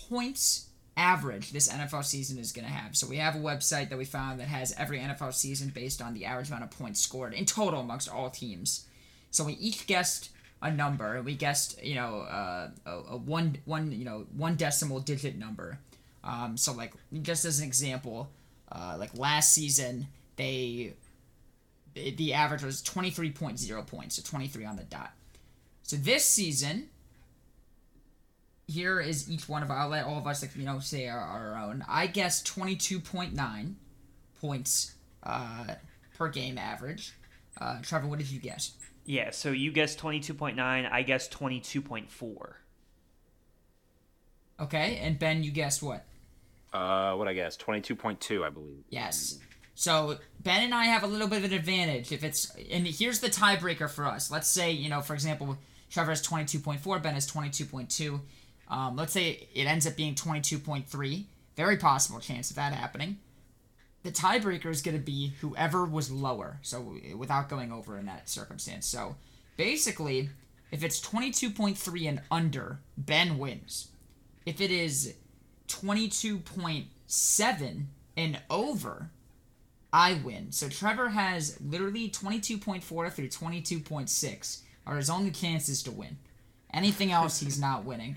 points 0.08 0.68
average 0.96 1.52
this 1.52 1.68
NFL 1.68 2.04
season 2.04 2.38
is 2.38 2.52
gonna 2.52 2.68
have. 2.68 2.96
So 2.96 3.06
we 3.06 3.18
have 3.18 3.36
a 3.36 3.40
website 3.40 3.90
that 3.90 3.98
we 3.98 4.04
found 4.04 4.40
that 4.40 4.48
has 4.48 4.74
every 4.78 4.98
NFL 4.98 5.34
season 5.34 5.70
based 5.74 6.00
on 6.00 6.14
the 6.14 6.24
average 6.24 6.48
amount 6.48 6.64
of 6.64 6.70
points 6.70 7.00
scored 7.00 7.34
in 7.34 7.44
total 7.44 7.80
amongst 7.80 8.08
all 8.08 8.30
teams. 8.30 8.86
So 9.30 9.44
we 9.44 9.54
each 9.54 9.86
guessed 9.86 10.30
a 10.62 10.70
number. 10.70 11.16
and 11.16 11.24
We 11.24 11.34
guessed, 11.34 11.82
you 11.82 11.94
know, 11.96 12.20
uh, 12.20 12.70
a, 12.86 12.90
a 12.90 13.16
one 13.16 13.58
one 13.64 13.92
you 13.92 14.04
know 14.04 14.26
one 14.36 14.56
decimal 14.56 15.00
digit 15.00 15.36
number. 15.36 15.78
Um, 16.24 16.56
so 16.56 16.72
like 16.72 16.94
just 17.22 17.44
as 17.44 17.60
an 17.60 17.66
example, 17.66 18.30
uh, 18.72 18.96
like 18.98 19.16
last 19.16 19.52
season 19.52 20.08
they 20.36 20.94
the 21.96 22.10
the 22.10 22.34
average 22.34 22.62
was 22.62 22.82
23.0 22.82 23.86
points, 23.86 24.16
so 24.16 24.22
23 24.22 24.64
on 24.64 24.76
the 24.76 24.84
dot. 24.84 25.12
So 25.82 25.96
this 25.96 26.24
season, 26.24 26.88
here 28.66 29.00
is 29.00 29.30
each 29.30 29.48
one 29.48 29.62
of 29.62 29.70
our, 29.70 29.78
I'll 29.78 29.88
let 29.88 30.04
all 30.04 30.18
of 30.18 30.26
us, 30.26 30.42
like, 30.42 30.54
you 30.56 30.64
know, 30.64 30.78
say 30.80 31.08
our, 31.08 31.18
our 31.18 31.56
own. 31.56 31.84
I 31.88 32.06
guess 32.06 32.42
22.9 32.42 33.74
points 34.40 34.94
uh, 35.22 35.64
per 36.16 36.28
game 36.28 36.58
average. 36.58 37.12
Uh, 37.60 37.78
Trevor, 37.82 38.08
what 38.08 38.18
did 38.18 38.30
you 38.30 38.40
guess? 38.40 38.72
Yeah. 39.04 39.30
So 39.30 39.50
you 39.52 39.72
guessed 39.72 39.98
22.9. 39.98 40.58
I 40.60 41.02
guessed 41.02 41.32
22.4. 41.32 42.54
Okay, 44.58 44.96
and 45.02 45.18
Ben, 45.18 45.42
you 45.42 45.50
guessed 45.50 45.82
what? 45.82 46.04
Uh, 46.72 47.14
what 47.14 47.28
I 47.28 47.34
guess, 47.34 47.56
twenty-two 47.56 47.94
point 47.94 48.20
two, 48.20 48.44
I 48.44 48.50
believe. 48.50 48.84
Yes. 48.88 49.38
So 49.76 50.18
Ben 50.40 50.64
and 50.64 50.74
I 50.74 50.86
have 50.86 51.04
a 51.04 51.06
little 51.06 51.28
bit 51.28 51.38
of 51.38 51.44
an 51.44 51.52
advantage 51.52 52.10
if 52.10 52.24
it's 52.24 52.50
and 52.70 52.86
here's 52.86 53.20
the 53.20 53.28
tiebreaker 53.28 53.88
for 53.88 54.06
us. 54.06 54.30
Let's 54.30 54.48
say 54.48 54.72
you 54.72 54.88
know, 54.88 55.02
for 55.02 55.14
example, 55.14 55.56
Trevor 55.90 56.12
has 56.12 56.22
twenty 56.22 56.46
two 56.46 56.58
point 56.58 56.80
four, 56.80 56.98
Ben 56.98 57.14
has 57.14 57.26
twenty 57.26 57.50
two 57.50 57.66
point 57.66 57.90
two. 57.90 58.22
Um, 58.68 58.96
let's 58.96 59.12
say 59.12 59.48
it 59.54 59.66
ends 59.66 59.86
up 59.86 59.94
being 59.94 60.14
twenty 60.14 60.40
two 60.40 60.58
point 60.58 60.88
three. 60.88 61.26
Very 61.56 61.76
possible 61.76 62.20
chance 62.20 62.50
of 62.50 62.56
that 62.56 62.72
happening. 62.72 63.18
The 64.02 64.10
tiebreaker 64.10 64.66
is 64.66 64.82
going 64.82 64.96
to 64.96 65.02
be 65.02 65.34
whoever 65.40 65.84
was 65.84 66.10
lower. 66.10 66.58
So 66.62 66.96
without 67.16 67.50
going 67.50 67.70
over 67.70 67.98
in 67.98 68.06
that 68.06 68.30
circumstance. 68.30 68.86
So 68.86 69.16
basically, 69.58 70.30
if 70.72 70.82
it's 70.82 71.00
twenty 71.00 71.30
two 71.30 71.50
point 71.50 71.76
three 71.76 72.06
and 72.06 72.22
under, 72.30 72.80
Ben 72.96 73.36
wins. 73.36 73.88
If 74.46 74.60
it 74.60 74.70
is 74.70 75.14
22.7 75.68 77.84
and 78.16 78.40
over, 78.48 79.10
I 79.96 80.20
win. 80.22 80.52
So 80.52 80.68
Trevor 80.68 81.08
has 81.08 81.58
literally 81.58 82.10
22.4 82.10 82.82
through 83.10 83.28
22.6 83.28 84.60
are 84.86 84.96
his 84.96 85.08
only 85.08 85.30
chances 85.30 85.82
to 85.84 85.90
win. 85.90 86.18
Anything 86.70 87.12
else, 87.12 87.40
he's 87.40 87.58
not 87.58 87.86
winning. 87.86 88.16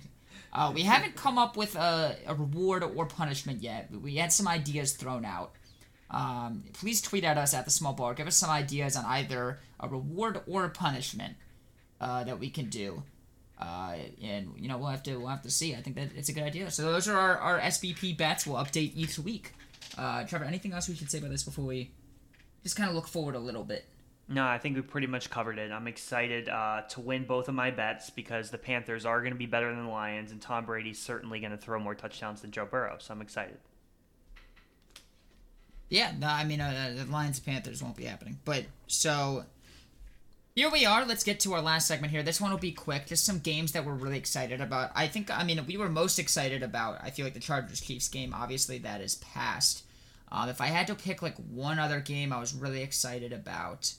Uh, 0.52 0.74
we 0.76 0.82
haven't 0.82 1.16
come 1.16 1.38
up 1.38 1.56
with 1.56 1.78
a, 1.78 2.18
a 2.28 2.36
reward 2.36 2.84
or 2.84 3.06
punishment 3.06 3.64
yet. 3.64 3.90
We 3.92 4.18
had 4.18 4.34
some 4.34 4.46
ideas 4.46 4.92
thrown 4.92 5.24
out. 5.24 5.54
Um, 6.12 6.66
please 6.74 7.02
tweet 7.02 7.24
at 7.24 7.38
us 7.38 7.54
at 7.54 7.64
the 7.64 7.72
Small 7.72 7.96
Baller. 7.96 8.14
Give 8.14 8.28
us 8.28 8.36
some 8.36 8.50
ideas 8.50 8.98
on 8.98 9.06
either 9.06 9.62
a 9.80 9.88
reward 9.88 10.42
or 10.48 10.66
a 10.66 10.70
punishment 10.70 11.38
uh, 12.02 12.26
that 12.26 12.42
we 12.42 12.50
can 12.50 12.66
do. 12.66 13.04
Uh, 13.58 13.96
and 14.22 14.52
you 14.58 14.68
know 14.68 14.78
we'll 14.78 14.88
have 14.88 15.04
to 15.04 15.16
we'll 15.18 15.28
have 15.28 15.44
to 15.44 15.52
see. 15.52 15.76
I 15.76 15.82
think 15.82 15.96
that 15.96 16.10
it's 16.14 16.28
a 16.28 16.34
good 16.34 16.44
idea. 16.44 16.72
So 16.72 16.92
those 16.92 17.08
are 17.08 17.18
our, 17.18 17.38
our 17.38 17.60
SBP 17.60 18.18
bets. 18.18 18.46
We'll 18.46 18.58
update 18.58 18.92
each 18.96 19.18
week. 19.18 19.54
Uh, 19.98 20.24
Trevor, 20.24 20.46
anything 20.46 20.74
else 20.74 20.88
we 20.88 20.96
should 20.96 21.10
say 21.10 21.18
about 21.18 21.32
this 21.32 21.44
before 21.44 21.66
we 21.66 21.92
just 22.64 22.76
kind 22.76 22.90
of 22.90 22.96
look 22.96 23.08
forward 23.08 23.36
a 23.36 23.40
little 23.40 23.64
bit? 23.64 23.86
No, 24.32 24.46
I 24.46 24.60
think 24.60 24.76
we 24.76 24.84
pretty 24.84 25.08
much 25.08 25.32
covered 25.32 25.58
it. 25.58 25.72
I'm 25.72 25.88
excited 25.88 26.50
uh, 26.50 26.82
to 26.90 27.02
win 27.02 27.26
both 27.26 27.48
of 27.48 27.56
my 27.56 27.72
bets 27.72 28.12
because 28.12 28.52
the 28.52 28.60
Panthers 28.60 29.04
are 29.04 29.22
going 29.22 29.34
to 29.34 29.40
be 29.40 29.48
better 29.48 29.74
than 29.74 29.86
the 29.86 29.92
Lions, 29.92 30.32
and 30.32 30.40
Tom 30.40 30.66
Brady's 30.66 31.00
certainly 31.00 31.40
going 31.40 31.52
to 31.52 31.58
throw 31.58 31.80
more 31.80 31.96
touchdowns 31.96 32.42
than 32.42 32.52
Joe 32.52 32.68
Burrow. 32.70 32.98
So 33.00 33.12
I'm 33.12 33.22
excited. 33.22 33.58
Yeah, 35.90 36.12
no, 36.20 36.28
I 36.28 36.44
mean 36.44 36.62
uh, 36.62 36.94
the 36.96 37.12
Lions 37.12 37.40
and 37.40 37.46
Panthers 37.48 37.82
won't 37.82 37.96
be 37.96 38.06
happening. 38.06 38.38
But 38.46 38.66
so 38.86 39.46
here 40.60 40.70
we 40.70 40.86
are. 40.86 41.06
Let's 41.06 41.24
get 41.24 41.40
to 41.42 41.54
our 41.54 41.62
last 41.62 41.88
segment 41.88 42.12
here. 42.12 42.22
This 42.22 42.42
one 42.42 42.52
will 42.52 42.58
be 42.58 42.74
quick. 42.74 43.06
Just 43.06 43.26
some 43.26 43.40
games 43.40 43.72
that 43.72 43.86
we're 43.86 43.94
really 43.94 44.18
excited 44.18 44.60
about. 44.60 44.92
I 44.94 45.08
think 45.08 45.32
I 45.32 45.46
mean 45.46 45.66
we 45.66 45.78
were 45.78 45.88
most 45.88 46.20
excited 46.20 46.64
about. 46.64 47.00
I 47.02 47.12
feel 47.12 47.26
like 47.26 47.34
the 47.34 47.40
Chargers 47.40 47.80
Chiefs 47.80 48.10
game. 48.10 48.34
Obviously 48.34 48.78
that 48.80 49.00
is 49.00 49.16
past. 49.16 49.84
Um, 50.30 50.50
if 50.50 50.60
I 50.60 50.66
had 50.66 50.88
to 50.88 50.96
pick 50.96 51.22
like 51.22 51.38
one 51.50 51.80
other 51.80 52.02
game 52.02 52.34
I 52.34 52.42
was 52.42 52.54
really 52.54 52.82
excited 52.82 53.32
about, 53.32 53.94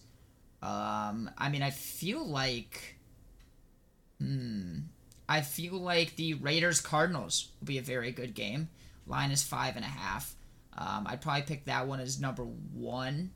um, 0.61 1.31
I 1.39 1.49
mean, 1.49 1.63
I 1.63 1.71
feel 1.71 2.27
like, 2.27 2.97
hmm, 4.21 4.81
I 5.31 5.41
feel 5.41 5.81
like 5.81 6.17
the 6.17 6.35
Raiders 6.35 6.83
Cardinals 6.83 7.53
will 7.59 7.69
be 7.69 7.79
a 7.79 7.83
very 7.83 8.13
good 8.13 8.35
game. 8.35 8.69
Line 9.07 9.31
is 9.31 9.43
five 9.43 9.77
and 9.77 9.85
a 9.85 9.89
half. 9.89 10.37
Um, 10.77 11.07
I'd 11.07 11.23
probably 11.23 11.43
pick 11.43 11.65
that 11.65 11.87
one 11.87 12.01
as 12.01 12.21
number 12.21 12.45
one. 12.45 13.31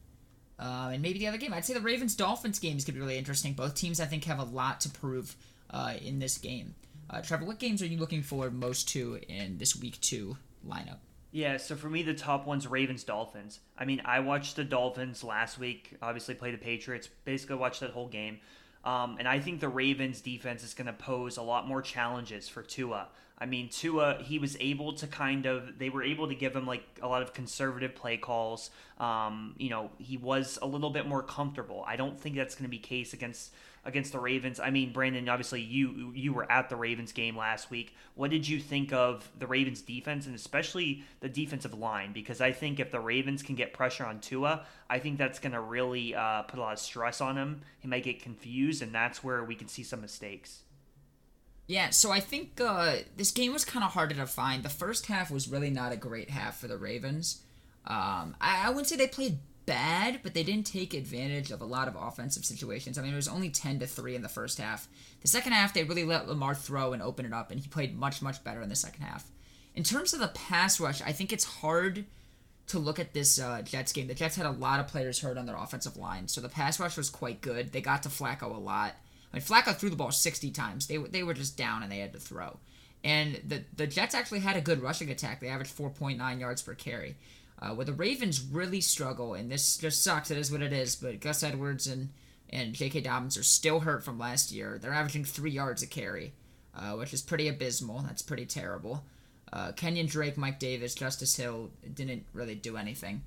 Uh, 0.59 0.91
and 0.93 1.03
maybe 1.03 1.19
the 1.19 1.27
other 1.27 1.39
game. 1.39 1.53
I'd 1.53 1.65
say 1.65 1.75
the 1.75 1.81
Ravens 1.81 2.15
Dolphins 2.15 2.59
game 2.59 2.77
is 2.77 2.85
going 2.85 2.95
to 2.95 3.01
be 3.01 3.05
really 3.05 3.19
interesting. 3.19 3.55
Both 3.55 3.75
teams, 3.75 4.01
I 4.01 4.07
think, 4.07 4.25
have 4.25 4.39
a 4.39 4.45
lot 4.45 4.81
to 4.83 4.89
prove 4.89 5.37
uh, 5.71 5.95
in 6.01 6.19
this 6.21 6.39
game. 6.39 6.75
Uh, 7.11 7.21
Trevor, 7.21 7.45
what 7.45 7.59
games 7.59 7.83
are 7.83 7.87
you 7.87 7.99
looking 7.99 8.23
forward 8.23 8.55
most 8.55 8.89
to 8.91 9.19
in 9.29 9.59
this 9.59 9.77
week 9.77 10.01
two 10.01 10.37
lineup? 10.67 10.99
Yeah, 11.33 11.57
so 11.57 11.75
for 11.75 11.91
me, 11.91 12.03
the 12.05 12.15
top 12.15 12.47
one's 12.47 12.67
Ravens 12.69 13.03
Dolphins. 13.03 13.59
I 13.77 13.85
mean, 13.85 14.01
I 14.05 14.21
watched 14.21 14.55
the 14.55 14.63
Dolphins 14.63 15.25
last 15.25 15.59
week, 15.59 15.97
obviously, 16.01 16.35
play 16.35 16.53
the 16.53 16.59
Patriots, 16.59 17.09
basically 17.25 17.57
watched 17.57 17.81
that 17.81 17.91
whole 17.91 18.07
game. 18.07 18.39
Um, 18.85 19.17
and 19.19 19.27
I 19.27 19.41
think 19.41 19.59
the 19.61 19.69
Ravens 19.69 20.21
defense 20.21 20.63
is 20.63 20.75
going 20.75 20.87
to 20.87 20.93
pose 20.93 21.37
a 21.37 21.43
lot 21.43 21.67
more 21.67 21.83
challenges 21.83 22.49
for 22.49 22.63
Tua. 22.63 23.09
I 23.37 23.47
mean, 23.47 23.69
Tua, 23.69 24.19
he 24.23 24.39
was 24.39 24.57
able 24.61 24.93
to 24.95 25.07
kind 25.07 25.47
of, 25.47 25.79
they 25.79 25.89
were 25.89 26.03
able 26.03 26.29
to 26.29 26.35
give 26.35 26.55
him 26.55 26.67
like 26.67 26.85
a 27.03 27.09
lot 27.09 27.23
of 27.23 27.35
conservative 27.35 27.95
play 27.95 28.17
calls. 28.17 28.71
Um, 28.99 29.55
you 29.59 29.71
know, 29.71 29.91
he 29.99 30.17
was 30.17 30.59
a 30.63 30.67
little 30.67 30.91
bit 30.91 31.07
more 31.07 31.23
comfortable. 31.23 31.85
I 31.87 31.97
don't 31.97 32.19
think 32.19 32.37
that's 32.37 32.55
going 32.55 32.65
to 32.65 32.71
be 32.71 32.79
case 32.79 33.13
against 33.13 33.53
against 33.85 34.13
the 34.13 34.19
Ravens. 34.19 34.61
I 34.61 34.71
mean, 34.71 34.93
Brandon, 34.93 35.29
obviously 35.29 35.61
you 35.61 36.13
you 36.15 36.33
were 36.33 36.51
at 36.51 36.69
the 36.69 36.77
Ravens 36.77 37.13
game 37.13 37.37
last 37.37 37.71
week. 37.71 37.95
What 38.15 38.31
did 38.31 38.49
you 38.49 38.59
think 38.59 38.93
of 38.93 39.29
the 39.39 39.47
Ravens 39.47 39.83
defense 39.83 40.27
and 40.27 40.35
especially 40.35 41.03
the 41.21 41.29
defensive 41.29 41.75
line? 41.75 42.13
Because 42.13 42.41
I 42.41 42.53
think 42.53 42.81
if 42.81 42.91
the 42.91 43.01
Ravens 43.01 43.43
can 43.43 43.57
get 43.57 43.73
pressure 43.73 44.07
on 44.07 44.21
Tua, 44.21 44.65
I 44.89 44.99
think 44.99 45.19
that's 45.19 45.39
going 45.39 45.53
to 45.53 45.61
really 45.61 46.15
uh, 46.15 46.43
put 46.43 46.59
a 46.59 46.63
lot 46.63 46.73
of 46.73 46.79
stress 46.79 47.21
on 47.21 47.37
him. 47.37 47.63
He 47.79 47.89
might 47.89 48.05
get 48.05 48.23
confused, 48.23 48.83
and 48.83 48.95
that's 48.95 49.23
where 49.23 49.45
we 49.45 49.55
can 49.55 49.69
see 49.69 49.83
some 49.83 50.01
mistakes. 50.01 50.63
Yeah, 51.67 51.91
so 51.91 52.11
I 52.11 52.21
think 52.21 52.61
uh, 52.61 52.97
this 53.17 53.31
game 53.31 53.53
was 53.53 53.65
kind 53.65 53.85
of 53.85 53.93
hard 53.93 54.11
to 54.11 54.17
define. 54.17 54.63
The 54.63 54.69
first 54.69 55.07
half 55.07 55.31
was 55.31 55.49
really 55.49 55.71
not 55.71 55.93
a 55.93 55.97
great 55.97 56.31
half 56.31 56.59
for 56.59 56.69
the 56.69 56.77
Ravens. 56.77 57.43
Um, 57.87 58.37
I, 58.41 58.65
I 58.67 58.69
wouldn't 58.69 58.87
say 58.87 58.97
they 58.97 59.09
played 59.09 59.39
bad, 59.67 60.21
but 60.23 60.35
they 60.35 60.43
didn't 60.43 60.67
take 60.67 60.93
advantage 60.93 61.51
of 61.51 61.63
a 61.63 61.65
lot 61.65 61.89
of 61.89 61.97
offensive 61.97 62.45
situations. 62.45 62.99
I 62.99 63.03
mean, 63.03 63.13
it 63.13 63.17
was 63.17 63.29
only 63.29 63.49
10 63.49 63.79
to 63.81 63.87
3 63.87 64.15
in 64.15 64.23
the 64.23 64.29
first 64.29 64.59
half. 64.59 64.89
The 65.23 65.29
second 65.29 65.53
half, 65.53 65.73
they 65.73 65.85
really 65.85 66.05
let 66.05 66.29
Lamar 66.29 66.55
throw 66.55 66.93
and 66.93 67.03
open 67.03 67.25
it 67.25 67.33
up, 67.33 67.51
and 67.51 67.59
he 67.59 67.69
played 67.69 67.97
much, 67.97 68.21
much 68.21 68.45
better 68.45 68.61
in 68.61 68.69
the 68.69 68.77
second 68.77 69.03
half. 69.03 69.31
In 69.75 69.83
terms 69.83 70.13
of 70.13 70.21
the 70.21 70.29
pass 70.29 70.79
rush, 70.79 71.01
I 71.03 71.13
think 71.13 71.33
it's 71.33 71.45
hard 71.45 72.05
to 72.67 72.79
look 72.79 72.99
at 72.99 73.13
this 73.13 73.41
uh, 73.41 73.63
Jets 73.63 73.93
game. 73.93 74.07
The 74.07 74.15
Jets 74.15 74.37
had 74.37 74.47
a 74.47 74.51
lot 74.51 74.81
of 74.81 74.89
players 74.89 75.21
hurt 75.21 75.37
on 75.37 75.47
their 75.47 75.57
offensive 75.57 75.97
line, 75.97 76.29
so 76.29 76.41
the 76.41 76.49
pass 76.49 76.79
rush 76.79 76.97
was 76.97 77.11
quite 77.11 77.41
good. 77.41 77.73
They 77.73 77.81
got 77.81 78.03
to 78.05 78.09
Flacco 78.09 78.55
a 78.55 78.59
lot. 78.59 78.95
Flacco 79.41 79.75
threw 79.75 79.91
the 79.91 79.97
ball 79.97 80.11
60 80.11 80.51
times. 80.51 80.87
They, 80.87 80.97
they 80.97 81.23
were 81.23 81.35
just 81.35 81.57
down 81.57 81.83
and 81.83 81.91
they 81.91 81.99
had 81.99 82.13
to 82.13 82.19
throw. 82.19 82.59
And 83.03 83.41
the, 83.47 83.65
the 83.77 83.87
Jets 83.87 84.15
actually 84.15 84.41
had 84.41 84.57
a 84.57 84.61
good 84.61 84.83
rushing 84.83 85.11
attack. 85.11 85.41
They 85.41 85.49
averaged 85.49 85.77
4.9 85.77 86.41
yards 86.41 86.63
per 86.63 86.75
carry. 86.75 87.17
Uh, 87.61 87.71
where 87.71 87.87
the 87.87 87.93
Ravens 87.93 88.43
really 88.43 88.81
struggle, 88.81 89.35
and 89.35 89.51
this 89.51 89.77
just 89.79 90.03
sucks. 90.03 90.31
It 90.31 90.37
is 90.37 90.51
what 90.51 90.61
it 90.61 90.73
is. 90.73 90.97
But 90.97 91.21
Gus 91.21 91.43
Edwards 91.43 91.87
and 91.87 92.09
and 92.51 92.75
J.K. 92.75 93.01
Dobbins 93.01 93.37
are 93.37 93.43
still 93.43 93.81
hurt 93.81 94.05
from 94.05 94.19
last 94.19 94.53
year. 94.53 94.79
They're 94.81 94.93
averaging 94.93 95.25
three 95.25 95.51
yards 95.51 95.83
a 95.83 95.87
carry, 95.87 96.33
uh, 96.77 96.93
which 96.93 97.15
is 97.15 97.23
pretty 97.23 97.49
abysmal. 97.49 98.01
That's 98.01 98.23
pretty 98.23 98.47
terrible. 98.47 99.05
Uh, 99.53 99.73
Kenyon 99.73 100.07
Drake, 100.07 100.37
Mike 100.37 100.59
Davis, 100.59 100.95
Justice 100.95 101.37
Hill 101.37 101.71
didn't 101.95 102.27
really 102.33 102.55
do 102.55 102.77
anything 102.77 103.23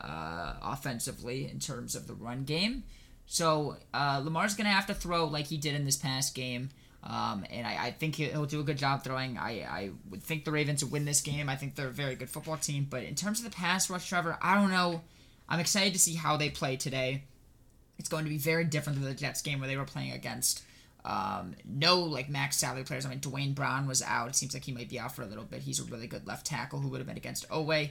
uh, 0.00 0.54
offensively 0.62 1.50
in 1.50 1.58
terms 1.58 1.94
of 1.94 2.06
the 2.06 2.14
run 2.14 2.44
game. 2.44 2.84
So 3.32 3.76
uh, 3.94 4.20
Lamar's 4.24 4.56
gonna 4.56 4.70
have 4.70 4.86
to 4.86 4.94
throw 4.94 5.24
like 5.26 5.46
he 5.46 5.56
did 5.56 5.76
in 5.76 5.84
this 5.84 5.96
past 5.96 6.34
game. 6.34 6.70
Um, 7.04 7.46
and 7.48 7.64
I, 7.64 7.86
I, 7.86 7.90
think 7.92 8.16
he'll 8.16 8.44
do 8.44 8.60
a 8.60 8.64
good 8.64 8.76
job 8.76 9.04
throwing. 9.04 9.38
I, 9.38 9.60
I 9.62 9.90
would 10.10 10.22
think 10.22 10.44
the 10.44 10.50
Ravens 10.50 10.84
would 10.84 10.92
win 10.92 11.06
this 11.06 11.22
game. 11.22 11.48
I 11.48 11.56
think 11.56 11.74
they're 11.74 11.86
a 11.86 11.92
very 11.92 12.14
good 12.14 12.28
football 12.28 12.58
team. 12.58 12.88
But 12.90 13.04
in 13.04 13.14
terms 13.14 13.38
of 13.38 13.44
the 13.44 13.56
pass 13.56 13.88
rush, 13.88 14.06
Trevor, 14.06 14.36
I 14.42 14.54
don't 14.56 14.70
know. 14.70 15.00
I'm 15.48 15.60
excited 15.60 15.94
to 15.94 15.98
see 15.98 16.14
how 16.14 16.36
they 16.36 16.50
play 16.50 16.76
today. 16.76 17.22
It's 17.98 18.10
going 18.10 18.24
to 18.24 18.30
be 18.30 18.36
very 18.36 18.64
different 18.64 18.98
than 18.98 19.08
the 19.08 19.14
Jets 19.14 19.40
game 19.40 19.60
where 19.60 19.68
they 19.68 19.78
were 19.78 19.86
playing 19.86 20.12
against 20.12 20.62
um, 21.04 21.54
no 21.64 22.00
like 22.00 22.28
max 22.28 22.58
salary 22.58 22.82
players. 22.82 23.06
I 23.06 23.08
mean, 23.10 23.20
Duane 23.20 23.54
Brown 23.54 23.86
was 23.86 24.02
out. 24.02 24.28
It 24.28 24.36
seems 24.36 24.52
like 24.52 24.64
he 24.64 24.72
might 24.72 24.90
be 24.90 24.98
out 24.98 25.16
for 25.16 25.22
a 25.22 25.26
little 25.26 25.44
bit. 25.44 25.62
He's 25.62 25.80
a 25.80 25.84
really 25.84 26.06
good 26.06 26.26
left 26.26 26.46
tackle 26.46 26.80
who 26.80 26.88
would 26.88 26.98
have 26.98 27.06
been 27.06 27.16
against 27.16 27.48
Oweh. 27.48 27.90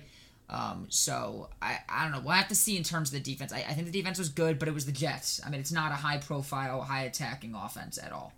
Um, 0.49 0.87
so 0.89 1.49
I, 1.61 1.79
I 1.87 2.03
don't 2.03 2.11
know. 2.11 2.21
We'll 2.21 2.33
have 2.33 2.47
to 2.47 2.55
see 2.55 2.75
in 2.75 2.83
terms 2.83 3.09
of 3.09 3.23
the 3.23 3.31
defense. 3.31 3.53
I, 3.53 3.57
I 3.59 3.73
think 3.73 3.85
the 3.85 3.93
defense 3.93 4.17
was 4.17 4.29
good, 4.29 4.57
but 4.57 4.67
it 4.67 4.73
was 4.73 4.85
the 4.85 4.91
Jets. 4.91 5.39
I 5.45 5.49
mean, 5.49 5.59
it's 5.59 5.71
not 5.71 5.91
a 5.91 5.95
high 5.95 6.17
profile, 6.17 6.81
high 6.81 7.03
attacking 7.03 7.53
offense 7.53 7.99
at 7.99 8.11
all. 8.11 8.33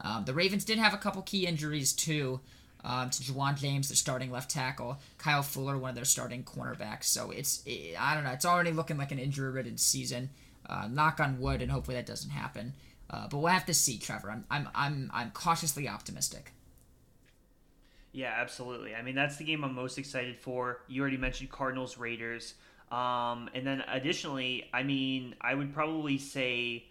Um, 0.00 0.24
the 0.24 0.34
Ravens 0.34 0.64
did 0.64 0.78
have 0.78 0.92
a 0.92 0.98
couple 0.98 1.22
key 1.22 1.46
injuries 1.46 1.92
too. 1.92 2.40
Um, 2.84 3.10
to 3.10 3.22
Ja'Wuan 3.22 3.56
James, 3.56 3.88
their 3.88 3.96
starting 3.96 4.30
left 4.30 4.48
tackle, 4.48 4.98
Kyle 5.18 5.42
Fuller, 5.42 5.76
one 5.76 5.90
of 5.90 5.96
their 5.96 6.04
starting 6.04 6.44
cornerbacks. 6.44 7.04
So 7.04 7.32
it's 7.32 7.62
it, 7.66 7.96
I 7.98 8.14
don't 8.14 8.22
know. 8.22 8.30
It's 8.30 8.44
already 8.44 8.70
looking 8.70 8.96
like 8.96 9.10
an 9.10 9.18
injury-ridden 9.18 9.76
season. 9.76 10.30
Uh, 10.68 10.86
knock 10.88 11.18
on 11.18 11.40
wood, 11.40 11.62
and 11.62 11.70
hopefully 11.70 11.96
that 11.96 12.06
doesn't 12.06 12.30
happen. 12.30 12.74
Uh, 13.08 13.26
but 13.28 13.38
we'll 13.38 13.52
have 13.52 13.66
to 13.66 13.74
see, 13.74 13.98
Trevor. 13.98 14.30
I'm 14.30 14.44
I'm 14.50 14.68
I'm 14.74 15.10
I'm 15.12 15.30
cautiously 15.30 15.88
optimistic. 15.88 16.52
Yeah, 18.16 18.32
absolutely. 18.34 18.94
I 18.94 19.02
mean, 19.02 19.14
that's 19.14 19.36
the 19.36 19.44
game 19.44 19.62
I'm 19.62 19.74
most 19.74 19.98
excited 19.98 20.38
for. 20.38 20.80
You 20.88 21.02
already 21.02 21.18
mentioned 21.18 21.50
Cardinals 21.50 21.98
Raiders, 21.98 22.54
um, 22.90 23.50
and 23.52 23.66
then 23.66 23.84
additionally, 23.88 24.70
I 24.72 24.84
mean, 24.84 25.34
I 25.42 25.54
would 25.54 25.74
probably 25.74 26.16
say 26.16 26.86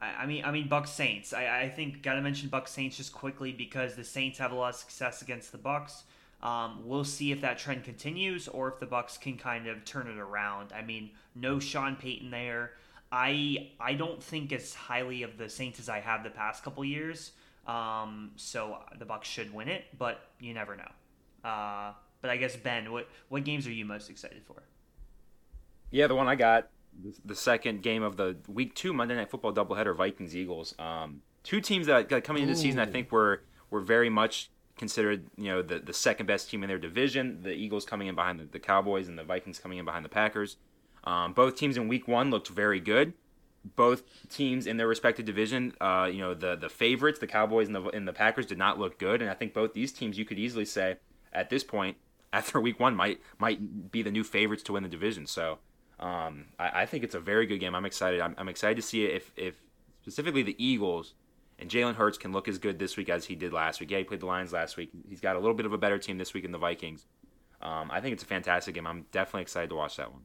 I, 0.00 0.26
mean, 0.26 0.44
I 0.44 0.50
mean 0.50 0.68
Bucs 0.68 0.88
Saints. 0.88 1.32
I, 1.32 1.62
I 1.62 1.68
think 1.68 2.02
gotta 2.02 2.20
mention 2.20 2.50
Bucs 2.50 2.70
Saints 2.70 2.96
just 2.96 3.12
quickly 3.12 3.52
because 3.52 3.94
the 3.94 4.02
Saints 4.02 4.38
have 4.40 4.50
a 4.50 4.56
lot 4.56 4.70
of 4.70 4.74
success 4.74 5.22
against 5.22 5.52
the 5.52 5.58
Bucs. 5.58 6.02
Um, 6.42 6.82
we'll 6.84 7.04
see 7.04 7.30
if 7.30 7.40
that 7.42 7.58
trend 7.58 7.84
continues 7.84 8.48
or 8.48 8.66
if 8.66 8.80
the 8.80 8.86
Bucs 8.86 9.20
can 9.20 9.36
kind 9.38 9.68
of 9.68 9.84
turn 9.84 10.08
it 10.08 10.18
around. 10.18 10.72
I 10.72 10.82
mean, 10.82 11.10
no 11.36 11.60
Sean 11.60 11.94
Payton 11.94 12.32
there. 12.32 12.72
I 13.12 13.70
I 13.78 13.94
don't 13.94 14.20
think 14.20 14.52
as 14.52 14.74
highly 14.74 15.22
of 15.22 15.38
the 15.38 15.48
Saints 15.48 15.78
as 15.78 15.88
I 15.88 16.00
have 16.00 16.24
the 16.24 16.30
past 16.30 16.64
couple 16.64 16.84
years. 16.84 17.30
Um, 17.68 18.32
so 18.36 18.78
the 18.98 19.04
Bucs 19.04 19.24
should 19.24 19.52
win 19.52 19.68
it, 19.68 19.84
but 19.96 20.20
you 20.40 20.54
never 20.54 20.74
know. 20.74 21.48
Uh, 21.48 21.92
but 22.20 22.30
I 22.30 22.36
guess 22.36 22.56
Ben, 22.56 22.90
what 22.90 23.08
what 23.28 23.44
games 23.44 23.66
are 23.66 23.72
you 23.72 23.84
most 23.84 24.10
excited 24.10 24.42
for? 24.46 24.62
Yeah, 25.90 26.06
the 26.06 26.14
one 26.14 26.26
I 26.28 26.34
got 26.34 26.70
the 27.24 27.34
second 27.34 27.82
game 27.82 28.02
of 28.02 28.16
the 28.16 28.36
week 28.48 28.74
two 28.74 28.92
Monday 28.92 29.14
Night 29.14 29.30
Football 29.30 29.52
doubleheader, 29.52 29.94
Vikings 29.94 30.34
Eagles. 30.34 30.74
Um, 30.78 31.22
two 31.44 31.60
teams 31.60 31.86
that, 31.86 32.08
that 32.08 32.24
coming 32.24 32.42
into 32.42 32.54
the 32.54 32.60
season, 32.60 32.80
I 32.80 32.86
think 32.86 33.12
were 33.12 33.42
were 33.70 33.80
very 33.80 34.08
much 34.08 34.50
considered, 34.76 35.26
you 35.36 35.48
know, 35.48 35.62
the 35.62 35.78
the 35.78 35.92
second 35.92 36.26
best 36.26 36.50
team 36.50 36.62
in 36.62 36.68
their 36.68 36.78
division. 36.78 37.42
The 37.42 37.52
Eagles 37.52 37.84
coming 37.84 38.08
in 38.08 38.14
behind 38.14 38.40
the, 38.40 38.44
the 38.44 38.58
Cowboys, 38.58 39.08
and 39.08 39.18
the 39.18 39.24
Vikings 39.24 39.58
coming 39.58 39.78
in 39.78 39.84
behind 39.84 40.04
the 40.04 40.10
Packers. 40.10 40.56
Um, 41.04 41.32
both 41.32 41.56
teams 41.56 41.76
in 41.76 41.86
Week 41.86 42.08
One 42.08 42.30
looked 42.30 42.48
very 42.48 42.80
good. 42.80 43.12
Both 43.76 44.02
teams 44.28 44.66
in 44.66 44.76
their 44.76 44.86
respective 44.86 45.26
division, 45.26 45.74
uh, 45.80 46.08
you 46.10 46.20
know, 46.20 46.34
the 46.34 46.56
the 46.56 46.68
favorites, 46.68 47.18
the 47.18 47.26
Cowboys 47.26 47.66
and 47.66 47.76
the 47.76 47.82
and 47.88 48.06
the 48.06 48.12
Packers, 48.12 48.46
did 48.46 48.58
not 48.58 48.78
look 48.78 48.98
good. 48.98 49.20
And 49.20 49.30
I 49.30 49.34
think 49.34 49.52
both 49.52 49.74
these 49.74 49.92
teams, 49.92 50.16
you 50.16 50.24
could 50.24 50.38
easily 50.38 50.64
say, 50.64 50.96
at 51.32 51.50
this 51.50 51.64
point, 51.64 51.96
after 52.32 52.60
Week 52.60 52.78
One, 52.80 52.94
might 52.94 53.20
might 53.38 53.90
be 53.90 54.02
the 54.02 54.10
new 54.10 54.24
favorites 54.24 54.62
to 54.64 54.72
win 54.72 54.82
the 54.82 54.88
division. 54.88 55.26
So 55.26 55.58
um, 56.00 56.46
I, 56.58 56.82
I, 56.82 56.86
think 56.86 57.04
it's 57.04 57.14
a 57.14 57.20
very 57.20 57.46
good 57.46 57.58
game. 57.58 57.74
I'm 57.74 57.84
excited. 57.84 58.20
I'm, 58.20 58.34
I'm 58.38 58.48
excited 58.48 58.76
to 58.76 58.82
see 58.82 59.04
if, 59.04 59.32
if 59.36 59.60
specifically 60.02 60.42
the 60.42 60.54
Eagles 60.64 61.14
and 61.58 61.68
Jalen 61.68 61.96
Hurts 61.96 62.18
can 62.18 62.32
look 62.32 62.46
as 62.46 62.58
good 62.58 62.78
this 62.78 62.96
week 62.96 63.08
as 63.08 63.24
he 63.24 63.34
did 63.34 63.52
last 63.52 63.80
week. 63.80 63.90
Yeah, 63.90 63.98
he 63.98 64.04
played 64.04 64.20
the 64.20 64.26
Lions 64.26 64.52
last 64.52 64.76
week. 64.76 64.90
He's 65.08 65.20
got 65.20 65.34
a 65.34 65.40
little 65.40 65.54
bit 65.54 65.66
of 65.66 65.72
a 65.72 65.78
better 65.78 65.98
team 65.98 66.18
this 66.18 66.34
week 66.34 66.44
in 66.44 66.52
the 66.52 66.58
Vikings. 66.58 67.06
Um, 67.60 67.90
I 67.90 68.00
think 68.00 68.12
it's 68.12 68.22
a 68.22 68.26
fantastic 68.26 68.76
game. 68.76 68.86
I'm 68.86 69.06
definitely 69.10 69.42
excited 69.42 69.70
to 69.70 69.76
watch 69.76 69.96
that 69.96 70.12
one. 70.12 70.22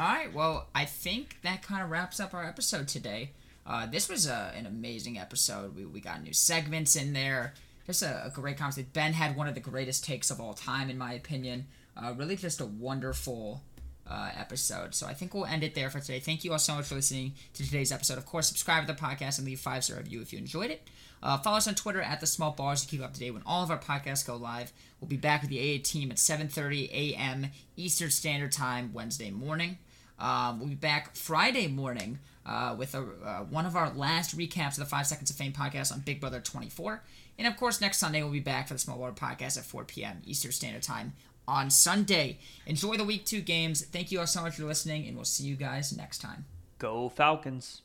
All 0.00 0.06
right. 0.06 0.32
Well, 0.32 0.66
I 0.74 0.86
think 0.86 1.36
that 1.42 1.60
kind 1.60 1.82
of 1.82 1.90
wraps 1.90 2.20
up 2.20 2.32
our 2.32 2.42
episode 2.42 2.88
today. 2.88 3.32
Uh, 3.66 3.84
this 3.84 4.08
was 4.08 4.26
a, 4.26 4.50
an 4.56 4.64
amazing 4.64 5.18
episode. 5.18 5.76
We, 5.76 5.84
we 5.84 6.00
got 6.00 6.22
new 6.22 6.32
segments 6.32 6.96
in 6.96 7.12
there. 7.12 7.52
Just 7.86 8.00
a, 8.02 8.24
a, 8.24 8.30
great 8.30 8.56
conversation. 8.56 8.88
Ben 8.94 9.12
had 9.12 9.36
one 9.36 9.46
of 9.46 9.52
the 9.52 9.60
greatest 9.60 10.02
takes 10.02 10.30
of 10.30 10.40
all 10.40 10.54
time, 10.54 10.88
in 10.88 10.96
my 10.96 11.12
opinion. 11.12 11.66
Uh, 11.94 12.14
really, 12.16 12.34
just 12.34 12.62
a 12.62 12.64
wonderful 12.64 13.60
uh, 14.08 14.30
episode. 14.34 14.94
So 14.94 15.06
I 15.06 15.12
think 15.12 15.34
we'll 15.34 15.44
end 15.44 15.62
it 15.64 15.74
there 15.74 15.90
for 15.90 16.00
today. 16.00 16.18
Thank 16.18 16.44
you 16.44 16.52
all 16.52 16.58
so 16.58 16.76
much 16.76 16.86
for 16.86 16.94
listening 16.94 17.34
to 17.52 17.62
today's 17.62 17.92
episode. 17.92 18.16
Of 18.16 18.24
course, 18.24 18.48
subscribe 18.48 18.86
to 18.86 18.94
the 18.94 18.98
podcast 18.98 19.36
and 19.36 19.46
leave 19.46 19.60
five 19.60 19.84
star 19.84 19.98
review 19.98 20.22
if 20.22 20.32
you 20.32 20.38
enjoyed 20.38 20.70
it. 20.70 20.88
Uh, 21.22 21.36
follow 21.36 21.58
us 21.58 21.68
on 21.68 21.74
Twitter 21.74 22.00
at 22.00 22.20
the 22.20 22.26
Small 22.26 22.54
Ballers 22.54 22.80
to 22.80 22.88
keep 22.88 23.02
up 23.02 23.12
to 23.12 23.20
date 23.20 23.32
when 23.32 23.42
all 23.44 23.62
of 23.62 23.70
our 23.70 23.78
podcasts 23.78 24.26
go 24.26 24.36
live. 24.36 24.72
We'll 24.98 25.08
be 25.08 25.18
back 25.18 25.42
with 25.42 25.50
the 25.50 25.58
AA 25.58 25.78
team 25.84 26.10
at 26.10 26.16
7:30 26.16 26.90
a.m. 26.90 27.48
Eastern 27.76 28.10
Standard 28.10 28.52
Time 28.52 28.94
Wednesday 28.94 29.30
morning. 29.30 29.76
Um, 30.20 30.60
we'll 30.60 30.68
be 30.68 30.74
back 30.74 31.16
Friday 31.16 31.66
morning 31.66 32.18
uh, 32.46 32.74
with 32.78 32.94
a, 32.94 33.00
uh, 33.24 33.38
one 33.44 33.66
of 33.66 33.76
our 33.76 33.90
last 33.90 34.36
recaps 34.36 34.72
of 34.72 34.78
the 34.78 34.86
Five 34.86 35.06
Seconds 35.06 35.30
of 35.30 35.36
Fame 35.36 35.52
podcast 35.52 35.92
on 35.92 36.00
Big 36.00 36.20
Brother 36.20 36.40
24. 36.40 37.02
And 37.38 37.46
of 37.46 37.56
course, 37.56 37.80
next 37.80 37.98
Sunday 37.98 38.22
we'll 38.22 38.32
be 38.32 38.40
back 38.40 38.68
for 38.68 38.74
the 38.74 38.80
Small 38.80 38.98
Baller 38.98 39.16
podcast 39.16 39.56
at 39.56 39.64
4 39.64 39.84
p.m. 39.84 40.20
Eastern 40.26 40.52
Standard 40.52 40.82
Time 40.82 41.14
on 41.48 41.70
Sunday. 41.70 42.38
Enjoy 42.66 42.96
the 42.96 43.04
week 43.04 43.24
two 43.24 43.40
games. 43.40 43.84
Thank 43.84 44.12
you 44.12 44.20
all 44.20 44.26
so 44.26 44.42
much 44.42 44.56
for 44.56 44.64
listening, 44.64 45.06
and 45.06 45.16
we'll 45.16 45.24
see 45.24 45.44
you 45.44 45.56
guys 45.56 45.96
next 45.96 46.18
time. 46.18 46.44
Go 46.78 47.08
Falcons. 47.08 47.82